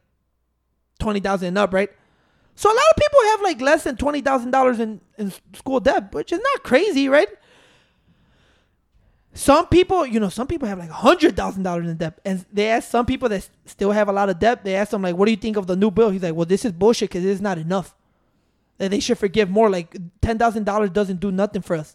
twenty 0.99 1.21
thousand 1.21 1.49
and 1.49 1.59
up, 1.59 1.73
right? 1.73 1.91
So 2.57 2.69
a 2.69 2.75
lot 2.75 2.85
of 2.91 2.97
people 2.97 3.21
have 3.31 3.41
like 3.43 3.61
less 3.61 3.85
than 3.85 3.97
twenty 3.97 4.21
thousand 4.21 4.51
dollars 4.51 4.81
in 4.81 5.01
in 5.17 5.33
school 5.55 5.79
debt, 5.79 6.13
which 6.13 6.33
is 6.33 6.41
not 6.41 6.65
crazy, 6.65 7.09
right? 7.09 7.29
Some 9.33 9.69
people, 9.69 10.05
you 10.05 10.19
know, 10.19 10.29
some 10.29 10.47
people 10.47 10.67
have 10.67 10.79
like 10.79 10.91
hundred 10.91 11.37
thousand 11.37 11.63
dollars 11.63 11.89
in 11.89 11.97
debt, 11.97 12.21
and 12.25 12.45
they 12.53 12.69
ask 12.69 12.91
some 12.91 13.07
people 13.07 13.29
that 13.29 13.49
still 13.65 13.93
have 13.93 14.09
a 14.09 14.13
lot 14.13 14.29
of 14.29 14.39
debt. 14.41 14.65
They 14.65 14.75
ask 14.75 14.91
them 14.91 15.03
like, 15.03 15.17
"What 15.17 15.27
do 15.27 15.31
you 15.31 15.37
think 15.37 15.57
of 15.57 15.67
the 15.67 15.77
new 15.77 15.91
bill?" 15.91 16.11
He's 16.11 16.23
like, 16.23 16.35
"Well, 16.35 16.47
this 16.47 16.65
is 16.65 16.73
bullshit 16.73 17.11
because 17.11 17.25
it's 17.25 17.41
not 17.41 17.57
enough. 17.57 17.95
That 18.79 18.91
they 18.91 18.99
should 18.99 19.19
forgive 19.19 19.49
more. 19.49 19.71
Like 19.71 19.97
ten 20.21 20.37
thousand 20.37 20.65
dollars 20.65 20.91
doesn't 20.91 21.21
do 21.21 21.31
nothing 21.31 21.63
for 21.63 21.77
us." 21.77 21.95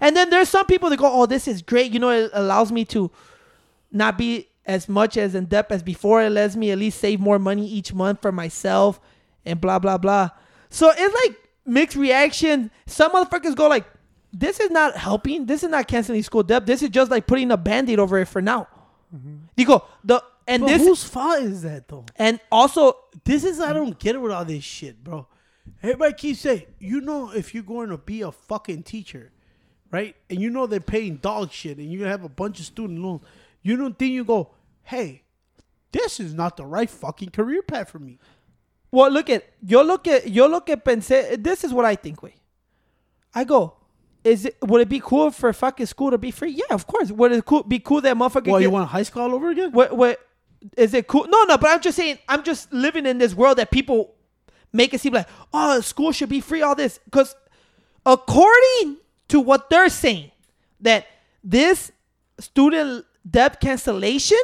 And 0.00 0.16
then 0.16 0.30
there's 0.30 0.48
some 0.48 0.64
people 0.66 0.88
that 0.90 0.98
go, 0.98 1.10
"Oh, 1.10 1.26
this 1.26 1.46
is 1.46 1.60
great. 1.60 1.92
You 1.92 1.98
know, 2.00 2.10
it 2.10 2.30
allows 2.32 2.72
me 2.72 2.84
to 2.86 3.10
not 3.92 4.16
be 4.16 4.48
as 4.64 4.88
much 4.88 5.16
as 5.16 5.34
in 5.34 5.46
debt 5.46 5.66
as 5.70 5.82
before. 5.82 6.22
It 6.22 6.30
lets 6.30 6.56
me 6.56 6.70
at 6.70 6.78
least 6.78 6.98
save 6.98 7.20
more 7.20 7.38
money 7.38 7.66
each 7.66 7.92
month 7.92 8.22
for 8.22 8.32
myself 8.32 9.00
and 9.44 9.60
blah 9.60 9.78
blah 9.78 9.98
blah. 9.98 10.30
So 10.70 10.90
it's 10.96 11.26
like 11.26 11.36
mixed 11.66 11.96
reaction. 11.96 12.70
Some 12.86 13.12
motherfuckers 13.12 13.54
go 13.54 13.68
like, 13.68 13.86
"This 14.32 14.60
is 14.60 14.70
not 14.70 14.96
helping. 14.96 15.46
This 15.46 15.62
is 15.62 15.70
not 15.70 15.88
canceling 15.88 16.22
school 16.22 16.42
debt. 16.42 16.66
This 16.66 16.82
is 16.82 16.90
just 16.90 17.10
like 17.10 17.26
putting 17.26 17.50
a 17.50 17.56
band-aid 17.56 17.98
over 17.98 18.18
it 18.18 18.26
for 18.26 18.42
now." 18.42 18.68
Mm-hmm. 19.14 19.36
You 19.56 19.66
go 19.66 19.84
the 20.04 20.22
and 20.46 20.62
but 20.62 20.68
this 20.68 20.82
whose 20.82 21.04
fault 21.04 21.42
is 21.42 21.62
that 21.62 21.88
though? 21.88 22.04
and 22.16 22.40
also 22.50 22.96
This 23.24 23.44
is 23.44 23.60
I 23.60 23.72
don't 23.72 23.98
get 23.98 24.14
it 24.14 24.18
with 24.18 24.32
all 24.32 24.44
this 24.44 24.64
shit, 24.64 25.02
bro. 25.02 25.26
Everybody 25.82 26.14
keeps 26.14 26.40
saying, 26.40 26.62
you 26.78 27.00
know, 27.00 27.30
if 27.30 27.54
you're 27.54 27.62
going 27.62 27.90
to 27.90 27.98
be 27.98 28.22
a 28.22 28.32
fucking 28.32 28.84
teacher, 28.84 29.32
right, 29.90 30.16
and 30.30 30.40
you 30.40 30.50
know 30.50 30.66
they're 30.66 30.80
paying 30.80 31.16
dog 31.16 31.52
shit, 31.52 31.76
and 31.78 31.92
you 31.92 32.04
have 32.04 32.24
a 32.24 32.28
bunch 32.28 32.58
of 32.58 32.66
student 32.66 33.00
loans, 33.00 33.22
you 33.62 33.76
don't 33.76 33.98
think 33.98 34.12
you 34.12 34.24
go, 34.24 34.54
hey, 34.82 35.22
this 35.92 36.20
is 36.20 36.32
not 36.34 36.56
the 36.56 36.64
right 36.64 36.88
fucking 36.88 37.30
career 37.30 37.62
path 37.62 37.90
for 37.90 37.98
me. 37.98 38.18
Well, 38.90 39.10
look 39.10 39.28
at 39.28 39.44
yo 39.62 39.82
look 39.82 40.06
at 40.06 40.28
yo 40.30 40.46
look 40.46 40.70
at 40.70 40.84
pense. 40.84 41.08
This 41.08 41.64
is 41.64 41.72
what 41.72 41.84
I 41.84 41.94
think. 41.94 42.22
Wait, 42.22 42.36
I 43.34 43.44
go. 43.44 43.74
Is 44.24 44.46
it 44.46 44.56
would 44.62 44.80
it 44.80 44.88
be 44.88 45.00
cool 45.00 45.30
for 45.30 45.52
fucking 45.52 45.86
school 45.86 46.10
to 46.10 46.18
be 46.18 46.30
free? 46.30 46.50
Yeah, 46.50 46.64
of 46.70 46.86
course. 46.86 47.10
Would 47.10 47.32
it 47.32 47.44
cool, 47.44 47.62
be 47.62 47.78
cool 47.78 48.00
that 48.00 48.16
motherfucker? 48.16 48.50
Well, 48.50 48.60
you 48.60 48.70
want 48.70 48.88
high 48.88 49.02
school 49.04 49.22
all 49.22 49.34
over 49.34 49.50
again? 49.50 49.72
What 49.72 49.96
what 49.96 50.20
is 50.76 50.92
it 50.94 51.06
cool? 51.06 51.26
No, 51.28 51.44
no. 51.44 51.56
But 51.56 51.70
I'm 51.70 51.80
just 51.80 51.96
saying. 51.96 52.18
I'm 52.28 52.42
just 52.42 52.72
living 52.72 53.06
in 53.06 53.18
this 53.18 53.34
world 53.34 53.58
that 53.58 53.70
people 53.70 54.14
make 54.72 54.92
it 54.92 55.00
seem 55.00 55.12
like 55.12 55.28
oh, 55.54 55.80
school 55.80 56.12
should 56.12 56.28
be 56.28 56.40
free. 56.40 56.62
All 56.62 56.74
this 56.74 56.98
because 57.04 57.34
according 58.04 58.96
to 59.28 59.40
what 59.40 59.70
they're 59.70 59.88
saying, 59.88 60.32
that 60.80 61.06
this 61.44 61.92
student 62.40 63.06
debt 63.28 63.60
cancellation 63.60 64.38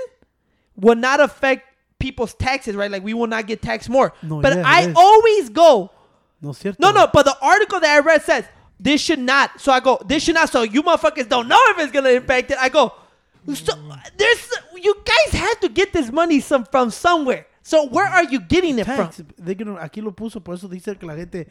will 0.77 0.97
not 0.97 1.21
affect 1.21 1.69
people's 1.99 2.35
taxes, 2.35 2.77
right? 2.77 2.91
Like 2.91 3.03
we 3.03 3.15
will 3.15 3.27
not 3.27 3.47
get 3.47 3.63
taxed 3.63 3.89
more. 3.89 4.13
No, 4.23 4.41
but 4.41 4.57
yeah, 4.57 4.63
I 4.65 4.93
always 4.95 5.49
go. 5.49 5.91
No, 6.41 6.53
cierto. 6.53 6.77
No, 6.79 6.93
no, 6.93 7.09
but 7.13 7.25
the 7.25 7.37
article 7.41 7.81
that 7.81 7.97
I 7.97 8.01
read 8.01 8.23
says 8.23 8.45
this 8.79 9.01
should 9.01 9.19
not. 9.19 9.61
So 9.61 9.73
I 9.73 9.81
go, 9.81 10.01
this 10.05 10.25
should 10.25 10.35
not. 10.35 10.51
So 10.51 10.63
you 10.63 10.83
motherfuckers 10.83 11.29
don't 11.29 11.49
know 11.49 11.61
if 11.69 11.79
it's 11.79 11.93
gonna 11.93 12.11
impact 12.11 12.51
it. 12.51 12.59
I 12.59 12.69
go, 12.69 12.93
so 13.53 13.73
there's 14.17 14.53
you 14.77 14.95
guys 15.05 15.41
have 15.41 15.61
to 15.61 15.69
get 15.69 15.93
this 15.93 16.11
money 16.11 16.41
some 16.41 16.65
from 16.65 16.91
somewhere. 16.91 17.47
So 17.63 17.87
where 17.87 18.07
are 18.07 18.25
you 18.25 18.41
getting 18.41 18.79
it 18.79 18.85
Tax. 18.85 19.17
from? 19.17 19.27
They're 19.39 19.55
gonna, 19.55 19.77
aquí 19.77 20.03
lo 20.03 20.11
puso, 20.13 20.43
por 20.43 20.55
eso 20.55 20.69
dice 20.69 20.99
que 20.99 21.07
la 21.07 21.15
gente, 21.15 21.47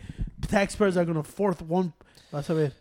taxpayers 0.47 0.95
are 0.95 1.05
gonna 1.05 1.24
fourth 1.24 1.61
one. 1.61 1.91
Vas 2.34 2.49
a 2.49 2.55
ver. 2.55 2.71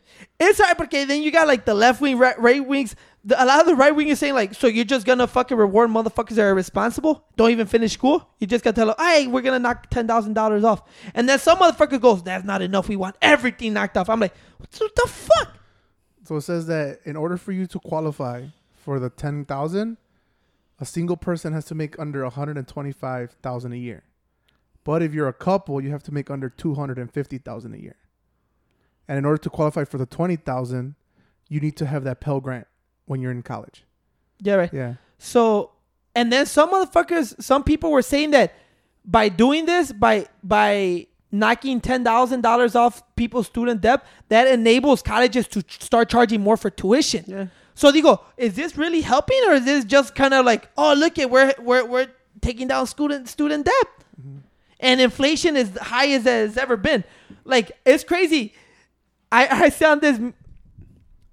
It's 0.40 0.58
hard 0.58 0.78
because 0.78 1.08
then 1.08 1.20
you 1.22 1.30
got 1.30 1.46
like 1.46 1.66
the 1.66 1.74
left 1.74 2.00
wing, 2.00 2.16
right, 2.16 2.38
right 2.40 2.66
wings. 2.66 2.96
The, 3.22 3.40
a 3.40 3.44
lot 3.44 3.60
of 3.60 3.66
the 3.66 3.74
right 3.74 3.94
wing 3.94 4.08
is 4.08 4.18
saying 4.18 4.32
like, 4.32 4.54
so 4.54 4.66
you're 4.66 4.86
just 4.86 5.04
gonna 5.04 5.26
fucking 5.26 5.58
reward 5.58 5.90
motherfuckers 5.90 6.36
that 6.36 6.42
are 6.42 6.50
irresponsible, 6.52 7.22
don't 7.36 7.50
even 7.50 7.66
finish 7.66 7.92
school. 7.92 8.30
You 8.38 8.46
just 8.46 8.64
gotta 8.64 8.74
tell 8.74 8.86
them, 8.86 8.96
hey, 8.98 9.26
we're 9.26 9.42
gonna 9.42 9.58
knock 9.58 9.90
ten 9.90 10.08
thousand 10.08 10.32
dollars 10.32 10.64
off, 10.64 10.82
and 11.14 11.28
then 11.28 11.38
some 11.38 11.58
motherfucker 11.58 12.00
goes, 12.00 12.22
that's 12.22 12.46
not 12.46 12.62
enough. 12.62 12.88
We 12.88 12.96
want 12.96 13.16
everything 13.20 13.74
knocked 13.74 13.98
off. 13.98 14.08
I'm 14.08 14.20
like, 14.20 14.34
what 14.58 14.70
the 14.72 15.06
fuck? 15.06 15.54
So 16.24 16.36
it 16.36 16.40
says 16.40 16.66
that 16.68 17.00
in 17.04 17.14
order 17.14 17.36
for 17.36 17.52
you 17.52 17.66
to 17.66 17.78
qualify 17.78 18.46
for 18.72 18.98
the 18.98 19.10
ten 19.10 19.44
thousand, 19.44 19.98
a 20.80 20.86
single 20.86 21.18
person 21.18 21.52
has 21.52 21.66
to 21.66 21.74
make 21.74 21.98
under 21.98 22.22
one 22.22 22.32
hundred 22.32 22.56
and 22.56 22.66
twenty-five 22.66 23.32
thousand 23.42 23.74
a 23.74 23.76
year. 23.76 24.02
But 24.82 25.02
if 25.02 25.12
you're 25.12 25.28
a 25.28 25.34
couple, 25.34 25.78
you 25.82 25.90
have 25.90 26.02
to 26.04 26.14
make 26.14 26.30
under 26.30 26.48
two 26.48 26.74
hundred 26.74 26.98
and 26.98 27.12
fifty 27.12 27.36
thousand 27.36 27.74
a 27.74 27.78
year. 27.78 27.96
And 29.08 29.18
in 29.18 29.24
order 29.24 29.38
to 29.38 29.50
qualify 29.50 29.84
for 29.84 29.98
the 29.98 30.06
twenty 30.06 30.36
thousand, 30.36 30.94
you 31.48 31.60
need 31.60 31.76
to 31.76 31.86
have 31.86 32.04
that 32.04 32.20
Pell 32.20 32.40
Grant 32.40 32.66
when 33.06 33.20
you're 33.20 33.32
in 33.32 33.42
college. 33.42 33.84
Yeah, 34.40 34.54
right. 34.54 34.72
Yeah. 34.72 34.94
So, 35.18 35.72
and 36.14 36.32
then 36.32 36.46
some 36.46 36.72
motherfuckers, 36.72 37.40
some 37.42 37.62
people 37.62 37.90
were 37.90 38.02
saying 38.02 38.30
that 38.30 38.54
by 39.04 39.28
doing 39.28 39.66
this, 39.66 39.92
by 39.92 40.26
by 40.42 41.06
knocking 41.30 41.80
ten 41.80 42.04
thousand 42.04 42.42
dollars 42.42 42.74
off 42.74 43.02
people's 43.16 43.46
student 43.46 43.80
debt, 43.80 44.04
that 44.28 44.46
enables 44.48 45.02
colleges 45.02 45.48
to 45.48 45.62
ch- 45.62 45.82
start 45.82 46.08
charging 46.08 46.40
more 46.40 46.56
for 46.56 46.70
tuition. 46.70 47.24
Yeah. 47.26 47.46
So 47.74 47.90
they 47.90 48.02
go, 48.02 48.20
is 48.36 48.54
this 48.54 48.76
really 48.76 49.00
helping, 49.00 49.40
or 49.46 49.54
is 49.54 49.64
this 49.64 49.84
just 49.84 50.14
kind 50.14 50.34
of 50.34 50.44
like, 50.44 50.68
oh, 50.76 50.94
look 50.94 51.18
at 51.18 51.30
we're 51.30 51.54
we're 51.58 51.84
we're 51.84 52.08
taking 52.40 52.68
down 52.68 52.86
student 52.86 53.28
student 53.28 53.64
debt, 53.64 53.86
mm-hmm. 54.20 54.38
and 54.80 55.00
inflation 55.00 55.56
is 55.56 55.76
high 55.78 56.08
as 56.08 56.24
that 56.24 56.46
it's 56.46 56.56
ever 56.56 56.76
been. 56.76 57.02
Like 57.44 57.72
it's 57.84 58.04
crazy. 58.04 58.54
I 59.32 59.64
I 59.64 59.70
found 59.70 60.00
this 60.02 60.20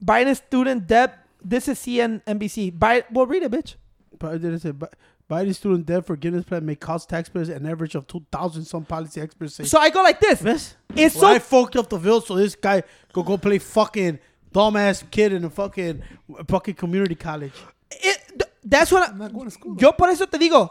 Biden 0.04 0.36
student 0.36 0.88
debt. 0.88 1.20
This 1.44 1.68
is 1.68 1.80
CNBC. 1.80 2.78
Biden, 2.78 3.04
well, 3.12 3.26
read 3.26 3.44
it, 3.44 3.52
bitch. 3.52 3.76
But 4.18 4.42
did 4.42 4.54
it 4.54 4.62
say 4.62 4.72
Bi- 4.72 4.88
Biden 5.30 5.54
student 5.54 5.86
debt 5.86 6.06
forgiveness 6.06 6.46
plan 6.46 6.66
may 6.66 6.76
cost 6.76 7.10
taxpayers 7.10 7.50
an 7.50 7.66
average 7.66 7.96
of 7.96 8.08
two 8.08 8.26
thousand? 8.32 8.66
Some 8.66 8.86
policy 8.86 9.22
experts 9.22 9.56
say. 9.56 9.66
So 9.66 9.80
I 9.80 9.90
go 9.90 10.02
like 10.02 10.20
this. 10.20 10.42
Ves? 10.42 10.76
It's 10.96 11.16
Well, 11.16 11.22
so 11.22 11.28
I 11.28 11.40
fucked 11.40 11.76
up 11.76 11.90
the 11.90 11.98
bill 11.98 12.22
so 12.22 12.36
this 12.36 12.56
guy 12.56 12.84
could 13.14 13.26
go 13.26 13.38
play 13.38 13.60
fucking 13.60 14.20
dumbass 14.54 15.04
kid 15.12 15.34
in 15.34 15.44
a 15.46 15.50
fucking 15.50 16.02
fucking 16.48 16.76
community 16.76 17.16
college. 17.16 17.54
it, 17.92 18.44
that's 18.64 18.92
what 18.92 19.04
I, 19.08 19.12
am 19.12 19.18
not 19.18 19.34
going 19.34 19.46
to 19.46 19.52
school. 19.52 19.76
Yo 19.80 19.92
por 19.92 20.10
eso 20.10 20.26
te 20.26 20.38
digo, 20.38 20.70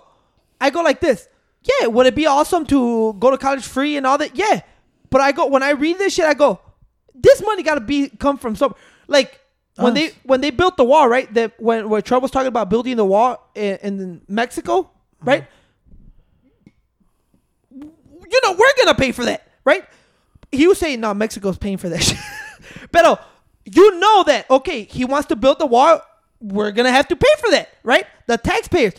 I 0.60 0.70
go 0.70 0.82
like 0.82 1.00
this. 1.00 1.28
Yeah, 1.62 1.88
would 1.88 2.06
it 2.06 2.14
be 2.14 2.26
awesome 2.26 2.64
to 2.66 3.12
go 3.14 3.30
to 3.30 3.38
college 3.38 3.66
free 3.66 3.96
and 3.96 4.06
all 4.06 4.18
that? 4.18 4.36
Yeah, 4.36 4.60
but 5.10 5.20
I 5.20 5.32
go 5.32 5.46
when 5.46 5.62
I 5.62 5.70
read 5.70 5.98
this 5.98 6.14
shit, 6.14 6.24
I 6.24 6.34
go, 6.34 6.60
this 7.20 7.42
money 7.42 7.62
got 7.62 7.74
to 7.74 7.80
be 7.80 8.08
come 8.08 8.38
from 8.38 8.56
some 8.56 8.74
like 9.06 9.40
when 9.76 9.92
Us. 9.92 9.98
they 9.98 10.12
when 10.24 10.40
they 10.40 10.50
built 10.50 10.76
the 10.76 10.84
wall, 10.84 11.08
right? 11.08 11.32
That 11.34 11.60
when 11.60 11.88
when 11.88 12.02
Trump 12.02 12.22
was 12.22 12.30
talking 12.30 12.48
about 12.48 12.68
building 12.68 12.96
the 12.96 13.04
wall 13.04 13.50
in, 13.54 13.76
in 13.82 14.20
Mexico, 14.28 14.82
mm-hmm. 14.82 15.28
right? 15.28 15.46
You 17.70 18.40
know 18.42 18.52
we're 18.52 18.72
gonna 18.78 18.94
pay 18.94 19.12
for 19.12 19.24
that, 19.24 19.48
right? 19.64 19.84
He 20.50 20.66
was 20.66 20.78
saying, 20.78 21.00
no, 21.00 21.12
Mexico's 21.14 21.58
paying 21.58 21.76
for 21.76 21.88
that 21.88 22.02
shit. 22.02 22.18
But 22.90 23.26
you 23.64 23.98
know 23.98 24.24
that 24.24 24.50
okay, 24.50 24.84
he 24.84 25.04
wants 25.04 25.28
to 25.28 25.36
build 25.36 25.58
the 25.58 25.66
wall. 25.66 26.00
We're 26.40 26.72
gonna 26.72 26.92
have 26.92 27.08
to 27.08 27.16
pay 27.16 27.28
for 27.38 27.50
that, 27.50 27.68
right? 27.82 28.06
The 28.26 28.38
taxpayers. 28.38 28.94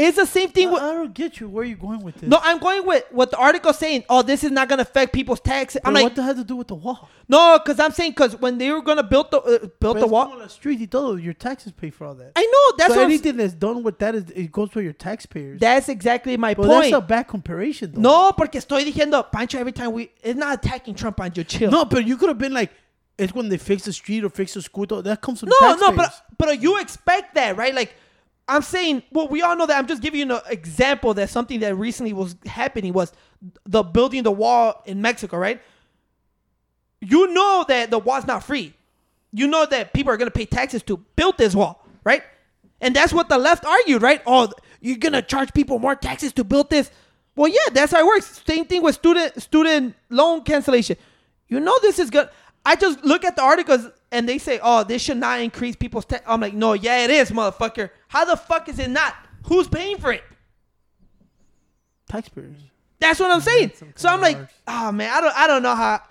It's 0.00 0.16
the 0.16 0.26
same 0.26 0.48
thing 0.50 0.68
I, 0.68 0.72
with. 0.72 0.82
I 0.82 0.92
don't 0.94 1.14
get 1.14 1.40
you. 1.40 1.48
Where 1.48 1.62
are 1.62 1.66
you 1.66 1.76
going 1.76 2.02
with 2.02 2.16
this? 2.16 2.28
No, 2.28 2.38
I'm 2.42 2.58
going 2.58 2.86
with 2.86 3.04
what 3.10 3.30
the 3.30 3.36
article 3.36 3.72
saying. 3.72 4.04
Oh, 4.08 4.22
this 4.22 4.42
is 4.42 4.50
not 4.50 4.68
gonna 4.68 4.82
affect 4.82 5.12
people's 5.12 5.40
taxes. 5.40 5.80
I'm 5.84 5.92
But 5.92 5.94
like, 5.94 6.02
what 6.04 6.14
the 6.16 6.22
hell 6.22 6.34
to 6.34 6.44
do 6.44 6.56
with 6.56 6.68
the 6.68 6.74
wall? 6.74 7.08
no, 7.28 7.58
because 7.58 7.78
I'm 7.78 7.92
saying 7.92 8.12
because 8.12 8.34
when 8.40 8.58
they 8.58 8.70
were 8.72 8.82
gonna 8.82 9.02
build 9.02 9.30
the 9.30 9.38
uh, 9.40 9.66
build 9.78 9.98
the 10.00 10.06
wall, 10.06 10.26
como 10.26 10.38
la 10.40 10.46
street 10.48 10.80
y 10.80 10.86
todo. 10.86 11.16
Your 11.16 11.34
taxes 11.34 11.72
pay 11.72 11.90
for 11.90 12.06
all 12.06 12.14
that. 12.14 12.32
I 12.34 12.42
know 12.44 12.76
that's 12.78 12.92
so 12.94 12.96
what 12.96 13.02
I'm- 13.02 13.10
anything 13.10 13.36
that's 13.36 13.54
done 13.54 13.82
with 13.82 13.98
that 13.98 14.14
is 14.14 14.24
it 14.30 14.50
goes 14.50 14.70
for 14.70 14.80
your 14.80 14.92
taxpayers. 14.94 15.60
that's 15.60 15.88
exactly 15.88 16.36
my 16.36 16.54
but 16.54 16.66
point. 16.66 16.82
that's 16.90 16.94
a 16.94 17.00
bad 17.00 17.24
comparison, 17.28 17.92
though. 17.92 18.00
no, 18.00 18.32
porque 18.32 18.54
estoy 18.58 18.84
diciendo, 18.90 19.30
Pancho. 19.30 19.58
Every 19.58 19.72
time 19.72 19.92
we, 19.92 20.10
it's 20.22 20.38
not 20.38 20.64
attacking 20.64 20.94
Trump, 20.94 21.16
Pancho. 21.18 21.42
Chill. 21.42 21.70
no, 21.70 21.84
but 21.84 22.06
you 22.06 22.16
could 22.16 22.28
have 22.28 22.38
been 22.38 22.54
like, 22.54 22.70
it's 23.18 23.34
when 23.34 23.48
they 23.50 23.58
fix 23.58 23.84
the 23.84 23.92
street 23.92 24.24
or 24.24 24.30
fix 24.30 24.54
the 24.54 24.62
school. 24.62 24.86
though, 24.86 25.02
That 25.02 25.20
comes 25.20 25.40
from 25.40 25.50
no, 25.50 25.56
taxpayers. 25.60 25.90
no, 25.90 25.96
but 25.96 26.22
but 26.38 26.62
you 26.62 26.80
expect 26.80 27.34
that, 27.34 27.56
right? 27.58 27.74
Like, 27.74 27.92
I'm 28.50 28.62
saying, 28.62 29.04
well, 29.12 29.28
we 29.28 29.42
all 29.42 29.54
know 29.54 29.64
that. 29.66 29.78
I'm 29.78 29.86
just 29.86 30.02
giving 30.02 30.18
you 30.18 30.34
an 30.34 30.40
example 30.48 31.14
that 31.14 31.30
something 31.30 31.60
that 31.60 31.76
recently 31.76 32.12
was 32.12 32.34
happening 32.44 32.92
was 32.92 33.12
the 33.64 33.84
building 33.84 34.24
the 34.24 34.32
wall 34.32 34.82
in 34.86 35.00
Mexico, 35.00 35.36
right? 35.36 35.62
You 37.00 37.32
know 37.32 37.64
that 37.68 37.92
the 37.92 37.98
wall's 38.00 38.26
not 38.26 38.42
free. 38.42 38.74
You 39.32 39.46
know 39.46 39.66
that 39.66 39.92
people 39.92 40.12
are 40.12 40.16
gonna 40.16 40.32
pay 40.32 40.46
taxes 40.46 40.82
to 40.84 40.96
build 40.96 41.38
this 41.38 41.54
wall, 41.54 41.86
right? 42.02 42.24
And 42.80 42.94
that's 42.94 43.12
what 43.12 43.28
the 43.28 43.38
left 43.38 43.64
argued, 43.64 44.02
right? 44.02 44.20
Oh, 44.26 44.52
you're 44.80 44.98
gonna 44.98 45.22
charge 45.22 45.52
people 45.52 45.78
more 45.78 45.94
taxes 45.94 46.32
to 46.32 46.42
build 46.42 46.70
this. 46.70 46.90
Well, 47.36 47.48
yeah, 47.48 47.72
that's 47.72 47.92
how 47.92 48.00
it 48.00 48.06
works. 48.06 48.42
Same 48.44 48.64
thing 48.64 48.82
with 48.82 48.96
student 48.96 49.40
student 49.40 49.94
loan 50.08 50.42
cancellation. 50.42 50.96
You 51.46 51.60
know 51.60 51.78
this 51.82 52.00
is 52.00 52.10
good. 52.10 52.28
I 52.66 52.74
just 52.74 53.04
look 53.04 53.24
at 53.24 53.36
the 53.36 53.42
articles 53.42 53.88
and 54.12 54.28
they 54.28 54.38
say, 54.38 54.60
"Oh, 54.62 54.84
this 54.84 55.02
should 55.02 55.18
not 55.18 55.40
increase 55.40 55.76
people's 55.76 56.04
tax." 56.04 56.24
I'm 56.26 56.40
like, 56.40 56.54
"No, 56.54 56.72
yeah, 56.72 57.04
it 57.04 57.10
is, 57.10 57.30
motherfucker. 57.30 57.90
How 58.08 58.24
the 58.24 58.36
fuck 58.36 58.68
is 58.68 58.78
it 58.78 58.90
not? 58.90 59.14
Who's 59.46 59.68
paying 59.68 59.98
for 59.98 60.12
it?" 60.12 60.24
taxpayers. 62.10 62.56
That's 62.98 63.18
what 63.18 63.30
I'm 63.30 63.40
saying. 63.40 63.72
So 63.94 64.08
I'm 64.08 64.20
like, 64.20 64.36
"Oh 64.66 64.92
man, 64.92 65.10
I 65.12 65.20
don't, 65.20 65.36
I 65.36 65.46
don't 65.46 65.62
know 65.62 65.74
how." 65.74 66.02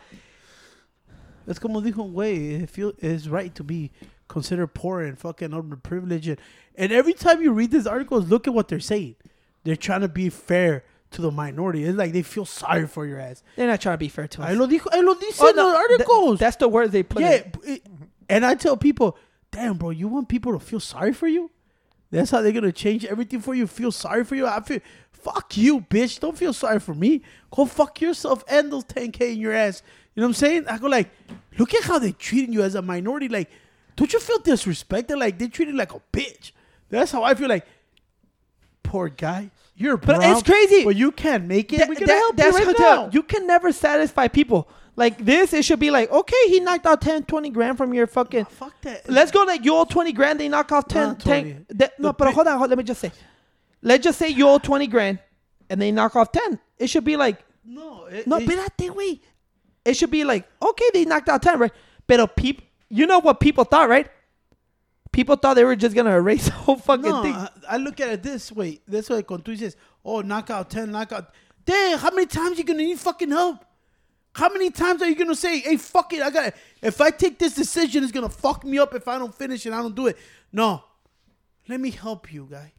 Es 1.47 1.59
como 1.59 1.81
dijo 1.81 1.99
un 1.99 2.13
güey, 2.13 2.63
it 2.63 2.69
feel 2.69 2.93
it's 2.99 3.27
right 3.27 3.53
to 3.55 3.63
be 3.63 3.91
considered 4.27 4.67
poor 4.67 5.01
and 5.01 5.17
fucking 5.17 5.49
underprivileged. 5.49 6.27
And, 6.27 6.39
and 6.75 6.91
every 6.91 7.13
time 7.13 7.41
you 7.41 7.51
read 7.51 7.71
these 7.71 7.87
articles, 7.87 8.29
look 8.29 8.47
at 8.47 8.53
what 8.53 8.67
they're 8.67 8.79
saying. 8.79 9.15
They're 9.63 9.75
trying 9.75 10.01
to 10.01 10.07
be 10.07 10.29
fair 10.29 10.83
to 11.11 11.21
the 11.21 11.31
minority. 11.31 11.83
It's 11.83 11.97
like 11.97 12.13
they 12.13 12.21
feel 12.21 12.45
sorry 12.45 12.87
for 12.87 13.05
your 13.05 13.19
ass. 13.19 13.43
They're 13.55 13.67
not 13.67 13.81
trying 13.81 13.95
to 13.95 13.97
be 13.99 14.09
fair 14.09 14.27
to 14.27 14.41
us. 14.43 14.49
I 14.49 14.53
lo 14.53 14.67
dijo, 14.67 14.87
I 14.91 14.99
lo 15.01 15.15
dice 15.15 15.39
Oh, 15.41 15.51
no, 15.55 15.63
los 15.67 15.77
th- 15.87 15.91
articles. 15.99 16.39
that's 16.39 16.55
the 16.57 16.67
words 16.67 16.91
they 16.91 17.03
put. 17.03 17.21
yeah, 17.21 17.41
it- 17.63 17.85
and 18.29 18.45
I 18.45 18.53
tell 18.55 18.77
people, 18.77 19.17
damn, 19.51 19.77
bro, 19.77 19.89
you 19.89 20.07
want 20.07 20.29
people 20.29 20.53
to 20.53 20.59
feel 20.59 20.79
sorry 20.79 21.13
for 21.13 21.27
you? 21.27 21.49
That's 22.11 22.31
how 22.31 22.41
they're 22.41 22.51
gonna 22.51 22.71
change 22.71 23.05
everything 23.05 23.39
for 23.41 23.53
you. 23.55 23.65
Feel 23.67 23.91
sorry 23.91 24.23
for 24.23 24.35
you. 24.35 24.45
I 24.47 24.59
feel, 24.61 24.79
fuck 25.11 25.55
you, 25.57 25.81
bitch. 25.81 26.19
Don't 26.19 26.37
feel 26.37 26.53
sorry 26.53 26.79
for 26.79 26.93
me. 26.95 27.21
Go 27.51 27.65
fuck 27.65 28.01
yourself 28.01 28.43
and 28.47 28.71
those 28.71 28.83
10k 28.85 29.33
in 29.33 29.39
your 29.39 29.53
ass. 29.53 29.81
You 30.15 30.21
know 30.21 30.27
what 30.27 30.29
I'm 30.31 30.33
saying? 30.35 30.67
I 30.67 30.77
go 30.79 30.87
like, 30.87 31.09
look 31.57 31.73
at 31.73 31.83
how 31.83 31.99
they 31.99 32.11
treating 32.11 32.51
you 32.53 32.61
as 32.63 32.75
a 32.75 32.81
minority. 32.81 33.29
Like, 33.29 33.49
don't 33.95 34.11
you 34.11 34.19
feel 34.19 34.39
disrespected? 34.39 35.17
Like 35.17 35.37
they 35.39 35.47
treat 35.47 35.67
you 35.67 35.75
like 35.75 35.93
a 35.93 36.01
bitch. 36.13 36.51
That's 36.89 37.11
how 37.11 37.21
I 37.23 37.35
feel. 37.35 37.47
Like, 37.49 37.65
poor 38.89 39.09
guy. 39.09 39.51
You're 39.75 39.97
But 39.97 40.17
brown, 40.17 40.31
it's 40.33 40.43
crazy. 40.43 40.83
But 40.83 40.95
you 40.95 41.11
can't 41.11 41.45
make 41.45 41.71
it. 41.71 41.77
That- 41.77 41.87
We're 41.89 41.95
gonna 41.95 42.07
that- 42.07 42.17
help 42.17 42.35
that's 42.35 42.59
you 42.59 42.65
right 42.65 42.79
now. 42.79 43.09
You 43.13 43.23
can 43.23 43.47
never 43.47 43.71
satisfy 43.71 44.27
people. 44.27 44.67
Like 44.95 45.23
this, 45.23 45.53
it 45.53 45.63
should 45.63 45.79
be 45.79 45.91
like, 45.91 46.11
okay, 46.11 46.43
he 46.47 46.59
knocked 46.59 46.85
out 46.85 46.99
10, 47.01 47.23
20 47.23 47.49
grand 47.51 47.77
from 47.77 47.93
your 47.93 48.05
fucking. 48.07 48.45
fuck 48.45 48.73
that. 48.81 49.09
Let's 49.09 49.31
go 49.31 49.43
like 49.43 49.63
you 49.63 49.73
owe 49.75 49.85
20 49.85 50.11
grand, 50.11 50.39
they 50.39 50.49
knock 50.49 50.71
off 50.73 50.87
10. 50.89 51.07
Not 51.07 51.19
10 51.21 51.65
that- 51.69 51.97
no, 51.99 52.11
but 52.11 52.33
hold 52.33 52.47
on, 52.47 52.57
hold, 52.57 52.69
let 52.69 52.77
me 52.77 52.83
just 52.83 52.99
say. 52.99 53.11
Let's 53.81 54.03
just 54.03 54.19
say 54.19 54.27
you 54.29 54.49
owe 54.49 54.57
20 54.57 54.87
grand 54.87 55.19
and 55.69 55.81
they 55.81 55.91
knock 55.91 56.15
off 56.17 56.31
10. 56.33 56.59
It 56.77 56.87
should 56.89 57.05
be 57.05 57.15
like, 57.15 57.37
No, 57.63 58.05
it, 58.07 58.27
no, 58.27 58.37
it- 58.37 58.49
espérate, 58.49 58.89
wait. 58.93 59.23
It 59.85 59.95
should 59.95 60.11
be 60.11 60.23
like, 60.25 60.45
okay, 60.61 60.89
they 60.93 61.05
knocked 61.05 61.29
out 61.29 61.41
10, 61.41 61.59
right? 61.59 61.71
But 62.07 62.35
people, 62.35 62.65
you 62.89 63.05
know 63.05 63.19
what 63.19 63.39
people 63.39 63.63
thought, 63.63 63.87
right? 63.87 64.09
People 65.11 65.35
thought 65.35 65.55
they 65.55 65.63
were 65.63 65.75
just 65.75 65.95
going 65.95 66.05
to 66.05 66.13
erase 66.13 66.45
the 66.47 66.51
whole 66.51 66.75
fucking 66.77 67.03
No, 67.03 67.21
thing. 67.23 67.33
I, 67.33 67.49
I 67.69 67.77
look 67.77 67.99
at 67.99 68.09
it 68.09 68.23
this 68.23 68.51
way. 68.51 68.79
This 68.87 69.09
way, 69.09 69.21
tú 69.23 69.43
dices, 69.43 69.75
oh, 70.05 70.21
knockout 70.21 70.69
10, 70.69 70.91
knockout. 70.91 71.33
Damn, 71.65 71.99
how 71.99 72.09
many 72.11 72.25
times 72.25 72.57
you 72.57 72.63
gonna 72.63 72.79
need 72.79 72.99
fucking 72.99 73.29
help? 73.29 73.63
How 74.33 74.49
many 74.49 74.71
times 74.71 75.01
are 75.01 75.07
you 75.09 75.15
gonna 75.15 75.35
say, 75.35 75.59
hey, 75.59 75.77
fuck 75.77 76.13
it, 76.13 76.21
I 76.21 76.29
got 76.31 76.47
it. 76.47 76.55
If 76.81 76.99
I 77.01 77.11
take 77.11 77.37
this 77.37 77.53
decision, 77.53 78.03
it's 78.03 78.11
gonna 78.11 78.29
fuck 78.29 78.63
me 78.63 78.79
up 78.79 78.95
if 78.95 79.07
I 79.07 79.19
don't 79.19 79.35
finish 79.35 79.65
and 79.65 79.75
I 79.75 79.81
don't 79.81 79.95
do 79.95 80.07
it. 80.07 80.17
No. 80.51 80.83
Let 81.67 81.79
me 81.79 81.91
help 81.91 82.33
you, 82.33 82.47
guy. 82.49 82.73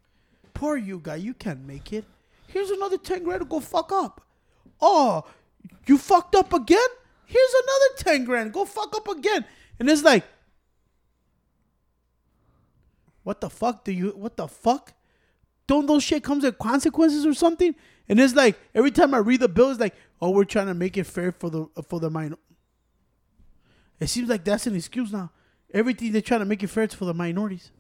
Poor 0.55 0.77
you, 0.77 0.99
guy. 0.99 1.17
You 1.17 1.35
can't 1.35 1.65
make 1.65 1.93
it. 1.93 2.05
Here's 2.49 2.71
another 2.71 2.99
10 2.99 3.23
grand 3.23 3.41
to 3.43 3.47
go 3.47 3.61
fuck 3.61 3.93
up. 3.93 4.21
Oh, 4.81 5.25
you 5.87 5.97
fucked 5.97 6.35
up 6.35 6.53
again? 6.53 6.89
Here's 7.27 7.55
another 7.63 8.17
10 8.17 8.25
grand. 8.25 8.53
Go 8.53 8.65
fuck 8.65 8.97
up 8.97 9.07
again. 9.07 9.45
And 9.79 9.89
it's 9.89 10.03
like, 10.03 10.25
what 13.23 13.41
the 13.41 13.51
fuck 13.51 13.85
do 13.85 13.93
you 13.93 14.11
what 14.11 14.37
the 14.37 14.49
fuck? 14.49 14.95
Don't 15.67 15.87
those 15.87 16.03
shit 16.03 16.25
comes 16.25 16.45
with 16.45 16.59
consequences 16.59 17.25
or 17.25 17.35
something? 17.35 17.75
And 18.09 18.19
it's 18.19 18.35
like 18.35 18.59
every 18.75 18.91
time 18.91 19.15
I 19.15 19.19
read 19.19 19.41
the 19.41 19.49
bill, 19.49 19.71
it's 19.71 19.79
like, 19.79 19.95
oh, 20.21 20.31
we're 20.31 20.45
trying 20.45 20.67
to 20.67 20.75
make 20.75 20.97
it 20.97 21.05
fair 21.05 21.33
for 21.33 21.51
the 21.51 21.67
for 21.89 22.01
the 22.01 22.11
minor. 22.11 22.37
It 24.01 24.09
seems 24.09 24.29
like 24.29 24.45
that's 24.45 24.67
an 24.67 24.75
excuse 24.75 25.13
now. 25.13 25.31
Everything 25.73 26.13
they're 26.13 26.23
trying 26.23 26.41
to 26.41 26.47
make 26.47 26.63
it 26.63 26.69
fair 26.69 26.89
for 26.89 27.05
the 27.05 27.15
minorities. 27.15 27.71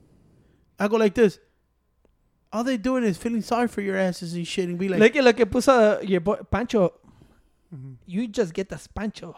I 0.79 0.87
go 0.87 0.97
like 0.97 1.15
this. 1.15 1.39
All 2.53 2.65
they 2.65 2.77
doing 2.77 3.05
is 3.05 3.17
feeling 3.17 3.43
sorry 3.43 3.69
for 3.69 3.81
your 3.81 3.97
asses 3.97 4.35
and 4.35 4.47
shit 4.47 4.69
and 4.69 4.79
be 4.79 4.89
like, 4.89 5.01
Look 5.01 5.17
at 5.17 5.25
lo 5.25 5.33
que 5.33 5.47
puso 5.47 6.01
eh, 6.01 6.07
your 6.07 6.21
boy, 6.21 6.37
Pancho. 6.51 6.93
Mm-hmm. 7.75 7.93
You 8.07 8.29
just 8.29 8.53
get 8.53 8.69
the 8.69 8.81
Pancho 8.95 9.35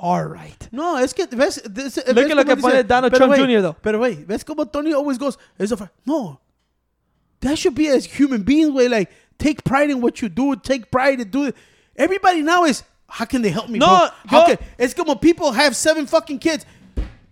far 0.00 0.28
right. 0.28 0.68
No, 0.72 0.96
es 0.98 1.12
que 1.12 1.26
ves, 1.26 1.60
this, 1.64 1.96
Look 2.06 2.30
at 2.30 2.36
lo 2.36 2.44
que 2.44 2.56
pone 2.56 2.82
Donald 2.86 3.14
Trump 3.14 3.30
wait, 3.32 3.40
Jr. 3.40 3.62
though. 3.62 3.76
Pero 3.82 3.98
wait, 3.98 4.26
ves 4.26 4.44
como 4.44 4.64
Tony 4.66 4.92
always 4.92 5.18
goes, 5.18 5.36
es 5.58 5.72
a 5.72 5.76
fa- 5.76 5.90
no. 6.04 6.38
That 7.40 7.58
should 7.58 7.74
be 7.74 7.88
as 7.88 8.04
human 8.06 8.42
beings 8.42 8.70
way 8.70 8.88
like 8.88 9.10
take 9.38 9.64
pride 9.64 9.90
in 9.90 10.00
what 10.00 10.20
you 10.22 10.28
do, 10.28 10.56
take 10.56 10.90
pride 10.90 11.20
in 11.20 11.28
do 11.30 11.44
it. 11.46 11.56
Everybody 11.96 12.42
now 12.42 12.64
is 12.64 12.82
how 13.08 13.24
can 13.24 13.42
they 13.42 13.50
help 13.50 13.68
me? 13.68 13.78
No, 13.78 13.86
bro? 13.86 14.08
How 14.26 14.40
yo- 14.48 14.56
can, 14.56 14.66
it's 14.78 14.94
como 14.94 15.14
people 15.16 15.52
have 15.52 15.74
seven 15.76 16.06
fucking 16.06 16.38
kids. 16.38 16.64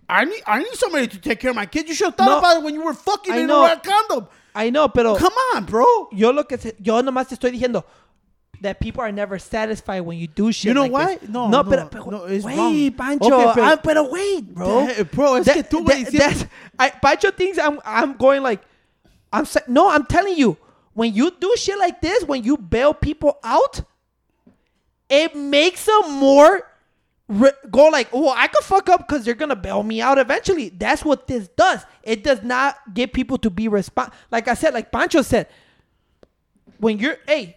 I 0.09 0.25
need 0.25 0.43
I 0.47 0.59
need 0.59 0.75
somebody 0.75 1.07
to 1.09 1.19
take 1.19 1.41
care 1.41 1.51
of 1.51 1.57
my 1.57 1.67
kids. 1.67 1.89
You 1.89 1.95
should 1.95 2.07
have 2.09 2.17
thought 2.17 2.29
No. 2.29 2.39
about 2.39 2.57
it 2.59 2.63
when 2.63 2.75
you 2.75 2.83
were 2.85 2.95
fucking 2.95 3.33
I 3.33 3.39
in 3.39 3.47
know. 3.47 3.65
a 3.65 3.77
condom. 3.81 4.29
I 4.55 4.71
know, 4.71 4.89
pero 4.89 5.17
Come 5.17 5.33
on, 5.55 5.65
bro. 5.65 6.09
yo 6.13 6.31
lo 6.31 6.45
que 6.45 6.59
se- 6.59 6.77
yo 6.81 7.01
nomás 7.03 7.27
te 7.29 7.35
estoy 7.35 7.51
diciendo 7.51 7.85
that 8.65 8.81
people 8.81 9.03
are 9.03 9.13
never 9.13 9.39
satisfied 9.39 10.01
when 10.01 10.19
you 10.19 10.27
do 10.27 10.53
shit. 10.53 10.67
You 10.69 10.75
know 10.75 10.83
like 10.83 10.93
why? 10.93 11.15
this. 11.17 11.29
No, 11.29 11.49
no, 11.49 11.63
no, 11.63 11.71
pero, 11.71 11.89
pero 11.89 12.05
no, 12.11 12.25
it's 12.25 12.45
wait, 12.45 12.57
wrong. 12.57 12.91
Pancho, 12.93 13.33
Okay, 13.33 13.53
pero- 13.55 13.77
pero 13.79 14.11
wait, 14.11 14.55
bro. 14.55 14.87
That- 14.87 14.99
eh, 14.99 15.03
bro, 15.05 15.35
es 15.37 15.47
That- 15.47 15.55
que 15.55 15.63
tú, 15.63 15.87
that- 15.87 16.13
that's- 16.13 16.47
I, 16.79 16.91
Pancho 16.91 17.31
thinks 17.31 17.59
I'm 17.59 17.81
I'm 17.85 18.17
going 18.17 18.43
like 18.43 18.61
I'm 19.33 19.47
no, 19.69 19.89
I'm 19.89 20.05
telling 20.07 20.37
you. 20.37 20.57
when 20.95 21.13
you 21.15 21.31
do 21.41 21.53
shit 21.57 21.77
like 21.79 22.01
this, 22.01 22.23
when 22.25 22.45
you 22.45 22.57
bail 22.57 22.95
people 22.95 23.39
out, 23.43 23.81
it 25.09 25.35
makes 25.35 25.85
them 25.87 26.13
more 26.13 26.71
re- 27.29 27.51
go 27.71 27.87
like, 27.89 28.09
oh, 28.13 28.29
I 28.31 28.47
could 28.47 28.63
fuck 28.65 28.89
up 28.89 29.07
because 29.07 29.25
they're 29.25 29.35
gonna 29.35 29.57
bail 29.57 29.83
me 29.83 30.01
out 30.01 30.19
eventually. 30.19 30.69
That's 30.69 31.05
what 31.05 31.27
this 31.27 31.49
does. 31.57 31.85
It 32.05 32.23
does 32.23 32.43
not 32.45 32.77
get 32.95 33.13
people 33.13 33.39
to 33.39 33.51
be 33.51 33.69
respons. 33.69 34.13
Like 34.31 34.47
I 34.47 34.55
said, 34.55 34.73
like 34.73 34.93
Pancho 34.93 35.23
said, 35.23 35.49
when 36.79 36.99
you're, 36.99 37.17
hey, 37.27 37.57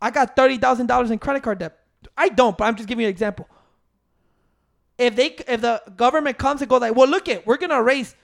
I 0.00 0.10
got 0.10 0.36
thirty 0.36 0.58
thousand 0.58 0.86
dollars 0.86 1.10
in 1.10 1.18
credit 1.18 1.42
card 1.42 1.58
debt. 1.58 1.78
I 2.16 2.28
don't, 2.28 2.56
but 2.56 2.64
I'm 2.64 2.76
just 2.76 2.88
giving 2.88 3.02
you 3.02 3.08
an 3.08 3.12
example. 3.12 3.48
If 4.96 5.14
they, 5.14 5.26
if 5.46 5.60
the 5.60 5.82
government 5.96 6.38
comes 6.38 6.60
and 6.60 6.68
goes 6.68 6.80
like, 6.80 6.94
well, 6.94 7.08
look 7.08 7.28
it, 7.28 7.46
we're 7.46 7.58
raise 7.82 8.14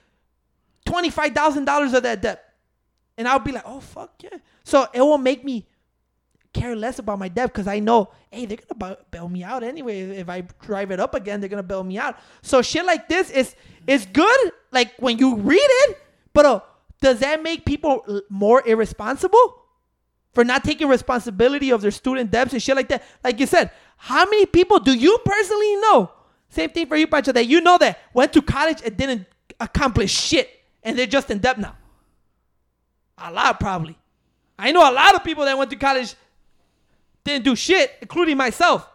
twenty 0.84 1.10
five 1.10 1.32
thousand 1.32 1.64
dollars 1.64 1.94
of 1.94 2.02
that 2.02 2.22
debt, 2.22 2.44
and 3.16 3.28
I'll 3.28 3.38
be 3.38 3.52
like, 3.52 3.64
oh 3.66 3.80
fuck 3.80 4.12
yeah. 4.20 4.38
So 4.64 4.86
it 4.92 5.00
will 5.00 5.18
make 5.18 5.44
me 5.44 5.66
care 6.52 6.76
less 6.76 6.98
about 6.98 7.18
my 7.18 7.28
debt 7.28 7.52
because 7.52 7.66
I 7.66 7.80
know, 7.80 8.10
hey, 8.30 8.46
they're 8.46 8.58
gonna 8.78 8.96
bail 9.10 9.28
me 9.28 9.42
out 9.42 9.62
anyway. 9.62 10.02
If 10.02 10.28
I 10.28 10.42
drive 10.60 10.90
it 10.90 11.00
up 11.00 11.14
again, 11.14 11.40
they're 11.40 11.48
gonna 11.48 11.62
bail 11.62 11.84
me 11.84 11.98
out. 11.98 12.16
So 12.42 12.62
shit 12.62 12.84
like 12.86 13.08
this 13.08 13.30
is 13.30 13.54
is 13.86 14.06
good, 14.06 14.52
like 14.72 14.94
when 14.98 15.18
you 15.18 15.36
read 15.36 15.58
it, 15.60 15.98
but 16.32 16.46
uh, 16.46 16.60
does 17.00 17.20
that 17.20 17.42
make 17.42 17.64
people 17.64 18.22
more 18.28 18.66
irresponsible 18.66 19.63
for 20.34 20.44
not 20.44 20.64
taking 20.64 20.88
responsibility 20.88 21.70
of 21.70 21.80
their 21.80 21.90
student 21.90 22.30
debts 22.30 22.52
and 22.52 22.62
shit 22.62 22.76
like 22.76 22.88
that? 22.88 23.02
Like 23.22 23.40
you 23.40 23.46
said, 23.46 23.70
how 23.96 24.24
many 24.24 24.46
people 24.46 24.78
do 24.80 24.92
you 24.92 25.18
personally 25.24 25.76
know? 25.76 26.10
Same 26.48 26.70
thing 26.70 26.86
for 26.86 26.96
you, 26.96 27.06
Pancho, 27.06 27.32
that 27.32 27.46
you 27.46 27.60
know 27.60 27.78
that 27.78 27.98
went 28.12 28.32
to 28.32 28.42
college 28.42 28.80
and 28.84 28.96
didn't 28.96 29.26
accomplish 29.60 30.12
shit, 30.12 30.50
and 30.82 30.98
they're 30.98 31.06
just 31.06 31.30
in 31.30 31.38
debt 31.38 31.58
now. 31.58 31.76
A 33.18 33.32
lot, 33.32 33.58
probably. 33.60 33.96
I 34.58 34.72
know 34.72 34.88
a 34.88 34.92
lot 34.92 35.14
of 35.14 35.24
people 35.24 35.44
that 35.44 35.56
went 35.56 35.70
to 35.70 35.76
college 35.76 36.14
didn't 37.24 37.44
do 37.44 37.56
shit, 37.56 37.92
including 38.00 38.36
myself. 38.36 38.88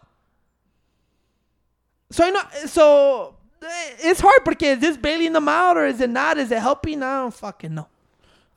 So 2.12 2.26
I 2.26 2.30
know. 2.30 2.42
So 2.68 3.36
eh, 3.62 3.92
it's 4.00 4.20
hard 4.20 4.44
because 4.46 4.78
is 4.78 4.80
this 4.80 4.98
bailing 4.98 5.34
them 5.34 5.48
out 5.48 5.78
or 5.78 5.86
is 5.86 6.00
it 6.02 6.10
not? 6.10 6.38
Is 6.38 6.52
it 6.52 6.60
helping? 6.60 7.04
I 7.04 7.22
don't 7.22 7.34
fucking 7.34 7.74
know. 7.74 7.88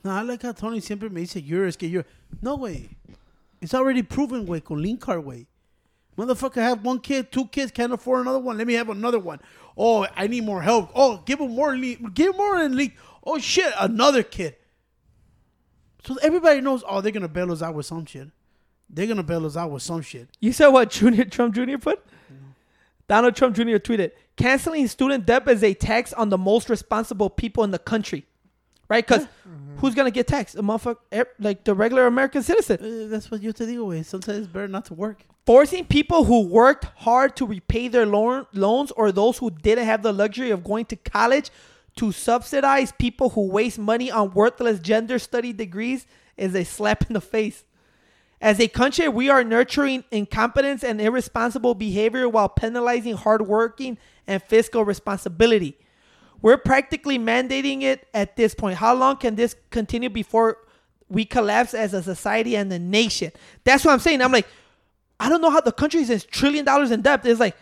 No, 0.05 0.11
I 0.11 0.23
like 0.23 0.43
how 0.43 0.53
Tony 0.53 0.81
siempre 0.81 1.09
me 1.09 1.23
dice, 1.23 1.37
you're, 1.37 1.67
es 1.67 1.77
que 1.77 1.89
you're. 1.89 2.05
No, 2.43 2.57
way. 2.57 2.91
It's 3.61 3.73
already 3.73 4.03
proven, 4.03 4.45
way, 4.45 4.61
con 4.61 4.83
Link 4.83 5.01
Card, 5.01 5.25
way. 5.25 5.47
Motherfucker 6.19 6.57
have 6.57 6.85
one 6.85 6.99
kid, 6.99 7.33
two 7.33 7.47
kids, 7.47 7.71
can't 7.71 7.93
afford 7.93 8.23
another 8.23 8.41
one. 8.41 8.59
Let 8.59 8.67
me 8.67 8.75
have 8.75 8.91
another 8.91 9.19
one. 9.19 9.41
Oh, 9.79 10.07
I 10.15 10.27
need 10.27 10.45
more 10.45 10.61
help. 10.61 10.91
Oh, 10.95 11.23
give 11.25 11.41
him 11.41 11.55
more 11.55 11.75
lean. 11.75 12.11
Give 12.13 12.37
more 12.37 12.61
in 12.61 12.77
lean. 12.77 12.93
Oh, 13.25 13.39
shit, 13.39 13.73
another 13.79 14.23
kid. 14.23 14.57
So 16.05 16.17
everybody 16.21 16.61
knows, 16.61 16.83
oh, 16.87 17.01
they're 17.01 17.13
going 17.13 17.23
to 17.23 17.29
bail 17.29 17.53
us 17.53 17.63
out 17.63 17.75
with 17.75 17.87
some 17.87 18.05
shit. 18.05 18.29
They're 18.91 19.07
going 19.07 19.17
to 19.17 19.23
bail 19.23 19.47
us 19.47 19.57
out 19.57 19.71
with 19.71 19.83
some 19.83 20.03
shit. 20.03 20.29
You 20.41 20.53
said 20.53 20.69
what 20.69 20.91
Junior 20.91 21.25
Trump 21.25 21.55
Jr. 21.55 21.79
put? 21.79 22.05
Donald 23.09 23.37
Trump 23.37 23.55
Jr. 23.55 23.77
tweeted, 23.77 24.13
canceling 24.37 24.87
student 24.89 25.27
debt 25.27 25.49
is 25.49 25.63
a 25.63 25.75
tax 25.75 26.13
on 26.13 26.29
the 26.29 26.39
most 26.39 26.69
responsible 26.69 27.31
people 27.31 27.65
in 27.65 27.71
the 27.71 27.79
country. 27.79 28.27
Right? 28.89 29.07
Because 29.07 29.27
who's 29.79 29.95
going 29.95 30.07
to 30.07 30.11
get 30.11 30.27
taxed? 30.27 30.55
A 30.55 30.63
motherfucker, 30.63 31.27
like 31.39 31.65
the 31.65 31.75
regular 31.75 32.07
American 32.07 32.43
citizen. 32.43 32.79
Uh, 32.79 33.09
that's 33.09 33.31
what 33.31 33.43
you 33.43 33.53
te 33.53 33.65
digo, 33.65 33.89
way. 33.89 34.03
Sometimes 34.03 34.39
it's 34.39 34.47
better 34.47 34.69
not 34.69 34.85
to 34.87 34.95
work. 34.95 35.25
Forcing 35.47 35.87
people 35.87 36.25
who 36.25 36.47
worked 36.47 36.85
hard 36.97 37.35
to 37.37 37.47
repay 37.47 37.89
their 37.89 38.07
loan, 38.07 38.47
loans 38.53 38.93
or 38.93 39.11
those 39.11 39.39
who 39.39 39.51
didn't 39.51 39.87
have 39.87 40.03
the 40.03 40.13
luxury 40.13 40.51
of 40.51 40.63
going 40.63 40.85
to 40.87 40.97
college 40.97 41.51
to 41.97 42.13
subsidize 42.13 42.93
people 42.93 43.31
who 43.31 43.49
waste 43.49 43.79
money 43.79 44.11
on 44.11 44.33
worthless 44.33 44.79
gender 44.79 45.19
study 45.19 45.53
degrees 45.53 46.07
is 46.37 46.55
a 46.55 46.65
slap 46.65 47.05
in 47.09 47.15
the 47.15 47.21
face. 47.21 47.65
As 48.41 48.59
a 48.59 48.67
country, 48.67 49.09
we 49.09 49.31
are 49.31 49.45
nurturing 49.45 50.05
incompetence 50.11 50.83
and 50.83 51.01
irresponsible 51.01 51.75
behavior 51.75 52.29
while 52.29 52.49
penalizing 52.49 53.15
hardworking 53.15 53.99
and 54.27 54.43
fiscal 54.43 54.85
responsibility. 54.85 55.79
We're 56.43 56.59
practically 56.59 57.19
mandating 57.19 57.83
it 57.83 58.09
at 58.13 58.37
this 58.37 58.55
point. 58.55 58.77
How 58.77 58.95
long 58.95 59.17
can 59.17 59.37
this 59.37 59.55
continue 59.71 60.11
before 60.11 60.59
we 61.09 61.25
collapse 61.25 61.73
as 61.73 61.95
a 61.95 62.03
society 62.03 62.57
and 62.57 62.73
a 62.73 62.79
nation? 62.79 63.31
That's 63.65 63.85
what 63.85 63.93
I'm 63.93 64.01
saying. 64.01 64.21
I'm 64.21 64.33
like, 64.33 64.47
I 65.21 65.29
don't 65.29 65.41
know 65.41 65.51
how 65.51 65.61
the 65.61 65.73
country 65.73 66.01
is 66.01 66.11
in 66.11 66.21
trillion 66.21 66.65
dollars 66.65 66.91
in 66.91 67.01
debt. 67.01 67.25
It's 67.25 67.39
like 67.39 67.57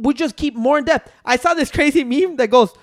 we 0.00 0.12
just 0.12 0.36
keep 0.36 0.54
more 0.54 0.78
in 0.78 0.84
debt. 0.84 1.10
I 1.24 1.36
saw 1.36 1.54
this 1.54 1.70
crazy 1.72 2.04
meme 2.04 2.36
that 2.36 2.48
goes, 2.48 2.74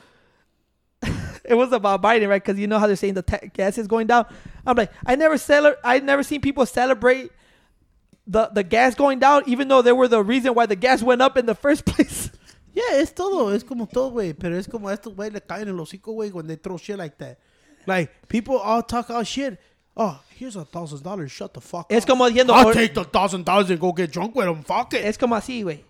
it 1.45 1.53
was 1.53 1.71
about 1.71 2.01
Biden, 2.01 2.27
right? 2.29 2.43
Because 2.43 2.59
you 2.59 2.65
know 2.67 2.79
how 2.79 2.87
they're 2.87 2.95
saying 2.95 3.13
the 3.13 3.21
ta- 3.21 3.39
gas 3.53 3.77
is 3.77 3.87
going 3.87 4.07
down. 4.07 4.25
I'm 4.65 4.75
like, 4.75 4.91
I 5.05 5.15
never 5.15 5.37
cele- 5.37 5.75
I 5.83 5.99
never 5.99 6.23
seen 6.23 6.41
people 6.41 6.65
celebrate 6.65 7.31
the 8.25 8.47
the 8.47 8.63
gas 8.63 8.95
going 8.95 9.19
down, 9.19 9.43
even 9.45 9.67
though 9.67 9.81
they 9.81 9.91
were 9.91 10.07
the 10.07 10.23
reason 10.23 10.53
why 10.55 10.65
the 10.65 10.75
gas 10.75 11.03
went 11.03 11.21
up 11.21 11.37
in 11.37 11.45
the 11.45 11.55
first 11.55 11.85
place. 11.85 12.31
Yeah, 12.73 12.97
es 12.99 13.13
todo. 13.13 13.53
Es 13.53 13.63
como 13.63 13.87
todo, 13.87 14.11
güey. 14.11 14.33
Pero 14.33 14.57
es 14.57 14.67
como 14.67 14.89
a 14.89 14.93
estos 14.93 15.15
güey 15.15 15.29
le 15.29 15.41
caen 15.41 15.67
en 15.67 15.77
los 15.77 15.89
hocico, 15.89 16.13
güey, 16.13 16.31
when 16.31 16.47
they 16.47 16.57
throw 16.57 16.77
shit 16.77 16.97
like 16.97 17.17
that. 17.17 17.37
Like, 17.85 18.11
people 18.27 18.57
all 18.57 18.81
talk 18.81 19.09
all 19.09 19.23
shit. 19.23 19.59
Oh, 19.95 20.19
here's 20.39 20.55
a 20.55 20.65
thousand 20.65 21.03
dollars. 21.03 21.31
Shut 21.31 21.53
the 21.53 21.61
fuck 21.61 21.85
Es 21.91 22.03
up. 22.03 22.09
como 22.09 22.27
diciendo, 22.29 22.51
I'll 22.53 22.73
take 22.73 22.93
the 22.95 23.03
thousand 23.03 23.45
dollars 23.45 23.69
and 23.69 23.79
go 23.79 23.91
get 23.91 24.11
drunk 24.11 24.35
with 24.35 24.45
them. 24.45 24.63
Fuck 24.63 24.93
it. 24.93 25.05
Es 25.05 25.17
como 25.17 25.35
así, 25.35 25.61
güey. 25.63 25.83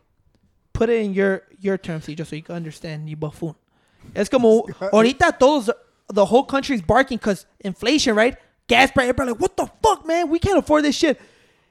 Put 0.74 0.90
it 0.90 1.06
in 1.06 1.14
your 1.14 1.44
your 1.60 1.78
terms, 1.78 2.08
just 2.08 2.30
so 2.30 2.36
you 2.36 2.42
can 2.44 2.56
understand, 2.56 3.08
you 3.08 3.16
buffoon. 3.16 3.56
Es 4.14 4.28
como 4.28 4.66
ahorita 4.92 5.38
todos 5.40 5.70
the 6.12 6.26
whole 6.26 6.44
country's 6.44 6.82
barking 6.82 7.18
because 7.18 7.46
inflation, 7.62 8.16
right? 8.16 8.36
Gas 8.68 8.92
price, 8.92 9.08
everybody 9.08 9.32
like, 9.32 9.40
what 9.40 9.56
the 9.56 9.68
fuck, 9.82 10.06
man? 10.06 10.30
We 10.30 10.40
can't 10.40 10.58
afford 10.58 10.84
this 10.84 10.96
shit. 10.96 11.20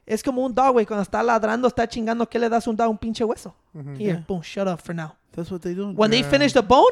Es 0.07 0.23
como 0.23 0.45
un 0.45 0.53
dog, 0.55 0.73
güey, 0.73 0.85
cuando 0.87 1.03
está 1.03 1.23
ladrando, 1.23 1.69
está 1.69 1.87
chingando, 1.89 2.29
¿qué 2.29 2.39
le 2.39 2.49
das 2.49 2.67
un 2.67 2.75
dog? 2.77 2.91
Un 2.91 2.99
pinche 2.99 3.25
hueso. 3.25 3.55
Here, 3.99 4.25
boom, 4.27 4.43
shut 4.43 4.67
up 4.67 4.81
for 4.81 4.95
now. 4.95 5.15
That's 5.33 5.51
what 5.51 5.63
they 5.63 5.75
do. 5.75 5.93
When 5.93 6.11
they 6.11 6.23
finish 6.23 6.53
the 6.53 6.63
bone, 6.63 6.91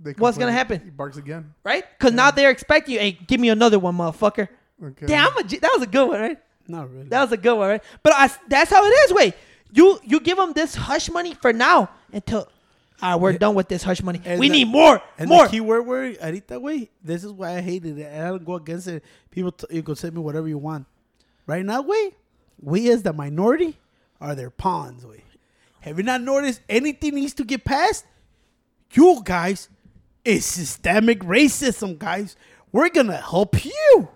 They 0.00 0.12
What's 0.12 0.38
gonna 0.38 0.52
happen? 0.52 0.80
He 0.84 0.90
barks 0.90 1.16
again. 1.16 1.54
right? 1.64 1.84
Because 1.98 2.12
now 2.14 2.30
they're 2.30 2.50
expecting 2.50 2.94
you, 2.94 3.00
hey, 3.00 3.18
give 3.26 3.40
me 3.40 3.48
another 3.48 3.78
one, 3.80 3.96
motherfucker. 3.96 4.48
Okay. 4.80 5.06
Damn, 5.06 5.26
I'm 5.28 5.38
a 5.38 5.42
G- 5.42 5.58
that 5.58 5.72
was 5.74 5.82
a 5.82 5.86
good 5.90 6.06
one, 6.08 6.20
right? 6.20 6.38
Not 6.68 6.88
really. 6.90 7.08
That 7.08 7.22
was 7.22 7.32
a 7.32 7.36
good 7.36 7.56
one, 7.56 7.68
right? 7.68 7.82
But 8.04 8.12
I, 8.14 8.30
that's 8.48 8.70
how 8.70 8.84
it 8.84 8.90
is, 8.90 9.12
wait. 9.12 9.34
You 9.72 9.98
you 10.04 10.20
give 10.20 10.36
them 10.36 10.52
this 10.52 10.76
hush 10.76 11.10
money 11.10 11.34
for 11.34 11.52
now 11.52 11.90
until 12.12 12.46
ah, 13.02 13.16
we're 13.16 13.32
done 13.38 13.56
with 13.56 13.66
this 13.68 13.82
hush 13.82 14.00
money. 14.02 14.20
And 14.24 14.38
we 14.38 14.48
the- 14.48 14.52
need 14.58 14.68
more, 14.68 15.02
and 15.18 15.28
more. 15.28 15.46
the 15.46 15.50
key 15.50 15.60
word 15.60 15.82
word, 15.84 16.16
ahorita, 16.20 16.60
güey, 16.60 16.90
this 17.02 17.24
is 17.24 17.32
why 17.32 17.56
I 17.56 17.60
hated 17.60 17.98
it. 17.98 18.06
And 18.06 18.22
I 18.22 18.28
don't 18.28 18.44
go 18.44 18.54
against 18.54 18.86
it. 18.86 19.02
People, 19.32 19.50
t- 19.50 19.66
you 19.70 19.82
can 19.82 19.96
say 19.96 20.10
me 20.10 20.20
whatever 20.20 20.46
you 20.46 20.58
want. 20.58 20.86
Right 21.48 21.64
now, 21.64 21.82
güey, 21.82 22.12
we 22.60 22.90
as 22.90 23.02
the 23.02 23.12
minority 23.14 23.78
are 24.20 24.34
their 24.34 24.50
pawns, 24.50 25.02
güey. 25.02 25.22
Have 25.80 25.96
you 25.96 26.04
not 26.04 26.20
noticed 26.20 26.60
anything 26.68 27.14
needs 27.14 27.32
to 27.34 27.44
get 27.44 27.64
passed? 27.64 28.04
You 28.92 29.22
guys 29.24 29.70
is 30.26 30.44
systemic 30.44 31.20
racism, 31.20 31.98
guys. 31.98 32.36
We're 32.70 32.90
gonna 32.90 33.16
help 33.16 33.64
you. 33.64 34.08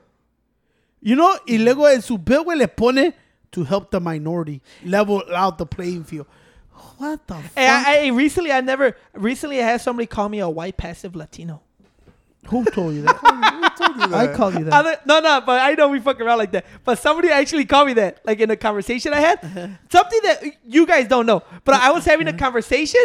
You 1.01 1.17
know, 1.17 1.35
y 1.49 1.57
luego 1.57 1.87
en 1.87 2.03
su 2.03 2.19
bill, 2.19 2.45
güey, 2.45 2.59
le 2.59 2.69
pone 2.69 3.15
to 3.53 3.65
help 3.65 3.91
the 3.91 3.99
minority 3.99 4.61
level 4.85 5.23
out 5.35 5.57
the 5.57 5.65
playing 5.65 6.05
field. 6.05 6.27
What 6.99 7.27
the 7.27 7.35
fuck? 7.35 7.53
Hey, 7.55 7.67
I, 7.67 8.05
I 8.05 8.07
recently 8.09 8.53
I 8.53 8.61
never 8.61 8.95
recently 9.15 9.59
I 9.63 9.65
had 9.65 9.81
somebody 9.81 10.07
call 10.07 10.29
me 10.29 10.41
a 10.41 10.51
white 10.51 10.77
passive 10.77 11.17
Latino. 11.17 11.63
Who 12.49 12.65
told 12.65 12.95
you 12.95 13.03
that? 13.03 13.17
Who 13.79 13.87
told 13.87 14.01
you 14.01 14.07
that? 14.09 14.31
I 14.31 14.35
called 14.35 14.55
you 14.55 14.65
that. 14.65 14.73
Other, 14.73 14.97
no, 15.07 15.21
no, 15.21 15.41
but 15.45 15.61
I 15.61 15.75
know 15.75 15.89
we 15.89 16.01
fuck 16.01 16.21
around 16.21 16.39
like 16.39 16.53
that. 16.53 16.67
But 16.85 16.99
somebody 16.99 17.31
actually 17.31 17.65
called 17.65 17.89
me 17.89 17.95
that, 17.95 18.21
like 18.25 18.41
in 18.41 18.51
a 18.51 18.57
conversation 18.57 19.13
I 19.15 19.21
had. 19.21 19.45
Uh-huh. 19.45 19.69
Something 19.91 20.21
that 20.25 20.45
you 20.67 20.87
guys 20.87 21.09
don't 21.09 21.27
know. 21.27 21.43
But 21.65 21.77
I 21.77 21.93
was 21.93 22.05
having 22.05 22.27
a 22.27 22.31
uh-huh. 22.31 22.39
conversation, 22.39 23.05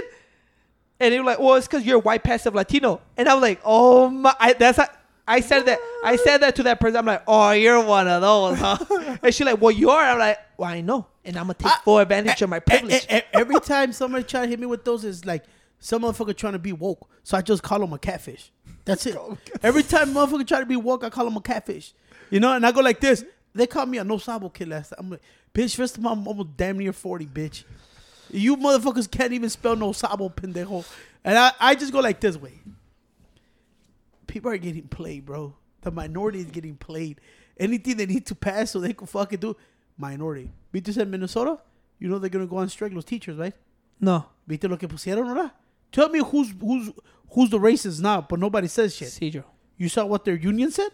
and 1.00 1.14
they 1.14 1.20
were 1.20 1.26
like, 1.26 1.40
"Well, 1.40 1.56
it's 1.56 1.68
because 1.68 1.86
you're 1.86 2.00
white 2.00 2.24
passive 2.24 2.56
Latino," 2.56 3.02
and 3.16 3.30
I'm 3.30 3.40
like, 3.40 3.62
"Oh 3.64 4.10
my!" 4.10 4.36
I, 4.40 4.54
that's 4.54 4.78
how, 4.78 4.88
I 5.28 5.42
said 5.42 5.66
that. 5.66 5.80
I 6.04 6.16
said 6.16 6.40
that 6.40 6.56
to 6.56 6.64
that 6.64 6.80
person. 6.80 6.98
I'm 6.98 7.06
like, 7.06 7.24
"Oh, 7.28 7.52
you're 7.52 7.84
one 7.84 8.08
of 8.08 8.22
those, 8.22 8.58
huh?" 8.58 9.18
and 9.24 9.34
she's 9.34 9.46
like, 9.46 9.62
"Well, 9.62 9.72
you 9.72 9.92
are." 9.92 10.04
I'm 10.04 10.20
like, 10.20 10.40
"Well, 10.58 10.70
I 10.70 10.82
know, 10.82 11.06
and 11.24 11.38
I'm 11.38 11.44
gonna 11.44 11.54
take 11.54 11.72
ah, 11.72 11.82
full 11.84 12.00
advantage 12.00 12.42
eh, 12.42 12.46
of 12.46 12.50
my 12.50 12.58
eh, 12.58 12.60
eh, 12.60 12.80
privilege." 12.80 13.08
E- 13.10 13.18
e- 13.18 13.22
every 13.34 13.60
time 13.60 13.94
somebody 13.94 14.24
try 14.24 14.42
to 14.42 14.48
hit 14.48 14.60
me 14.60 14.66
with 14.66 14.84
those, 14.84 15.06
is 15.06 15.26
like 15.26 15.44
some 15.80 16.02
motherfucker 16.02 16.36
trying 16.36 16.54
to 16.54 16.60
be 16.60 16.74
woke. 16.74 17.10
So 17.24 17.38
I 17.38 17.42
just 17.42 17.62
call 17.62 17.84
him 17.84 17.94
a 17.94 18.00
catfish. 18.00 18.52
That's 18.88 19.06
it. 19.06 19.18
Every 19.62 19.84
time 19.84 20.14
motherfucker 20.14 20.48
try 20.48 20.62
to 20.62 20.66
be 20.66 20.78
woke, 20.78 21.04
I 21.04 21.10
call 21.10 21.28
him 21.28 21.36
a 21.36 21.42
catfish. 21.42 21.94
You 22.30 22.40
know, 22.40 22.54
and 22.54 22.66
I 22.66 22.72
go 22.72 22.80
like 22.80 23.02
this. 23.02 23.26
They 23.54 23.68
called 23.68 23.90
me 23.90 23.98
a 23.98 24.04
no 24.04 24.18
sabo 24.18 24.48
kid 24.50 24.70
last 24.70 24.90
time. 24.90 24.98
I'm 25.00 25.10
like, 25.12 25.22
bitch, 25.54 25.76
first 25.76 25.98
of 25.98 26.06
all, 26.06 26.14
I'm 26.14 26.26
almost 26.26 26.56
damn 26.56 26.78
near 26.78 26.94
40, 26.94 27.26
bitch. 27.26 27.66
You 28.32 28.56
motherfuckers 28.56 29.12
can't 29.12 29.34
even 29.34 29.50
spell 29.50 29.76
no 29.76 29.92
sabo, 29.92 30.30
pendejo. 30.30 30.86
And 31.24 31.38
I, 31.38 31.52
I 31.60 31.76
just 31.76 31.92
go 31.92 32.00
like 32.00 32.22
this 32.22 32.38
way. 32.38 32.54
People 34.26 34.52
are 34.52 34.58
getting 34.58 34.88
played, 34.88 35.26
bro. 35.26 35.54
The 35.82 35.92
minority 35.92 36.40
is 36.40 36.46
getting 36.46 36.78
played. 36.78 37.20
Anything 37.60 37.98
they 37.98 38.06
need 38.06 38.26
to 38.28 38.36
pass 38.36 38.72
so 38.72 38.80
they 38.80 38.94
can 38.94 39.08
fucking 39.08 39.40
do, 39.40 39.56
minority. 39.98 40.52
¿Viste 40.74 40.98
en 40.98 41.10
Minnesota? 41.10 41.60
You 42.00 42.08
know 42.08 42.20
they're 42.20 42.30
gonna 42.30 42.46
go 42.48 42.58
on 42.58 42.70
strike 42.70 42.94
los 42.94 43.04
teachers, 43.04 43.38
right? 43.38 43.54
no, 44.00 44.28
¿Viste 44.48 44.70
lo 44.70 44.78
que 44.78 44.88
pusieron 44.88 45.28
ahora? 45.28 45.54
Tell 45.92 46.10
me 46.10 46.20
who's 46.20 46.54
who's 46.62 46.92
who's 47.32 47.50
the 47.50 47.60
racist 47.60 48.02
now, 48.02 48.22
but 48.22 48.40
nobody 48.40 48.68
says 48.68 48.96
shit. 48.96 49.10
sí, 49.10 49.34
yo. 49.34 49.44
You 49.78 49.90
saw 49.90 50.06
what 50.06 50.26
their 50.26 50.36
union 50.36 50.72
said? 50.72 50.90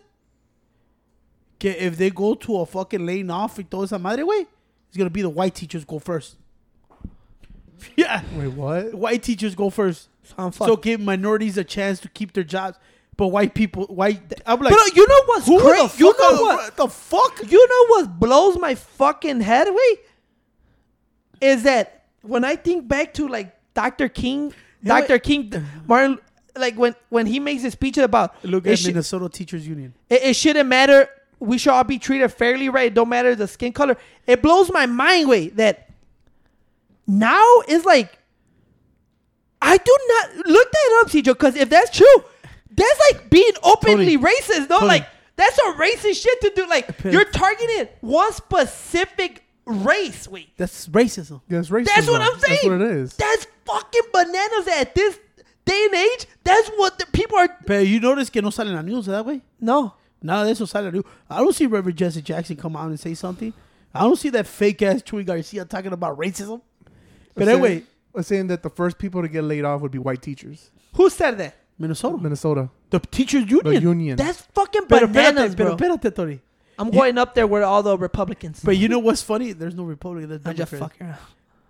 que 1.60 1.70
if 1.72 1.96
they 1.98 2.10
go 2.10 2.36
to 2.36 2.58
a 2.58 2.66
fucking 2.66 3.06
laying 3.06 3.30
off 3.30 3.58
y 3.58 3.64
toda 3.70 3.84
esa 3.86 3.98
madre, 4.00 4.24
güey, 4.26 4.46
it's 4.90 4.98
gonna 4.98 5.10
be 5.10 5.22
the 5.22 5.30
white 5.30 5.56
teachers 5.56 5.86
go 5.86 6.00
first. 6.00 6.36
Yeah, 7.98 8.22
Wait, 8.36 8.48
what? 8.48 8.94
white 8.94 9.24
teachers 9.24 9.56
go 9.56 9.70
first. 9.70 10.08
So 10.24 10.34
I'm 10.38 10.52
So 10.54 10.76
give 10.78 11.00
minorities 11.02 11.58
a 11.58 11.64
chance 11.64 12.00
to 12.02 12.10
keep 12.10 12.32
their 12.34 12.44
jobs, 12.46 12.78
but 13.18 13.28
white 13.28 13.54
people, 13.54 13.86
white. 13.88 14.22
I'm 14.46 14.60
like, 14.62 14.74
but 14.74 14.96
you 14.96 15.06
know 15.08 15.22
what's 15.26 15.48
who 15.48 15.60
crazy? 15.60 15.88
the 15.88 15.98
You 16.00 16.12
fuck? 16.14 16.20
know 16.20 16.50
are- 16.50 16.56
what? 16.58 16.78
the 16.78 16.88
fuck? 16.88 17.52
You 17.52 17.68
know 17.68 17.86
what 17.96 18.20
blows 18.20 18.58
my 18.58 18.76
fucking 18.76 19.42
head 19.42 19.68
away? 19.68 19.98
Is 21.42 21.64
that 21.64 22.06
when 22.22 22.44
I 22.46 22.56
think 22.56 22.88
back 22.88 23.14
to 23.16 23.28
like 23.28 23.54
Dr. 23.74 24.08
King, 24.08 24.48
Yeah, 24.50 24.54
Dr. 24.84 25.20
King, 25.20 25.54
Martin, 25.88 26.20
like 26.56 26.76
when 26.76 26.96
when 27.10 27.26
he 27.26 27.40
makes 27.40 27.64
his 27.64 27.74
speech 27.74 27.98
about 27.98 28.36
Look 28.44 28.68
it, 28.68 28.74
at 28.74 28.80
sh- 28.80 28.88
Minnesota 28.88 29.30
Teachers 29.30 29.68
Union. 29.68 29.94
it, 30.10 30.24
it 30.24 30.36
shouldn't 30.36 30.68
matter. 30.70 31.08
We 31.40 31.58
should 31.58 31.72
all 31.72 31.84
be 31.84 32.00
treated 32.00 32.30
fairly, 32.32 32.70
right? 32.70 32.88
It 32.88 32.94
don't 32.94 33.10
matter 33.10 33.36
the 33.36 33.48
skin 33.48 33.74
color. 33.74 33.98
It 34.28 34.42
blows 34.42 34.72
my 34.72 34.86
mind, 34.86 35.28
way 35.28 35.50
that 35.50 35.90
now 37.08 37.44
is 37.68 37.84
like 37.86 38.18
I 39.62 39.78
do 39.78 39.98
not 40.08 40.46
look 40.48 40.72
that 40.72 41.02
up, 41.04 41.10
CJ, 41.12 41.24
because 41.26 41.56
if 41.56 41.70
that's 41.70 41.90
true, 41.96 42.24
that's 42.72 43.00
like 43.12 43.30
being 43.30 43.52
openly 43.64 44.18
Tony, 44.18 44.18
racist. 44.18 44.70
No, 44.70 44.80
Tony. 44.80 44.88
like 44.88 45.08
that's 45.36 45.58
a 45.58 45.74
racist 45.74 46.22
shit 46.22 46.42
to 46.42 46.52
do. 46.56 46.68
Like 46.68 46.90
you're 47.06 47.26
targeting 47.26 47.88
one 48.02 48.32
specific 48.34 49.44
race. 49.66 50.28
Wait, 50.28 50.50
That's 50.58 50.88
racism. 50.90 51.42
That's 51.48 51.70
racism. 51.70 51.86
that's 51.96 52.08
what 52.08 52.22
I'm 52.22 52.40
saying. 52.40 52.60
That's 52.62 52.66
what 52.68 52.82
it 52.82 52.92
is. 52.98 53.14
That's 53.16 53.48
fucking 53.66 54.02
bananas 54.12 54.68
at 54.80 54.94
this 54.96 55.20
day 55.66 55.86
and 55.86 55.96
age. 55.96 56.26
That's 56.44 56.70
what 56.78 57.00
the 57.00 57.06
people 57.08 57.38
are. 57.38 57.50
Pero 57.66 57.82
you 57.82 58.00
notice 58.00 58.30
que 58.30 58.42
no 58.42 58.50
sale 58.50 58.70
en 58.70 58.76
la 58.76 58.82
news 58.82 59.06
that 59.08 59.26
way. 59.26 59.42
No, 59.60 59.96
Nada 60.22 60.46
de 60.46 60.52
eso 60.52 60.66
sale 60.66 60.86
en 60.86 60.86
la 60.86 60.92
news. 60.92 61.06
I 61.30 61.38
don't 61.40 61.54
see 61.54 61.66
Reverend 61.66 61.98
Jesse 61.98 62.22
Jackson 62.22 62.56
come 62.56 62.76
out 62.76 62.88
and 62.88 63.00
say 63.00 63.14
something. 63.14 63.54
I 63.94 64.02
don't 64.02 64.18
see 64.18 64.30
that 64.30 64.48
fake 64.48 64.82
ass 64.82 65.02
Chuy 65.04 65.26
Garcia 65.26 65.66
talking 65.66 65.94
about 65.94 66.18
racism. 66.18 66.62
But 67.36 67.46
Saying- 67.46 67.50
anyway, 67.64 67.84
was 68.14 68.28
saying 68.28 68.48
that 68.48 68.62
the 68.64 68.70
first 68.70 68.98
people 69.00 69.22
to 69.22 69.28
get 69.28 69.44
laid 69.44 69.66
off 69.66 69.82
would 69.82 69.92
be 69.92 69.98
white 70.00 70.22
teachers. 70.22 70.70
who 70.96 71.10
said 71.10 71.38
that? 71.40 71.56
Minnesota, 71.80 72.18
Minnesota, 72.22 72.70
the 72.92 73.00
teachers 73.00 73.50
union. 73.50 73.64
the 73.66 73.74
union. 73.74 74.00
union. 74.00 74.16
That's 74.18 74.42
fucking 74.54 74.86
Pero 74.88 75.08
bananas, 75.08 75.56
espérate, 75.56 75.58
pero 75.58 75.76
bro. 75.76 75.96
espérate, 75.98 76.16
Tony. 76.16 76.40
I'm 76.78 76.92
going 76.92 77.18
up 77.18 77.34
there 77.34 77.48
with 77.48 77.64
all 77.64 77.82
the 77.84 77.98
Republicans. 77.98 78.62
But 78.64 78.78
you 78.78 78.88
know 78.88 79.00
what's 79.00 79.22
funny? 79.24 79.54
There's 79.54 79.74
no 79.76 79.84
Republican. 79.84 80.30
There's 80.30 80.42
I'm 80.46 80.56
just 80.56 80.72
Democrat. 80.72 80.92
fucking 80.92 81.08
around. 81.08 81.20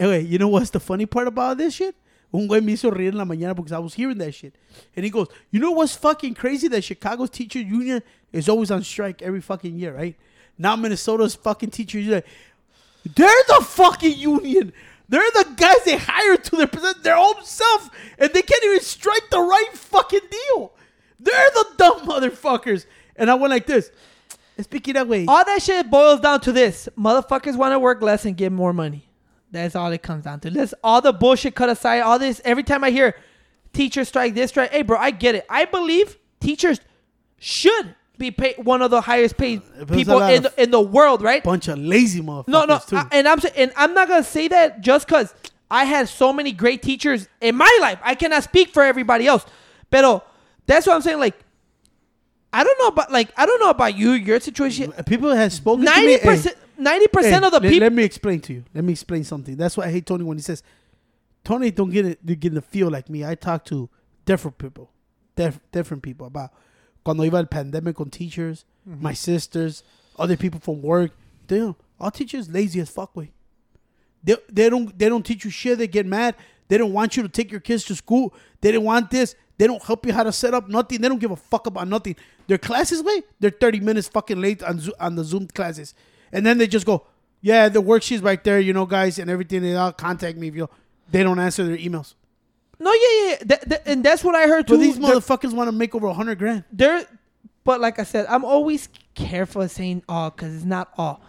Anyway, 0.04 0.26
you 0.26 0.38
know 0.38 0.50
what's 0.50 0.70
the 0.70 0.82
funny 0.82 1.06
part 1.06 1.28
about 1.28 1.58
this 1.58 1.76
shit? 1.76 1.96
Un 2.34 2.46
güey 2.46 2.62
me 2.62 2.74
hizo 2.74 2.92
reír 2.92 3.14
en 3.14 3.18
la 3.18 3.24
mañana 3.24 3.56
because 3.56 3.72
I 3.72 3.80
was 3.80 3.94
hearing 3.94 4.18
that 4.18 4.34
shit. 4.34 4.54
And 4.98 5.06
he 5.06 5.10
goes, 5.10 5.28
You 5.50 5.62
know 5.62 5.72
what's 5.72 5.96
fucking 5.96 6.34
crazy? 6.34 6.68
That 6.68 6.84
Chicago's 6.84 7.30
teacher 7.30 7.60
union 7.60 8.02
is 8.34 8.50
always 8.50 8.70
on 8.70 8.84
strike 8.84 9.22
every 9.22 9.40
fucking 9.40 9.78
year, 9.78 9.96
right? 9.96 10.18
Now 10.58 10.76
Minnesota's 10.76 11.36
fucking 11.36 11.70
teacher 11.70 12.00
union. 12.00 12.24
They're 13.16 13.44
the 13.48 13.64
fucking 13.64 14.18
union. 14.18 14.74
They're 15.08 15.22
the 15.36 15.54
guys 15.56 15.86
they 15.86 15.96
hire 15.96 16.36
to 16.36 16.58
represent 16.58 17.02
their 17.04 17.16
own 17.16 17.42
self, 17.44 17.90
and 18.18 18.30
they 18.34 18.42
can't 18.42 18.64
even 18.64 18.82
strike 18.82 19.30
the 19.30 19.40
right 19.40 19.70
fucking 19.74 20.28
deal. 20.30 20.74
They're 21.18 21.50
the 21.54 21.66
dumb 21.78 22.00
motherfuckers. 22.02 22.86
And 23.16 23.32
I 23.32 23.36
went 23.36 23.52
like 23.52 23.68
this. 23.68 23.90
Speaking 24.60 24.96
that 24.96 25.08
way, 25.08 25.26
All 25.28 25.46
that 25.46 25.62
shit 25.62 25.90
boils 25.90 26.20
down 26.20 26.42
to 26.42 26.52
this: 26.52 26.90
motherfuckers 26.98 27.56
want 27.56 27.72
to 27.72 27.80
work 27.80 28.02
less 28.02 28.26
and 28.26 28.36
get 28.36 28.52
more 28.52 28.74
money. 28.74 29.08
That's 29.54 29.76
all 29.76 29.92
it 29.92 30.02
comes 30.02 30.24
down 30.26 30.40
to. 30.42 30.52
Let's 30.52 30.74
all 30.84 31.00
the 31.00 31.14
bullshit 31.14 31.54
cut 31.54 31.70
aside. 31.70 32.02
All 32.02 32.18
this. 32.18 32.42
Every 32.44 32.64
time 32.64 32.84
I 32.84 32.90
hear 32.90 33.16
teacher 33.72 34.04
strike, 34.04 34.34
this 34.34 34.50
strike. 34.50 34.72
Hey, 34.72 34.82
bro, 34.82 34.98
I 34.98 35.12
get 35.12 35.36
it. 35.36 35.46
I 35.48 35.66
believe 35.66 36.18
teachers 36.40 36.82
should 37.38 37.96
be 38.18 38.32
paid 38.32 38.56
one 38.58 38.82
of 38.82 38.90
the 38.90 39.02
highest 39.02 39.38
paid 39.38 39.62
uh, 39.80 39.86
But 39.86 39.96
people 39.96 40.22
in 40.24 40.44
the, 40.44 40.62
in 40.62 40.72
the 40.72 40.82
world, 40.82 41.22
right? 41.22 41.44
bunch 41.44 41.68
of 41.68 41.78
lazy 41.78 42.22
motherfuckers 42.22 42.48
No, 42.48 42.66
no. 42.66 42.80
I- 42.94 43.08
and 43.12 43.28
I'm 43.28 43.40
and 43.56 43.72
I'm 43.78 43.94
not 43.94 44.08
gonna 44.08 44.24
say 44.24 44.48
that 44.48 44.82
just 44.82 45.08
because 45.08 45.34
I 45.70 45.86
had 45.86 46.10
so 46.10 46.34
many 46.34 46.52
great 46.52 46.82
teachers 46.82 47.28
in 47.40 47.56
my 47.56 47.78
life. 47.80 48.00
I 48.04 48.16
cannot 48.16 48.44
speak 48.44 48.74
for 48.74 48.84
everybody 48.84 49.28
else, 49.28 49.46
but 49.90 50.26
that's 50.66 50.88
what 50.88 50.96
I'm 50.96 51.02
saying. 51.02 51.20
Like, 51.20 51.36
I 52.52 52.64
don't 52.64 52.80
know 52.80 52.88
about 52.88 53.12
like 53.12 53.32
I 53.38 53.46
don't 53.46 53.60
know 53.60 53.70
about 53.70 53.96
you, 53.96 54.12
your 54.12 54.40
situation. 54.40 54.92
People 55.06 55.30
have 55.32 55.54
spoken 55.54 55.86
to 55.86 55.92
me. 55.92 55.96
Ninety 55.96 56.14
hey, 56.14 56.20
percent, 56.20 56.58
ninety 56.84 57.08
percent 57.08 57.44
hey, 57.44 57.48
of 57.48 57.52
the 57.52 57.62
people. 57.62 57.80
Let 57.80 57.94
me 57.94 58.04
explain 58.04 58.40
to 58.42 58.54
you. 58.54 58.66
Let 58.74 58.84
me 58.84 58.94
explain 58.94 59.24
something. 59.24 59.56
That's 59.56 59.78
why 59.78 59.86
I 59.86 59.92
hate 59.92 60.06
Tony 60.06 60.24
when 60.24 60.38
he 60.38 60.44
says, 60.44 60.64
"Tony, 61.44 61.72
don't 61.72 61.90
get 61.90 62.06
it. 62.06 62.20
You 62.26 62.36
get 62.36 62.54
the 62.54 62.62
feel 62.62 62.90
like 62.90 63.10
me." 63.10 63.26
I 63.26 63.36
talk 63.36 63.66
to 63.66 63.90
different 64.26 64.58
people, 64.58 64.92
def, 65.36 65.60
different 65.72 66.04
people 66.04 66.28
about 66.28 66.52
cuando 67.04 67.24
iba 67.24 67.36
el 67.36 67.46
pandemic 67.46 68.00
on 68.00 68.10
teachers, 68.10 68.66
mm-hmm. 68.88 69.04
my 69.04 69.14
sisters, 69.14 69.84
other 70.18 70.38
people 70.38 70.60
from 70.60 70.82
work. 70.82 71.12
Damn, 71.48 71.76
all 72.00 72.12
teachers 72.12 72.50
lazy 72.50 72.80
as 72.80 72.90
fuck. 72.90 73.16
Way. 73.16 73.32
They, 74.24 74.38
they 74.50 74.70
don't 74.70 74.98
they 74.98 75.10
don't 75.10 75.26
teach 75.26 75.44
you 75.46 75.52
shit. 75.52 75.78
They 75.78 75.88
get 75.88 76.06
mad. 76.06 76.36
They 76.70 76.78
don't 76.78 76.94
want 76.94 77.18
you 77.18 77.24
to 77.24 77.30
take 77.30 77.52
your 77.52 77.60
kids 77.60 77.84
to 77.86 77.96
school. 77.96 78.34
They 78.62 78.72
don't 78.72 78.86
want 78.86 79.12
this. 79.12 79.36
They 79.58 79.68
don't 79.68 79.84
help 79.84 80.06
you 80.06 80.14
how 80.14 80.24
to 80.24 80.32
set 80.32 80.54
up 80.54 80.68
nothing. 80.68 81.02
They 81.02 81.10
don't 81.10 81.20
give 81.20 81.32
a 81.32 81.36
fuck 81.36 81.68
about 81.68 81.88
nothing. 81.88 82.16
Their 82.48 82.58
classes, 82.58 83.04
way 83.04 83.24
they're 83.40 83.50
thirty 83.50 83.80
minutes 83.80 84.08
fucking 84.08 84.40
late 84.40 84.64
on 84.64 84.80
Zo- 84.80 84.94
on 85.00 85.16
the 85.16 85.24
Zoom 85.24 85.48
classes, 85.48 85.94
and 86.34 86.46
then 86.46 86.58
they 86.58 86.68
just 86.68 86.86
go, 86.86 87.06
yeah, 87.42 87.70
the 87.70 87.82
worksheet's 87.82 88.22
right 88.22 88.44
there, 88.44 88.60
you 88.60 88.74
know, 88.74 88.86
guys, 88.86 89.20
and 89.20 89.30
everything. 89.30 89.62
They 89.62 89.76
all 89.76 89.92
contact 89.94 90.38
me 90.38 90.48
if 90.50 90.56
you. 90.56 90.70
They 91.12 91.24
don't 91.24 91.40
answer 91.40 91.64
their 91.66 91.78
emails. 91.78 92.16
no, 92.80 92.92
yeah, 92.92 93.00
yeah, 93.00 93.30
yeah. 93.30 93.36
That- 93.46 93.70
that- 93.70 93.82
and 93.88 94.04
that's 94.04 94.24
what 94.24 94.36
I 94.36 94.48
heard 94.48 94.68
too. 94.68 94.74
But 94.74 94.80
these 94.82 94.98
motherfuckers 95.00 95.54
want 95.54 95.68
to 95.70 95.72
make 95.72 95.94
over 95.96 96.08
a 96.08 96.14
hundred 96.14 96.40
grand. 96.40 96.64
they're 96.72 97.06
but 97.66 97.80
like 97.80 97.98
I 98.00 98.04
said, 98.04 98.26
I'm 98.28 98.44
always 98.44 98.90
careful 99.16 99.62
of 99.62 99.72
saying 99.72 100.04
all 100.10 100.30
because 100.32 100.54
it's 100.54 100.66
not 100.66 100.90
all. 100.98 101.22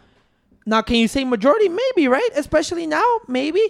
Now, 0.67 0.83
can 0.83 0.97
you 0.97 1.07
say 1.07 1.23
majority? 1.25 1.69
Maybe, 1.69 2.09
right? 2.09 2.29
Especially 2.35 2.87
now, 2.89 3.05
maybe. 3.29 3.63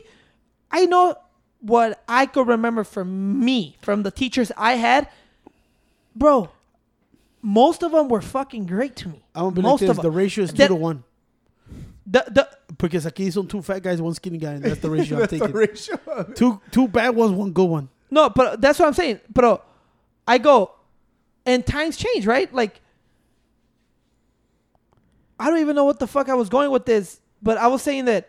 I 0.70 0.87
know 0.87 1.16
what 1.61 2.03
I 2.09 2.24
could 2.26 2.47
remember 2.49 2.85
from 2.85 3.45
me, 3.45 3.76
from 3.82 4.03
the 4.03 4.11
teachers 4.11 4.51
I 4.57 4.74
had, 4.74 5.09
bro. 6.16 6.51
Most 7.43 7.82
of 7.82 7.93
them 7.93 8.09
were 8.09 8.22
fucking 8.22 8.64
great 8.66 8.97
to 8.97 9.09
me. 9.09 9.24
I 9.35 9.41
believe 9.41 9.62
most 9.62 9.80
this. 9.80 9.91
of 9.91 9.97
The 9.97 10.03
them. 10.03 10.14
ratio 10.14 10.45
is 10.45 10.51
two 10.51 10.57
That- 10.59 10.68
to 10.68 10.74
one. 10.74 11.05
The, 12.07 12.25
the, 12.31 12.49
Because 12.77 13.07
aquí 13.07 13.33
son 13.33 13.47
two 13.47 13.63
fat 13.63 13.83
guys, 13.83 14.01
one 14.03 14.15
skinny 14.15 14.39
guy, 14.39 14.53
and 14.53 14.63
that's 14.65 14.81
the 14.81 14.91
ratio 14.91 15.17
I'm 15.17 15.21
That's 15.27 15.33
the 15.33 15.39
taking. 15.39 15.55
ratio. 15.57 15.97
Two 16.35 16.61
two 16.71 16.87
bad 16.89 17.11
ones, 17.17 17.33
one 17.33 17.53
good 17.53 17.65
one. 17.69 17.89
No, 18.11 18.29
but 18.31 18.61
that's 18.61 18.79
what 18.79 18.87
I'm 18.87 18.95
saying. 18.95 19.21
But 19.33 19.65
I 20.29 20.39
go, 20.39 20.73
and 21.47 21.65
times 21.67 21.97
change, 21.97 22.27
right? 22.27 22.53
Like, 22.55 22.81
I 25.39 25.51
don't 25.51 25.59
even 25.61 25.75
know 25.75 25.85
what 25.85 25.99
the 25.99 26.07
fuck 26.07 26.29
I 26.29 26.35
was 26.35 26.49
going 26.49 26.71
with 26.71 26.87
this, 26.87 27.21
but 27.43 27.59
I 27.59 27.67
was 27.69 27.83
saying 27.83 28.05
that 28.05 28.29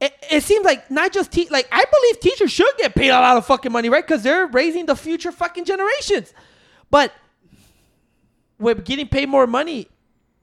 it, 0.00 0.12
it 0.30 0.42
seems 0.42 0.64
like 0.64 0.90
not 0.90 1.12
just 1.12 1.32
te- 1.32 1.48
like 1.48 1.68
I 1.72 1.84
believe 1.84 2.20
teachers 2.20 2.50
should 2.52 2.72
get 2.76 2.94
paid 2.94 3.08
a 3.08 3.14
lot 3.20 3.36
of 3.36 3.46
fucking 3.46 3.72
money, 3.72 3.88
right? 3.88 4.04
Because 4.06 4.22
they're 4.22 4.46
raising 4.48 4.86
the 4.86 4.96
future 4.96 5.32
fucking 5.32 5.64
generations. 5.64 6.34
But 6.90 7.12
with 8.58 8.84
getting 8.84 9.08
paid 9.08 9.28
more 9.28 9.46
money, 9.46 9.88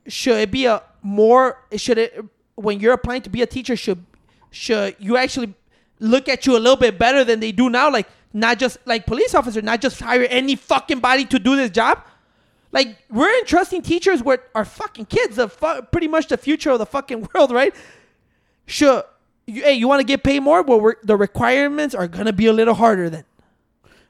should 0.07 0.37
it 0.37 0.49
be 0.51 0.65
a 0.65 0.81
more? 1.03 1.63
Should 1.75 1.97
it 1.97 2.23
when 2.55 2.79
you're 2.79 2.93
applying 2.93 3.21
to 3.23 3.29
be 3.29 3.41
a 3.41 3.45
teacher? 3.45 3.75
Should 3.75 4.03
should 4.51 4.95
you 4.99 5.17
actually 5.17 5.53
look 5.99 6.27
at 6.29 6.45
you 6.45 6.57
a 6.57 6.59
little 6.59 6.77
bit 6.77 6.97
better 6.97 7.23
than 7.23 7.39
they 7.39 7.51
do 7.51 7.69
now? 7.69 7.91
Like 7.91 8.07
not 8.33 8.57
just 8.59 8.77
like 8.85 9.05
police 9.05 9.35
officer, 9.35 9.61
not 9.61 9.81
just 9.81 9.99
hire 9.99 10.23
any 10.23 10.55
fucking 10.55 10.99
body 10.99 11.25
to 11.25 11.39
do 11.39 11.55
this 11.55 11.69
job. 11.69 12.03
Like 12.71 12.97
we're 13.11 13.37
entrusting 13.39 13.83
teachers 13.83 14.23
with 14.23 14.39
our 14.55 14.65
fucking 14.65 15.05
kids, 15.05 15.35
the 15.35 15.47
fu- 15.47 15.83
pretty 15.91 16.07
much 16.07 16.27
the 16.27 16.37
future 16.37 16.71
of 16.71 16.79
the 16.79 16.87
fucking 16.87 17.27
world, 17.33 17.51
right? 17.51 17.75
Sure, 18.65 19.03
you, 19.45 19.61
hey, 19.61 19.73
you 19.73 19.87
want 19.87 19.99
to 19.99 20.05
get 20.05 20.23
paid 20.23 20.39
more? 20.39 20.63
Well, 20.63 20.93
the 21.03 21.15
requirements 21.15 21.93
are 21.93 22.07
gonna 22.07 22.33
be 22.33 22.47
a 22.47 22.53
little 22.53 22.73
harder 22.73 23.09
then. 23.09 23.25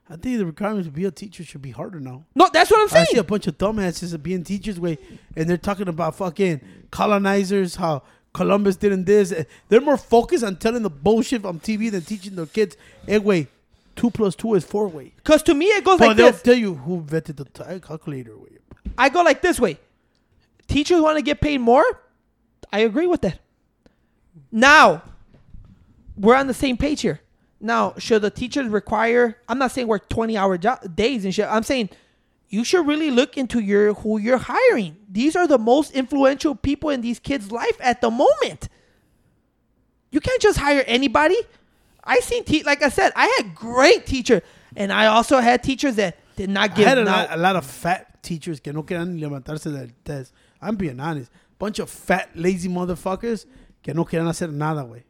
I 0.10 0.18
think 0.18 0.38
the 0.38 0.46
requirements 0.46 0.88
to 0.88 0.92
be 0.92 1.06
a 1.06 1.12
teacher 1.12 1.44
should 1.44 1.62
be 1.62 1.72
harder 1.72 2.00
now. 2.00 2.26
No, 2.36 2.50
that's 2.52 2.70
what 2.70 2.82
I'm 2.82 2.90
saying. 2.90 3.08
I 3.10 3.14
see 3.14 3.18
a 3.18 3.24
bunch 3.24 3.48
of 3.48 3.58
dumbasses 3.58 4.22
being 4.22 4.44
teachers 4.44 4.80
way, 4.80 4.98
and 5.36 5.50
they're 5.50 5.58
talking 5.58 5.88
about 5.88 6.16
fucking 6.16 6.60
colonizers, 6.92 7.76
how 7.76 8.04
Columbus 8.34 8.76
didn't 8.76 9.06
this. 9.06 9.32
Eh, 9.32 9.44
they're 9.70 9.80
more 9.82 9.98
focused 9.98 10.44
on 10.44 10.58
telling 10.58 10.84
the 10.84 10.90
bullshit 10.90 11.46
on 11.46 11.60
TV 11.60 11.90
than 11.90 12.02
teaching 12.02 12.36
their 12.36 12.46
kids. 12.48 12.76
Hey, 13.06 13.20
way, 13.20 13.48
two 13.96 14.10
plus 14.12 14.36
two 14.36 14.56
is 14.56 14.66
four 14.66 14.88
way. 14.90 15.14
Because 15.16 15.42
to 15.44 15.54
me, 15.54 15.68
it 15.68 15.84
goes 15.86 16.00
But 16.00 16.10
like 16.10 16.18
they'll 16.18 16.32
this. 16.32 16.42
tell 16.42 16.56
you 16.56 16.76
who 16.76 17.02
vetted 17.02 17.38
the 17.38 17.46
t- 17.46 17.80
calculator 17.80 18.36
way. 18.38 18.58
I 18.98 19.10
go 19.10 19.22
like 19.24 19.42
this 19.42 19.60
way. 19.60 19.80
Teachers 20.68 21.00
want 21.02 21.18
to 21.18 21.22
get 21.24 21.40
paid 21.42 21.60
more. 21.62 21.86
I 22.72 22.80
agree 22.80 23.08
with 23.08 23.22
that. 23.22 23.40
Now, 24.52 25.04
we're 26.18 26.36
on 26.36 26.48
the 26.48 26.54
same 26.54 26.76
page 26.78 27.02
here. 27.02 27.22
Now, 27.64 27.94
should 27.98 28.22
the 28.24 28.30
teachers 28.30 28.68
require? 28.68 29.38
I'm 29.48 29.58
not 29.58 29.72
saying 29.72 29.88
work 29.88 30.10
20 30.10 30.36
hour 30.38 30.58
jo- 30.58 30.78
days 30.94 31.24
and 31.24 31.34
shit. 31.34 31.48
I'm 31.50 31.64
saying 31.64 31.90
you 32.50 32.66
should 32.66 32.86
really 32.86 33.10
look 33.10 33.38
into 33.38 33.60
your 33.62 33.94
who 33.94 34.20
you're 34.20 34.38
hiring. 34.38 34.98
These 35.10 35.38
are 35.38 35.48
the 35.48 35.58
most 35.58 35.92
influential 35.94 36.56
people 36.56 36.90
in 36.90 37.00
these 37.00 37.20
kids' 37.20 37.54
life 37.54 37.78
at 37.80 38.02
the 38.02 38.12
moment. 38.12 38.68
You 40.12 40.20
can't 40.20 40.42
just 40.42 40.60
hire 40.60 40.84
anybody. 40.86 41.38
I 42.04 42.20
seen 42.20 42.44
te- 42.44 42.64
like 42.64 42.84
I 42.84 42.90
said, 42.90 43.14
I 43.16 43.34
had 43.38 43.56
great 43.56 44.06
teachers, 44.06 44.42
and 44.76 44.92
I 44.92 45.06
also 45.06 45.40
had 45.40 45.64
teachers 45.64 45.96
that 45.96 46.18
did 46.36 46.50
not 46.50 46.72
I 46.72 46.76
give. 46.76 46.86
had 46.86 46.98
a 46.98 47.06
lot, 47.06 47.28
a 47.32 47.38
lot 47.38 47.56
of 47.56 47.66
fat 47.66 48.22
teachers 48.22 48.60
que 48.60 48.74
no 48.74 48.84
querían 48.84 49.18
levantarse 49.20 49.74
del 49.74 49.88
test. 50.04 50.34
I'm 50.62 50.76
being 50.76 51.00
honest. 51.00 51.32
Bunch 51.58 51.80
of 51.80 51.90
fat, 51.90 52.30
lazy 52.36 52.68
motherfuckers 52.68 53.46
que 53.82 53.94
no 53.94 54.04
quieren 54.04 54.28
hacer 54.28 54.52
nada, 54.52 54.84
way. 54.84 55.06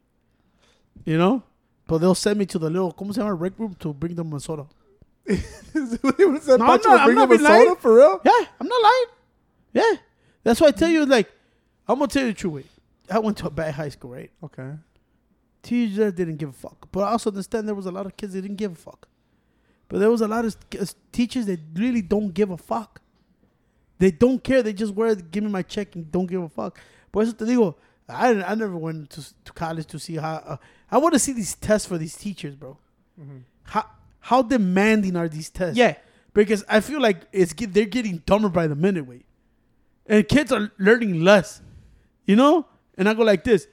You 1.04 1.18
know? 1.18 1.42
But 1.88 1.98
they'll 2.00 2.16
send 2.16 2.40
me 2.40 2.46
to 2.48 2.60
the 2.60 2.70
little, 2.70 2.94
¿cómo 2.94 3.14
se 3.14 3.20
llama? 3.22 3.34
Rec 3.34 3.54
room 3.60 3.74
to 3.80 3.94
bring 3.94 4.16
them 4.16 4.34
a 4.34 4.40
soda. 4.40 4.66
No, 5.76 5.82
I'm 6.16 6.60
not- 6.60 6.86
I'm 6.86 6.86
not 6.86 7.08
him 7.10 7.20
a 7.20 7.28
being 7.28 7.42
lying. 7.42 7.76
for 7.78 7.96
real. 7.96 8.22
Yeah, 8.24 8.46
I'm 8.60 8.68
not 8.68 8.82
lying. 8.82 9.06
Yeah. 9.74 9.94
That's 10.44 10.62
why 10.62 10.68
I 10.68 10.72
tell 10.72 10.90
you, 10.90 11.06
like, 11.06 11.32
I'm 11.88 11.98
going 11.98 12.10
to 12.10 12.14
tell 12.14 12.26
you 12.28 12.34
the 12.34 12.38
truth, 12.38 12.54
way. 12.54 12.64
I 13.10 13.20
went 13.20 13.38
to 13.38 13.48
a 13.48 13.50
bad 13.50 13.74
high 13.74 13.90
school, 13.90 14.12
right? 14.12 14.32
Okay. 14.44 14.72
teachers 15.62 16.14
didn't 16.14 16.38
give 16.38 16.50
a 16.50 16.54
fuck. 16.54 16.88
But 16.92 17.02
I 17.02 17.12
also 17.12 17.30
understand 17.30 17.68
there 17.68 17.76
was 17.76 17.86
a 17.86 17.92
lot 17.92 18.06
of 18.06 18.16
kids 18.18 18.34
that 18.34 18.42
didn't 18.42 18.58
give 18.58 18.72
a 18.74 18.76
fuck. 18.76 19.08
But 19.90 20.00
there 20.00 20.10
was 20.12 20.22
a 20.22 20.28
lot 20.28 20.46
of 20.46 20.56
teachers 21.12 21.46
that 21.48 21.60
really 21.76 22.02
don't 22.02 22.34
give 22.34 22.50
a 22.50 22.58
fuck. 22.58 23.02
They 24.00 24.12
don't 24.12 24.44
care. 24.44 24.62
They 24.64 24.74
just 24.74 24.94
wear, 24.94 25.16
give 25.16 25.44
me 25.44 25.50
my 25.50 25.62
check 25.62 25.96
and 25.96 26.12
don't 26.12 26.26
give 26.26 26.42
a 26.42 26.50
fuck. 26.50 26.80
Por 27.12 27.22
eso 27.24 27.32
te 27.34 27.46
digo, 27.46 27.76
I, 28.10 28.30
I 28.44 28.56
never 28.56 28.76
went 28.76 29.10
to, 29.12 29.44
to 29.46 29.54
college 29.54 29.86
to 29.88 30.00
see 30.00 30.16
how. 30.16 30.36
Uh, 30.46 30.58
I 30.94 30.98
want 31.00 31.14
to 31.14 31.20
see 31.20 31.34
these 31.34 31.56
tests 31.56 31.88
for 31.88 31.98
these 31.98 32.16
teachers, 32.16 32.56
bro. 32.56 32.78
Mm-hmm. 33.20 33.38
How 33.64 33.86
how 34.20 34.42
demanding 34.44 35.16
are 35.16 35.28
these 35.28 35.50
tests? 35.50 35.76
Yeah. 35.76 35.96
because 36.36 36.64
I 36.70 36.82
feel 36.82 37.02
like 37.02 37.22
it's 37.32 37.52
get, 37.54 37.74
they're 37.74 37.86
getting 37.86 38.18
dumber 38.28 38.48
by 38.50 38.68
the 38.68 38.76
minute, 38.76 39.08
way, 39.08 39.24
and 40.06 40.28
kids 40.28 40.52
are 40.52 40.72
learning 40.78 41.22
less, 41.24 41.62
you 42.26 42.36
know. 42.36 42.68
And 42.96 43.10
I 43.10 43.16
go 43.16 43.24
like 43.24 43.44
this: 43.44 43.68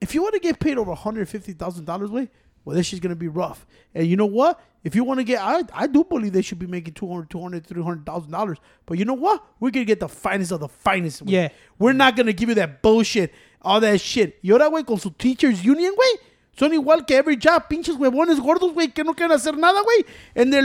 if 0.00 0.14
you 0.14 0.22
want 0.22 0.32
to 0.32 0.40
get 0.40 0.58
paid 0.58 0.78
over 0.78 0.92
one 0.92 0.96
hundred 0.96 1.28
fifty 1.28 1.52
thousand 1.52 1.84
dollars, 1.84 2.10
way, 2.10 2.30
well, 2.64 2.74
this 2.74 2.86
shit's 2.86 3.00
gonna 3.00 3.14
be 3.14 3.28
rough. 3.28 3.66
And 3.94 4.06
you 4.06 4.16
know 4.16 4.26
what? 4.26 4.60
If 4.82 4.94
you 4.94 5.04
want 5.04 5.20
to 5.20 5.24
get, 5.24 5.40
I 5.42 5.62
I 5.74 5.86
do 5.86 6.04
believe 6.04 6.32
they 6.32 6.42
should 6.42 6.58
be 6.58 6.66
making 6.66 6.94
200 6.94 7.28
200 7.30 7.66
300 7.66 8.06
thousand 8.06 8.30
dollars. 8.30 8.58
But 8.86 8.98
you 8.98 9.04
know 9.04 9.14
what? 9.14 9.44
We're 9.60 9.70
gonna 9.70 9.84
get 9.84 10.00
the 10.00 10.08
finest 10.08 10.52
of 10.52 10.60
the 10.60 10.68
finest. 10.68 11.22
Way. 11.22 11.32
Yeah. 11.32 11.48
we're 11.78 11.92
not 11.92 12.16
gonna 12.16 12.32
give 12.32 12.48
you 12.48 12.54
that 12.56 12.80
bullshit, 12.82 13.32
all 13.64 13.80
that 13.80 13.98
shit. 14.00 14.38
Y 14.42 14.50
ahora, 14.52 14.68
güey, 14.68 14.84
con 14.84 14.98
su 14.98 15.10
teachers 15.10 15.64
union, 15.64 15.94
güey. 15.94 16.20
Son 16.56 16.72
igual 16.72 17.04
que 17.06 17.16
every 17.16 17.36
job, 17.36 17.64
pinches 17.68 17.96
huevones 17.96 18.38
gordos, 18.40 18.72
güey, 18.72 18.94
que 18.94 19.02
no 19.02 19.12
quieren 19.14 19.32
hacer 19.32 19.56
nada, 19.56 19.80
güey. 19.82 20.04
And 20.36 20.52
they 20.52 20.60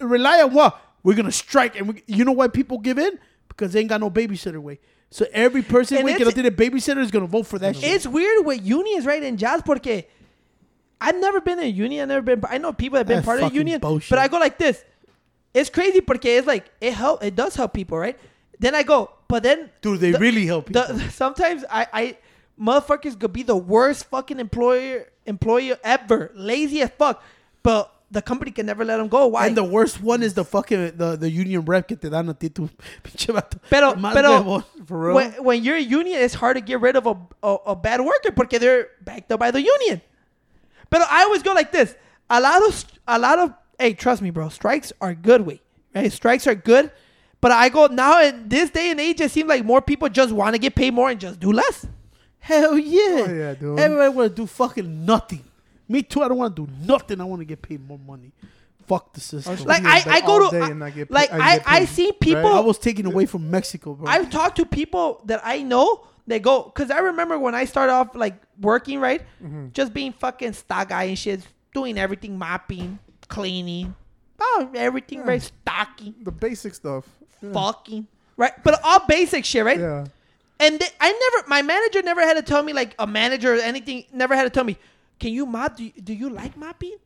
rely 0.00 0.42
on 0.42 0.52
what? 0.52 0.74
We're 1.04 1.14
gonna 1.14 1.30
strike. 1.30 1.76
And 1.78 1.88
we, 1.94 2.02
you 2.06 2.24
know 2.24 2.32
why 2.32 2.48
people 2.48 2.78
give 2.78 2.98
in? 2.98 3.18
Because 3.48 3.72
they 3.72 3.80
ain't 3.80 3.88
got 3.88 4.00
no 4.00 4.10
babysitter, 4.10 4.58
way. 4.58 4.80
So 5.10 5.26
every 5.32 5.62
person, 5.62 5.98
And 5.98 6.06
güey, 6.08 6.16
que 6.16 6.24
no 6.24 6.30
it's- 6.30 6.34
tiene 6.34 6.50
babysitter 6.54 6.98
is 7.00 7.10
gonna 7.10 7.26
vote 7.26 7.46
for 7.46 7.58
that 7.60 7.76
shit. 7.76 7.84
It's 7.84 8.06
weird 8.06 8.44
with 8.44 8.60
unions, 8.66 9.06
right? 9.06 9.22
In 9.22 9.36
jazz, 9.36 9.62
porque 9.62 10.06
I've 11.00 11.16
never 11.20 11.40
been 11.40 11.58
in 11.60 11.66
a 11.66 11.68
union. 11.68 12.02
I've 12.02 12.08
never 12.08 12.22
been. 12.22 12.42
I 12.50 12.58
know 12.58 12.72
people 12.72 12.96
that 12.96 13.00
have 13.00 13.06
been 13.06 13.16
That's 13.18 13.26
part 13.26 13.40
of 13.42 13.52
a 13.52 13.54
union, 13.54 13.80
bullshit. 13.80 14.10
but 14.10 14.18
I 14.18 14.26
go 14.28 14.38
like 14.38 14.58
this. 14.58 14.84
It's 15.54 15.70
crazy 15.70 16.00
porque 16.00 16.26
it's 16.26 16.46
like 16.46 16.70
it 16.80 16.92
help. 16.92 17.22
It 17.22 17.36
does 17.36 17.54
help 17.54 17.72
people, 17.72 17.96
right? 17.98 18.18
Then 18.58 18.74
I 18.74 18.82
go, 18.82 19.10
but 19.28 19.44
then 19.44 19.70
Dude, 19.80 20.00
they 20.00 20.10
the- 20.10 20.18
really 20.18 20.44
help 20.46 20.66
people. 20.66 20.82
the, 20.82 21.10
sometimes 21.12 21.64
I, 21.70 21.86
I 21.92 22.16
motherfuckers 22.60 23.18
could 23.18 23.32
be 23.32 23.42
the 23.42 23.56
worst 23.56 24.06
fucking 24.06 24.38
employer 24.40 25.06
employer 25.26 25.78
ever, 25.84 26.30
lazy 26.34 26.82
as 26.82 26.90
fuck, 26.90 27.22
but 27.62 27.94
the 28.10 28.22
company 28.22 28.50
can 28.50 28.66
never 28.66 28.84
let 28.84 28.96
them 28.96 29.08
go. 29.08 29.26
Why? 29.26 29.46
And 29.46 29.56
the 29.56 29.64
worst 29.64 30.02
one 30.02 30.22
is 30.22 30.34
the 30.34 30.44
fucking 30.44 30.96
the, 30.96 31.16
the 31.16 31.30
union 31.30 31.64
rep 31.64 31.88
que 31.88 31.96
te 31.96 32.08
dan 32.08 32.28
a 32.28 32.34
ti 32.34 32.48
tu 32.48 32.68
pinche 33.02 33.32
vato. 33.34 33.58
Pero, 33.68 33.94
pero 33.94 34.42
huevón, 34.42 34.64
for 34.86 34.98
real. 34.98 35.14
when, 35.14 35.32
when 35.44 35.64
you're 35.64 35.76
a 35.76 35.80
union, 35.80 36.20
it's 36.20 36.34
hard 36.34 36.56
to 36.56 36.62
get 36.62 36.80
rid 36.80 36.96
of 36.96 37.06
a, 37.06 37.16
a, 37.42 37.54
a 37.66 37.76
bad 37.76 38.00
worker 38.00 38.32
porque 38.32 38.58
they're 38.58 38.88
backed 39.02 39.30
up 39.30 39.40
by 39.40 39.50
the 39.50 39.62
union. 39.62 40.00
But 40.90 41.02
I 41.02 41.24
always 41.24 41.42
go 41.42 41.52
like 41.52 41.72
this: 41.72 41.94
a 42.30 42.40
lot 42.40 42.62
of 42.66 42.84
a 43.06 43.18
lot 43.18 43.38
of 43.38 43.52
hey, 43.78 43.92
trust 43.92 44.22
me, 44.22 44.30
bro. 44.30 44.48
Strikes 44.48 44.92
are 45.00 45.14
good, 45.14 45.46
way 45.46 45.60
right? 45.94 46.12
Strikes 46.12 46.46
are 46.46 46.54
good, 46.54 46.90
but 47.40 47.52
I 47.52 47.68
go 47.68 47.86
now 47.86 48.22
in 48.22 48.48
this 48.48 48.70
day 48.70 48.90
and 48.90 49.00
age, 49.00 49.20
it 49.20 49.30
seems 49.30 49.48
like 49.48 49.64
more 49.64 49.82
people 49.82 50.08
just 50.08 50.32
want 50.32 50.54
to 50.54 50.58
get 50.58 50.74
paid 50.74 50.94
more 50.94 51.10
and 51.10 51.20
just 51.20 51.40
do 51.40 51.52
less. 51.52 51.86
Hell 52.40 52.78
yeah. 52.78 53.26
Oh, 53.28 53.32
yeah, 53.34 53.54
dude. 53.54 53.78
Everybody 53.78 54.14
want 54.14 54.30
to 54.30 54.42
do 54.42 54.46
fucking 54.46 55.04
nothing. 55.04 55.44
Me 55.88 56.02
too. 56.02 56.22
I 56.22 56.28
don't 56.28 56.38
want 56.38 56.54
to 56.54 56.66
do 56.66 56.72
nothing. 56.86 57.20
I 57.20 57.24
want 57.24 57.40
to 57.40 57.44
get 57.46 57.62
paid 57.62 57.86
more 57.86 57.98
money. 57.98 58.32
Fuck 58.86 59.12
the 59.12 59.20
system. 59.20 59.56
should 59.56 59.66
Like 59.66 59.84
I, 59.84 60.02
I 60.06 60.20
go 60.22 60.50
to 60.50 60.62
and 60.62 60.78
not 60.78 60.94
get 60.94 61.10
like 61.10 61.30
I 61.30 61.58
get 61.58 61.68
I 61.68 61.78
paid, 61.80 61.88
see 61.88 62.06
right? 62.06 62.20
people. 62.20 62.46
I 62.46 62.60
was 62.60 62.78
taken 62.78 63.04
away 63.04 63.26
from 63.26 63.50
Mexico, 63.50 63.92
bro. 63.94 64.08
I've 64.08 64.30
talked 64.30 64.56
to 64.56 64.66
people 64.66 65.20
that 65.26 65.42
I 65.44 65.62
know. 65.62 66.06
They 66.26 66.40
go 66.40 66.62
because 66.62 66.90
I 66.90 66.98
remember 66.98 67.38
when 67.38 67.54
I 67.54 67.64
started 67.66 67.92
off 67.92 68.14
like 68.14 68.34
working, 68.60 68.98
right? 69.00 69.22
Mm-hmm. 69.42 69.68
Just 69.72 69.92
being 69.92 70.12
fucking 70.12 70.54
stock 70.54 70.88
guy 70.90 71.04
and 71.04 71.18
shit, 71.18 71.40
doing 71.74 71.98
everything, 71.98 72.38
mopping, 72.38 72.98
cleaning, 73.28 73.94
oh 74.40 74.70
everything, 74.74 75.22
right? 75.22 75.42
Stocking, 75.42 76.14
The 76.22 76.32
basic 76.32 76.74
stuff. 76.74 77.06
Yeah. 77.42 77.52
fucking, 77.52 78.06
right? 78.36 78.52
But 78.64 78.80
all 78.82 79.00
basic 79.06 79.44
shit, 79.44 79.64
right? 79.64 79.78
Yeah. 79.78 80.06
And 80.60 80.78
they, 80.78 80.86
I 81.00 81.12
never, 81.12 81.48
my 81.48 81.62
manager 81.62 82.02
never 82.02 82.20
had 82.20 82.34
to 82.34 82.42
tell 82.42 82.62
me 82.62 82.72
like 82.72 82.94
a 82.98 83.06
manager 83.06 83.54
or 83.54 83.58
anything. 83.58 84.04
Never 84.12 84.34
had 84.34 84.44
to 84.44 84.50
tell 84.50 84.64
me, 84.64 84.76
can 85.20 85.32
you 85.32 85.46
mop? 85.46 85.76
Do 85.76 85.84
you, 85.84 85.92
do 85.92 86.12
you 86.12 86.30
like 86.30 86.56
mopping? 86.56 86.96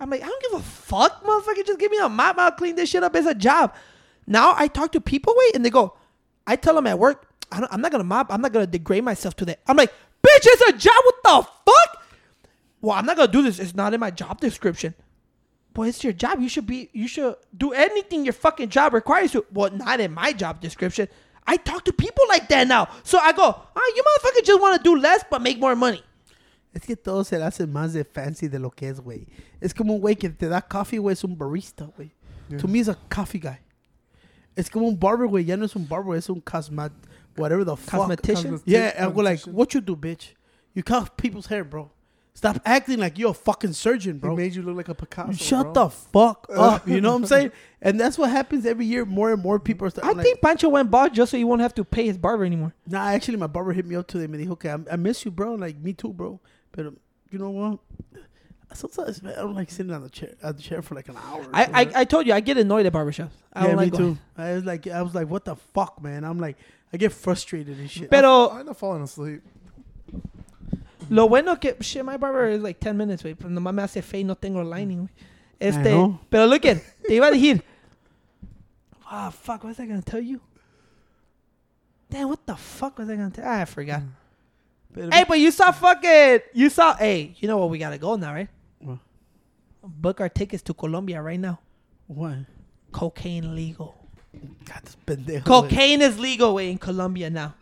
I'm 0.00 0.10
like, 0.10 0.22
I 0.22 0.26
don't 0.26 0.42
give 0.42 0.54
a 0.54 0.62
fuck, 0.62 1.22
motherfucker. 1.22 1.66
Just 1.66 1.78
give 1.78 1.90
me 1.90 1.98
a 1.98 2.08
mop. 2.08 2.38
I'll 2.38 2.52
clean 2.52 2.74
this 2.74 2.88
shit 2.88 3.04
up. 3.04 3.14
It's 3.14 3.26
a 3.26 3.34
job. 3.34 3.74
Now 4.26 4.54
I 4.56 4.68
talk 4.68 4.92
to 4.92 5.00
people, 5.00 5.34
wait, 5.36 5.56
and 5.56 5.64
they 5.64 5.70
go, 5.70 5.96
I 6.46 6.56
tell 6.56 6.74
them 6.74 6.86
at 6.86 6.98
work, 6.98 7.28
I 7.50 7.66
I'm 7.70 7.80
not 7.80 7.92
gonna 7.92 8.04
mop. 8.04 8.32
I'm 8.32 8.40
not 8.40 8.52
gonna 8.52 8.66
degrade 8.66 9.04
myself 9.04 9.36
to 9.36 9.44
that. 9.46 9.60
I'm 9.66 9.76
like, 9.76 9.90
bitch, 9.90 10.40
it's 10.42 10.62
a 10.70 10.72
job. 10.78 10.94
What 11.04 11.22
the 11.22 11.48
fuck? 11.70 12.04
Well, 12.80 12.96
I'm 12.96 13.06
not 13.06 13.16
gonna 13.16 13.30
do 13.30 13.42
this. 13.42 13.58
It's 13.58 13.74
not 13.74 13.94
in 13.94 14.00
my 14.00 14.10
job 14.10 14.40
description. 14.40 14.94
Well, 15.76 15.88
it's 15.88 16.02
your 16.02 16.12
job. 16.12 16.40
You 16.40 16.48
should 16.48 16.66
be. 16.66 16.90
You 16.92 17.06
should 17.08 17.36
do 17.56 17.72
anything 17.72 18.24
your 18.24 18.32
fucking 18.32 18.70
job 18.70 18.94
requires 18.94 19.34
you. 19.34 19.46
Well, 19.52 19.70
not 19.70 20.00
in 20.00 20.12
my 20.12 20.32
job 20.32 20.60
description. 20.60 21.08
I 21.46 21.56
talk 21.56 21.84
to 21.84 21.92
people 21.92 22.24
like 22.28 22.48
that 22.48 22.68
now. 22.68 22.88
So 23.02 23.18
I 23.18 23.32
go, 23.32 23.54
oh, 23.76 23.92
you 23.96 24.02
motherfucker 24.02 24.44
just 24.44 24.60
want 24.60 24.76
to 24.76 24.82
do 24.82 24.96
less 24.96 25.24
but 25.30 25.42
make 25.42 25.58
more 25.58 25.74
money. 25.74 26.02
Es 26.74 26.86
que 26.86 26.96
todo 26.96 27.22
se 27.24 27.36
le 27.38 27.44
hace 27.44 27.66
más 27.66 27.92
de 27.92 28.04
fancy 28.04 28.48
de 28.48 28.58
lo 28.58 28.70
que 28.70 28.88
es, 28.88 29.00
güey. 29.00 29.26
Es 29.60 29.74
como 29.74 29.94
un 29.94 30.00
güey 30.00 30.16
que 30.16 30.30
te 30.30 30.48
da 30.48 30.60
coffee, 30.62 30.98
güey, 30.98 31.12
es 31.12 31.22
un 31.24 31.36
barista, 31.36 31.90
güey. 31.96 32.10
To 32.58 32.68
me, 32.68 32.80
is 32.80 32.88
a 32.88 32.96
coffee 33.08 33.38
guy. 33.38 33.58
Es 34.56 34.68
como 34.70 34.86
un 34.86 34.98
barber, 34.98 35.26
güey. 35.26 35.44
Ya 35.44 35.56
no 35.56 35.64
es 35.64 35.74
un 35.74 35.86
barber, 35.86 36.16
es 36.16 36.28
un 36.28 36.40
cosmet, 36.40 36.92
whatever 37.36 37.64
the 37.64 37.76
fuck. 37.76 38.00
Cosmetician? 38.00 38.60
Yeah, 38.64 38.92
I 38.98 39.10
go 39.10 39.22
like, 39.22 39.40
what 39.46 39.74
you 39.74 39.80
do, 39.80 39.96
bitch? 39.96 40.34
You 40.74 40.82
cut 40.82 41.16
people's 41.16 41.46
hair, 41.46 41.64
bro. 41.64 41.90
Stop 42.34 42.60
acting 42.64 42.98
like 42.98 43.18
you're 43.18 43.32
a 43.32 43.34
fucking 43.34 43.74
surgeon, 43.74 44.18
bro. 44.18 44.30
He 44.30 44.36
made 44.36 44.54
you 44.54 44.62
look 44.62 44.76
like 44.76 44.88
a 44.88 44.94
Picasso. 44.94 45.32
Shut 45.32 45.74
bro. 45.74 45.84
the 45.84 45.90
fuck 45.90 46.46
up. 46.54 46.88
You 46.88 47.00
know 47.00 47.10
what 47.10 47.16
I'm 47.16 47.26
saying? 47.26 47.52
And 47.82 48.00
that's 48.00 48.16
what 48.16 48.30
happens 48.30 48.64
every 48.64 48.86
year. 48.86 49.04
More 49.04 49.32
and 49.32 49.42
more 49.42 49.60
people 49.60 49.86
are 49.86 49.90
starting. 49.90 50.08
I 50.08 50.12
starting. 50.12 50.32
think 50.32 50.40
Pancho 50.40 50.68
went 50.70 50.90
bald 50.90 51.12
just 51.12 51.30
so 51.30 51.36
he 51.36 51.44
won't 51.44 51.60
have 51.60 51.74
to 51.74 51.84
pay 51.84 52.06
his 52.06 52.16
barber 52.16 52.44
anymore. 52.44 52.74
Nah, 52.86 53.08
actually, 53.08 53.36
my 53.36 53.46
barber 53.48 53.72
hit 53.72 53.84
me 53.84 53.96
up 53.96 54.06
today. 54.06 54.26
Me 54.26 54.44
dijo, 54.44 54.52
okay, 54.52 54.70
I, 54.70 54.78
I 54.92 54.96
miss 54.96 55.24
you, 55.26 55.30
bro. 55.30 55.54
Like 55.54 55.76
me 55.78 55.92
too, 55.92 56.12
bro. 56.12 56.40
But 56.72 56.94
you 57.30 57.38
know 57.38 57.50
what? 57.50 57.78
Sometimes 58.74 59.22
man, 59.22 59.34
I 59.34 59.42
don't 59.42 59.54
like 59.54 59.70
sitting 59.70 59.92
on 59.92 60.02
the 60.02 60.08
chair, 60.08 60.34
at 60.42 60.56
the 60.56 60.62
chair 60.62 60.80
for 60.80 60.94
like 60.94 61.08
an 61.10 61.16
hour. 61.16 61.46
I, 61.52 61.64
I, 61.64 62.00
I 62.00 62.04
told 62.04 62.26
you 62.26 62.32
I 62.32 62.40
get 62.40 62.56
annoyed 62.56 62.86
at 62.86 62.92
barbershops. 62.94 63.30
I 63.52 63.62
yeah, 63.62 63.66
don't 63.66 63.76
me 63.76 63.84
like 63.84 63.92
too. 63.92 63.98
going. 63.98 64.18
I 64.38 64.54
was 64.54 64.64
like, 64.64 64.86
I 64.86 65.02
was 65.02 65.14
like, 65.14 65.28
what 65.28 65.44
the 65.44 65.56
fuck, 65.56 66.02
man? 66.02 66.24
I'm 66.24 66.38
like, 66.38 66.56
I 66.92 66.96
get 66.96 67.12
frustrated 67.12 67.78
and 67.78 67.90
shit. 67.90 68.10
Pero 68.10 68.48
I 68.48 68.60
end 68.60 68.70
up 68.70 68.76
falling 68.78 69.02
asleep. 69.02 69.42
Lo 71.12 71.28
bueno 71.28 71.58
que 71.60 71.76
shit, 71.80 72.04
my 72.04 72.16
barber 72.16 72.48
is 72.50 72.62
like 72.62 72.80
10 72.80 72.96
minutes, 72.96 73.22
güey. 73.22 73.34
Pero 73.36 73.50
nomás 73.50 73.74
me 73.74 73.82
hace 73.82 74.02
fe 74.02 74.18
y 74.20 74.24
no 74.24 74.34
tengo 74.34 74.62
lining, 74.64 74.98
güey. 75.06 75.10
Este, 75.60 75.94
pero 76.28 76.46
look 76.46 76.64
at, 76.66 76.78
te 77.06 77.14
iba 77.14 77.28
a 77.28 77.30
decir. 77.30 77.62
Ah, 79.08 79.30
fuck, 79.30 79.62
what 79.62 79.70
was 79.70 79.78
I 79.80 79.86
gonna 79.86 80.02
tell 80.02 80.20
you? 80.20 80.40
Damn, 82.10 82.28
what 82.28 82.44
the 82.46 82.56
fuck 82.56 82.98
was 82.98 83.08
I 83.08 83.16
gonna 83.16 83.30
tell? 83.30 83.44
Ah, 83.46 83.60
I 83.60 83.64
forgot. 83.64 84.02
Pero- 84.92 85.10
Hey, 85.10 85.24
but 85.26 85.38
you 85.38 85.50
saw 85.50 85.70
fucking, 85.72 86.40
you 86.52 86.68
saw, 86.68 86.94
hey, 86.96 87.34
you 87.38 87.46
know 87.48 87.58
what 87.58 87.70
we 87.70 87.78
gotta 87.78 87.98
go 87.98 88.16
now, 88.16 88.32
right? 88.34 88.48
What? 88.80 88.98
Book 89.84 90.20
our 90.20 90.28
tickets 90.28 90.62
to 90.64 90.74
Colombia 90.74 91.20
right 91.22 91.40
now. 91.40 91.58
what? 92.08 92.38
Cocaine 92.90 93.54
legal. 93.54 93.94
God, 94.64 94.82
this 94.84 94.96
pendejo. 95.06 95.44
Cocaine 95.44 96.02
is 96.02 96.18
legal, 96.18 96.54
way 96.54 96.70
in 96.70 96.76
Colombia 96.78 97.30
now. 97.30 97.54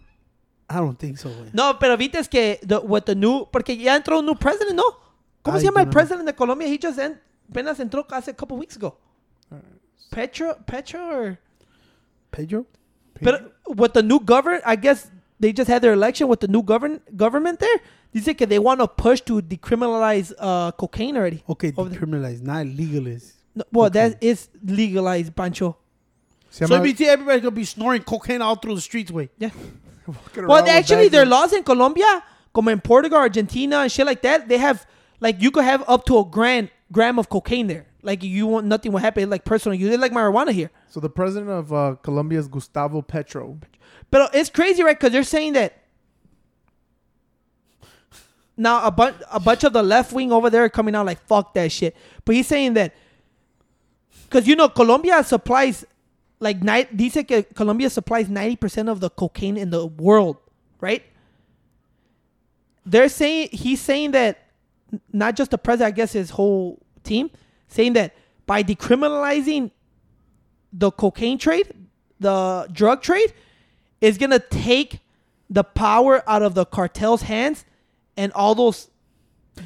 I 0.70 0.76
don't 0.76 0.96
think 0.96 1.18
so, 1.18 1.28
güey. 1.30 1.50
No, 1.52 1.78
pero 1.80 1.96
viste 1.96 2.18
es 2.18 2.28
que 2.28 2.60
the, 2.62 2.78
with 2.78 3.02
the 3.04 3.14
new, 3.16 3.46
porque 3.50 3.76
ya 3.76 3.96
entró 3.96 4.20
un 4.20 4.26
new 4.26 4.36
president, 4.36 4.76
¿no? 4.76 4.84
¿Cómo 5.42 5.56
Ay, 5.56 5.60
se 5.62 5.66
llama 5.66 5.80
yo 5.80 5.82
el 5.82 5.86
no- 5.86 5.92
president 5.92 6.26
de 6.26 6.32
Colombia? 6.34 6.68
He 6.68 6.78
just 6.80 6.98
en, 6.98 7.18
apenas 7.50 7.80
entró 7.80 8.06
hace 8.10 8.30
a 8.30 8.34
couple 8.34 8.56
weeks 8.56 8.76
ago. 8.76 8.96
Petro, 10.10 10.54
Petro, 10.66 11.00
or 11.00 11.38
Pedro? 12.30 12.66
but 13.22 13.52
with 13.76 13.92
the 13.92 14.02
new 14.02 14.18
government, 14.20 14.62
I 14.66 14.76
guess 14.76 15.10
they 15.38 15.52
just 15.52 15.68
had 15.68 15.82
their 15.82 15.92
election 15.92 16.28
with 16.28 16.40
the 16.40 16.48
new 16.48 16.62
govern 16.62 17.00
government 17.16 17.58
there. 17.60 17.80
Dice 18.12 18.34
que 18.36 18.46
they 18.46 18.58
want 18.58 18.80
to 18.80 18.88
push 18.88 19.20
to 19.22 19.40
decriminalize 19.40 20.32
uh, 20.38 20.72
cocaine 20.72 21.16
already. 21.16 21.42
Okay, 21.48 21.72
Over 21.76 21.90
there. 21.90 22.00
decriminalize, 22.00 22.42
not 22.42 22.66
legalize. 22.66 23.34
No, 23.54 23.64
well, 23.72 23.86
Okay. 23.86 24.10
that 24.10 24.18
is 24.22 24.48
legalized, 24.64 25.34
Pancho. 25.34 25.76
Se 26.50 26.66
So 26.66 26.74
llama- 26.74 26.86
you 26.88 26.94
see 26.96 27.06
everybody's 27.06 27.42
gonna 27.42 27.52
be 27.54 27.64
snoring 27.64 28.02
cocaine 28.02 28.42
all 28.42 28.56
through 28.56 28.74
the 28.74 28.80
streets, 28.80 29.12
way. 29.12 29.28
Yeah. 29.38 29.50
Walking 30.10 30.46
Well, 30.46 30.58
around 30.58 30.68
actually, 30.68 31.08
their 31.08 31.24
laws 31.26 31.52
in 31.52 31.62
Colombia, 31.62 32.22
como 32.52 32.70
in 32.70 32.80
Portugal, 32.80 33.18
Argentina, 33.18 33.78
and 33.78 33.92
shit 33.92 34.06
like 34.06 34.22
that, 34.22 34.48
they 34.48 34.58
have 34.58 34.86
like 35.20 35.40
you 35.40 35.50
could 35.50 35.64
have 35.64 35.84
up 35.88 36.04
to 36.06 36.18
a 36.18 36.24
gram 36.24 36.68
gram 36.92 37.18
of 37.18 37.28
cocaine 37.28 37.66
there. 37.66 37.86
like 38.02 38.22
you 38.22 38.46
want 38.46 38.66
nothing 38.66 38.92
will 38.92 39.00
happen. 39.00 39.28
Like 39.30 39.44
personal 39.44 39.78
you 39.78 39.88
It's 39.88 40.00
like 40.00 40.12
marijuana 40.12 40.52
here. 40.52 40.70
So 40.88 41.00
the 41.00 41.10
president 41.10 41.50
of 41.50 41.72
uh, 41.72 41.96
Colombia 42.02 42.38
is 42.38 42.48
Gustavo 42.48 43.02
Petro. 43.02 43.58
But 44.10 44.34
it's 44.34 44.50
crazy, 44.50 44.82
right? 44.82 44.98
Because 44.98 45.12
they're 45.12 45.22
saying 45.22 45.52
that 45.54 45.76
now 48.56 48.84
a 48.86 48.90
bunch 48.90 49.16
a 49.30 49.40
bunch 49.40 49.64
of 49.64 49.72
the 49.72 49.82
left 49.82 50.12
wing 50.12 50.32
over 50.32 50.50
there 50.50 50.64
are 50.64 50.68
coming 50.68 50.94
out 50.94 51.06
like 51.06 51.20
fuck 51.26 51.54
that 51.54 51.70
shit. 51.72 51.96
But 52.24 52.34
he's 52.34 52.46
saying 52.46 52.74
that 52.74 52.94
because 54.24 54.46
you 54.46 54.56
know 54.56 54.68
Colombia 54.68 55.22
supplies 55.24 55.84
like 56.40 56.62
night. 56.62 56.96
Dice 56.96 57.24
que 57.26 57.44
Colombia 57.54 57.88
supplies 57.90 58.28
ninety 58.28 58.56
percent 58.56 58.88
of 58.88 59.00
the 59.00 59.10
cocaine 59.10 59.56
in 59.56 59.70
the 59.70 59.86
world, 59.86 60.38
right? 60.80 61.04
They're 62.84 63.08
saying 63.08 63.50
he's 63.52 63.80
saying 63.80 64.12
that 64.12 64.48
not 65.12 65.36
just 65.36 65.52
the 65.52 65.58
president, 65.58 65.94
I 65.94 65.96
guess 65.96 66.12
his 66.12 66.30
whole 66.30 66.82
team, 67.04 67.30
saying 67.68 67.92
that 67.92 68.14
by 68.46 68.62
decriminalizing 68.62 69.70
the 70.72 70.90
cocaine 70.90 71.38
trade, 71.38 71.72
the 72.18 72.66
drug 72.72 73.02
trade, 73.02 73.32
is 74.00 74.18
gonna 74.18 74.38
take 74.40 75.00
the 75.48 75.62
power 75.62 76.22
out 76.28 76.42
of 76.42 76.54
the 76.54 76.64
cartel's 76.64 77.22
hands 77.22 77.64
and 78.16 78.32
all 78.32 78.54
those 78.54 78.88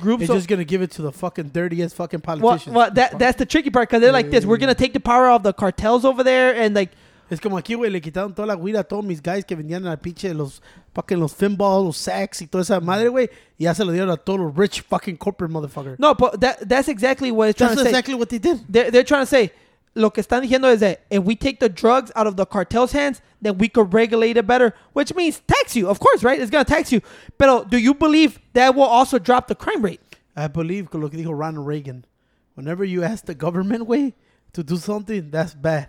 groups. 0.01 0.29
Of- 0.29 0.37
just 0.37 0.49
gonna 0.49 0.65
give 0.65 0.83
it 0.83 0.91
to 0.93 1.03
the 1.03 1.13
fucking 1.13 1.49
dirtiest 1.49 1.95
fucking 1.97 2.23
well, 2.25 2.39
politicians. 2.39 2.75
well, 2.75 2.91
that 2.93 3.19
that's 3.19 3.39
the 3.39 3.47
tricky 3.47 3.71
part 3.71 3.89
because 3.89 4.01
they're 4.01 4.13
like 4.13 4.31
this. 4.31 4.45
We're 4.45 4.59
gonna 4.59 4.75
take 4.75 4.93
the 4.93 5.01
power 5.01 5.31
of 5.31 5.43
the 5.43 5.53
cartels 5.53 6.05
over 6.05 6.23
there 6.23 6.55
and 6.55 6.75
like 6.75 6.91
Es 7.31 7.41
como 7.41 7.57
aquí, 7.57 7.75
güey, 7.75 7.91
le 7.91 8.01
quitaron 8.03 8.35
toda 8.35 8.47
la 8.47 8.55
guira 8.55 8.81
a 8.81 8.85
todos 8.85 9.03
mis 9.03 9.23
guys 9.23 9.45
que 9.47 9.57
vendían 9.57 9.87
a 9.87 9.97
pinche 9.97 10.35
los 10.35 10.61
fucking 10.95 11.19
los 11.19 11.35
finballs, 11.35 11.85
los 11.85 11.97
sacks 11.97 12.43
y 12.43 12.47
toda 12.47 12.63
esa 12.63 12.81
madre, 12.81 13.09
güey. 13.09 13.31
Y 13.59 13.65
ya 13.65 13.75
se 13.75 13.83
lo 13.85 13.93
dieron 13.93 14.11
a 14.11 14.17
todos 14.19 14.41
los 14.41 14.55
rich 14.55 14.83
fucking 14.83 15.17
corporate 15.17 15.53
motherfucker. 15.53 15.97
no, 15.99 16.15
but 16.15 16.39
that 16.41 16.59
that's 16.69 16.89
exactly 16.89 17.31
what 17.31 17.49
it's 17.49 17.57
trying 17.57 17.71
That's 17.71 17.81
to 17.81 17.85
say. 17.87 17.93
That's 17.93 18.09
exactly 18.09 18.15
what 18.15 18.29
they 18.29 18.39
did. 18.39 18.61
They're, 18.69 18.91
they're 18.91 19.05
trying 19.05 19.23
to 19.23 19.27
say 19.27 19.53
lo 19.95 20.11
que 20.11 20.23
están 20.23 20.43
diciendo 20.43 20.73
is 20.73 20.81
that 20.81 21.03
if 21.11 21.23
we 21.23 21.37
take 21.37 21.61
the 21.61 21.69
drugs 21.69 22.11
out 22.17 22.27
of 22.27 22.37
the 22.37 22.47
cartel's 22.47 22.93
hands, 22.93 23.21
then 23.41 23.59
we 23.59 23.69
could 23.69 23.93
regulate 23.95 24.37
it 24.37 24.47
better, 24.47 24.75
which 24.93 25.15
means 25.15 25.41
tax 25.47 25.77
you, 25.77 25.89
of 25.89 26.01
course, 26.01 26.25
right? 26.25 26.41
It's 26.41 26.51
gonna 26.51 26.65
tax 26.65 26.91
you. 26.91 27.01
But 27.39 27.71
do 27.71 27.79
you 27.79 27.95
believe 27.95 28.41
that 28.55 28.75
will 28.75 28.83
also 28.83 29.19
drop 29.19 29.49
the 29.49 29.55
crime 29.55 29.83
rate? 29.83 30.01
I 30.37 30.49
believe 30.49 30.91
con 30.91 31.01
lo 31.01 31.09
que 31.09 31.19
dijo 31.19 31.37
Ronald 31.37 31.67
Reagan. 31.67 32.05
Whenever 32.55 32.85
you 32.85 33.03
ask 33.03 33.25
the 33.27 33.35
government, 33.35 33.87
way 33.87 34.15
to 34.53 34.63
do 34.63 34.77
something, 34.77 35.31
that's 35.31 35.55
bad. 35.55 35.89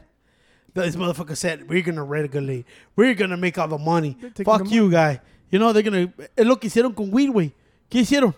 This 0.73 0.95
motherfucker 0.95 1.37
said, 1.37 1.69
we're 1.69 1.81
gonna 1.81 2.03
regulate. 2.03 2.65
We're 2.95 3.13
gonna 3.13 3.37
make 3.37 3.57
all 3.57 3.67
the 3.67 3.77
money. 3.77 4.17
Fuck 4.43 4.65
the 4.65 4.69
you, 4.69 4.91
guy. 4.91 5.21
You 5.49 5.59
know, 5.59 5.71
they're 5.71 5.83
gonna... 5.83 6.11
Es 6.35 6.45
lo 6.45 6.57
que 6.57 6.69
hicieron 6.69 6.95
con 6.95 7.11
weed, 7.11 7.29
güey. 7.29 7.53
¿Qué 7.89 8.01
hicieron? 8.01 8.33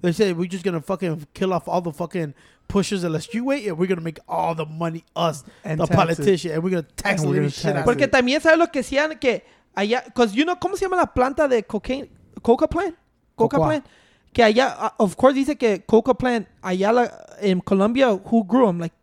They 0.00 0.12
said, 0.12 0.36
we're 0.36 0.48
just 0.48 0.64
gonna 0.64 0.80
fucking 0.80 1.26
kill 1.34 1.52
off 1.52 1.66
all 1.68 1.80
the 1.80 1.92
fucking 1.92 2.34
pushers 2.72 3.04
of 3.04 3.12
the 3.12 3.20
street, 3.20 3.42
way, 3.42 3.68
and 3.68 3.76
we're 3.78 3.86
gonna 3.86 4.00
make 4.00 4.18
all 4.26 4.54
the 4.54 4.64
money 4.66 5.04
us, 5.14 5.44
And 5.64 5.78
the 5.78 5.86
tax 5.86 5.92
it. 5.92 5.96
politician, 5.96 6.52
and 6.52 6.62
we're 6.64 6.70
gonna 6.70 6.82
tax 6.96 7.20
And 7.20 7.24
the 7.24 7.26
we're 7.28 7.34
living 7.34 7.50
gonna 7.50 7.50
shit 7.50 7.76
out 7.76 7.76
of 7.80 7.84
Porque 7.84 8.02
it. 8.04 8.10
también 8.12 8.40
sabes 8.40 8.58
lo 8.58 8.66
que 8.68 8.80
decían 8.82 9.20
que 9.20 9.42
allá, 9.76 10.02
because 10.06 10.34
you 10.34 10.44
know 10.44 10.56
cómo 10.56 10.76
se 10.76 10.84
llama 10.86 10.96
la 10.96 11.06
planta 11.06 11.48
de 11.48 11.62
cocaine, 11.62 12.08
coca 12.42 12.66
plant, 12.66 12.96
coca 13.36 13.56
Cocoa. 13.56 13.66
plant, 13.68 13.84
que 14.32 14.42
allá, 14.42 14.74
uh, 14.80 14.90
of 15.04 15.16
course 15.16 15.34
dice 15.34 15.56
que 15.58 15.80
coca 15.86 16.14
plant 16.14 16.46
allá 16.62 16.92
la, 16.92 17.08
in 17.42 17.60
Colombia, 17.60 18.10
who 18.14 18.42
grew 18.44 18.66
them 18.66 18.78
like 18.80 18.94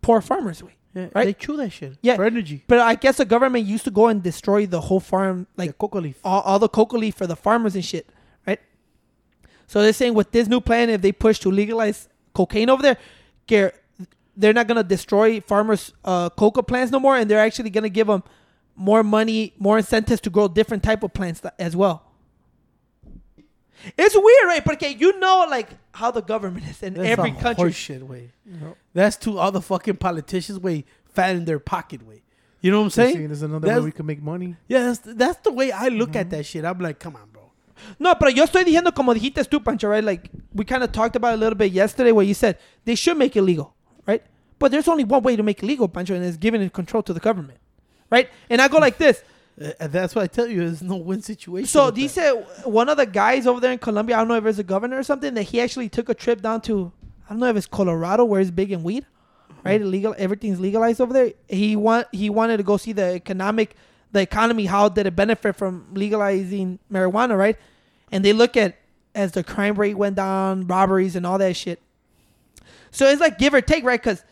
poor 0.00 0.20
farmers, 0.22 0.62
güey. 0.62 0.72
Yeah, 0.94 1.08
right? 1.14 1.26
They 1.26 1.34
chew 1.34 1.56
that 1.58 1.70
shit 1.70 1.98
Yeah. 2.02 2.16
for 2.16 2.24
energy. 2.24 2.64
But 2.66 2.78
I 2.80 2.94
guess 2.94 3.18
the 3.18 3.26
government 3.26 3.66
used 3.66 3.84
to 3.84 3.90
go 3.90 4.08
and 4.08 4.22
destroy 4.22 4.66
the 4.66 4.80
whole 4.80 5.00
farm, 5.00 5.46
like 5.56 5.68
Like 5.68 5.78
coca 5.78 5.98
leaf. 5.98 6.16
all, 6.24 6.40
all 6.40 6.58
the 6.58 6.68
coca 6.68 6.96
leaf 6.96 7.14
for 7.14 7.26
the 7.26 7.36
farmers 7.36 7.74
and 7.74 7.84
shit, 7.84 8.06
right? 8.46 8.58
So 9.66 9.82
they're 9.82 9.92
saying 9.92 10.14
with 10.14 10.30
this 10.32 10.48
new 10.48 10.60
plan, 10.62 10.88
if 10.88 11.02
they 11.02 11.12
push 11.12 11.38
to 11.40 11.50
legalize 11.50 12.08
cocaine 12.32 12.70
over 12.70 12.82
there, 12.82 12.96
que 13.48 13.72
they're 14.36 14.52
not 14.52 14.68
gonna 14.68 14.84
destroy 14.84 15.40
farmers' 15.40 15.92
uh, 16.04 16.28
coca 16.30 16.62
plants 16.62 16.92
no 16.92 17.00
more, 17.00 17.16
and 17.16 17.28
they're 17.28 17.40
actually 17.40 17.70
gonna 17.70 17.88
give 17.88 18.06
them 18.06 18.22
more 18.76 19.02
money, 19.02 19.52
more 19.58 19.78
incentives 19.78 20.20
to 20.20 20.30
grow 20.30 20.46
different 20.46 20.84
type 20.84 21.02
of 21.02 21.12
plants 21.12 21.40
tha- 21.40 21.52
as 21.58 21.74
well. 21.74 22.04
It's 23.96 24.14
weird, 24.16 24.44
right? 24.46 24.64
Porque 24.64 24.96
you 24.98 25.18
know, 25.20 25.46
like 25.48 25.68
how 25.92 26.10
the 26.10 26.20
government 26.22 26.66
is 26.68 26.82
in 26.82 26.94
That's 26.94 27.08
every 27.10 27.30
some 27.30 27.40
country. 27.40 27.70
Horseshit, 27.70 28.02
way. 28.02 28.32
That's 28.92 29.16
to 29.18 29.38
all 29.38 29.52
the 29.52 29.60
fucking 29.62 29.96
politicians, 29.96 30.58
way, 30.58 30.84
fat 31.12 31.36
in 31.36 31.44
their 31.44 31.60
pocket, 31.60 32.04
way. 32.06 32.22
You 32.60 32.72
know 32.72 32.78
what 32.78 32.84
I'm 32.86 32.90
Saying 32.90 33.14
saying? 33.14 33.26
there's 33.28 33.42
another 33.42 33.66
That's- 33.66 33.80
way 33.82 33.86
we 33.86 33.92
can 33.92 34.06
make 34.06 34.20
money. 34.20 34.56
Yeah, 34.66 34.82
that's, 34.86 34.98
that's 35.04 35.38
the 35.42 35.52
way 35.52 35.70
I 35.70 35.88
look 35.88 36.16
at 36.16 36.30
that 36.30 36.44
shit. 36.44 36.64
I'm 36.64 36.80
like, 36.80 36.98
come 36.98 37.14
on, 37.14 37.28
bro. 37.32 37.37
No, 37.98 38.14
pero 38.14 38.30
yo 38.30 38.44
estoy 38.44 38.64
diciendo 38.64 38.94
como 38.94 39.14
dijiste 39.14 39.44
tú, 39.44 39.62
Pancho, 39.62 39.88
right? 39.88 40.04
Like 40.04 40.30
we 40.54 40.64
kind 40.64 40.82
of 40.82 40.92
talked 40.92 41.16
about 41.16 41.32
it 41.32 41.36
a 41.36 41.38
little 41.38 41.56
bit 41.56 41.72
yesterday, 41.72 42.12
where 42.12 42.24
you 42.24 42.34
said 42.34 42.58
they 42.84 42.94
should 42.94 43.16
make 43.16 43.36
it 43.36 43.42
legal, 43.42 43.74
right? 44.06 44.22
But 44.58 44.72
there's 44.72 44.88
only 44.88 45.04
one 45.04 45.22
way 45.22 45.36
to 45.36 45.42
make 45.42 45.62
it 45.62 45.66
legal, 45.66 45.88
Pancho, 45.88 46.14
and 46.14 46.24
it's 46.24 46.36
giving 46.36 46.62
it 46.62 46.72
control 46.72 47.02
to 47.04 47.12
the 47.12 47.20
government, 47.20 47.58
right? 48.10 48.28
And 48.50 48.60
I 48.60 48.68
go 48.68 48.78
like 48.78 48.98
this. 48.98 49.22
Uh, 49.60 49.88
that's 49.88 50.14
what 50.14 50.22
I 50.22 50.26
tell 50.28 50.46
you, 50.46 50.60
there's 50.60 50.82
no 50.82 50.96
win 50.96 51.20
situation. 51.20 51.66
So 51.66 51.90
dice 51.90 52.14
that. 52.14 52.68
one 52.68 52.88
of 52.88 52.96
the 52.96 53.06
guys 53.06 53.46
over 53.46 53.60
there 53.60 53.72
in 53.72 53.78
Colombia, 53.78 54.16
I 54.16 54.18
don't 54.20 54.28
know 54.28 54.36
if 54.36 54.46
it's 54.46 54.58
a 54.58 54.62
governor 54.62 54.98
or 54.98 55.02
something, 55.02 55.34
that 55.34 55.42
he 55.42 55.60
actually 55.60 55.88
took 55.88 56.08
a 56.08 56.14
trip 56.14 56.40
down 56.40 56.60
to, 56.62 56.92
I 57.26 57.30
don't 57.30 57.40
know 57.40 57.48
if 57.48 57.56
it's 57.56 57.66
Colorado, 57.66 58.24
where 58.24 58.40
it's 58.40 58.52
big 58.52 58.70
in 58.70 58.84
weed, 58.84 59.04
right? 59.64 59.82
Legal, 59.82 60.14
everything's 60.16 60.60
legalized 60.60 61.00
over 61.00 61.12
there. 61.12 61.32
He 61.48 61.74
want 61.74 62.06
he 62.12 62.30
wanted 62.30 62.58
to 62.58 62.62
go 62.62 62.76
see 62.76 62.92
the 62.92 63.14
economic, 63.14 63.74
the 64.12 64.20
economy, 64.20 64.66
how 64.66 64.88
did 64.88 65.06
it 65.06 65.16
benefit 65.16 65.56
from 65.56 65.86
legalizing 65.92 66.78
marijuana, 66.90 67.36
right? 67.36 67.56
And 68.10 68.24
they 68.24 68.32
look 68.32 68.56
at 68.56 68.76
as 69.14 69.32
the 69.32 69.42
crime 69.42 69.74
rate 69.74 69.96
went 69.96 70.16
down, 70.16 70.66
robberies 70.66 71.16
and 71.16 71.26
all 71.26 71.38
that 71.38 71.56
shit. 71.56 71.80
So 72.90 73.06
it's 73.06 73.20
like 73.20 73.38
give 73.38 73.52
or 73.52 73.60
take, 73.60 73.84
right? 73.84 74.00
Because 74.00 74.22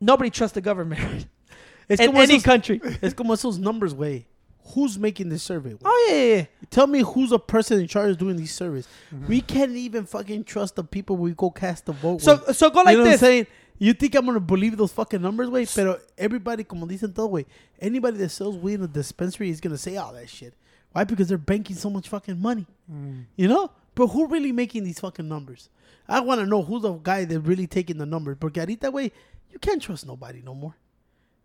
nobody 0.00 0.30
trusts 0.30 0.54
the 0.54 0.60
government 0.60 1.26
It's 1.88 2.00
in 2.00 2.16
any 2.16 2.38
esos- 2.38 2.44
country. 2.44 2.80
It's 3.02 3.14
como 3.14 3.34
esos 3.34 3.58
numbers, 3.58 3.94
way. 3.94 4.26
Who's 4.68 4.98
making 4.98 5.28
this 5.28 5.42
survey? 5.42 5.76
Oh 5.84 6.06
yeah, 6.08 6.14
yeah, 6.16 6.34
yeah. 6.36 6.44
Tell 6.70 6.86
me 6.86 7.00
who's 7.00 7.32
a 7.32 7.38
person 7.38 7.78
in 7.78 7.86
charge 7.86 8.12
of 8.12 8.18
doing 8.18 8.36
these 8.36 8.54
surveys. 8.54 8.88
Mm-hmm. 9.14 9.26
We 9.26 9.42
can't 9.42 9.72
even 9.72 10.06
fucking 10.06 10.44
trust 10.44 10.76
the 10.76 10.84
people 10.84 11.18
we 11.18 11.32
go 11.32 11.50
cast 11.50 11.84
the 11.84 11.92
vote. 11.92 12.22
So 12.22 12.38
güey. 12.38 12.54
so 12.54 12.70
go 12.70 12.80
like 12.80 12.96
you 12.96 13.04
know 13.04 13.16
this. 13.16 13.46
What 13.78 13.82
I'm 13.82 13.86
saying? 13.86 13.88
You 13.88 13.92
think 13.94 14.14
I'm 14.14 14.26
gonna 14.26 14.40
believe 14.40 14.76
those 14.76 14.92
fucking 14.92 15.20
numbers, 15.20 15.48
way? 15.48 15.66
Pero 15.66 15.98
everybody, 16.16 16.64
como 16.64 16.86
dicen 16.86 17.14
todo, 17.14 17.26
way. 17.26 17.46
Anybody 17.80 18.18
that 18.18 18.30
sells 18.30 18.56
weed 18.56 18.74
in 18.74 18.82
a 18.82 18.88
dispensary 18.88 19.50
is 19.50 19.60
gonna 19.60 19.78
say 19.78 19.96
all 19.96 20.12
that 20.12 20.28
shit. 20.28 20.54
Why? 20.92 21.04
Because 21.04 21.28
they're 21.28 21.38
banking 21.38 21.76
so 21.76 21.90
much 21.90 22.08
fucking 22.08 22.40
money. 22.40 22.66
Mm. 22.90 23.24
You 23.36 23.48
know? 23.48 23.70
But 23.94 24.08
who 24.08 24.26
really 24.26 24.52
making 24.52 24.84
these 24.84 25.00
fucking 25.00 25.28
numbers? 25.28 25.68
I 26.08 26.20
want 26.20 26.40
to 26.40 26.46
know 26.46 26.62
who's 26.62 26.82
the 26.82 26.92
guy 26.92 27.24
that 27.24 27.40
really 27.40 27.66
taking 27.66 27.98
the 27.98 28.06
numbers. 28.06 28.36
Porque 28.38 28.56
ahorita, 28.56 28.92
way, 28.92 29.12
you 29.50 29.58
can't 29.58 29.80
trust 29.80 30.06
nobody 30.06 30.42
no 30.44 30.54
more. 30.54 30.76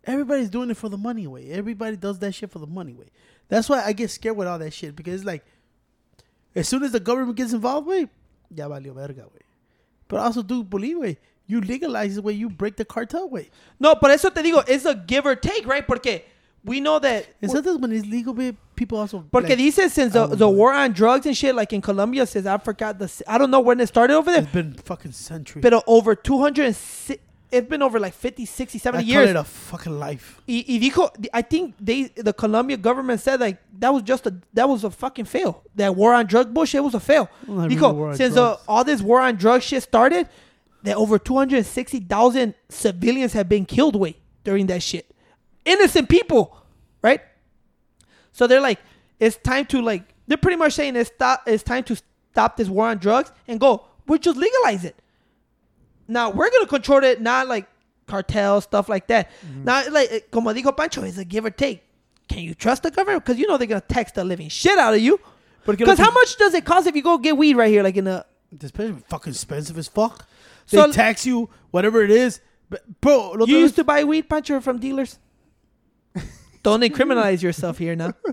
Everybody's 0.04 0.50
doing 0.50 0.70
it 0.70 0.76
for 0.76 0.88
the 0.88 0.98
money, 0.98 1.26
way. 1.26 1.50
Everybody 1.50 1.96
does 1.96 2.18
that 2.20 2.34
shit 2.34 2.50
for 2.50 2.58
the 2.58 2.66
money, 2.66 2.92
way. 2.94 3.06
That's 3.48 3.68
why 3.68 3.82
I 3.84 3.92
get 3.92 4.10
scared 4.10 4.36
with 4.36 4.48
all 4.48 4.58
that 4.58 4.72
shit 4.72 4.96
because 4.96 5.14
it's 5.14 5.24
like, 5.24 5.44
as 6.54 6.68
soon 6.68 6.82
as 6.82 6.92
the 6.92 7.00
government 7.00 7.36
gets 7.36 7.52
involved, 7.52 7.86
way, 7.86 8.08
ya 8.54 8.68
valió 8.68 8.94
verga, 8.94 9.22
way. 9.22 9.42
But 10.08 10.20
I 10.20 10.24
also 10.24 10.42
do 10.42 10.64
believe, 10.64 10.98
way, 10.98 11.18
you 11.50 11.60
legalize 11.60 12.16
it, 12.16 12.24
way, 12.24 12.32
you 12.32 12.48
break 12.48 12.76
the 12.76 12.84
cartel, 12.84 13.28
way. 13.28 13.50
No, 13.78 13.94
por 13.96 14.10
eso 14.10 14.30
te 14.30 14.42
digo, 14.42 14.62
it's 14.68 14.84
a 14.84 14.94
give 14.94 15.26
or 15.26 15.34
take, 15.34 15.66
right? 15.66 15.86
Porque 15.86 16.22
we 16.64 16.80
know 16.80 16.98
that. 16.98 17.26
And 17.42 17.50
sometimes 17.50 17.78
when 17.78 17.92
it's 17.92 18.06
legal, 18.06 18.34
people 18.76 18.98
also. 18.98 19.24
Porque 19.30 19.50
like, 19.50 19.58
dice 19.58 19.92
since 19.92 20.12
the, 20.12 20.26
the 20.26 20.48
war 20.48 20.72
on 20.72 20.92
drugs 20.92 21.26
and 21.26 21.36
shit, 21.36 21.54
like 21.54 21.72
in 21.72 21.80
Colombia, 21.80 22.26
says 22.26 22.46
I 22.46 22.58
forgot 22.58 22.98
the. 22.98 23.10
I 23.26 23.38
don't 23.38 23.50
know 23.50 23.60
when 23.60 23.80
it 23.80 23.88
started 23.88 24.14
over 24.14 24.30
there, 24.30 24.42
it's 24.42 24.52
been 24.52 24.74
fucking 24.74 25.12
centuries. 25.12 25.62
but 25.62 25.82
over 25.86 26.14
200. 26.14 26.76
It's 27.52 27.66
been 27.68 27.82
over 27.82 27.98
like 27.98 28.14
50, 28.14 28.44
60, 28.46 28.78
70 28.78 28.98
I 28.98 29.02
call 29.02 29.10
years. 29.12 29.30
it 29.30 29.34
a 29.36 29.42
fucking 29.42 29.98
life. 29.98 30.40
Y, 30.46 30.64
y 30.68 30.78
dijo, 30.78 31.10
I 31.34 31.42
think 31.42 31.74
they 31.80 32.04
the 32.04 32.32
Colombia 32.32 32.76
government 32.76 33.20
said 33.20 33.40
like 33.40 33.58
that 33.80 33.92
was 33.92 34.04
just 34.04 34.24
a 34.28 34.34
that 34.54 34.68
was 34.68 34.84
a 34.84 34.90
fucking 34.90 35.24
fail. 35.24 35.64
That 35.74 35.96
war 35.96 36.14
on 36.14 36.26
drug 36.26 36.54
bullshit 36.54 36.84
was 36.84 36.94
a 36.94 37.00
fail. 37.00 37.28
Well, 37.48 37.66
Dijo, 37.68 38.16
since 38.16 38.36
uh, 38.36 38.56
all 38.68 38.84
this 38.84 39.02
war 39.02 39.20
on 39.20 39.34
drug 39.34 39.62
shit 39.62 39.82
started, 39.82 40.28
that 40.82 40.96
over 40.96 41.18
two 41.18 41.36
hundred 41.36 41.64
sixty 41.66 42.00
thousand 42.00 42.54
civilians 42.68 43.32
have 43.32 43.48
been 43.48 43.64
killed 43.64 43.96
way 43.96 44.16
during 44.44 44.66
that 44.68 44.82
shit. 44.82 45.14
Innocent 45.64 46.08
people, 46.08 46.56
right? 47.02 47.20
So 48.32 48.46
they're 48.46 48.60
like, 48.60 48.80
it's 49.18 49.36
time 49.36 49.66
to 49.66 49.82
like 49.82 50.14
they're 50.26 50.38
pretty 50.38 50.56
much 50.56 50.74
saying 50.74 50.96
it's 50.96 51.10
stop 51.14 51.42
it's 51.46 51.62
time 51.62 51.84
to 51.84 51.96
stop 52.32 52.56
this 52.56 52.68
war 52.68 52.86
on 52.86 52.98
drugs 52.98 53.32
and 53.48 53.58
go, 53.60 53.84
we'll 54.06 54.18
just 54.18 54.36
legalize 54.36 54.84
it. 54.84 54.96
Now 56.08 56.30
we're 56.30 56.50
gonna 56.50 56.66
control 56.66 57.04
it, 57.04 57.20
not 57.20 57.48
like 57.48 57.68
cartel 58.06 58.60
stuff 58.60 58.88
like 58.88 59.06
that. 59.08 59.30
Now, 59.64 59.82
like 59.90 60.10
eh, 60.10 60.20
como 60.30 60.52
dijo 60.52 60.76
Pancho, 60.76 61.02
it's 61.02 61.18
a 61.18 61.24
give 61.24 61.44
or 61.44 61.50
take. 61.50 61.82
Can 62.28 62.38
you 62.40 62.54
trust 62.54 62.82
the 62.84 62.90
government? 62.90 63.24
Because 63.24 63.38
you 63.38 63.46
know 63.46 63.56
they're 63.56 63.66
gonna 63.66 63.80
tax 63.80 64.12
the 64.12 64.24
living 64.24 64.48
shit 64.48 64.78
out 64.78 64.94
of 64.94 65.00
you. 65.00 65.20
Because 65.66 65.98
how 65.98 66.10
much 66.10 66.36
does 66.36 66.54
it 66.54 66.64
cost 66.64 66.86
if 66.86 66.96
you 66.96 67.02
go 67.02 67.18
get 67.18 67.36
weed 67.36 67.54
right 67.56 67.68
here, 67.68 67.82
like 67.82 67.96
in 67.96 68.06
a 68.06 68.24
This 68.50 68.70
place 68.70 68.90
is 68.90 69.02
fucking 69.08 69.32
expensive 69.32 69.78
as 69.78 69.88
fuck. 69.88 70.26
They 70.70 70.78
So- 70.78 70.92
tax 70.92 71.26
you, 71.26 71.50
whatever 71.70 72.02
it 72.02 72.10
is. 72.10 72.40
But, 72.68 73.00
bro, 73.00 73.32
lo 73.32 73.46
You 73.46 73.58
used 73.58 73.76
to 73.76 73.84
buy 73.84 74.04
weed, 74.04 74.28
Pancho, 74.28 74.60
from 74.60 74.78
dealers. 74.78 75.18
Don't 76.62 76.82
incriminalize 76.82 77.42
yourself 77.42 77.78
here 77.78 77.96
now. 77.96 78.12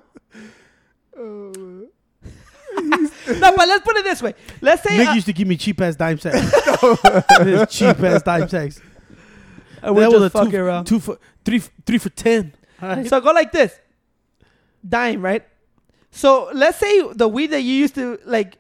no, 1.18 1.90
but 2.78 3.68
let's 3.68 3.84
put 3.84 3.96
it 3.98 4.04
this 4.04 4.22
way. 4.22 4.36
Let's 4.62 4.84
say 4.84 4.98
Nick 4.98 5.10
uh, 5.10 5.14
used 5.14 5.26
to 5.26 5.34
give 5.34 5.48
me 5.48 5.58
cheap 5.58 5.82
ass 5.82 5.96
dime 5.96 6.20
sacks. 6.20 6.52
Cheap 7.76 8.00
ass 8.04 8.22
dime 8.22 8.48
sacks. 8.48 8.80
uh, 9.86 9.94
we're 9.94 10.02
That 10.02 10.12
just 10.12 10.14
was 10.14 10.24
a 10.24 10.30
fucking 10.30 10.52
two, 10.52 10.58
around. 10.58 10.86
two 10.86 11.00
for 11.00 11.18
three, 11.44 11.60
three 11.86 11.98
for 11.98 12.10
ten. 12.10 12.54
Alright. 12.82 13.08
So 13.08 13.20
go 13.22 13.32
like 13.32 13.52
this. 13.52 13.78
Dime, 14.88 15.22
right? 15.22 15.44
So 16.12 16.50
let's 16.54 16.78
say 16.78 17.12
the 17.14 17.28
weed 17.28 17.48
that 17.48 17.62
you 17.62 17.74
used 17.74 17.96
to 17.96 18.20
like. 18.26 18.58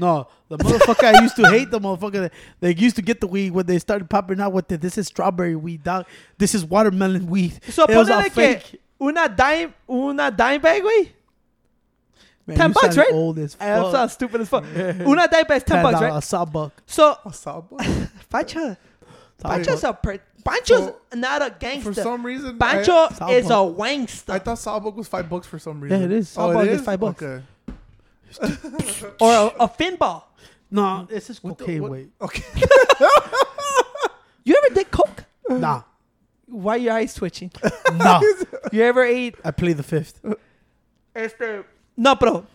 No, 0.00 0.26
the 0.48 0.56
motherfucker 0.58 1.14
I 1.14 1.22
used 1.22 1.36
to 1.36 1.48
hate 1.48 1.70
the 1.70 1.78
motherfucker 1.78 2.20
that 2.22 2.32
they 2.60 2.74
used 2.74 2.96
to 2.96 3.02
get 3.02 3.20
the 3.20 3.26
weed 3.26 3.50
when 3.52 3.66
they 3.66 3.78
started 3.78 4.08
popping 4.10 4.40
out 4.40 4.52
with 4.52 4.66
the 4.68 4.76
this 4.78 4.96
is 4.98 5.06
strawberry 5.08 5.54
weed, 5.56 5.84
dog. 5.84 6.06
This 6.38 6.54
is 6.54 6.64
watermelon 6.64 7.26
weed. 7.26 7.60
So 7.68 7.84
It 7.84 7.96
was 7.96 8.08
all 8.10 8.22
ponele 8.22 8.30
fake. 8.32 8.80
una 9.00 9.28
dime, 9.28 9.74
una 9.88 10.30
dime 10.30 10.60
bag, 10.60 10.82
güey. 10.82 11.10
Man, 12.46 12.56
10 12.56 12.72
bucks, 12.72 12.96
right? 12.96 13.12
Old 13.12 13.38
as 13.38 13.56
eh, 13.60 13.64
I 13.64 13.68
am 13.78 13.92
so 13.92 14.06
stupid 14.08 14.40
as 14.40 14.48
fuck. 14.48 14.64
una 14.64 15.28
dime 15.28 15.44
bag 15.46 15.58
is 15.58 15.64
ten 15.64 15.76
Ten 15.76 15.82
bucks, 15.84 16.00
dollar 16.00 16.14
right? 16.14 16.22
sawbuck. 16.24 16.72
So 16.86 17.16
A 17.24 17.32
sawbuck? 17.32 17.78
Pancho, 18.30 18.58
Sawbuck. 18.60 18.76
Pancho's 19.42 19.84
a 19.84 19.92
per, 19.92 20.18
Pancho's 20.44 20.86
So, 20.86 20.96
not 21.14 21.42
a 21.42 21.54
gangster. 21.58 21.92
For 21.94 22.02
some 22.02 22.24
reason, 22.24 22.58
Pancho 22.58 22.92
I, 23.20 23.32
is 23.32 23.46
a 23.46 23.48
Sawbuck. 23.50 23.76
wankster. 23.76 24.30
I 24.32 24.38
thought 24.38 24.58
sawbuck 24.58 24.96
was 24.96 25.06
five 25.08 25.28
bucks 25.28 25.46
for 25.46 25.58
some 25.58 25.80
reason. 25.80 26.00
Yeah, 26.00 26.06
it 26.06 26.12
is. 26.12 26.34
Oh, 26.36 26.48
Sawbuck 26.52 26.64
it 26.66 26.72
is 26.72 26.80
is 26.80 26.86
five 26.86 26.98
bucks. 27.00 27.22
Okay. 27.22 27.44
Or 29.20 29.32
a, 29.32 29.46
a 29.64 29.68
fin 29.68 29.96
ball. 29.96 30.26
No, 30.70 31.06
this 31.08 31.30
is 31.30 31.42
What 31.42 31.58
the- 31.58 31.64
cocaine 31.64 31.82
what- 31.82 31.90
weight. 31.92 32.10
Okay. 32.20 32.44
You 34.44 34.56
ever 34.56 34.74
did 34.74 34.90
coke? 34.90 35.24
Nah, 35.48 35.82
Why 36.46 36.76
your 36.76 36.94
eyes 36.94 37.14
twitching? 37.14 37.52
nah. 37.94 38.20
You 38.72 38.82
ever 38.82 39.04
ate 39.04 39.36
I 39.44 39.50
play 39.50 39.74
the 39.74 39.82
fifth. 39.82 40.20
Uh, 40.24 40.34
este? 41.14 41.64
No, 41.96 42.14
bro. 42.14 42.46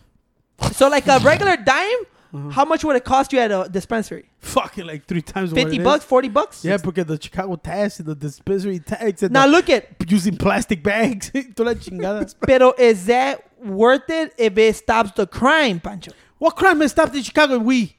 So 0.73 0.87
like 0.89 1.07
a 1.07 1.19
regular 1.19 1.55
dime, 1.57 2.01
uh-huh. 2.33 2.49
how 2.49 2.65
much 2.65 2.83
would 2.83 2.95
it 2.95 3.03
cost 3.05 3.31
you 3.33 3.39
at 3.39 3.51
a 3.51 3.69
dispensary? 3.69 4.25
Fucking 4.39 4.85
like 4.85 5.05
three 5.05 5.21
times. 5.21 5.51
what 5.51 5.61
Fifty 5.61 5.75
it 5.77 5.81
is. 5.81 5.85
bucks, 5.85 6.03
forty 6.05 6.27
bucks? 6.29 6.65
Yeah, 6.65 6.77
because 6.77 7.05
the 7.05 7.21
Chicago 7.21 7.55
tax 7.55 7.99
and 7.99 8.07
the 8.07 8.15
dispensary 8.15 8.79
tax 8.79 9.21
and 9.23 9.31
Now 9.31 9.45
the- 9.45 9.51
look 9.51 9.69
at, 9.69 9.87
using 10.09 10.37
plastic 10.37 10.81
bags. 10.83 11.31
Toda 11.55 11.69
la 11.71 11.73
chingada. 11.75 12.33
pero 12.41 12.73
is 12.77 13.05
that 13.05 13.43
worth 13.65 14.09
it 14.09 14.33
if 14.37 14.57
it 14.57 14.75
stops 14.75 15.11
the 15.11 15.27
crime, 15.27 15.79
Pancho? 15.79 16.11
what 16.37 16.55
crime 16.55 16.81
has 16.81 16.91
stopped 16.91 17.15
in 17.15 17.23
Chicago? 17.23 17.57
We. 17.59 17.95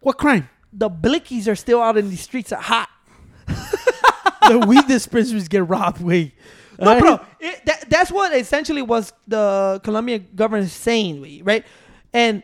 What 0.00 0.18
crime? 0.18 0.48
The 0.72 0.90
blickies 0.90 1.48
are 1.48 1.56
still 1.56 1.82
out 1.82 1.96
in 1.96 2.10
the 2.10 2.16
streets 2.16 2.52
are 2.52 2.60
hot. 2.60 2.88
the 3.46 4.64
weed 4.66 4.86
dispensaries 4.86 5.48
get 5.48 5.66
robbed. 5.66 6.00
Wait. 6.00 6.34
No, 6.78 6.88
Alright? 6.88 7.02
bro. 7.02 7.20
It, 7.40 7.66
that, 7.66 7.90
that's 7.90 8.12
what 8.12 8.32
essentially 8.34 8.82
was 8.82 9.12
the 9.26 9.80
Colombian 9.82 10.28
government 10.34 10.70
saying, 10.70 11.20
we 11.20 11.42
right? 11.42 11.64
And 12.12 12.42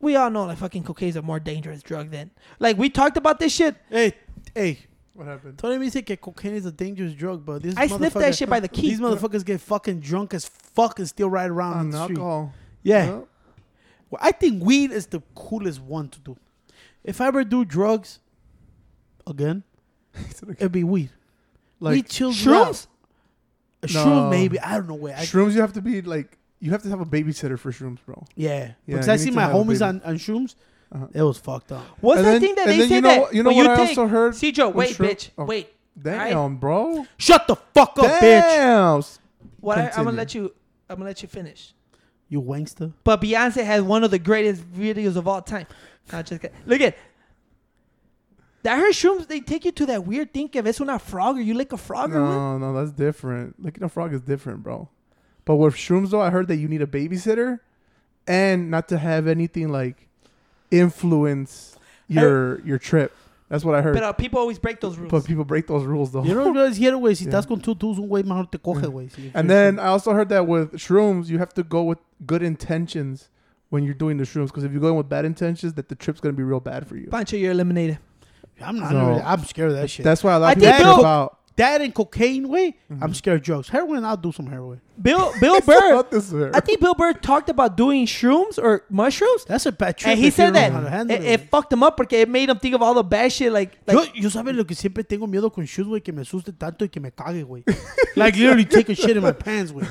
we 0.00 0.16
all 0.16 0.30
know 0.30 0.44
like 0.46 0.58
fucking 0.58 0.82
cocaine 0.82 1.10
is 1.10 1.16
a 1.16 1.22
more 1.22 1.40
dangerous 1.40 1.82
drug 1.82 2.10
than 2.10 2.30
like 2.58 2.76
we 2.76 2.90
talked 2.90 3.16
about 3.16 3.38
this 3.38 3.52
shit. 3.52 3.76
Hey, 3.88 4.14
hey. 4.54 4.78
What 5.14 5.26
happened? 5.26 5.56
Tony 5.56 5.78
me 5.78 5.88
say 5.88 6.02
que 6.02 6.16
cocaine 6.16 6.54
is 6.54 6.66
a 6.66 6.72
dangerous 6.72 7.14
drug, 7.14 7.46
but 7.46 7.62
this 7.62 7.74
I 7.76 7.86
sniffed 7.86 8.16
that 8.16 8.34
shit 8.34 8.50
by 8.50 8.60
the 8.60 8.68
key. 8.68 8.90
These 8.90 9.00
motherfuckers 9.00 9.44
get 9.44 9.60
fucking 9.62 10.00
drunk 10.00 10.34
as 10.34 10.50
fuck 10.76 10.98
and 11.00 11.08
still 11.08 11.28
ride 11.30 11.50
around 11.50 11.72
on 11.72 11.78
On 11.80 11.90
the 11.90 12.04
street. 12.04 12.18
alcohol. 12.18 12.52
Yeah. 12.84 13.06
Well, 13.08 13.28
Well, 14.10 14.20
I 14.22 14.30
think 14.32 14.62
weed 14.62 14.92
is 14.92 15.06
the 15.06 15.20
coolest 15.34 15.80
one 15.80 16.08
to 16.10 16.20
do. 16.20 16.36
If 17.02 17.20
I 17.20 17.26
ever 17.26 17.42
do 17.42 17.64
drugs 17.64 18.20
again, 19.26 19.64
it'd 20.58 20.70
be 20.72 20.84
weed. 20.84 21.10
like 21.80 21.94
weed 21.94 22.08
chills. 22.08 22.36
Shrooms? 22.36 22.86
A 23.82 23.86
No. 23.92 24.04
shroom 24.04 24.30
maybe. 24.30 24.60
I 24.60 24.74
don't 24.74 24.88
know 24.88 24.94
where. 24.94 25.16
I, 25.16 25.20
shrooms, 25.22 25.54
you 25.54 25.60
have 25.60 25.72
to 25.74 25.82
be 25.82 26.02
like, 26.02 26.38
you 26.60 26.70
have 26.70 26.82
to 26.84 26.88
have 26.88 27.00
a 27.00 27.04
babysitter 27.06 27.58
for 27.58 27.70
shrooms, 27.72 27.98
bro. 28.06 28.24
yeah. 28.34 28.58
Yeah, 28.58 28.72
because 28.86 29.08
I 29.08 29.16
see 29.16 29.30
my 29.30 29.44
homies 29.44 29.86
on, 29.86 30.00
on 30.04 30.16
shrooms. 30.16 30.54
Uh-huh. 30.92 31.06
It 31.12 31.22
was 31.22 31.36
fucked 31.38 31.72
up. 31.72 31.82
What's 32.00 32.18
And 32.18 32.26
that 32.26 32.30
then- 32.32 32.40
thing 32.40 32.54
that 32.54 32.68
and 32.68 32.70
they 32.70 32.78
then 32.78 32.88
say 32.88 32.94
you 32.94 33.00
know 33.00 33.08
that 33.24 33.34
you 33.34 33.42
know 33.42 33.50
what 33.50 33.64
you 33.66 33.70
I 33.72 33.76
take? 33.76 33.88
also 33.98 34.06
heard? 34.06 34.34
See, 34.36 34.52
Joe, 34.52 34.68
wait, 34.68 34.96
shroom- 34.96 35.10
bitch, 35.10 35.30
oh, 35.36 35.44
wait. 35.44 35.68
Damn, 36.00 36.56
bro. 36.58 37.06
Shut 37.18 37.46
the 37.48 37.56
fuck 37.56 37.98
up, 37.98 38.20
bitch. 38.22 39.18
What 39.60 39.78
I, 39.78 39.88
I'm 39.96 40.04
gonna 40.04 40.12
let 40.16 40.34
you. 40.34 40.54
I'm 40.88 40.96
gonna 40.96 41.06
let 41.06 41.22
you 41.22 41.28
finish. 41.28 41.74
You 42.28 42.42
wankster. 42.42 42.92
But 43.04 43.20
Beyonce 43.20 43.64
has 43.64 43.82
one 43.82 44.04
of 44.04 44.10
the 44.10 44.18
greatest 44.18 44.62
videos 44.72 45.16
of 45.16 45.28
all 45.28 45.42
time. 45.42 45.66
Not 46.12 46.26
just 46.26 46.42
kidding. 46.42 46.56
look 46.66 46.80
at 46.80 46.96
that. 48.62 48.78
Her 48.78 48.90
shrooms 48.90 49.28
they 49.28 49.40
take 49.40 49.64
you 49.64 49.72
to 49.72 49.86
that 49.86 50.06
weird 50.06 50.32
thing. 50.32 50.50
If 50.52 50.66
it's 50.66 50.80
not 50.80 51.02
frog 51.02 51.38
or 51.38 51.40
you 51.40 51.54
lick 51.54 51.72
a 51.72 51.76
frog? 51.76 52.12
No, 52.12 52.58
no, 52.58 52.72
that's 52.72 52.92
different. 52.92 53.62
Licking 53.62 53.84
a 53.84 53.88
frog 53.88 54.12
is 54.12 54.20
different, 54.20 54.62
bro. 54.62 54.88
But 55.44 55.56
with 55.56 55.74
shrooms, 55.74 56.10
though, 56.10 56.20
I 56.20 56.30
heard 56.30 56.48
that 56.48 56.56
you 56.56 56.66
need 56.66 56.82
a 56.82 56.86
babysitter 56.86 57.60
and 58.26 58.70
not 58.70 58.88
to 58.88 58.98
have 58.98 59.28
anything 59.28 59.68
like 59.68 60.08
influence 60.70 61.78
your 62.08 62.60
your 62.62 62.78
trip. 62.78 63.16
That's 63.48 63.64
what 63.64 63.74
I 63.76 63.82
heard. 63.82 63.94
But 63.94 64.02
uh, 64.02 64.12
people 64.12 64.40
always 64.40 64.58
break 64.58 64.80
those 64.80 64.96
rules. 64.98 65.10
But 65.10 65.24
people 65.24 65.44
break 65.44 65.66
those 65.68 65.84
rules, 65.84 66.10
though. 66.10 66.24
You 66.24 66.34
know 66.34 66.48
what 66.48 66.66
es 66.68 66.76
here, 66.76 66.92
güey? 66.98 67.16
Si 67.16 67.24
Yeah. 67.24 67.30
estás 67.30 67.46
con 67.46 67.60
tu 67.60 67.74
tus, 67.76 67.98
un 67.98 68.08
güey 68.08 68.24
mejor 68.24 68.46
te 68.50 68.58
coge, 68.58 68.82
güey. 68.90 69.08
Si- 69.10 69.30
And 69.34 69.48
then 69.48 69.78
I 69.78 69.86
also 69.86 70.12
heard 70.12 70.28
that 70.30 70.46
with 70.48 70.72
shrooms, 70.74 71.28
you 71.28 71.38
have 71.38 71.54
to 71.54 71.62
go 71.62 71.84
with 71.84 71.98
good 72.26 72.42
intentions 72.42 73.28
when 73.70 73.84
you're 73.84 73.94
doing 73.94 74.16
the 74.16 74.24
shrooms. 74.24 74.46
Because 74.48 74.64
if 74.64 74.72
you 74.72 74.80
go 74.80 74.88
in 74.88 74.96
with 74.96 75.08
bad 75.08 75.24
intentions, 75.24 75.74
that 75.74 75.88
the 75.88 75.94
trip's 75.94 76.20
gonna 76.20 76.32
be 76.34 76.42
real 76.42 76.58
bad 76.60 76.88
for 76.88 76.96
you. 76.96 77.06
Pancho, 77.08 77.36
you're 77.36 77.52
eliminated. 77.52 77.98
I'm 78.60 78.78
not. 78.78 78.90
So- 78.90 79.22
I'm 79.24 79.44
scared 79.44 79.70
of 79.70 79.76
that 79.76 79.90
shit. 79.90 80.02
That's 80.04 80.24
why 80.24 80.34
a 80.34 80.38
lot 80.40 80.48
I 80.48 80.52
of 80.52 80.58
people 80.58 80.70
think 80.72 80.82
trip 80.84 80.96
Bill- 80.96 81.06
out. 81.06 81.38
That 81.56 81.80
and 81.80 81.94
cocaine, 81.94 82.48
way. 82.48 82.74
Mhm. 82.92 82.98
I'm 83.02 83.14
scared 83.14 83.38
of 83.40 83.42
drugs. 83.42 83.68
Heroin, 83.68 84.04
I'll 84.04 84.16
do 84.16 84.30
some 84.32 84.46
heroin. 84.46 84.80
Bill 85.00 85.32
Bill 85.40 85.56
It's 85.56 85.66
Burr. 85.66 86.02
this. 86.10 86.32
I 86.54 86.60
think 86.60 86.80
Bill 86.80 86.94
Burr 86.94 87.12
talked 87.14 87.48
about 87.48 87.76
doing 87.76 88.06
shrooms 88.06 88.58
or 88.62 88.84
mushrooms, 88.90 89.44
That's 89.46 89.66
a 89.66 89.72
bad 89.72 89.96
trip. 89.98 90.10
and 90.12 90.18
he 90.18 90.30
said 90.30 90.54
that 90.54 90.72
how 90.72 90.80
to 90.80 90.90
handle 90.90 91.16
it, 91.16 91.22
it, 91.24 91.40
it 91.40 91.50
fucked 91.50 91.72
him 91.72 91.82
up 91.82 91.96
porque 91.96 92.12
it 92.14 92.28
made 92.28 92.48
him 92.50 92.58
think 92.58 92.74
of 92.74 92.82
all 92.82 92.94
the 92.94 93.02
bad 93.02 93.32
shit. 93.32 93.50
Like, 93.52 93.76
like 93.86 94.14
yo, 94.14 94.22
yo 94.22 94.28
sabes 94.28 94.54
lo 94.54 94.64
que 94.64 94.74
siempre 94.76 95.02
tengo 95.04 95.26
miedo 95.26 95.52
con 95.52 95.64
shoes, 95.64 95.86
güey, 95.86 96.02
que 96.04 96.12
me 96.12 96.22
asuste 96.22 96.52
tanto 96.58 96.84
y 96.84 96.88
que 96.88 97.00
me 97.00 97.10
cague, 97.10 97.44
güey. 97.44 97.64
like 98.16 98.36
literally 98.36 98.64
take 98.76 98.88
a 98.90 98.94
shit 98.94 99.16
in 99.16 99.22
my 99.22 99.32
pants, 99.32 99.72
güey. 99.72 99.86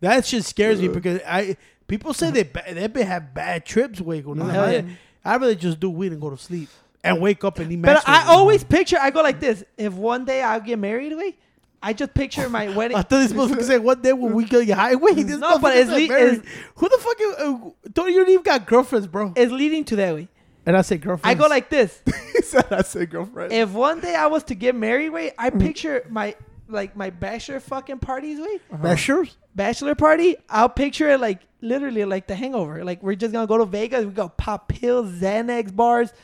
That 0.00 0.26
shit 0.26 0.44
scares 0.44 0.80
me 0.80 0.88
because 0.88 1.20
I 1.26 1.56
people 1.86 2.12
say 2.12 2.30
they 2.30 2.42
ba- 2.42 2.64
they 2.72 2.86
be 2.88 3.02
have 3.02 3.32
bad 3.34 3.64
trips, 3.64 4.00
güey. 4.00 4.22
con 4.24 4.38
esa 4.40 4.50
Hell 4.52 4.62
madre. 4.66 4.74
yeah. 4.88 4.94
I'd 5.26 5.40
rather 5.40 5.54
just 5.54 5.80
do 5.80 5.88
weed 5.90 6.12
and 6.12 6.20
go 6.20 6.28
to 6.30 6.36
sleep 6.36 6.68
and 7.04 7.20
wake 7.20 7.44
up 7.44 7.58
and 7.60 7.70
eat 7.72 7.80
But 7.82 8.08
I 8.08 8.26
always 8.28 8.64
picture, 8.64 8.96
I 9.00 9.10
go 9.10 9.22
like 9.22 9.38
this. 9.40 9.62
If 9.76 9.92
one 9.94 10.24
day 10.24 10.42
I 10.42 10.58
get 10.58 10.78
married, 10.78 11.16
way, 11.16 11.36
I 11.82 11.92
just 11.92 12.14
picture 12.14 12.48
my 12.48 12.68
wedding. 12.76 12.96
I 12.96 13.02
thought 13.02 13.18
this 13.20 13.32
motherfucker 13.32 13.62
said 13.62 13.84
one 13.84 14.00
day 14.02 14.12
when 14.12 14.32
we 14.32 14.44
get 14.44 14.68
high. 14.70 14.94
Wait, 14.94 15.14
this 15.16 15.38
No, 15.38 15.58
but 15.58 15.76
it's 15.76 15.90
le- 15.90 16.08
married. 16.08 16.34
it's- 16.38 16.52
Who 16.76 16.88
the 16.88 16.98
fuck? 16.98 17.16
Uh, 17.38 17.70
don't 17.92 18.10
you 18.12 18.22
even 18.26 18.42
got 18.42 18.66
girlfriends, 18.66 19.06
bro? 19.06 19.32
is 19.36 19.52
leading 19.52 19.84
to 19.84 19.96
that 19.96 20.14
way. 20.14 20.28
And 20.66 20.76
I 20.78 20.80
say 20.80 20.96
girlfriend. 20.96 21.30
I 21.30 21.40
go 21.40 21.46
like 21.46 21.68
this. 21.68 22.00
he 22.32 22.40
said, 22.40 22.64
"I 22.72 22.80
say 22.80 23.04
girlfriend." 23.04 23.52
if 23.52 23.70
one 23.70 24.00
day 24.00 24.14
I 24.14 24.28
was 24.28 24.44
to 24.44 24.54
get 24.54 24.74
married, 24.74 25.10
way, 25.10 25.32
I 25.38 25.50
picture 25.50 26.06
my 26.08 26.34
like 26.68 26.96
my 26.96 27.10
bachelor 27.10 27.60
fucking 27.60 27.98
parties, 27.98 28.40
way, 28.40 28.60
Bachelor? 28.72 29.26
bachelor 29.54 29.94
party. 29.94 30.36
I'll 30.48 30.70
picture 30.70 31.10
it 31.10 31.20
like 31.20 31.40
literally 31.60 32.06
like 32.06 32.26
the 32.28 32.34
Hangover. 32.34 32.82
Like 32.82 33.02
we're 33.02 33.14
just 33.14 33.34
gonna 33.34 33.46
go 33.46 33.58
to 33.58 33.66
Vegas. 33.66 34.06
We 34.06 34.12
go 34.12 34.30
pop 34.30 34.68
pills, 34.68 35.12
Xanax 35.20 35.76
bars, 35.76 36.14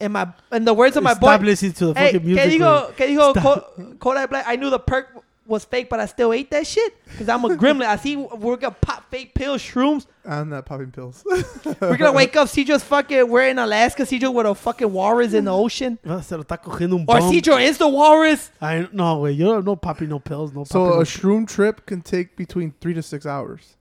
and 0.00 0.12
my 0.12 0.28
and 0.50 0.66
the 0.66 0.74
words 0.74 0.96
of 0.96 1.02
my 1.02 1.14
Stop 1.14 1.40
boy. 1.40 1.46
listening 1.46 1.72
to 1.72 1.86
the 1.86 1.94
Hey, 1.94 2.12
fucking 2.12 2.26
music. 2.26 2.42
can 2.44 2.52
you 2.52 2.58
go? 2.58 2.92
Can 2.96 3.10
you 3.10 3.18
go? 3.18 3.30
Stop. 3.32 3.42
Co- 3.76 3.94
Kodak 4.00 4.30
Black. 4.30 4.44
I 4.48 4.56
knew 4.56 4.70
the 4.70 4.78
perk 4.78 5.08
was 5.46 5.62
fake, 5.64 5.90
but 5.90 6.00
I 6.00 6.06
still 6.06 6.32
ate 6.32 6.50
that 6.52 6.66
shit 6.66 6.94
because 7.04 7.28
I'm 7.28 7.44
a 7.44 7.48
gremlin. 7.56 7.84
I 7.86 7.96
see 7.96 8.16
we're 8.16 8.56
gonna 8.56 8.74
pop 8.80 9.10
fake 9.10 9.34
pills, 9.34 9.60
shrooms. 9.62 10.06
I'm 10.26 10.48
not 10.48 10.64
popping 10.64 10.90
pills. 10.90 11.22
We're 11.82 11.98
gonna 11.98 12.12
wake 12.12 12.34
up, 12.34 12.48
see 12.48 12.64
just 12.64 12.86
fucking 12.86 13.28
we're 13.28 13.46
in 13.48 13.58
Alaska, 13.58 14.06
see 14.06 14.18
with 14.26 14.46
a 14.46 14.54
fucking 14.54 14.90
walrus 14.90 15.34
in 15.34 15.44
the 15.44 15.52
ocean, 15.54 15.98
Ah, 16.08 16.20
Se 16.20 16.34
lo 16.34 16.44
está 16.44 16.56
cogiendo 16.56 16.94
un 16.94 17.02
or 17.06 17.18
bum. 17.20 17.30
Cedro 17.30 17.60
is 17.62 17.76
the 17.76 17.86
walrus. 17.86 18.50
I 18.58 18.88
no 18.90 19.18
way. 19.18 19.32
You 19.32 19.44
don't 19.44 19.66
no 19.66 19.76
popping 19.76 20.08
no 20.08 20.18
pills. 20.18 20.50
No. 20.54 20.60
Popping. 20.64 20.72
So 20.72 20.78
popping 20.86 20.94
a 20.94 20.98
no 21.00 21.02
shroom 21.04 21.46
trip 21.46 21.84
can 21.84 22.00
take 22.00 22.36
between 22.36 22.72
three 22.80 22.94
to 22.94 23.02
six 23.02 23.26
hours. 23.26 23.76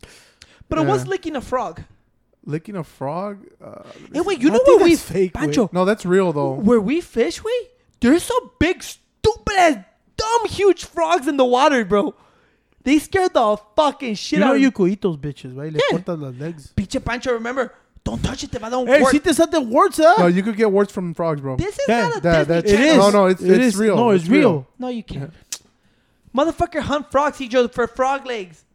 But 0.67 0.79
it 0.79 0.85
was 0.85 1.07
licking 1.07 1.37
a 1.37 1.41
frog. 1.41 1.81
Licking 2.45 2.75
a 2.75 2.83
frog? 2.83 3.45
Uh, 3.63 3.83
Hey, 4.11 4.21
wait, 4.21 4.41
you 4.41 4.49
I 4.49 4.53
know 4.53 4.59
where 4.65 4.83
we 4.83 4.95
fake, 4.97 5.33
Pancho, 5.33 5.69
no, 5.71 5.85
that's 5.85 6.05
real 6.05 6.33
though. 6.33 6.53
where 6.53 6.81
we 6.81 6.99
fish, 7.01 7.43
we 7.43 7.67
there's 8.01 8.23
some 8.23 8.51
big, 8.59 8.83
stupid 8.83 9.55
ass, 9.57 9.77
dumb, 10.17 10.45
huge 10.49 10.83
frogs 10.85 11.27
in 11.27 11.37
the 11.37 11.45
water, 11.45 11.85
bro. 11.85 12.13
They 12.83 12.99
scared 12.99 13.33
the 13.33 13.55
fucking 13.77 14.15
shit 14.15 14.33
You 14.33 14.39
know 14.41 14.47
out 14.51 14.55
of 14.55 14.61
you 14.61 14.67
you. 14.67 14.71
could 14.71 14.91
eat 14.91 15.01
those 15.01 15.15
bitches, 15.15 15.55
right? 15.55 15.71
Le 15.71 15.79
Yeah. 15.89 15.97
cortas 15.99 16.19
las 16.21 16.35
legs. 16.37 16.73
Pinche 16.75 17.01
Pancho, 17.03 17.31
remember, 17.31 17.73
don't 18.03 18.21
touch 18.21 18.43
it, 18.43 18.51
te 18.51 18.59
va 18.59 18.67
a 18.67 18.69
dar 18.71 18.79
un 18.81 18.87
Hey, 18.87 19.01
wart. 19.01 19.11
si 19.13 19.19
te 19.19 19.31
salen 19.31 19.69
warts, 19.69 19.97
huh? 20.03 20.15
No, 20.19 20.27
you 20.27 20.43
could 20.43 20.57
get 20.57 20.69
warts 20.69 20.91
from 20.91 21.13
frogs, 21.13 21.39
bro. 21.39 21.55
This 21.55 21.79
is 21.79 21.85
Yeah, 21.87 22.09
not 22.09 22.17
a 22.17 22.19
that- 22.21 22.47
Disney 22.65 22.75
that's- 22.77 22.93
it 22.95 22.97
No, 22.97 23.09
no, 23.09 23.27
it's- 23.29 23.41
It 23.49 23.51
it's 23.57 23.75
is. 23.75 23.77
real. 23.77 23.95
No, 23.95 24.09
it's, 24.09 24.23
It's 24.23 24.29
real. 24.29 24.39
real. 24.49 24.67
No, 24.79 24.87
you 24.89 25.03
can't. 25.03 25.31
Motherfucker 26.35 26.81
hunt 26.81 27.09
frogs, 27.09 27.37
he 27.37 27.47
just 27.47 27.73
for 27.73 27.87
frog 27.87 28.25
legs. 28.25 28.65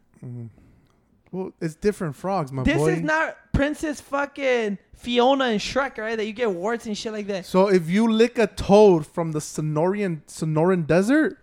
Well, 1.31 1.51
it's 1.61 1.75
different 1.75 2.15
frogs, 2.15 2.51
my 2.51 2.63
This 2.63 2.77
boy. 2.77 2.85
This 2.87 2.97
is 2.97 3.03
not 3.03 3.37
Princess 3.59 3.99
fucking 3.99 4.77
Fiona 4.95 5.43
and 5.45 5.59
Shrek, 5.59 5.97
right? 5.97 6.15
That 6.15 6.25
you 6.25 6.31
get 6.31 6.49
warts 6.49 6.85
and 6.85 6.97
shit 6.97 7.11
like 7.11 7.27
that. 7.27 7.45
So 7.45 7.67
if 7.67 7.89
you 7.89 8.09
lick 8.09 8.37
a 8.37 8.47
toad 8.47 9.05
from 9.05 9.33
the 9.33 9.39
Sonorian 9.39 10.21
Sonoran 10.27 10.87
Desert, 10.87 11.37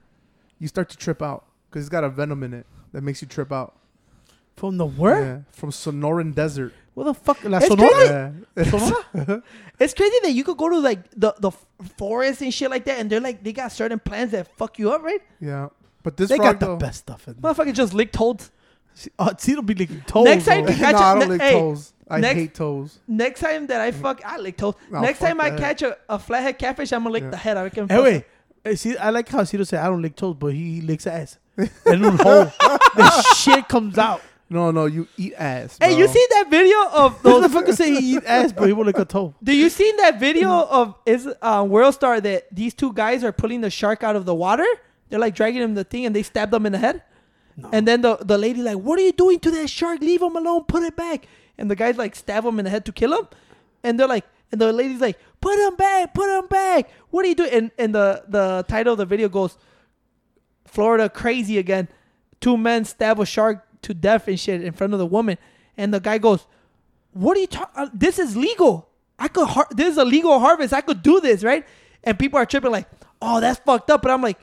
you 0.58 0.66
start 0.66 0.88
to 0.88 0.96
trip 0.96 1.20
out 1.20 1.44
because 1.68 1.82
it's 1.84 1.90
got 1.90 2.04
a 2.04 2.08
venom 2.08 2.42
in 2.42 2.54
it 2.54 2.64
that 2.92 3.02
makes 3.02 3.20
you 3.20 3.28
trip 3.28 3.52
out. 3.52 3.76
From 4.56 4.78
the 4.78 4.86
where? 4.86 5.22
Yeah, 5.22 5.38
from 5.52 5.70
Sonoran 5.70 6.34
Desert. 6.34 6.72
What 6.94 7.04
the 7.04 7.12
fuck? 7.12 7.44
La 7.44 7.58
It's 7.58 7.66
Sonora? 7.68 8.34
Yeah. 8.56 8.64
Sonora? 8.70 9.42
It's 9.78 9.92
crazy 9.92 10.16
that 10.22 10.32
you 10.32 10.42
could 10.42 10.56
go 10.56 10.70
to 10.70 10.78
like 10.78 11.10
the 11.10 11.34
the 11.38 11.50
forest 11.98 12.40
and 12.40 12.54
shit 12.54 12.70
like 12.70 12.86
that, 12.86 12.98
and 12.98 13.10
they're 13.10 13.20
like 13.20 13.44
they 13.44 13.52
got 13.52 13.72
certain 13.72 13.98
plants 13.98 14.32
that 14.32 14.48
fuck 14.56 14.78
you 14.78 14.90
up, 14.90 15.02
right? 15.02 15.20
yeah. 15.38 15.68
But 16.02 16.16
this 16.16 16.30
They 16.30 16.36
frog 16.36 16.54
got 16.54 16.60
the 16.60 16.66
though, 16.66 16.76
best 16.76 17.00
stuff 17.00 17.28
in 17.28 17.36
there. 17.38 17.52
Motherfucker 17.52 17.74
just 17.74 17.92
licked 17.92 18.14
toads. 18.14 18.50
Oh, 19.18 19.30
see, 19.38 19.52
it'll 19.52 19.62
be 19.64 19.74
licking 19.74 20.00
toes. 20.06 20.24
Next 20.24 20.44
time 20.46 20.64
bro. 20.64 20.72
you 20.72 20.78
catch 20.78 20.92
no, 20.96 20.98
I 20.98 21.12
a- 21.16 21.18
don't 21.18 21.28
ne- 21.28 21.34
lick 21.34 21.40
hey, 21.42 21.52
toes. 21.52 21.92
I 22.08 22.20
next- 22.20 22.38
hate 22.38 22.54
toes. 22.54 22.98
Next 23.08 23.40
time 23.40 23.66
that 23.66 23.80
I 23.80 23.90
fuck, 23.92 24.24
I 24.24 24.38
lick 24.38 24.56
toads. 24.56 24.78
No, 24.90 25.00
Next 25.00 25.18
time 25.18 25.40
I 25.40 25.50
that. 25.50 25.58
catch 25.58 25.82
a, 25.82 25.96
a 26.08 26.18
flathead 26.18 26.58
catfish, 26.58 26.92
I'm 26.92 27.02
gonna 27.02 27.12
lick 27.12 27.24
Yeah. 27.24 27.30
the 27.30 27.36
head. 27.36 27.56
I 27.56 27.68
can. 27.68 27.88
Hey, 27.88 28.02
wait. 28.02 28.24
Hey, 28.64 28.74
see, 28.76 28.96
I 28.96 29.10
like 29.10 29.28
how 29.28 29.44
Cito 29.44 29.64
said 29.64 29.80
I 29.80 29.86
don't 29.86 30.02
lick 30.02 30.16
toes, 30.16 30.34
but 30.38 30.52
he 30.54 30.80
licks 30.80 31.06
ass. 31.06 31.38
And 31.56 31.70
in 31.86 32.04
a 32.04 32.10
hole, 32.10 32.44
the 32.94 33.22
shit 33.36 33.68
comes 33.68 33.96
out. 33.98 34.20
No, 34.48 34.70
no, 34.70 34.86
you 34.86 35.08
eat 35.16 35.34
ass. 35.36 35.76
Hey, 35.80 35.96
you 35.98 36.04
bro. 36.04 36.12
see 36.14 36.26
that 36.30 36.46
video 36.50 36.76
of 36.90 37.20
Those 37.22 37.42
those? 37.42 37.50
motherfuckers 37.50 37.74
say 37.76 37.90
he 38.00 38.14
eat 38.16 38.24
ass, 38.24 38.52
but 38.52 38.66
he 38.66 38.72
won't 38.72 38.86
lick 38.86 38.98
a 38.98 39.04
toe. 39.04 39.34
Do 39.42 39.54
you 39.56 39.68
seen 39.68 39.96
that 39.96 40.20
video 40.20 40.50
of 40.50 40.94
is 41.04 41.28
uh, 41.42 41.66
World 41.68 41.94
Star 41.94 42.20
that 42.20 42.46
these 42.54 42.72
two 42.74 42.92
guys 42.92 43.24
are 43.24 43.32
pulling 43.32 43.60
the 43.60 43.70
shark 43.70 44.04
out 44.04 44.14
of 44.16 44.24
the 44.24 44.34
water? 44.34 44.66
They're 45.08 45.18
like 45.18 45.34
dragging 45.34 45.62
him 45.62 45.74
the 45.74 45.82
thing, 45.84 46.06
and 46.06 46.14
they 46.14 46.22
stabbed 46.22 46.54
him 46.54 46.64
in 46.66 46.72
the 46.72 46.78
head. 46.78 47.02
And 47.72 47.88
then 47.88 48.02
the 48.02 48.16
the 48.16 48.36
lady 48.36 48.62
like, 48.62 48.76
"What 48.76 48.98
are 48.98 49.02
you 49.02 49.12
doing 49.12 49.38
to 49.40 49.50
that 49.52 49.70
shark? 49.70 50.00
Leave 50.00 50.22
him 50.22 50.36
alone. 50.36 50.64
Put 50.64 50.82
it 50.82 50.96
back." 50.96 51.26
And 51.56 51.70
the 51.70 51.76
guys 51.76 51.96
like 51.96 52.14
stab 52.14 52.44
him 52.44 52.58
in 52.58 52.64
the 52.64 52.70
head 52.70 52.84
to 52.84 52.92
kill 52.92 53.18
him. 53.18 53.28
And 53.82 53.98
they're 53.98 54.08
like, 54.08 54.26
and 54.52 54.60
the 54.60 54.72
lady's 54.72 55.00
like, 55.00 55.18
"Put 55.40 55.58
him 55.58 55.74
back. 55.76 56.12
Put 56.12 56.38
him 56.38 56.46
back. 56.48 56.90
What 57.10 57.24
are 57.24 57.28
you 57.28 57.34
doing?" 57.34 57.50
And 57.52 57.70
and 57.78 57.94
the 57.94 58.24
the 58.28 58.64
title 58.68 58.92
of 58.92 58.98
the 58.98 59.06
video 59.06 59.28
goes, 59.28 59.56
"Florida 60.66 61.08
crazy 61.08 61.58
again. 61.58 61.88
Two 62.40 62.56
men 62.56 62.84
stab 62.84 63.18
a 63.20 63.26
shark 63.26 63.64
to 63.82 63.94
death 63.94 64.28
and 64.28 64.38
shit 64.38 64.62
in 64.62 64.72
front 64.72 64.92
of 64.92 64.98
the 64.98 65.06
woman." 65.06 65.38
And 65.78 65.94
the 65.94 66.00
guy 66.00 66.18
goes, 66.18 66.46
"What 67.12 67.36
are 67.36 67.40
you 67.40 67.46
talking? 67.46 67.74
Uh, 67.74 67.88
this 67.92 68.18
is 68.18 68.36
legal. 68.36 68.88
I 69.18 69.28
could. 69.28 69.48
Har- 69.48 69.68
this 69.70 69.92
is 69.92 69.96
a 69.98 70.04
legal 70.04 70.38
harvest. 70.38 70.74
I 70.74 70.82
could 70.82 71.02
do 71.02 71.20
this, 71.20 71.42
right?" 71.42 71.66
And 72.04 72.18
people 72.18 72.38
are 72.38 72.46
tripping 72.46 72.70
like, 72.70 72.88
"Oh, 73.22 73.40
that's 73.40 73.58
fucked 73.60 73.90
up." 73.90 74.02
But 74.02 74.10
I'm 74.10 74.22
like, 74.22 74.38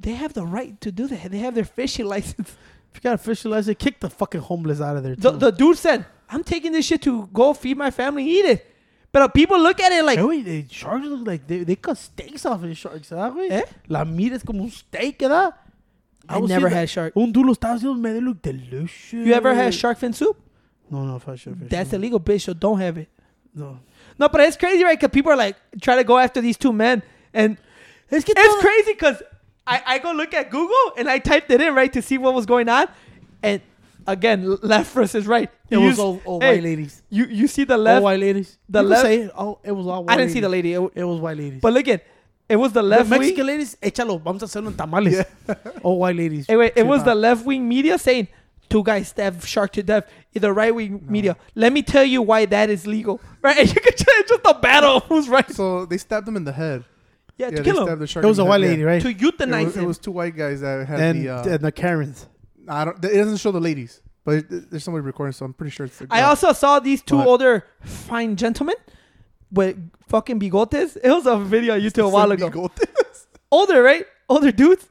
they 0.00 0.12
have 0.12 0.32
the 0.32 0.44
right 0.44 0.80
to 0.80 0.90
do 0.90 1.06
that. 1.08 1.30
They 1.30 1.38
have 1.38 1.54
their 1.54 1.64
fishing 1.64 2.06
license. 2.14 2.56
If 2.92 2.96
you 2.96 3.00
got 3.02 3.14
a 3.14 3.18
fishing 3.18 3.50
license, 3.50 3.76
kick 3.78 4.00
the 4.00 4.10
fucking 4.10 4.40
homeless 4.40 4.80
out 4.80 4.96
of 4.96 5.02
there. 5.02 5.14
The, 5.14 5.30
the 5.30 5.50
dude 5.52 5.78
said, 5.78 6.06
"I'm 6.28 6.42
taking 6.42 6.72
this 6.72 6.86
shit 6.86 7.02
to 7.02 7.28
go 7.32 7.54
feed 7.54 7.76
my 7.76 7.90
family, 7.90 8.24
eat 8.24 8.44
it." 8.44 8.66
But 9.12 9.22
uh, 9.22 9.28
people 9.28 9.60
look 9.60 9.80
at 9.80 9.90
it 9.90 10.04
like, 10.04 10.20
wait, 10.20 10.44
the 10.44 10.66
sharks 10.70 11.06
look 11.06 11.26
like 11.26 11.46
they, 11.46 11.64
they 11.64 11.74
cut 11.74 11.98
steaks 11.98 12.46
off 12.46 12.62
of 12.62 12.68
the 12.68 12.74
sharks, 12.74 13.10
¿verdad, 13.10 13.32
güey? 13.32 13.50
¿Eh? 13.50 13.64
La 13.88 14.04
mira 14.04 14.36
es 14.36 14.44
como 14.44 14.62
un 14.62 14.70
steak, 14.70 15.18
¿verdad? 15.18 15.52
I 16.28 16.38
was 16.38 16.48
never 16.48 16.68
had 16.68 16.88
shark. 16.88 17.12
Un 17.16 17.32
duro 17.32 17.48
lo 17.48 17.54
estaba 17.54 17.74
haciendo, 17.74 17.98
me 17.98 18.12
they 18.12 18.20
look 18.20 18.40
delicious. 18.40 19.26
You 19.26 19.32
ever 19.34 19.52
had 19.52 19.74
shark 19.74 19.98
fin 19.98 20.12
soup? 20.12 20.36
No, 20.90 21.04
no, 21.04 21.18
for 21.18 21.36
sure. 21.36 21.54
That's 21.54 21.92
illegal, 21.92 22.20
bitch. 22.20 22.42
So 22.42 22.54
don't 22.54 22.78
have 22.80 22.98
it. 22.98 23.08
No. 23.52 23.80
No, 24.16 24.28
but 24.28 24.42
it's 24.42 24.56
crazy, 24.56 24.84
right? 24.84 24.98
Because 24.98 25.12
people 25.12 25.32
are 25.32 25.36
like 25.36 25.56
trying 25.80 25.98
to 25.98 26.04
go 26.04 26.18
after 26.18 26.40
these 26.40 26.56
two 26.56 26.72
men, 26.72 27.02
and 27.34 27.56
que 28.08 28.34
it's 28.36 28.60
crazy 28.60 28.92
because 28.92 29.22
I, 29.70 29.82
I 29.94 29.98
go 29.98 30.12
look 30.12 30.34
at 30.34 30.50
Google 30.50 30.92
and 30.96 31.08
I 31.08 31.18
typed 31.18 31.50
it 31.50 31.60
in 31.60 31.74
right 31.74 31.92
to 31.92 32.02
see 32.02 32.18
what 32.18 32.34
was 32.34 32.46
going 32.46 32.68
on, 32.68 32.86
and 33.42 33.60
again, 34.06 34.44
l- 34.44 34.58
left 34.62 34.92
versus 34.92 35.26
right. 35.26 35.48
It 35.70 35.78
You 35.78 35.82
was 35.86 35.98
all, 35.98 36.20
all 36.24 36.40
hey, 36.40 36.54
white 36.56 36.62
ladies. 36.64 37.02
You 37.10 37.26
you 37.26 37.46
see 37.46 37.64
the 37.64 37.74
All 37.74 37.80
left, 37.80 38.02
white 38.02 38.20
ladies. 38.20 38.58
the 38.68 38.82
You 38.82 38.88
left- 38.88 39.02
Say. 39.02 39.30
Oh, 39.36 39.58
it 39.62 39.72
was 39.72 39.86
all 39.86 40.04
white 40.04 40.14
I 40.14 40.16
didn't 40.16 40.32
see 40.32 40.40
the 40.40 40.48
lady, 40.48 40.72
It- 40.74 40.92
It 40.94 41.04
was 41.04 41.20
white 41.20 41.36
ladies. 41.36 41.60
but 41.60 41.72
look 41.72 41.86
at 41.88 42.04
it 42.48 42.56
was 42.56 42.72
the 42.72 42.82
the 42.82 42.88
left 42.88 43.10
wing. 43.10 43.20
Mexican 43.20 43.46
ladies, 43.46 43.76
échalo. 43.80 44.20
Vamos 44.20 44.42
a 44.42 44.46
hacerlo 44.46 44.66
en 44.68 44.74
tamales. 44.76 45.24
All 45.84 45.98
white 46.00 46.16
ladies. 46.16 46.46
Hey, 46.48 46.56
wait, 46.56 46.72
it 46.74 46.84
was 46.84 46.98
man. 47.00 47.06
the 47.06 47.14
left 47.14 47.46
wing 47.46 47.68
media 47.68 47.96
saying 47.96 48.26
two 48.68 48.82
guys 48.82 49.06
stabbed 49.08 49.44
shark 49.46 49.70
to 49.72 49.82
death. 49.84 50.04
The 50.32 50.52
right 50.52 50.74
wing 50.74 51.00
media. 51.08 51.36
Let 51.54 51.72
me 51.72 51.82
tell 51.82 52.04
you 52.04 52.22
why 52.22 52.46
that 52.46 52.68
is 52.70 52.88
legal. 52.88 53.20
Right? 53.42 53.56
And 53.58 53.68
you 53.74 53.80
can 53.80 53.92
just, 53.92 54.04
it's 54.08 54.30
just 54.30 54.40
a 54.44 54.54
battle 54.54 54.98
who's 55.00 55.28
right. 55.28 55.48
So 55.52 55.86
they 55.86 55.98
stabbed 55.98 56.26
him 56.26 56.36
in 56.36 56.42
the 56.44 56.52
head. 56.52 56.84
Yeah, 57.40 57.48
Yeah, 57.50 57.56
to 57.56 57.62
kill 57.62 57.86
him. 57.88 57.98
the. 57.98 58.04
It 58.04 58.24
was 58.24 58.38
a 58.38 58.44
white 58.44 58.60
head, 58.60 58.70
lady, 58.70 58.82
right? 58.84 59.02
To 59.02 59.08
It 59.08 59.18
euthanize 59.18 59.64
was, 59.66 59.76
it 59.76 59.84
was 59.86 59.98
two 59.98 60.12
white 60.12 60.36
guys 60.36 60.60
that 60.60 60.86
had 60.86 61.00
and, 61.00 61.24
the. 61.24 61.28
Uh, 61.30 61.44
and 61.54 61.60
the 61.64 61.72
Karens. 61.72 62.26
I 62.68 62.84
don't. 62.84 62.96
It 63.04 63.16
doesn't 63.16 63.38
show 63.38 63.50
the 63.52 63.60
ladies, 63.60 64.02
but 64.24 64.34
it, 64.34 64.70
there's 64.70 64.84
somebody 64.84 65.04
recording, 65.04 65.32
so 65.32 65.44
I'm 65.46 65.54
pretty 65.54 65.70
sure 65.70 65.86
it's. 65.86 65.98
The 65.98 66.06
I 66.10 66.22
also 66.22 66.52
saw 66.52 66.78
these 66.80 67.02
two 67.02 67.16
What? 67.16 67.26
older 67.26 67.64
fine 67.82 68.36
gentlemen 68.36 68.76
with 69.50 69.76
fucking 70.08 70.38
bigotes. 70.38 70.96
It 71.02 71.10
was 71.10 71.26
a 71.26 71.36
video 71.38 71.74
I 71.74 71.78
used 71.78 71.94
to 71.96 72.04
a 72.04 72.08
while 72.08 72.30
ago. 72.30 72.50
Bigotes. 72.50 73.26
Older, 73.52 73.82
right? 73.82 74.06
Older 74.28 74.52
dudes. 74.52 74.86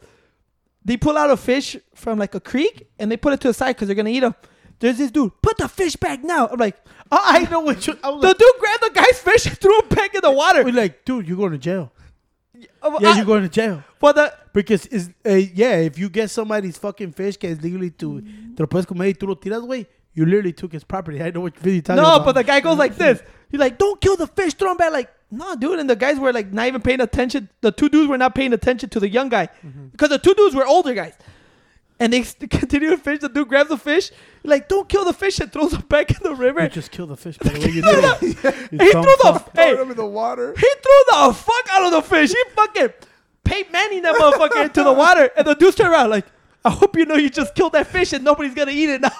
They 0.84 0.98
pull 0.98 1.18
out 1.18 1.30
a 1.30 1.38
fish 1.38 1.78
from 1.94 2.20
like 2.20 2.36
a 2.36 2.40
creek 2.42 2.90
and 3.00 3.12
they 3.12 3.16
put 3.18 3.32
it 3.34 3.40
to 3.42 3.50
the 3.50 3.54
side 3.54 3.76
because 3.76 3.88
they're 3.88 3.96
gonna 3.96 4.10
eat 4.10 4.22
them. 4.22 4.36
There's 4.80 4.98
this 4.98 5.12
dude. 5.12 5.32
Put 5.42 5.58
the 5.58 5.68
fish 5.70 5.96
back 5.96 6.24
now. 6.24 6.48
I'm 6.48 6.58
like, 6.60 6.76
Oh, 7.12 7.20
I 7.24 7.44
know 7.50 7.60
what 7.68 7.86
you. 7.88 7.98
I 8.04 8.10
was 8.10 8.22
the 8.22 8.28
like, 8.30 8.38
dude 8.38 8.52
grabbed 8.60 8.84
the 8.84 8.92
guy's 8.94 9.20
fish 9.20 9.46
and 9.46 9.58
threw 9.58 9.78
it 9.80 9.90
back 9.90 10.14
in 10.16 10.22
the 10.22 10.32
water. 10.32 10.64
we're 10.64 10.74
like, 10.74 11.06
dude, 11.06 11.28
you're 11.28 11.38
going 11.38 11.52
to 11.52 11.58
jail. 11.58 11.92
Uh, 12.82 12.98
Yeah, 13.00 13.10
I- 13.12 13.16
you're 13.18 13.26
going 13.26 13.44
to 13.44 13.50
jail. 13.50 13.84
for 14.00 14.14
the 14.14 14.34
Because 14.54 14.86
is 14.88 15.10
uh, 15.26 15.30
yeah, 15.34 15.76
if 15.78 15.98
you 15.98 16.10
get 16.10 16.30
somebody's 16.30 16.78
fucking 16.78 17.12
fish 17.14 17.38
que 17.38 17.50
es 17.50 17.62
legally 17.62 17.92
to 17.92 18.22
te 18.22 18.28
lo 18.64 18.68
puedes 18.68 18.86
comer 18.88 19.06
y 19.08 19.14
tú 19.14 19.28
lo 19.28 19.36
tiras, 19.36 19.62
güey, 19.62 19.86
you 20.14 20.26
literally 20.26 20.52
took 20.54 20.72
his 20.74 20.84
property. 20.84 21.22
I 21.22 21.32
know 21.32 21.42
what 21.42 21.56
video 21.58 21.74
you're 21.74 21.82
talking 21.84 22.02
No, 22.02 22.10
about. 22.16 22.20
No, 22.20 22.26
but 22.26 22.34
the 22.34 22.44
guy 22.44 22.60
goes 22.62 22.78
like 22.78 22.96
this. 22.96 23.22
He's 23.52 23.60
like, 23.60 23.78
"Don't 23.78 24.00
kill 24.02 24.16
the 24.18 24.28
fish, 24.28 24.54
throw 24.56 24.72
him 24.72 24.78
back." 24.78 24.92
Like, 24.92 25.10
no, 25.32 25.56
dude. 25.56 25.80
And 25.80 25.90
the 25.90 25.96
guys 25.96 26.20
were 26.20 26.34
like 26.34 26.52
not 26.52 26.68
even 26.68 26.82
paying 26.82 27.00
attention. 27.02 27.50
The 27.62 27.72
two 27.72 27.90
dudes 27.90 28.10
were 28.10 28.18
not 28.18 28.34
paying 28.36 28.54
attention 28.54 28.90
to 28.90 29.00
the 29.00 29.08
young 29.10 29.30
guy 29.30 29.50
because 29.92 30.10
the 30.10 30.18
two 30.20 30.34
dudes 30.34 30.56
were 30.56 30.66
older 30.66 30.94
guys. 30.94 31.14
And 32.00 32.14
they 32.14 32.22
continue 32.50 32.90
to 32.92 32.98
fish. 32.98 33.20
The 33.20 33.30
dude 33.30 33.48
grabs 33.50 33.70
the 33.70 33.78
fish, 33.78 34.12
like, 34.44 34.68
"Don't 34.70 34.88
kill 34.88 35.04
the 35.06 35.14
fish," 35.14 35.40
and 35.40 35.52
throws 35.52 35.74
it 35.74 35.88
back 35.90 36.12
in 36.12 36.18
the 36.24 36.34
river. 36.34 36.64
you 36.64 36.70
just 36.70 36.92
kill 36.92 37.08
the 37.08 37.18
fish 37.18 37.38
by 37.38 37.50
the 37.50 37.60
way 37.60 37.72
you 37.72 37.82
did 37.82 38.04
it. 38.04 38.22
You 38.72 38.80
he 38.80 38.92
threw 38.92 39.02
the 39.04 39.18
fuck. 39.44 39.52
hey, 39.56 39.76
him 39.76 39.92
in 39.92 39.98
the 39.98 40.06
water. 40.06 40.54
he 40.56 40.62
threw 40.62 41.04
the 41.28 41.34
fuck 41.34 41.68
out 41.74 41.84
of 41.86 41.92
the 41.92 42.02
fish. 42.02 42.32
He 42.32 42.44
fucking 42.56 42.90
Peyton 43.44 43.72
Manning 43.72 44.02
that 44.04 44.16
motherfucker 44.16 44.64
into 44.66 44.84
the 44.84 44.94
water, 44.94 45.30
and 45.36 45.46
the 45.46 45.56
dude 45.56 45.76
turn 45.76 45.88
around 45.92 46.10
like, 46.12 46.26
"I 46.64 46.70
hope 46.70 46.96
you 46.98 47.06
know 47.06 47.16
you 47.16 47.30
just 47.30 47.54
killed 47.54 47.74
that 47.74 47.88
fish 47.88 48.14
and 48.14 48.24
nobody's 48.24 48.54
gonna 48.54 48.72
eat 48.72 48.90
it 48.90 49.02
now." 49.02 49.12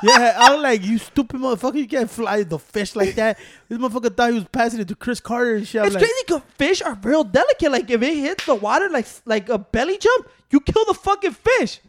Yeah, 0.00 0.36
I 0.38 0.54
was 0.54 0.62
like, 0.62 0.84
you 0.84 0.96
stupid 0.96 1.40
motherfucker, 1.40 1.74
you 1.74 1.88
can't 1.88 2.08
fly 2.08 2.44
the 2.44 2.56
fish 2.56 2.94
like 2.94 3.16
that. 3.16 3.36
This 3.68 3.78
motherfucker 3.78 4.16
thought 4.16 4.28
he 4.28 4.34
was 4.36 4.44
passing 4.52 4.78
it 4.78 4.86
to 4.86 4.94
Cris 4.94 5.18
Carter 5.18 5.56
and 5.56 5.66
shit. 5.66 5.80
I'm 5.80 5.88
It's 5.88 5.96
like, 5.96 6.04
crazy 6.04 6.22
because 6.24 6.42
fish 6.56 6.82
are 6.82 6.96
real 7.02 7.24
delicate. 7.24 7.72
Like 7.72 7.90
if 7.90 8.00
it 8.00 8.14
hits 8.16 8.46
the 8.46 8.54
water 8.54 8.88
like 8.90 9.06
like 9.24 9.48
a 9.48 9.58
belly 9.58 9.98
jump, 9.98 10.28
you 10.52 10.60
kill 10.60 10.84
the 10.84 10.94
fucking 10.94 11.32
fish. 11.32 11.80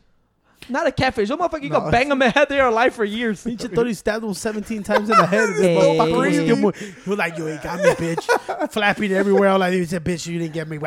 Not 0.70 0.88
a 0.88 0.91
catfish. 0.91 1.30
Those 1.30 1.38
motherfucker, 1.38 1.64
you 1.64 1.70
No, 1.70 1.82
can 1.82 1.91
bang 1.91 2.10
them 2.10 2.22
and 2.22 2.32
have 2.34 2.48
their 2.50 2.70
life 2.72 2.94
for 2.94 3.04
years. 3.06 3.44
Pinche 3.44 3.74
Tony 3.74 3.94
stabbed 3.94 4.24
him 4.24 4.34
17 4.34 4.84
times 4.84 5.10
in 5.10 5.18
the 5.18 5.26
head. 5.26 5.50
This 5.58 5.60
Hey. 5.62 5.76
motherfucker 5.78 6.18
was 6.18 6.36
still 6.36 6.56
mo- 6.58 6.72
He 6.72 7.10
was 7.10 7.20
like, 7.20 7.38
yo, 7.38 7.46
he 7.48 7.58
got 7.58 7.80
me, 7.80 7.90
bitch. 7.91 8.70
Flapping 8.72 9.12
everywhere. 9.12 9.50
I'm 9.50 9.60
like, 9.60 9.74
he 9.74 9.86
said, 9.86 10.04
bitch, 10.04 10.28
you 10.28 10.40
didn't 10.40 10.54
get 10.54 10.68
me. 10.68 10.78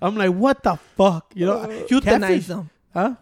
I'm 0.00 0.16
like, 0.16 0.30
what 0.32 0.62
the 0.62 0.76
fuck? 0.96 1.32
You 1.34 1.46
know? 1.46 1.66
Euthanize 1.88 2.02
catfish- 2.20 2.46
them. 2.46 2.70
Huh? 2.92 3.14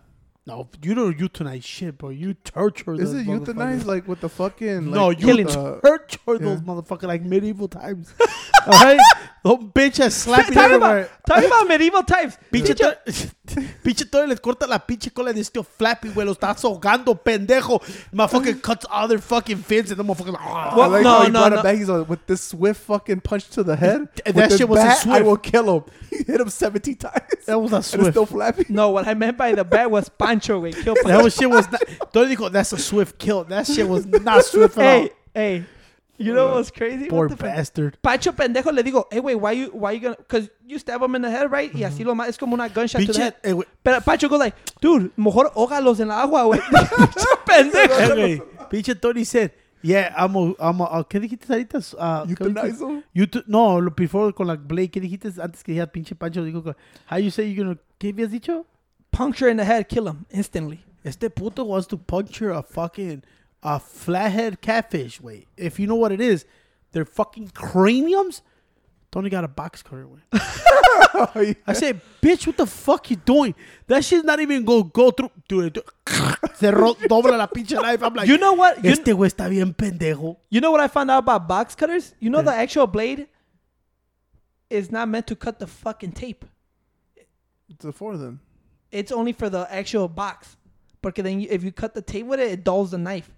No, 0.51 0.69
you 0.83 0.95
don't 0.95 1.17
euthanize 1.17 1.63
shit, 1.65 1.97
bro. 1.97 2.09
You 2.11 2.35
torture 2.35 2.95
Is 2.95 3.13
those 3.13 3.23
it 3.23 3.27
euthanized 3.29 3.83
motherfuckers. 3.83 3.85
like 3.87 4.09
with 4.09 4.21
the 4.21 4.29
fucking? 4.29 4.91
No, 4.91 5.09
like, 5.09 5.21
you 5.21 5.27
killing. 5.27 5.47
uh, 5.49 5.81
torture 5.81 6.19
those 6.39 6.59
yeah. 6.59 6.65
motherfuckers 6.67 7.05
like 7.05 7.23
medieval 7.23 7.69
times. 7.69 8.13
All 8.67 8.73
right? 8.73 8.99
Those 9.43 9.59
bitches 9.73 10.13
slapping 10.13 10.53
Talking 10.55 10.75
everywhere. 10.75 10.99
about, 11.05 11.11
talking 11.27 11.47
about 11.47 11.69
medieval 11.69 12.03
times. 12.03 12.37
Pinche, 12.53 12.75
Pinche- 12.77 13.33
to- 13.47 13.61
pinche 13.83 14.11
Tony 14.11 14.29
les 14.29 14.39
corta 14.41 14.67
la 14.67 14.79
pinche 14.79 15.15
cola 15.15 15.33
de 15.33 15.41
este 15.41 15.63
Flappy, 15.65 16.09
güey. 16.11 16.27
Lo 16.27 16.35
está 16.35 16.49
ahogando, 16.51 17.15
pendejo. 17.15 17.81
Motherfucker 18.13 18.61
cuts 18.61 18.85
all 18.91 19.09
their 19.09 19.19
fucking 19.19 19.57
fins 19.59 19.91
and 19.91 19.99
the 20.01 20.05
motherfucker 20.05 20.33
like, 20.33 20.43
ah. 20.43 20.75
I 20.75 20.77
What? 20.77 20.91
like 20.91 21.03
No, 21.05 21.11
how 21.11 21.23
he 21.25 21.31
no, 21.31 21.41
brought 21.41 21.53
no. 21.53 21.59
it 21.61 21.63
back. 21.63 21.77
He's 21.77 21.89
like, 21.89 22.09
with 22.09 22.27
this 22.27 22.43
swift 22.43 22.81
fucking 22.83 23.21
punch 23.23 23.49
to 23.51 23.63
the 23.63 23.77
head. 23.77 24.09
That 24.27 24.53
shit 24.53 24.69
wasn't 24.69 24.89
bat, 24.91 24.99
I 24.99 25.03
swift. 25.03 25.25
will 25.27 25.37
kill 25.39 25.77
him. 25.79 25.85
He 26.11 26.17
hit 26.25 26.41
him 26.41 26.49
70 26.51 26.95
times. 26.97 27.47
That 27.47 27.59
was 27.59 27.73
a 27.73 27.77
And 27.77 27.81
it's 27.85 27.91
swift. 27.93 28.11
still 28.11 28.27
flappy. 28.27 28.67
No, 28.69 28.91
what 28.91 29.07
I 29.09 29.15
meant 29.15 29.39
by 29.39 29.55
the 29.55 29.65
bat 29.65 29.91
was 29.91 30.09
Pancho, 30.41 30.61
güey. 30.61 30.73
Kill 30.73 30.95
That 30.95 31.05
Pancho. 31.05 31.25
was 31.25 31.35
shit 31.35 31.51
was 31.51 31.71
not. 31.71 32.13
Tony 32.13 32.35
dijo, 32.37 32.51
that's 32.51 32.73
a 32.73 32.79
swift 32.79 33.19
kill. 33.19 33.45
That 33.45 33.67
shit 33.67 33.87
was 33.89 34.07
not 34.07 34.45
swift 34.45 34.79
at 34.79 34.85
all. 34.85 35.03
hey, 35.03 35.11
hey. 35.35 35.65
You 36.19 36.35
know 36.35 36.53
what's 36.57 36.71
crazy? 36.71 37.07
Poor 37.09 37.29
What 37.29 37.39
bastard. 37.39 37.97
Pancho 38.03 38.33
pendejo 38.33 38.71
le 38.75 38.83
digo, 38.83 39.07
hey, 39.11 39.21
wait, 39.21 39.37
why 39.37 39.53
you, 39.53 39.69
why 39.73 39.93
you 39.93 40.01
gonna, 40.01 40.17
because 40.19 40.51
you 40.67 40.79
stab 40.79 41.01
him 41.03 41.15
in 41.15 41.23
the 41.23 41.31
head, 41.31 41.51
right? 41.51 41.73
Y 41.75 41.81
así 41.83 42.05
lo 42.05 42.15
más, 42.15 42.29
es 42.29 42.37
como 42.37 42.53
una 42.55 42.69
gunshot 42.69 43.07
to 43.07 43.13
the 43.15 43.19
head. 43.23 43.35
eh, 43.43 43.53
güey. 43.53 43.65
Pero 43.83 44.01
Pancho 44.03 44.29
goes 44.29 44.39
like, 44.39 44.55
dude, 44.83 45.11
mejor 45.17 45.51
ógalos 45.55 45.99
en 45.99 46.09
la 46.09 46.21
agua, 46.21 46.43
güey. 46.45 46.61
Pendejo. 47.47 47.95
Eh, 47.99 48.15
güey. 48.37 48.43
Pinche 48.69 48.95
Tony 49.01 49.25
said, 49.25 49.53
yeah, 49.83 50.13
I'm 50.15 50.37
a, 50.37 50.55
I'm 50.61 50.81
a, 50.83 51.01
uh, 51.01 51.05
¿qué 51.05 51.19
dijiste 51.21 51.47
ahorita? 51.49 51.79
Uh, 51.79 52.27
¿qué 52.27 52.45
Euthanize 52.45 52.85
dijiste? 52.85 53.05
You 53.15 53.27
no, 53.47 53.81
lo- 53.81 53.91
before 53.91 54.33
con 54.35 54.47
la 54.47 54.57
Blake, 54.57 54.91
¿qué 54.91 55.01
dijiste 55.01 55.29
antes 55.41 55.63
que 55.65 55.73
dijera 55.73 55.91
pinche 55.91 56.15
Pancho? 56.15 56.45
Dijo, 56.45 56.63
que, 56.63 56.75
how 57.11 57.17
you 57.19 57.31
say 57.31 57.51
you're 57.51 57.65
gonna, 57.65 57.79
¿qué 57.99 58.11
habías 58.11 58.31
dicho? 58.31 58.67
Puncture 59.21 59.51
in 59.51 59.59
the 59.59 59.67
head, 59.67 59.87
kill 59.87 60.09
him 60.09 60.25
instantly. 60.31 60.81
Este 61.05 61.29
puto 61.29 61.63
wants 61.65 61.87
to 61.89 61.99
puncture 61.99 62.53
a 62.53 62.63
fucking 62.63 63.23
a 63.63 63.79
flathead 63.79 64.63
catfish. 64.63 65.21
Wait, 65.21 65.47
if 65.59 65.79
you 65.79 65.87
know 65.87 65.95
what 65.95 66.11
it 66.11 66.23
is, 66.23 66.47
they're 66.93 67.05
fucking 67.05 67.51
craniums. 67.51 68.41
Tony 69.13 69.29
got 69.29 69.45
a 69.45 69.49
box 69.49 69.83
cutter. 69.83 70.09
Wait. 70.09 70.23
I 71.67 71.75
said, 71.75 72.01
bitch, 72.23 72.47
what 72.47 72.57
the 72.57 72.65
fuck 72.65 73.11
you 73.11 73.17
doing? 73.17 73.55
That 73.89 74.07
shit's 74.07 74.25
not 74.25 74.41
even 74.41 74.65
go 74.65 74.85
go 74.85 75.11
through. 75.11 75.31
Dude, 75.47 75.75
dude. 75.75 75.85
Dobla 76.07 77.37
la 77.37 77.47
pinche 77.47 77.79
knife. 77.79 78.03
I'm 78.03 78.15
like, 78.15 78.27
You 78.27 78.39
know 78.39 78.55
what? 78.55 78.83
You, 78.83 78.91
este 78.91 79.13
güey 79.13 79.29
está 79.29 79.51
bien 79.51 79.75
pendejo. 79.75 80.39
you 80.49 80.63
know 80.63 80.71
what 80.71 80.81
I 80.81 80.89
found 80.89 81.11
out 81.11 81.19
about 81.19 81.47
box 81.47 81.75
cutters? 81.75 82.15
You 82.21 82.31
know 82.31 82.41
the 82.41 82.55
actual 82.55 82.87
blade 82.87 83.27
is 84.71 84.91
not 84.91 85.11
meant 85.11 85.27
to 85.27 85.37
cut 85.37 85.59
the 85.59 85.67
fucking 85.67 86.13
tape. 86.13 86.47
It's 87.69 87.85
a 87.85 87.93
four 87.93 88.17
then. 88.17 88.41
It's 88.93 89.13
only 89.13 89.33
for 89.33 89.49
the 89.49 89.67
actual 89.71 90.09
box. 90.09 90.57
Porque 91.03 91.23
then 91.23 91.41
you, 91.41 91.49
if 91.51 91.65
you 91.65 91.73
cut 91.73 91.95
the 91.95 92.03
tape 92.03 92.27
with 92.27 92.41
it, 92.41 92.51
it 92.51 92.65
dulls 92.65 92.91
the 92.91 92.99
knife. 92.99 93.31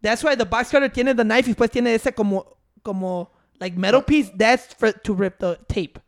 That's 0.00 0.24
why 0.24 0.34
the 0.34 0.46
box 0.46 0.70
cutter 0.70 0.88
tiene 0.88 1.14
the 1.14 1.24
knife 1.24 1.46
y 1.46 1.54
después 1.54 1.70
tiene 1.70 1.88
ese 1.94 2.14
como 2.14 2.56
como 2.82 3.30
like 3.60 3.76
metal 3.76 4.02
piece. 4.02 4.30
That's 4.34 4.74
for 4.74 4.92
to 4.92 5.14
rip 5.14 5.38
the 5.38 5.58
tape. 5.68 5.98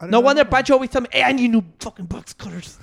No 0.00 0.20
wonder 0.20 0.44
that. 0.44 0.50
Pancho 0.50 0.74
always 0.74 0.90
tell 0.90 1.02
me, 1.02 1.08
"Hey, 1.12 1.22
I 1.22 1.32
need 1.32 1.50
new 1.50 1.64
fucking 1.80 2.06
box 2.06 2.32
cutters." 2.32 2.78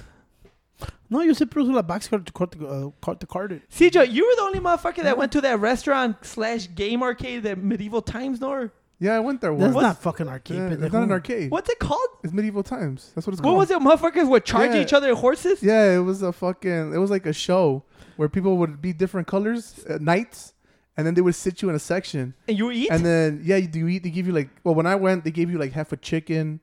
No, 1.09 1.21
yo 1.21 1.33
siempre 1.33 1.61
uso 1.61 1.71
la 1.71 1.81
box 1.81 2.07
cutter 2.07 2.23
to 2.23 2.33
cut 2.33 2.51
the, 2.51 2.67
uh, 2.67 2.89
cut 3.01 3.19
the 3.19 3.27
card. 3.27 3.61
CJ, 3.69 4.11
you 4.11 4.25
were 4.25 4.35
the 4.35 4.41
only 4.41 4.59
motherfucker 4.59 5.03
that 5.03 5.17
went 5.17 5.31
to 5.33 5.41
that 5.41 5.59
restaurant 5.59 6.17
slash 6.23 6.67
game 6.73 7.03
arcade, 7.03 7.43
that 7.43 7.57
medieval 7.57 8.01
times, 8.01 8.41
nor 8.41 8.73
Yeah, 8.99 9.15
I 9.15 9.19
went 9.19 9.41
there 9.41 9.53
once. 9.53 9.73
That's 9.73 9.83
not 9.83 10.01
fucking 10.01 10.27
arcade. 10.29 10.57
Yeah, 10.57 10.69
it's 10.85 10.93
not 10.93 11.03
an 11.03 11.11
arcade. 11.11 11.51
what's 11.51 11.69
it 11.69 11.79
called? 11.79 12.07
It's 12.23 12.31
medieval 12.33 12.63
times. 12.63 13.11
That's 13.13 13.27
what 13.27 13.33
it's 13.33 13.41
called. 13.41 13.55
What 13.55 13.59
was 13.59 13.71
it? 13.71 13.79
Motherfuckers 13.79 14.29
would 14.29 14.45
charge 14.45 14.73
Yeah. 14.73 14.81
each 14.81 14.93
other 14.93 15.13
horses. 15.15 15.61
Yeah, 15.61 15.95
it 15.95 15.99
was 15.99 16.21
a 16.21 16.31
fucking. 16.31 16.93
It 16.93 16.97
was 16.97 17.11
like 17.11 17.25
a 17.25 17.33
show 17.33 17.83
where 18.15 18.29
people 18.29 18.57
would 18.57 18.81
be 18.81 18.93
different 18.93 19.27
colors 19.27 19.83
uh, 19.89 19.95
at 19.95 20.01
nights, 20.01 20.53
and 20.95 21.05
then 21.05 21.13
they 21.13 21.21
would 21.21 21.35
sit 21.35 21.61
you 21.61 21.67
in 21.69 21.75
a 21.75 21.79
section, 21.79 22.33
And 22.47 22.57
you 22.57 22.71
eat? 22.71 22.89
and 22.89 23.05
then 23.05 23.41
yeah, 23.43 23.57
you 23.57 23.67
do 23.67 23.85
eat. 23.89 24.03
They 24.03 24.11
give 24.11 24.27
you 24.27 24.33
like. 24.33 24.49
Well, 24.63 24.75
when 24.75 24.85
I 24.85 24.95
went, 24.95 25.25
they 25.25 25.31
gave 25.31 25.51
you 25.51 25.57
like 25.57 25.73
half 25.73 25.91
a 25.91 25.97
chicken, 25.97 26.61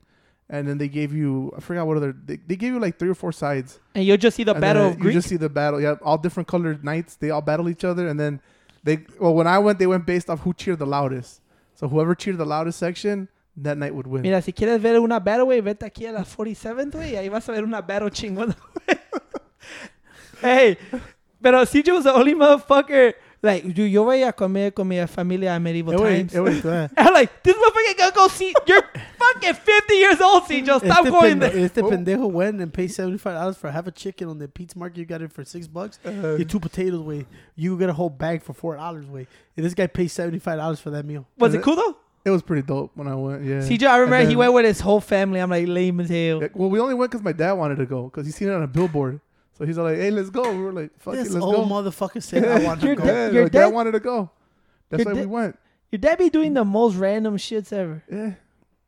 and 0.48 0.66
then 0.66 0.78
they 0.78 0.88
gave 0.88 1.12
you. 1.12 1.52
I 1.54 1.60
forgot 1.60 1.86
what 1.86 1.98
other. 1.98 2.12
They, 2.14 2.38
they 2.38 2.56
gave 2.56 2.72
you 2.72 2.80
like 2.80 2.98
three 2.98 3.10
or 3.10 3.14
four 3.14 3.32
sides. 3.32 3.78
And 3.94 4.06
you'll 4.06 4.16
just 4.16 4.38
see 4.38 4.44
the 4.44 4.52
and 4.52 4.60
battle 4.62 4.88
then 4.88 4.98
of 5.00 5.04
You 5.04 5.12
just 5.12 5.28
see 5.28 5.36
the 5.36 5.50
battle. 5.50 5.82
Yeah, 5.82 5.96
all 6.00 6.16
different 6.16 6.48
colored 6.48 6.82
knights. 6.82 7.16
They 7.16 7.28
all 7.28 7.42
battle 7.42 7.68
each 7.68 7.84
other, 7.84 8.08
and 8.08 8.18
then 8.18 8.40
they. 8.82 9.04
Well, 9.20 9.34
when 9.34 9.46
I 9.46 9.58
went, 9.58 9.78
they 9.78 9.86
went 9.86 10.06
based 10.06 10.30
off 10.30 10.40
who 10.40 10.54
cheered 10.54 10.78
the 10.78 10.86
loudest. 10.86 11.40
So 11.82 11.88
whoever 11.88 12.14
cheered 12.14 12.38
the 12.38 12.44
loudest 12.46 12.78
section, 12.78 13.28
that 13.56 13.76
night 13.76 13.92
would 13.92 14.06
win. 14.06 14.22
Mira, 14.22 14.40
si 14.40 14.52
quieres 14.52 14.80
ver 14.80 15.00
una 15.00 15.18
battle, 15.18 15.46
güey, 15.46 15.60
vete 15.60 15.84
aquí 15.84 16.06
a 16.06 16.12
la 16.12 16.24
47th, 16.24 16.92
güey, 16.92 17.14
y 17.14 17.16
ahí 17.16 17.28
vas 17.28 17.48
a 17.48 17.52
ver 17.52 17.64
una 17.64 17.80
battle 17.80 18.08
chingona, 18.08 18.56
güey. 18.86 18.98
hey, 20.42 20.78
pero 21.40 21.58
CJ 21.66 21.92
was 21.92 22.04
the 22.04 22.14
only 22.14 22.36
motherfucker. 22.36 23.16
Like, 23.44 23.64
dude, 23.74 23.90
yo 23.90 24.04
voy 24.04 24.22
a 24.22 24.32
comer 24.32 24.70
con 24.72 24.86
mi 24.86 25.04
familia 25.08 25.56
a 25.56 25.58
medieval 25.58 25.94
güey, 25.96 26.18
times. 26.28 26.34
eh, 26.34 26.38
güey, 26.38 26.64
eh. 26.64 26.88
I'm 26.96 27.12
like, 27.12 27.42
this 27.42 27.56
motherfucker 27.56 27.98
gonna 27.98 28.12
go 28.14 28.28
see. 28.28 28.54
You're 28.66 28.84
fucking 29.18 29.54
50 29.54 29.94
years 29.94 30.20
old, 30.20 30.44
CJ. 30.44 30.64
Stop 30.78 30.82
este 31.06 31.10
going 31.10 31.34
pende- 31.40 31.40
there. 31.52 31.64
Este 31.64 31.78
Oh. 31.78 31.90
pendejo 31.90 32.30
went 32.30 32.60
and 32.60 32.72
paid 32.72 32.88
seventy 32.92 33.18
five 33.18 33.34
dollars 33.34 33.56
for 33.56 33.68
half 33.70 33.88
a 33.88 33.90
chicken 33.90 34.28
on 34.28 34.38
the 34.38 34.46
Pete's 34.46 34.76
Market. 34.76 34.98
You 34.98 35.06
got 35.06 35.22
it 35.22 35.32
for 35.32 35.44
six 35.44 35.66
bucks. 35.66 35.98
Uh, 36.06 36.36
You 36.38 36.44
two 36.44 36.60
potatoes, 36.60 37.00
way. 37.00 37.26
You 37.56 37.76
get 37.76 37.88
a 37.88 37.92
whole 37.92 38.10
bag 38.10 38.42
for 38.42 38.52
four 38.52 38.76
dollars, 38.76 39.06
way. 39.06 39.26
And 39.56 39.66
this 39.66 39.74
guy 39.74 39.88
paid 39.88 40.08
seventy 40.08 40.38
five 40.38 40.58
dollars 40.58 40.78
for 40.78 40.90
that 40.90 41.04
meal. 41.04 41.26
Was 41.36 41.52
it 41.54 41.62
cool 41.62 41.74
though? 41.76 41.96
it 42.24 42.30
was 42.30 42.40
pretty 42.42 42.62
dope 42.62 42.92
when 42.94 43.08
I 43.08 43.16
went. 43.16 43.42
Yeah. 43.44 43.58
CJ, 43.62 43.82
I 43.88 43.96
remember 43.96 44.14
And 44.14 44.28
he 44.28 44.36
went 44.36 44.52
with 44.52 44.64
his 44.64 44.78
whole 44.78 45.00
family. 45.00 45.40
I'm 45.40 45.50
like, 45.50 45.66
lame 45.66 45.98
as 45.98 46.08
hell. 46.08 46.40
Well, 46.54 46.70
we 46.70 46.78
only 46.78 46.94
went 46.94 47.10
because 47.10 47.24
my 47.24 47.32
dad 47.32 47.54
wanted 47.54 47.78
to 47.78 47.86
go 47.86 48.04
because 48.04 48.24
he 48.26 48.30
seen 48.30 48.46
it 48.46 48.54
on 48.54 48.62
a 48.62 48.68
billboard. 48.68 49.18
So 49.58 49.64
he's 49.66 49.76
like, 49.78 49.96
"Hey, 49.96 50.10
let's 50.10 50.30
go." 50.30 50.50
We 50.50 50.62
were 50.62 50.72
like, 50.72 50.90
"Fuck 50.98 51.14
This 51.14 51.28
it, 51.28 51.34
let's 51.34 51.44
old 51.44 51.68
go." 51.68 51.74
motherfucker 51.74 52.22
said, 52.22 52.44
"I 52.44 52.64
want 52.64 52.80
to 52.80 52.86
Your 52.88 52.96
go." 52.96 53.04
dad- 53.04 53.12
Yeah, 53.28 53.30
your 53.34 53.42
my 53.44 53.48
dad 53.48 53.60
dad- 53.66 53.72
wanted 53.74 53.92
to 53.92 54.00
go. 54.00 54.30
That's 54.90 55.04
your 55.04 55.12
why 55.12 55.20
we 55.20 55.20
dad- 55.24 55.30
went. 55.30 55.58
Your 55.90 55.98
dad 55.98 56.18
be 56.18 56.30
doing 56.30 56.54
the 56.54 56.64
most 56.64 56.96
random 56.96 57.36
shits 57.36 57.72
ever. 57.72 58.02
Yeah. 58.10 58.32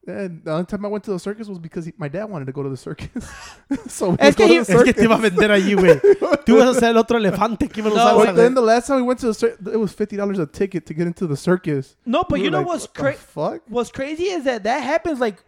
And 0.07 0.45
the 0.45 0.53
only 0.53 0.67
time 0.67 0.85
I 0.85 0.89
went 0.89 1.03
to 1.05 1.13
the 1.13 1.19
circus 1.19 1.49
was 1.49 1.59
because 1.59 1.87
he, 1.87 1.93
my 1.97 2.09
dad 2.09 2.25
wanted 2.27 2.45
to 2.45 2.53
go 2.53 2.63
to 2.63 2.69
the 2.69 2.77
circus. 2.77 3.25
so 3.89 4.11
we 4.11 4.17
Es 4.21 4.35
go 4.35 4.47
que 4.47 4.49
to 4.49 4.53
he- 4.53 4.59
the 4.59 4.61
Es 4.61 4.67
que 4.67 4.93
circus. 4.93 4.95
te 4.97 5.03
iba 5.05 5.15
a 5.15 5.19
vender 5.19 5.51
allí, 5.51 5.75
güey. 5.75 5.99
Tú 6.45 6.59
vas 6.59 6.77
a 6.77 6.81
ser 6.81 6.91
el 6.91 6.99
otro 6.99 7.19
elefante 7.19 7.71
que 7.71 7.83
iba 7.83 7.91
a 7.91 7.95
No, 7.95 8.19
usar. 8.19 8.27
But 8.27 8.37
then 8.37 8.55
the 8.55 8.61
last 8.63 8.87
time 8.87 8.97
we 8.99 9.03
went 9.03 9.21
to 9.21 9.27
the 9.29 9.35
circus, 9.35 9.67
it 9.67 9.79
was 9.79 9.93
fifty 9.93 10.17
dollars 10.17 10.39
a 10.39 10.47
ticket 10.47 10.85
to 10.87 10.95
get 10.95 11.07
into 11.07 11.27
the 11.27 11.37
circus. 11.37 11.97
No, 12.05 12.23
but 12.23 12.33
We 12.33 12.41
you 12.41 12.45
were 12.47 12.51
know 12.51 12.59
like, 12.59 12.67
what's 12.69 12.85
what 12.85 12.95
the 12.95 13.01
crazy? 13.01 13.19
Fuck. 13.19 13.63
what's 13.69 13.91
crazy 13.91 14.25
is 14.25 14.45
that 14.45 14.65
that 14.65 14.81
happens 14.83 15.21
like 15.21 15.43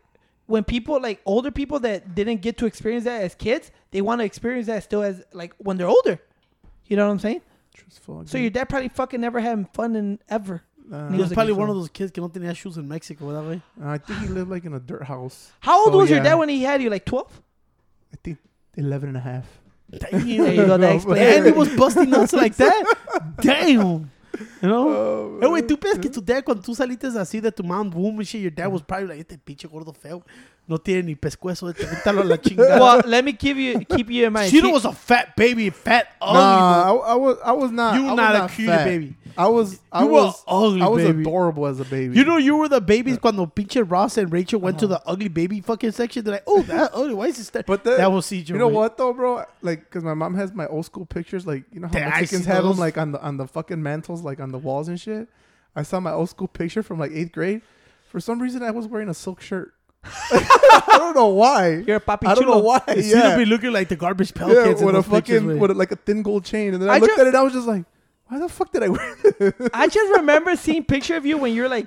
when 0.47 0.65
people 0.65 1.01
like 1.01 1.21
older 1.25 1.51
people 1.51 1.81
that 1.81 2.15
didn't 2.15 2.41
get 2.41 2.57
to 2.59 2.67
experience 2.67 3.05
that 3.05 3.23
as 3.23 3.35
kids 3.35 3.71
they 3.91 4.01
want 4.01 4.21
to 4.21 4.25
experience 4.25 4.67
that 4.67 4.83
still 4.83 5.03
as 5.03 5.23
like 5.33 5.53
when 5.59 5.77
they're 5.77 5.89
older 5.89 6.21
you 6.87 6.97
know 6.97 7.07
what 7.07 7.13
i'm 7.13 7.19
saying 7.19 7.41
True 7.75 8.21
as 8.23 8.31
so 8.31 8.39
your 8.39 8.51
dad 8.51 8.69
probably 8.69 8.89
fucking 8.89 9.21
never 9.21 9.41
had 9.41 9.69
fun 9.75 9.97
in 9.97 10.19
ever 10.29 10.63
Nah, 10.89 11.11
He 11.11 11.19
was 11.19 11.33
probably 11.33 11.53
one 11.53 11.69
of 11.69 11.75
those 11.75 11.89
kids 11.89 12.13
que 12.13 12.23
no 12.23 12.29
tenía 12.29 12.55
shoes 12.55 12.77
in 12.77 12.87
Mexico, 12.87 13.27
¿verdad, 13.27 13.45
güey? 13.45 13.63
Ah, 13.83 13.95
I 13.95 13.99
think 13.99 14.21
he 14.21 14.29
lived 14.29 14.51
like 14.51 14.65
in 14.65 14.73
a 14.73 14.79
dirt 14.79 15.03
house. 15.03 15.51
how 15.61 15.85
old 15.85 15.93
So, 15.93 15.99
was 15.99 16.11
your 16.11 16.21
dad 16.21 16.37
when 16.37 16.49
he 16.49 16.63
had 16.63 16.81
you 16.81 16.91
like 16.91 17.05
12 17.05 17.43
I 18.13 18.17
think 18.23 18.39
11 18.77 19.09
and 19.09 19.19
a 19.19 19.21
half. 19.21 19.47
there 19.89 20.21
you 20.21 20.39
go 20.67 20.77
that 20.79 20.95
explains 20.97 21.37
And 21.37 21.47
he 21.47 21.53
was 21.53 21.69
busting 21.77 22.11
nuts 22.11 22.33
like 22.33 22.57
that. 22.57 22.97
Damn. 23.41 24.11
You 24.63 24.69
know? 24.69 24.89
Oh, 24.89 25.39
Eh, 25.43 25.47
güey, 25.47 25.67
¿tú 25.67 25.79
piensas 25.79 26.01
que 26.01 26.09
tu 26.11 26.21
dad, 26.21 26.43
cuando 26.45 26.63
tú 26.63 26.75
saliste 26.75 27.07
así 27.09 27.41
de 27.41 27.51
tu 27.53 27.63
mount 27.65 27.93
boom 27.93 28.17
and 28.19 28.25
shit, 28.25 28.43
your 28.43 28.53
dad 28.53 28.69
was 28.71 28.83
probably 28.83 29.09
like, 29.09 29.21
este 29.21 29.39
pinche 29.39 29.67
gordo 29.69 29.93
feo, 29.93 30.25
no 30.69 30.77
tiene 30.79 31.03
ni 31.03 31.15
pescuezo, 31.15 31.69
este, 31.69 32.07
a 32.07 32.13
la 32.13 32.37
chingada. 32.37 32.81
well 32.81 33.03
let 33.07 33.25
me 33.25 33.33
give 33.33 33.57
you 33.57 33.79
keep 33.81 34.11
you 34.11 34.27
in 34.27 34.33
mind 34.33 34.53
Cheeto 34.53 34.67
He- 34.67 34.73
was 34.73 34.85
a 34.85 34.93
fat 34.93 35.37
baby, 35.37 35.71
fat, 35.71 36.09
ugly. 36.21 36.35
Nah. 36.35 36.83
I, 36.83 37.13
I 37.13 37.15
was 37.15 37.39
I 37.45 37.53
was 37.53 37.71
not. 37.71 37.95
You 37.95 38.07
I 38.07 38.11
was 38.11 38.17
not 38.17 38.51
a 38.51 38.55
cute 38.55 38.69
fat. 38.69 38.85
baby. 38.85 39.17
I 39.39 39.49
was 39.49 39.81
I 39.93 40.03
You 40.03 40.07
were 40.07 40.13
was 40.13 40.45
ugly, 40.49 40.83
I 40.83 40.89
was 40.89 41.05
baby. 41.05 41.21
adorable 41.21 41.67
as 41.67 41.79
a 41.79 41.85
baby. 41.85 42.17
You 42.17 42.25
know, 42.25 42.37
you 42.39 42.57
were 42.57 42.69
the 42.69 42.81
babies 42.81 43.19
cuando 43.19 43.47
pinche 43.47 43.89
Ross 43.89 44.17
and 44.17 44.33
Rachel 44.33 44.61
went 44.61 44.79
to 44.81 44.87
uh-huh. 44.87 45.01
the 45.05 45.11
ugly 45.11 45.29
baby 45.29 45.61
fucking 45.61 45.93
section. 45.93 46.25
They're 46.25 46.35
like, 46.35 46.45
oh, 46.47 46.63
that 46.63 46.91
ugly. 46.95 47.15
Why 47.15 47.27
is 47.27 47.37
this 47.37 47.51
that? 47.51 47.67
But 47.67 47.85
the- 47.85 47.97
that 47.97 48.11
was 48.11 48.27
CJ. 48.27 48.49
You 48.49 48.59
know 48.59 48.69
what 48.69 48.97
though, 48.97 49.13
bro? 49.13 49.45
Like, 49.63 49.89
cause 49.91 50.03
my 50.03 50.15
mom 50.15 50.35
has 50.35 50.53
my 50.53 50.67
old 50.67 50.87
school 50.87 51.07
pictures. 51.07 51.47
Like, 51.47 51.65
you 51.73 51.81
know 51.81 51.89
how 51.89 51.93
Damn, 51.93 52.13
I 52.13 52.21
Mexicans 52.21 52.47
have 52.47 52.65
them 52.65 52.79
like 52.79 52.99
on 52.99 53.13
the 53.13 53.23
on 53.23 53.37
the 53.37 53.47
fucking 53.47 53.83
mantles, 53.83 54.23
like 54.23 54.41
on 54.41 54.53
the 54.53 54.59
walls 54.59 54.89
and 54.89 55.01
shit. 55.01 55.29
I 55.75 55.83
saw 55.83 56.01
my 56.01 56.13
old 56.13 56.31
school 56.31 56.49
picture 56.49 56.83
from 56.83 56.99
like 56.99 57.13
eighth 57.13 57.33
grade. 57.33 57.61
For 58.09 58.21
some 58.21 58.41
reason, 58.41 58.63
I 58.63 58.71
was 58.71 58.87
wearing 58.87 59.11
a 59.11 59.15
silk 59.15 59.43
shirt. 59.43 59.75
I 60.33 60.97
don't 60.99 61.15
know 61.15 61.29
why. 61.29 61.83
you're 61.87 61.97
a 61.97 62.01
papi 62.01 62.27
I 62.27 62.35
don't 62.35 62.47
know 62.47 62.55
chulo. 62.55 62.65
why. 62.65 62.81
Cheeto 62.89 63.13
Yeah, 63.13 63.37
be 63.37 63.45
looking 63.45 63.73
like 63.73 63.89
the 63.89 63.97
garbage 63.97 64.35
pail 64.35 64.53
yeah 64.53 64.65
kids 64.65 64.83
with 64.83 64.97
a 64.97 65.03
fucking 65.03 65.59
with 65.59 65.71
like 65.73 65.93
a 65.93 65.97
thin 65.97 66.23
gold 66.23 66.45
chain, 66.45 66.75
and 66.75 66.83
then 66.83 66.91
I, 66.91 66.97
I 66.97 66.99
looked 66.99 67.19
at 67.19 67.27
it. 67.27 67.29
and 67.29 67.37
I 67.37 67.43
was 67.43 67.53
just 67.53 67.67
like, 67.67 67.85
why 68.29 68.39
the 68.39 68.49
fuck 68.49 68.73
did 68.73 68.83
I 68.83 68.89
wear 68.89 69.17
this? 69.39 69.53
i 69.73 69.87
just 69.87 70.13
remember 70.17 70.57
seeing 70.57 70.85
picture 70.85 71.17
of 71.17 71.25
you 71.25 71.39
when 71.39 71.55
you're 71.55 71.69
like 71.69 71.87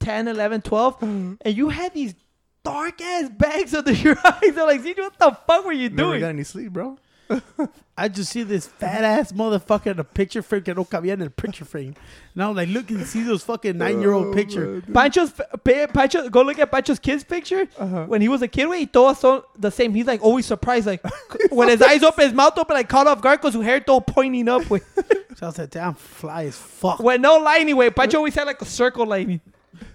10 0.00 0.28
11 0.28 0.62
12 0.62 0.96
mm-hmm. 0.96 1.34
and 1.40 1.56
you 1.56 1.68
had 1.68 1.92
these 1.94 2.14
dark 2.62 3.00
ass 3.00 3.28
bags 3.28 3.74
under 3.74 3.92
your 3.92 4.16
eyes 4.24 4.40
i'm 4.42 4.66
like 4.66 4.82
what 4.82 5.18
the 5.18 5.38
fuck 5.46 5.64
were 5.64 5.72
you 5.72 5.90
Never 5.90 6.10
doing 6.10 6.20
got 6.20 6.28
any 6.28 6.44
sleep, 6.44 6.72
bro. 6.72 6.98
I 7.96 8.08
just 8.08 8.32
see 8.32 8.42
this 8.42 8.66
fat 8.66 9.04
ass 9.04 9.30
motherfucker 9.32 9.86
in 9.86 10.00
a 10.00 10.04
picture 10.04 10.42
frame 10.42 10.62
que 10.62 10.74
no 10.74 10.84
cabía 10.84 11.12
en 11.12 11.22
el 11.22 11.30
picture 11.30 11.64
frame. 11.64 11.94
Now 12.34 12.50
I'm 12.50 12.56
like, 12.56 12.68
look 12.68 12.90
and 12.90 13.06
see 13.06 13.22
those 13.22 13.44
fucking 13.44 13.78
nine 13.78 14.00
year 14.00 14.12
old 14.12 14.34
picture. 14.34 14.82
Pancho's 14.92 15.30
pa- 15.30 15.86
Pancho, 15.92 16.28
go 16.28 16.42
look 16.42 16.58
at 16.58 16.72
Pancho's 16.72 16.98
kid's 16.98 17.22
picture 17.22 17.68
Uh-huh. 17.78 18.06
when 18.06 18.20
he 18.20 18.28
was 18.28 18.42
a 18.42 18.48
kid. 18.48 18.66
Wait, 18.68 18.92
todos 18.92 19.20
son 19.20 19.42
the 19.56 19.70
same. 19.70 19.94
He's 19.94 20.06
like 20.06 20.22
always 20.22 20.44
surprised, 20.46 20.86
like 20.86 21.02
when 21.50 21.68
his 21.68 21.80
eyes 21.80 22.02
open, 22.02 22.24
his 22.24 22.32
mouth 22.34 22.58
open, 22.58 22.74
like 22.74 22.88
caught 22.88 23.06
off 23.06 23.20
guard 23.22 23.40
because 23.40 23.54
his 23.54 23.62
hair 23.62 23.80
all 23.88 24.00
pointing 24.00 24.48
up. 24.48 24.68
With 24.68 24.84
So 25.36 25.46
I 25.46 25.48
was 25.48 25.58
like, 25.58 25.70
damn, 25.70 25.94
fly 25.94 26.44
as 26.46 26.56
fuck. 26.56 26.98
when 27.00 27.20
no 27.22 27.36
lining, 27.38 27.76
way 27.76 27.90
Pancho 27.90 28.18
always 28.18 28.34
had 28.34 28.46
like 28.48 28.60
a 28.60 28.64
circle 28.64 29.06
lining. 29.06 29.40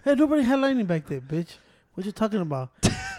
Hey, 0.05 0.15
nobody 0.15 0.43
had 0.43 0.59
lightning 0.59 0.85
back 0.85 1.05
there, 1.07 1.21
bitch. 1.21 1.55
What 1.93 2.05
you 2.05 2.11
talking 2.13 2.39
about? 2.41 2.69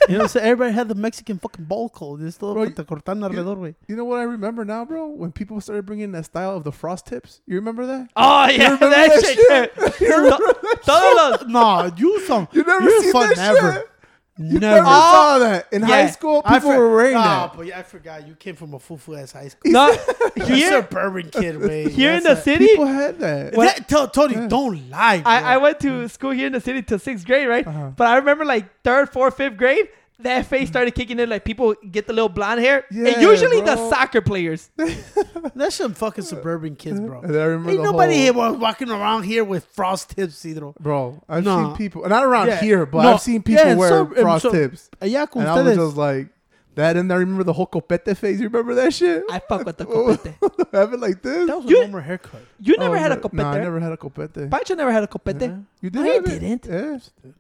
You 0.09 0.19
know, 0.19 0.27
so 0.27 0.41
everybody 0.41 0.73
had 0.73 0.89
the 0.89 0.95
Mexican 0.95 1.39
fucking 1.39 1.65
ball 1.67 1.89
code. 1.89 2.21
This 2.21 2.37
todo 2.37 2.55
Bro, 2.55 2.67
te 2.71 2.83
alrededor, 2.83 3.57
güey. 3.57 3.75
You 3.89 3.97
know 3.97 4.05
what 4.05 4.19
I 4.19 4.23
remember 4.25 4.65
now, 4.65 4.85
bro? 4.85 5.07
When 5.09 5.33
people 5.33 5.61
started 5.61 5.87
bringing 5.87 6.13
that 6.13 6.25
style 6.25 6.57
of 6.57 6.65
the 6.65 6.73
frost 6.73 7.07
tips. 7.07 7.41
You 7.47 7.57
remember 7.57 7.87
that? 7.87 8.09
Oh 8.17 8.47
yeah, 8.49 8.65
remember 8.75 8.91
that, 8.91 9.09
that 9.21 9.25
shit. 9.25 9.75
To- 10.01 10.79
todos 10.85 11.41
los- 11.43 11.47
No, 11.49 11.91
you 11.97 12.21
some. 12.21 12.49
You 12.53 12.65
never 12.65 12.85
you 12.85 13.03
seen 13.03 13.13
fun 13.13 13.29
that 13.31 13.37
never. 13.55 13.73
shit? 13.73 13.91
Never. 14.39 14.55
You 14.55 14.61
never 14.61 14.85
saw 14.87 15.39
that 15.41 15.67
in 15.73 15.83
yeah. 15.83 15.87
high 15.89 16.07
school. 16.11 16.41
I 16.45 16.55
People 16.55 16.71
for- 16.73 16.79
were 16.79 16.97
wearing 16.97 17.13
no, 17.15 17.21
that. 17.23 17.57
but 17.57 17.67
yeah, 17.67 17.79
I 17.79 17.83
forgot. 17.83 18.27
You 18.27 18.35
came 18.35 18.57
from 18.57 18.73
a 18.73 18.79
fufu 18.79 19.21
ass 19.21 19.33
high 19.33 19.49
school. 19.49 19.71
no, 19.73 19.95
You're 20.37 20.79
a 20.79 20.83
suburban 20.83 21.29
kid, 21.31 21.61
way. 21.61 21.91
here 21.91 22.13
in 22.13 22.23
the 22.23 22.33
a- 22.33 22.37
city. 22.41 22.69
People 22.69 22.87
had 22.87 23.19
that. 23.19 23.53
That- 23.53 23.89
tell 23.89 24.09
Tony, 24.09 24.49
don't 24.49 24.89
lie. 24.89 25.23
I, 25.27 25.55
I 25.55 25.57
went 25.59 25.79
to 25.81 26.09
school 26.09 26.31
here 26.31 26.47
in 26.47 26.53
the 26.55 26.61
city 26.61 26.81
till 26.83 26.99
sixth 26.99 27.27
grade, 27.27 27.49
right? 27.49 27.67
Uh-huh. 27.67 27.91
But 27.95 28.07
I 28.07 28.17
remember 28.17 28.45
like 28.47 28.83
third, 28.83 29.13
fourth, 29.13 29.37
fifth 29.37 29.57
grade, 29.59 29.89
that 30.23 30.47
face 30.47 30.69
started 30.69 30.95
kicking 30.95 31.19
in. 31.19 31.29
Like 31.29 31.45
people 31.45 31.75
get 31.91 32.07
the 32.07 32.13
little 32.13 32.29
blonde 32.29 32.61
hair, 32.61 32.85
Yeah, 32.91 33.09
and 33.09 33.23
usually 33.23 33.61
the 33.61 33.77
soccer 33.91 34.21
players. 34.21 34.71
That's 35.55 35.75
some 35.77 35.95
fucking 35.95 36.25
suburban 36.25 36.77
kids, 36.77 37.01
bro. 37.01 37.21
And 37.23 37.35
I 37.37 37.45
remember 37.45 37.71
Ain't 37.71 37.83
nobody 37.83 38.13
whole- 38.15 38.23
here 38.23 38.33
wa- 38.33 38.53
walking 38.53 38.91
around 38.91 39.25
here 39.25 39.45
with 39.45 39.65
frost 39.67 40.11
tips, 40.11 40.35
Cedro. 40.45 40.75
Bro, 40.77 41.23
I've 41.29 41.45
No. 41.45 41.69
seen 41.69 41.77
people, 41.77 42.09
not 42.09 42.25
around 42.25 42.49
Yeah. 42.49 42.61
here, 42.61 42.87
but 42.87 43.03
No. 43.03 43.15
I've 43.15 43.21
seen 43.21 43.43
people 43.43 43.65
Yeah, 43.65 43.75
wear 43.75 43.89
some- 43.89 44.15
frost 44.15 44.43
some- 44.43 44.53
tips. 44.53 44.91
Allá 45.01 45.29
con 45.31 45.43
And 45.43 45.51
I 45.51 45.63
was 45.63 45.77
just 45.77 45.97
like, 45.97 46.29
that. 46.77 46.97
And 46.97 47.13
I 47.13 47.17
remember 47.17 47.43
the 47.45 47.53
whole 47.53 47.67
copete 47.67 48.17
phase. 48.17 48.41
You 48.41 48.49
remember 48.49 48.75
that 48.77 48.95
shit? 48.95 49.25
I 49.31 49.41
fuck 49.41 49.65
with 49.67 49.77
the 49.77 49.85
copete. 49.87 50.35
Have 50.73 50.93
it 50.95 51.01
like 51.01 51.21
this? 51.23 51.47
that 51.49 51.57
was 51.57 51.67
a 51.67 51.69
You- 51.69 51.81
normal 51.81 52.01
haircut. 52.01 52.41
You 52.61 52.77
never 52.79 52.97
Oh, 52.97 52.99
had 52.99 53.13
a 53.13 53.17
copete. 53.17 53.35
No, 53.35 53.45
I 53.49 53.59
never 53.61 53.81
had 53.81 53.93
a 53.93 53.97
copete. 53.97 54.51
Pancho 54.51 54.75
never 54.75 54.93
had 54.93 55.03
a 55.03 55.07
copete. 55.09 55.43
Uh-huh. 55.51 55.57
You 55.81 55.91
did 55.91 55.99
No, 56.01 56.05
you 56.07 56.13
have 56.15 56.27
it? 56.27 56.39
didn't. 56.41 56.67
Yeah. 56.67 57.33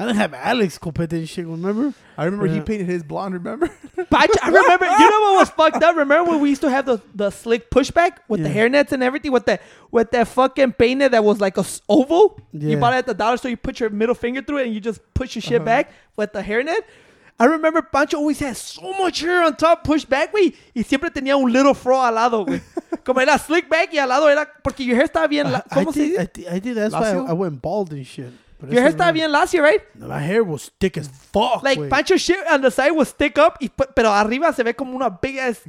I 0.00 0.06
didn't 0.06 0.16
have 0.16 0.32
Alex 0.34 0.78
Copete 0.78 1.12
and 1.12 1.28
shit. 1.28 1.46
Remember? 1.46 1.92
I 2.16 2.24
remember 2.24 2.46
he 2.46 2.60
painted 2.60 2.86
his 2.86 3.02
blonde. 3.02 3.34
Remember? 3.34 3.68
But 3.96 4.08
I, 4.12 4.26
I 4.42 4.48
remember, 4.48 4.86
you 4.86 5.10
know 5.10 5.20
what 5.20 5.40
was 5.40 5.50
fucked 5.56 5.82
up? 5.82 5.94
Remember 5.94 6.30
when 6.30 6.40
we 6.40 6.48
used 6.48 6.62
to 6.62 6.70
have 6.70 6.86
the, 6.86 7.00
the 7.14 7.30
slick 7.30 7.70
pushback 7.70 8.16
with 8.26 8.42
the 8.42 8.48
Yeah. 8.48 8.66
hairnets 8.68 8.92
and 8.92 9.02
everything 9.02 9.30
with 9.30 9.44
the 9.44 9.60
with 9.90 10.10
that 10.12 10.26
fucking 10.28 10.72
painted 10.72 11.12
that 11.12 11.22
was 11.22 11.38
like 11.40 11.58
a 11.58 11.60
s- 11.60 11.82
oval? 11.88 12.40
You 12.52 12.70
Yeah. 12.70 12.76
bought 12.80 12.94
it 12.94 12.96
at 12.96 13.06
the 13.06 13.14
dollar 13.14 13.36
store. 13.36 13.50
You 13.50 13.58
put 13.58 13.78
your 13.78 13.90
middle 13.90 14.14
finger 14.14 14.40
through 14.40 14.58
it 14.58 14.66
and 14.66 14.74
you 14.74 14.80
just 14.80 15.00
push 15.12 15.34
your 15.36 15.42
shit 15.42 15.56
Uh-huh. 15.56 15.64
back 15.66 15.92
with 16.16 16.32
the 16.32 16.40
hairnet. 16.42 16.80
I 17.38 17.44
remember 17.44 17.80
Pancho 17.82 18.18
always 18.18 18.38
had 18.38 18.56
so 18.56 18.92
much 18.98 19.20
hair 19.20 19.42
on 19.42 19.56
top, 19.56 19.82
pushed 19.84 20.08
back, 20.10 20.30
güey, 20.32 20.54
y 20.74 20.82
siempre 20.82 21.08
tenía 21.10 21.36
un 21.36 21.50
little 21.50 21.72
fro 21.74 21.98
al 22.00 22.14
lado, 22.14 22.44
güey. 22.44 22.60
Como 23.04 23.20
era 23.20 23.38
slick 23.38 23.66
back 23.68 23.92
y 23.94 23.98
al 23.98 24.08
lado 24.10 24.28
era 24.28 24.46
porque 24.62 24.84
your 24.84 24.96
hair 24.96 25.04
estaba 25.06 25.26
bien, 25.26 25.50
la- 25.50 25.64
I 25.70 25.74
¿cómo 25.84 25.92
se 25.92 26.00
think. 26.08 26.18
I, 26.20 26.26
thi- 26.26 26.46
I 26.48 26.60
think 26.60 26.74
that's 26.76 26.94
why 26.94 27.12
I, 27.12 27.30
I 27.30 27.32
went 27.32 27.60
bald 27.62 27.92
and 27.92 28.04
shit. 28.06 28.30
But 28.60 28.70
Your 28.72 28.82
hair 28.82 28.90
estaba 28.90 29.10
bien 29.12 29.32
lacio, 29.32 29.62
right? 29.62 29.80
My 29.94 30.20
hair 30.20 30.42
was 30.42 30.70
thick 30.78 30.98
as 30.98 31.08
fuck. 31.08 31.62
Like 31.62 31.78
güey. 31.80 31.88
Pancho's 31.88 32.20
shit 32.20 32.36
on 32.50 32.60
the 32.60 32.70
side 32.70 32.92
was 32.92 33.08
stick 33.08 33.38
up, 33.38 33.54
y, 33.60 33.70
pero 33.94 34.12
arriba 34.12 34.52
se 34.52 34.62
ve 34.62 34.74
como 34.74 34.94
una 34.94 35.08
big 35.08 35.38
ass 35.38 35.62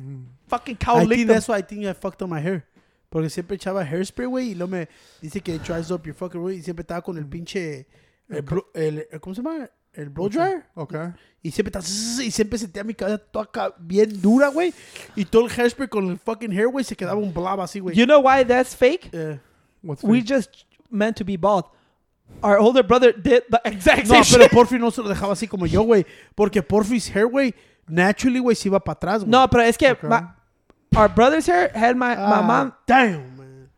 fucking 0.47 0.75
cow 0.75 0.97
I 0.99 1.07
think 1.07 1.27
that's 1.27 1.47
why 1.47 1.57
I 1.59 1.63
think 1.63 1.85
I 1.85 1.93
fucked 1.93 2.21
up 2.21 2.29
my 2.29 2.41
hair. 2.41 2.65
Porque 3.09 3.29
siempre 3.29 3.55
echaba 3.55 3.83
hairspray, 3.83 4.25
güey, 4.27 4.51
y 4.51 4.55
luego 4.55 4.71
me 4.71 4.87
dice 5.21 5.41
que 5.41 5.57
dries 5.59 5.89
up 5.91 6.03
your 6.05 6.15
fucking 6.15 6.41
güey, 6.41 6.57
y 6.57 6.61
siempre 6.61 6.81
estaba 6.81 7.01
con 7.01 7.17
el 7.17 7.25
pinche 7.25 7.87
el, 8.29 8.45
el- 8.73 9.07
el- 9.11 9.19
¿cómo 9.21 9.35
se 9.35 9.41
llama? 9.41 9.69
El 9.93 10.09
blow 10.09 10.29
dryer. 10.29 10.65
Okay. 10.75 11.11
Y 11.43 11.51
siempre 11.51 11.77
está 11.77 12.23
y 12.23 12.31
siempre 12.31 12.57
sentía 12.57 12.83
mi 12.83 12.93
cabeza 12.93 13.17
toda 13.17 13.49
bien 13.79 14.21
dura, 14.21 14.47
güey. 14.47 14.73
Y 15.17 15.25
todo 15.25 15.45
el 15.45 15.51
hairspray 15.51 15.89
con 15.89 16.09
el 16.09 16.17
fucking 16.17 16.51
hair, 16.51 16.67
güey, 16.67 16.85
se 16.85 16.95
quedaba 16.95 17.19
un 17.19 17.33
blob 17.33 17.59
así, 17.59 17.79
güey. 17.81 17.95
You 17.95 18.05
know 18.05 18.21
why 18.21 18.45
that's 18.45 18.73
fake? 18.75 19.09
Yeah. 19.11 19.39
What's 19.81 20.03
We 20.03 20.19
fake? 20.21 20.29
just 20.29 20.65
meant 20.89 21.17
to 21.17 21.25
be 21.25 21.35
bald. 21.37 21.65
Our 22.43 22.57
older 22.59 22.83
brother 22.83 23.13
did 23.13 23.43
the 23.49 23.59
exact 23.65 24.07
No, 24.07 24.23
same 24.23 24.25
pero 24.31 24.43
shit. 24.45 24.51
Porfi 24.51 24.79
no 24.79 24.89
se 24.91 25.01
lo 25.01 25.09
dejaba 25.09 25.33
así 25.33 25.47
como 25.47 25.65
yo, 25.67 25.83
güey. 25.83 26.05
Porque 26.35 26.61
Porfi's 26.63 27.07
hair, 27.09 27.27
güey, 27.27 27.53
naturally, 27.87 28.39
güey, 28.39 28.55
se 28.55 28.67
iba 28.69 28.79
para 28.79 28.93
atrás, 28.95 29.19
güey. 29.23 29.29
No, 29.31 29.47
pero 29.49 29.63
es 29.63 29.77
que 29.77 29.91
Okay. 29.91 30.09
my, 30.09 30.21
our 30.97 31.07
brother's 31.09 31.47
hair 31.47 31.71
had 31.75 31.95
my, 31.95 32.15
my 32.15 32.15
Ah, 32.17 32.41
mom. 32.41 32.73
Damn, 32.87 33.37
man. 33.37 33.69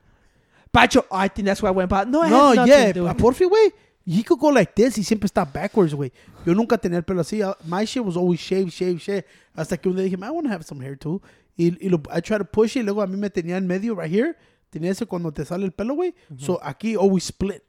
Pacho, 0.72 1.06
I 1.12 1.28
think 1.30 1.46
that's 1.48 1.62
why 1.62 1.70
I 1.70 1.72
went 1.72 1.90
bald. 1.90 2.08
No, 2.08 2.24
it 2.24 2.30
No, 2.30 2.54
nothing 2.54 2.68
yeah, 2.72 2.88
to 2.88 2.94
do 3.02 3.08
a. 3.08 3.14
Porfi, 3.14 3.46
güey, 3.50 3.72
he 4.06 4.24
could 4.24 4.40
go 4.40 4.48
like 4.50 4.74
this 4.76 4.98
y 4.98 5.04
siempre 5.04 5.28
está 5.28 5.46
backwards, 5.46 5.94
güey. 5.94 6.12
Yo 6.46 6.54
nunca 6.54 6.78
tenía 6.78 6.98
el 6.98 7.04
pelo 7.04 7.22
así. 7.22 7.42
Uh, 7.44 7.54
My 7.68 7.86
shit 7.86 8.04
was 8.04 8.16
always 8.18 8.40
shave, 8.40 8.70
shave, 8.70 8.98
shave. 9.00 9.24
Hasta 9.56 9.78
que 9.78 9.90
un 9.90 9.96
día 9.96 10.04
dije, 10.06 10.18
"Man, 10.18 10.30
I 10.30 10.32
want 10.34 10.48
to 10.48 10.54
have 10.54 10.64
some 10.64 10.82
hair 10.84 10.98
too. 10.98 11.22
Y, 11.58 11.78
y 11.86 11.90
lo, 11.90 12.02
I 12.12 12.22
try 12.22 12.38
to 12.38 12.46
push 12.46 12.76
it 12.76 12.82
y 12.82 12.84
luego 12.84 13.02
a 13.02 13.08
mí 13.08 13.16
me 13.18 13.30
tenía 13.30 13.58
en 13.58 13.68
medio, 13.68 13.94
right 13.96 14.12
here. 14.12 14.36
Tenía 14.72 14.90
ese 14.92 15.06
cuando 15.06 15.32
te 15.32 15.46
sale 15.46 15.66
el 15.66 15.72
pelo, 15.72 15.94
güey. 15.94 16.16
So 16.40 16.60
aquí 16.64 16.96
always 16.96 17.26
split. 17.26 17.62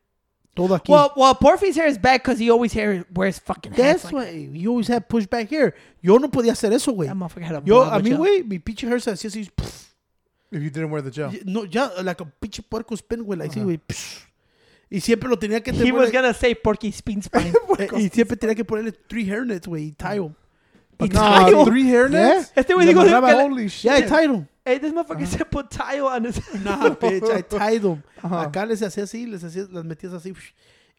Todo 0.54 0.74
aquí. 0.76 0.92
Well, 0.92 1.10
well, 1.16 1.34
Porfi's 1.34 1.76
hair 1.76 1.88
is 1.88 1.98
bad 1.98 2.22
because 2.22 2.38
he 2.38 2.48
always 2.50 2.72
hair 2.72 3.04
wears 3.12 3.40
fucking 3.40 3.72
hats. 3.72 4.02
That's 4.02 4.12
Like, 4.12 4.14
why 4.14 4.50
you 4.52 4.70
always 4.70 4.88
have 4.88 5.08
push 5.08 5.26
back 5.26 5.50
hair. 5.50 5.74
Yo 6.00 6.18
no 6.18 6.28
podía 6.30 6.52
hacer 6.52 6.72
eso, 6.72 6.92
güey. 6.92 7.08
had 7.08 7.64
Yo, 7.64 7.82
a 7.82 7.98
mí, 8.00 8.12
güey, 8.16 8.44
mi 8.44 8.58
pinche 8.60 8.86
hair 8.86 9.00
se 9.00 9.10
hacía 9.10 9.28
así. 9.28 9.50
pff, 9.50 9.94
if 10.52 10.62
you 10.62 10.70
didn't 10.70 10.90
wear 10.90 11.02
the 11.02 11.10
gel. 11.10 11.32
No, 11.44 11.64
ya, 11.64 11.90
like 12.02 12.22
a 12.22 12.26
pinche 12.40 12.62
puerco 12.62 12.94
spin, 12.94 13.24
güey, 13.24 13.40
así, 13.42 13.60
güey. 13.60 13.80
Y 14.90 15.00
siempre 15.00 15.28
lo 15.28 15.36
tenía 15.36 15.60
que 15.60 15.72
He 15.72 15.90
was 15.90 16.12
gonna 16.12 16.32
say 16.32 16.54
Porky 16.54 16.92
Spin 16.92 17.20
Spine. 17.20 17.52
y 17.98 18.08
siempre 18.10 18.36
tenía 18.36 18.54
que 18.54 18.64
ponerle 18.64 18.92
three 18.92 19.28
hairnets, 19.28 19.66
güey, 19.66 19.88
y 19.88 19.92
tie 19.92 20.20
'em. 21.00 21.06
Y 21.06 21.08
Nah, 21.12 21.46
tile. 21.46 21.64
three 21.64 21.88
hairnets. 21.88 22.52
Este 22.56 22.74
güey 22.74 22.86
Le 22.86 22.92
dijo 22.92 23.02
amarraba- 23.02 23.28
que 23.30 23.36
le- 23.36 23.42
Holy 23.44 23.68
shit. 23.68 23.84
Yeah, 23.84 23.98
I 23.98 24.02
tied 24.02 24.30
'em. 24.30 24.48
Hey, 24.64 24.78
this 24.78 24.92
motherfucker 24.92 25.26
said 25.26 25.50
put 25.50 25.70
tile 25.70 26.06
on 26.06 26.24
his. 26.24 26.40
Nah, 26.64 26.88
bitch, 26.90 27.30
I 27.30 27.42
tied 27.58 27.82
them. 27.82 28.02
Ajá. 28.22 28.46
Acá 28.50 28.66
les 28.66 28.80
hacía 28.80 29.02
así, 29.04 29.26
les 29.30 29.42
hacía, 29.44 29.66
las 29.70 29.84
metías 29.84 30.12
así. 30.14 30.32
psh, 30.32 30.52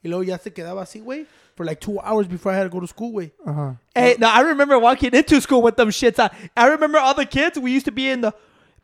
Y 0.04 0.08
luego 0.08 0.24
ya 0.24 0.38
se 0.38 0.52
quedaba 0.54 0.84
así, 0.84 1.00
güey, 1.02 1.26
for 1.56 1.66
like 1.66 1.80
two 1.82 2.00
hours 2.00 2.28
before 2.28 2.52
I 2.54 2.58
had 2.58 2.64
to 2.66 2.70
go 2.70 2.80
to 2.80 2.86
school, 2.86 3.12
güey. 3.12 3.32
Uh-huh. 3.44 3.74
Hey, 3.96 4.16
no, 4.20 4.28
I 4.28 4.42
remember 4.42 4.78
walking 4.78 5.16
into 5.16 5.42
school 5.42 5.64
with 5.64 5.78
them 5.78 5.90
shits 5.90 6.20
on. 6.20 6.30
I 6.56 6.68
remember 6.68 7.00
all 7.00 7.16
the 7.16 7.26
kids. 7.26 7.58
We 7.58 7.72
used 7.72 7.86
to 7.86 7.92
be 7.92 8.08
in 8.10 8.22
the 8.22 8.32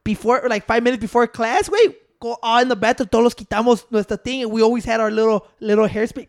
before, 0.04 0.42
like 0.50 0.66
five 0.66 0.82
minutes 0.82 1.00
before 1.00 1.28
class. 1.28 1.70
Wait, 1.70 1.96
go 2.20 2.38
all 2.42 2.60
in 2.60 2.70
the 2.70 2.76
bathroom. 2.76 3.08
Todos 3.10 3.36
quitamos 3.36 3.86
nuestra 3.92 4.18
thing, 4.18 4.42
and 4.42 4.52
we 4.52 4.64
always 4.64 4.84
had 4.84 5.00
our 5.00 5.12
little 5.12 5.46
little 5.60 5.88
hairspray. 5.88 6.28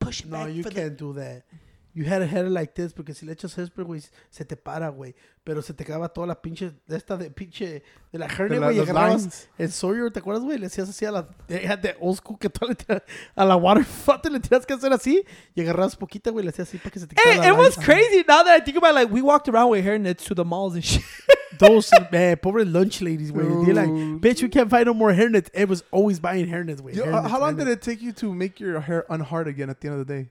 Push 0.00 0.20
it 0.22 0.26
No, 0.26 0.38
back 0.46 0.52
you 0.54 0.62
for 0.64 0.70
the- 0.70 0.74
can't 0.74 0.96
do 0.96 1.12
that. 1.12 1.42
You 1.92 2.04
had 2.06 2.22
a 2.22 2.26
hair 2.26 2.48
like 2.48 2.74
this, 2.74 2.92
porque 2.92 3.14
si 3.14 3.26
le 3.26 3.32
echas 3.32 3.56
hairspray, 3.56 3.84
güey, 3.84 4.02
se 4.30 4.44
te 4.44 4.56
para, 4.56 4.90
güey. 4.90 5.14
Pero 5.42 5.60
se 5.60 5.74
te 5.74 5.84
quedaba 5.84 6.08
toda 6.08 6.26
la 6.26 6.40
pinche, 6.40 6.72
de 6.86 6.96
esta 6.96 7.16
de 7.16 7.30
pinche, 7.30 7.82
de 8.12 8.18
la 8.18 8.26
hernia, 8.26 8.60
güey. 8.60 8.76
Y 8.76 8.80
agarrabas 8.80 9.22
lines. 9.22 9.48
el 9.58 9.72
Sawyer, 9.72 10.10
¿te 10.12 10.20
acuerdas, 10.20 10.44
güey? 10.44 10.58
Le 10.58 10.66
hacías 10.66 10.88
así 10.88 11.04
a 11.04 11.10
la, 11.10 11.28
had 11.48 11.84
old 11.98 12.16
school 12.18 12.38
que 12.38 12.48
tú 12.48 12.66
le 12.68 12.76
tiras 12.76 13.02
a 13.34 13.44
la 13.44 13.56
water 13.56 13.84
fountain, 14.04 14.34
le 14.34 14.40
tiras 14.40 14.64
que 14.64 14.74
hacer 14.74 14.92
así. 14.92 15.24
Y 15.54 15.62
agarrabas 15.62 15.96
poquita, 15.96 16.30
güey, 16.30 16.44
le 16.44 16.50
hacías 16.50 16.68
así 16.68 16.78
para 16.78 16.90
que 16.90 17.00
se 17.00 17.06
te 17.08 17.16
Hey, 17.16 17.32
eh, 17.32 17.48
it 17.48 17.52
la 17.52 17.54
was 17.54 17.76
line. 17.76 17.86
crazy. 17.86 18.24
Now 18.28 18.44
that 18.44 18.56
I 18.56 18.60
think 18.60 18.76
about, 18.76 18.90
it, 18.90 18.94
like 18.94 19.10
we 19.12 19.22
walked 19.22 19.48
around 19.48 19.70
with 19.70 19.84
hairnets 19.84 20.24
to 20.26 20.34
the 20.34 20.44
malls 20.44 20.74
and 20.74 20.84
shit. 20.84 21.02
Those, 21.58 21.90
man, 22.12 22.36
pobre 22.36 22.64
lunch 22.64 23.02
ladies, 23.02 23.32
güey. 23.32 23.66
They're 23.66 23.74
like, 23.74 23.90
bitch, 24.20 24.42
we 24.42 24.48
can't 24.48 24.70
find 24.70 24.86
no 24.86 24.94
more 24.94 25.12
hairnets. 25.12 25.50
It 25.52 25.68
was 25.68 25.82
always 25.90 26.20
buying 26.20 26.46
hairnets, 26.46 26.80
güey. 26.80 26.94
Hairnets, 26.94 27.28
how 27.28 27.40
long 27.40 27.56
did 27.56 27.66
it 27.66 27.82
take 27.82 28.00
you 28.00 28.12
to 28.12 28.32
make 28.32 28.60
your 28.60 28.80
hair 28.80 29.04
unhard 29.10 29.48
again 29.48 29.68
at 29.68 29.80
the 29.80 29.88
end 29.88 30.00
of 30.00 30.06
the 30.06 30.14
day? 30.14 30.30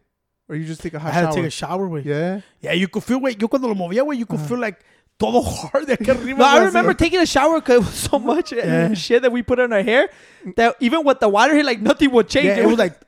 Or 0.50 0.56
you 0.56 0.66
just 0.66 0.82
take 0.82 0.96
a 0.96 0.98
I 0.98 1.02
hot 1.02 1.14
had 1.14 1.22
shower? 1.22 1.32
to 1.32 1.36
take 1.38 1.46
a 1.46 1.52
shower, 1.52 1.88
güey. 1.88 2.06
Yeah. 2.06 2.42
Yeah, 2.60 2.74
you 2.74 2.88
could 2.88 3.04
feel, 3.04 3.20
güey. 3.20 3.40
Yo 3.40 3.48
cuando 3.48 3.68
lo 3.68 3.76
movía, 3.76 4.04
güey, 4.04 4.18
you 4.18 4.26
could 4.26 4.40
feel 4.42 4.58
like 4.58 4.80
todo 5.20 5.42
hard 5.42 5.86
de 5.86 5.96
acá 5.96 6.14
arriba. 6.16 6.40
No, 6.40 6.46
I 6.46 6.66
remember 6.66 6.94
taking 6.96 7.20
a 7.20 7.26
shower 7.26 7.60
because 7.60 7.76
it 7.76 7.86
was 7.86 7.94
so 7.94 8.18
much 8.32 8.52
Yeah. 8.52 8.94
shit 8.96 9.22
that 9.22 9.32
we 9.32 9.44
put 9.44 9.60
in 9.60 9.72
our 9.72 9.84
hair 9.84 10.10
that 10.56 10.76
even 10.80 11.04
with 11.04 11.20
the 11.20 11.30
water 11.30 11.54
here, 11.54 11.64
like 11.72 11.80
nothing 11.82 12.12
would 12.12 12.28
change. 12.28 12.48
Yeah, 12.48 12.64
it 12.64 12.68
was 12.68 12.80
like, 12.80 13.00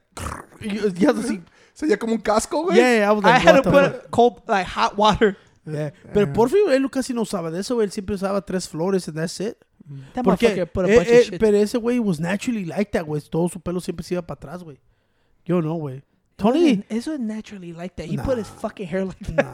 you, 0.61 0.93
you 0.95 1.07
have 1.07 1.15
to 1.15 1.23
see. 1.23 1.41
So 1.73 1.85
ya 1.87 1.95
como 1.95 2.13
un 2.13 2.21
casco, 2.21 2.65
güey. 2.67 2.75
Yeah, 2.75 3.09
I 3.09 3.11
was 3.11 3.23
like, 3.23 3.33
I 3.33 3.39
had 3.39 3.63
to 3.63 3.69
what 3.69 3.81
the 3.81 3.89
fuck? 3.89 4.01
put 4.03 4.11
cold, 4.11 4.41
like 4.47 4.67
hot 4.67 4.97
water. 4.97 5.35
Yeah. 5.65 5.91
Pero 6.13 6.27
Porfi, 6.33 6.57
él 6.69 6.89
casi 6.91 7.13
no 7.13 7.21
usaba 7.21 7.49
de 7.51 7.59
eso, 7.59 7.75
güey. 7.75 7.85
Él 7.85 7.91
siempre 7.91 8.15
usaba 8.15 8.45
tres 8.45 8.67
flores 8.67 9.07
and 9.07 9.17
that's 9.17 9.39
it. 9.39 9.57
That 10.13 10.23
Porque, 10.23 10.65
put 10.67 10.85
a 10.85 10.91
eh, 10.91 10.95
bunch 10.97 11.07
eh, 11.07 11.19
of 11.19 11.25
shit. 11.25 11.39
pero 11.39 11.57
ese 11.57 11.77
güey 11.77 11.99
was 11.99 12.19
naturally 12.19 12.65
like 12.65 12.91
that, 12.91 13.05
güey. 13.05 13.21
Todo 13.29 13.49
su 13.49 13.59
pelo 13.59 13.79
siempre 13.79 14.03
se 14.03 14.13
iba 14.15 14.21
para 14.21 14.37
atrás, 14.37 14.63
güey. 14.63 14.77
Yo 15.45 15.59
no, 15.61 15.75
güey. 15.75 16.01
Tony, 16.41 16.75
Tony, 16.77 16.85
it's 16.89 17.07
naturally 17.07 17.73
like 17.73 17.95
that. 17.97 18.07
He 18.07 18.17
put 18.17 18.37
his 18.37 18.49
fucking 18.49 18.87
hair 18.87 19.05
like 19.05 19.19
that. 19.19 19.45
nah. 19.45 19.51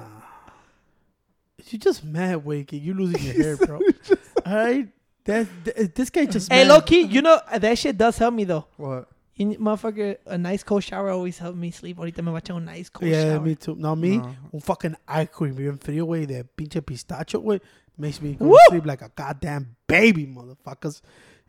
You 1.69 1.77
just 1.79 2.03
mad, 2.03 2.43
güey, 2.45 2.65
que 2.65 2.77
you 2.79 2.93
losing 2.93 3.21
your 3.23 3.33
hair, 3.43 3.57
bro. 3.57 3.79
All 4.45 4.55
right? 4.55 4.87
That, 5.25 5.47
th- 5.65 5.75
uh, 5.77 5.91
this 5.93 6.09
guy 6.09 6.25
just 6.25 6.51
Hey, 6.51 6.63
mad. 6.63 6.69
low 6.69 6.81
key, 6.81 7.01
you 7.01 7.21
know 7.21 7.39
uh, 7.51 7.59
that 7.59 7.77
shit 7.77 7.97
does 7.97 8.17
help 8.17 8.33
me 8.33 8.45
though. 8.45 8.65
What? 8.77 9.09
You, 9.35 9.47
motherfucker, 9.59 10.17
a 10.25 10.37
nice 10.37 10.63
cold 10.63 10.83
shower 10.83 11.09
always 11.09 11.37
helped 11.37 11.57
me 11.57 11.69
sleep. 11.71 11.97
Ahorita 11.97 12.23
me 12.23 12.31
voy 12.31 12.39
a 12.49 12.53
un 12.53 12.63
nice 12.65 12.89
cold 12.89 13.11
Yeah, 13.11 13.33
shower. 13.35 13.41
me 13.41 13.55
too. 13.55 13.75
No, 13.75 13.95
me, 13.95 14.17
No. 14.17 14.35
un 14.53 14.59
fucking 14.61 14.95
ice 15.07 15.27
cream 15.31 15.55
bien 15.55 15.77
frío, 15.77 16.05
güey, 16.07 16.25
de 16.25 16.43
pinche 16.43 16.81
pistacho, 16.81 17.43
güey, 17.43 17.59
makes 17.97 18.21
me 18.21 18.33
go 18.35 18.45
Woo! 18.45 18.53
to 18.53 18.59
sleep 18.69 18.85
like 18.85 19.01
a 19.01 19.11
goddamn 19.13 19.75
baby, 19.87 20.25
motherfuckers. 20.25 21.01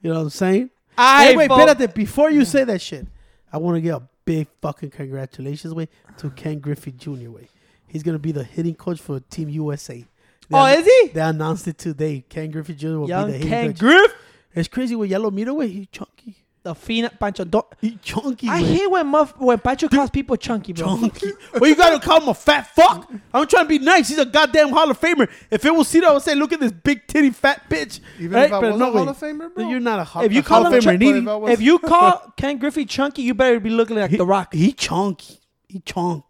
You 0.02 0.10
know 0.10 0.16
what 0.16 0.22
I'm 0.24 0.30
saying? 0.30 0.70
I 0.98 1.26
hey, 1.26 1.36
wait, 1.36 1.48
fo- 1.48 1.56
espérate, 1.58 1.94
before 1.94 2.30
you 2.30 2.44
say 2.44 2.64
that 2.64 2.80
shit, 2.80 3.06
I 3.52 3.58
want 3.58 3.76
to 3.76 3.80
get 3.80 3.94
a 3.94 4.02
big 4.28 4.46
fucking 4.60 4.90
congratulations, 4.90 5.72
way 5.72 5.88
to 6.18 6.28
Ken 6.30 6.58
Griffey 6.58 6.92
Jr. 6.92 7.30
Way. 7.30 7.48
He's 7.86 8.02
gonna 8.02 8.18
be 8.18 8.30
the 8.32 8.44
hitting 8.44 8.74
coach 8.74 9.00
for 9.00 9.20
Team 9.20 9.48
USA. 9.48 10.04
They 10.50 10.56
Oh, 10.56 10.64
anno- 10.66 10.80
is 10.80 10.86
he? 10.86 11.08
They 11.14 11.20
announced 11.22 11.66
it 11.66 11.78
today. 11.78 12.24
Ken 12.28 12.50
Griffey 12.50 12.74
Jr. 12.74 12.88
will 12.98 13.08
Young 13.08 13.26
be 13.26 13.32
the 13.32 13.38
hitting 13.38 13.48
Ken 13.50 13.66
coach. 13.68 13.78
Griff. 13.78 14.12
it's 14.54 14.68
crazy. 14.68 14.94
With 14.94 15.08
yellow 15.10 15.30
miro, 15.30 15.54
way 15.54 15.68
he 15.68 15.86
chunky. 15.86 16.44
The 16.68 16.74
fina 16.74 17.08
Pancho. 17.08 17.44
Don't, 17.44 17.64
He 17.80 17.98
chunky. 18.02 18.46
I 18.46 18.60
güey. 18.62 18.66
hate 18.76 18.90
when 18.90 19.06
muff 19.06 19.34
when 19.38 19.58
Pancho 19.58 19.88
calls 19.88 20.10
people 20.10 20.36
chunky, 20.36 20.74
bro. 20.74 20.98
Chunky. 20.98 21.28
well, 21.54 21.70
you 21.70 21.74
gotta 21.74 21.98
call 21.98 22.20
him 22.20 22.28
a 22.28 22.34
fat 22.34 22.66
fuck. 22.74 23.10
I'm 23.32 23.46
trying 23.46 23.64
to 23.64 23.68
be 23.70 23.78
nice. 23.78 24.08
He's 24.10 24.18
a 24.18 24.26
goddamn 24.26 24.68
Hall 24.68 24.90
of 24.90 25.00
Famer. 25.00 25.30
If 25.50 25.64
it 25.64 25.74
was 25.74 25.88
Cito, 25.88 26.06
I 26.08 26.12
would 26.12 26.20
say, 26.22 26.34
look 26.34 26.52
at 26.52 26.60
this 26.60 26.72
big 26.72 27.06
titty 27.06 27.30
fat 27.30 27.70
bitch. 27.70 28.00
Even 28.18 28.32
right? 28.32 28.44
if 28.48 28.52
I 28.52 28.60
But 28.60 28.70
was 28.72 28.78
no 28.80 28.88
a 28.88 28.92
Hall 28.92 29.04
way. 29.06 29.10
of 29.10 29.16
Famer, 29.18 29.54
bro. 29.54 29.66
You're 29.66 29.80
not 29.80 29.98
a 29.98 30.04
Hall, 30.04 30.22
If 30.24 30.32
you 30.34 30.40
a 30.40 30.42
Hall 30.42 30.62
call 30.64 30.66
of 30.66 30.72
him 30.74 30.80
Famer. 30.80 30.84
chunk- 30.84 31.00
needy. 31.00 31.18
if 31.20 31.24
was- 31.24 31.50
If 31.52 31.60
you 31.62 31.78
call 31.92 32.32
Ken 32.36 32.58
Griffey 32.58 32.84
chunky, 32.84 33.22
you 33.22 33.32
better 33.32 33.58
be 33.60 33.70
looking 33.70 33.96
like 33.96 34.10
he, 34.10 34.18
The 34.18 34.26
Rock. 34.26 34.52
He 34.52 34.72
chunky. 34.72 35.38
He 35.70 35.80
chunk. 35.80 36.24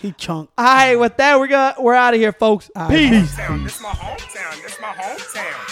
He 0.00 0.12
chunk. 0.12 0.50
All 0.56 0.64
right, 0.64 0.94
with 0.94 1.16
that, 1.16 1.40
we're 1.40 1.48
gonna 1.48 1.74
we're 1.80 1.94
out 1.94 2.14
of 2.14 2.20
here, 2.20 2.30
folks. 2.32 2.70
All 2.76 2.88
right. 2.88 2.96
Peace. 3.10 3.34
hometown. 3.34 3.64
This 3.64 3.82
my 3.82 3.88
hometown. 3.88 4.62
This 4.62 4.80
my 4.80 4.86
hometown. 4.92 5.67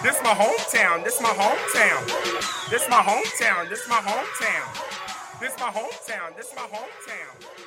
This 0.00 0.22
my 0.22 0.30
hometown. 0.30 1.02
This 1.02 1.20
my 1.20 1.30
hometown. 1.30 2.70
This 2.70 2.88
my 2.88 3.02
hometown. 3.02 3.68
This 3.68 3.88
my 3.88 3.96
hometown. 3.96 5.40
This 5.40 5.58
my 5.58 5.70
hometown. 5.70 6.36
This 6.36 6.54
my 6.54 6.62
hometown. 6.62 7.48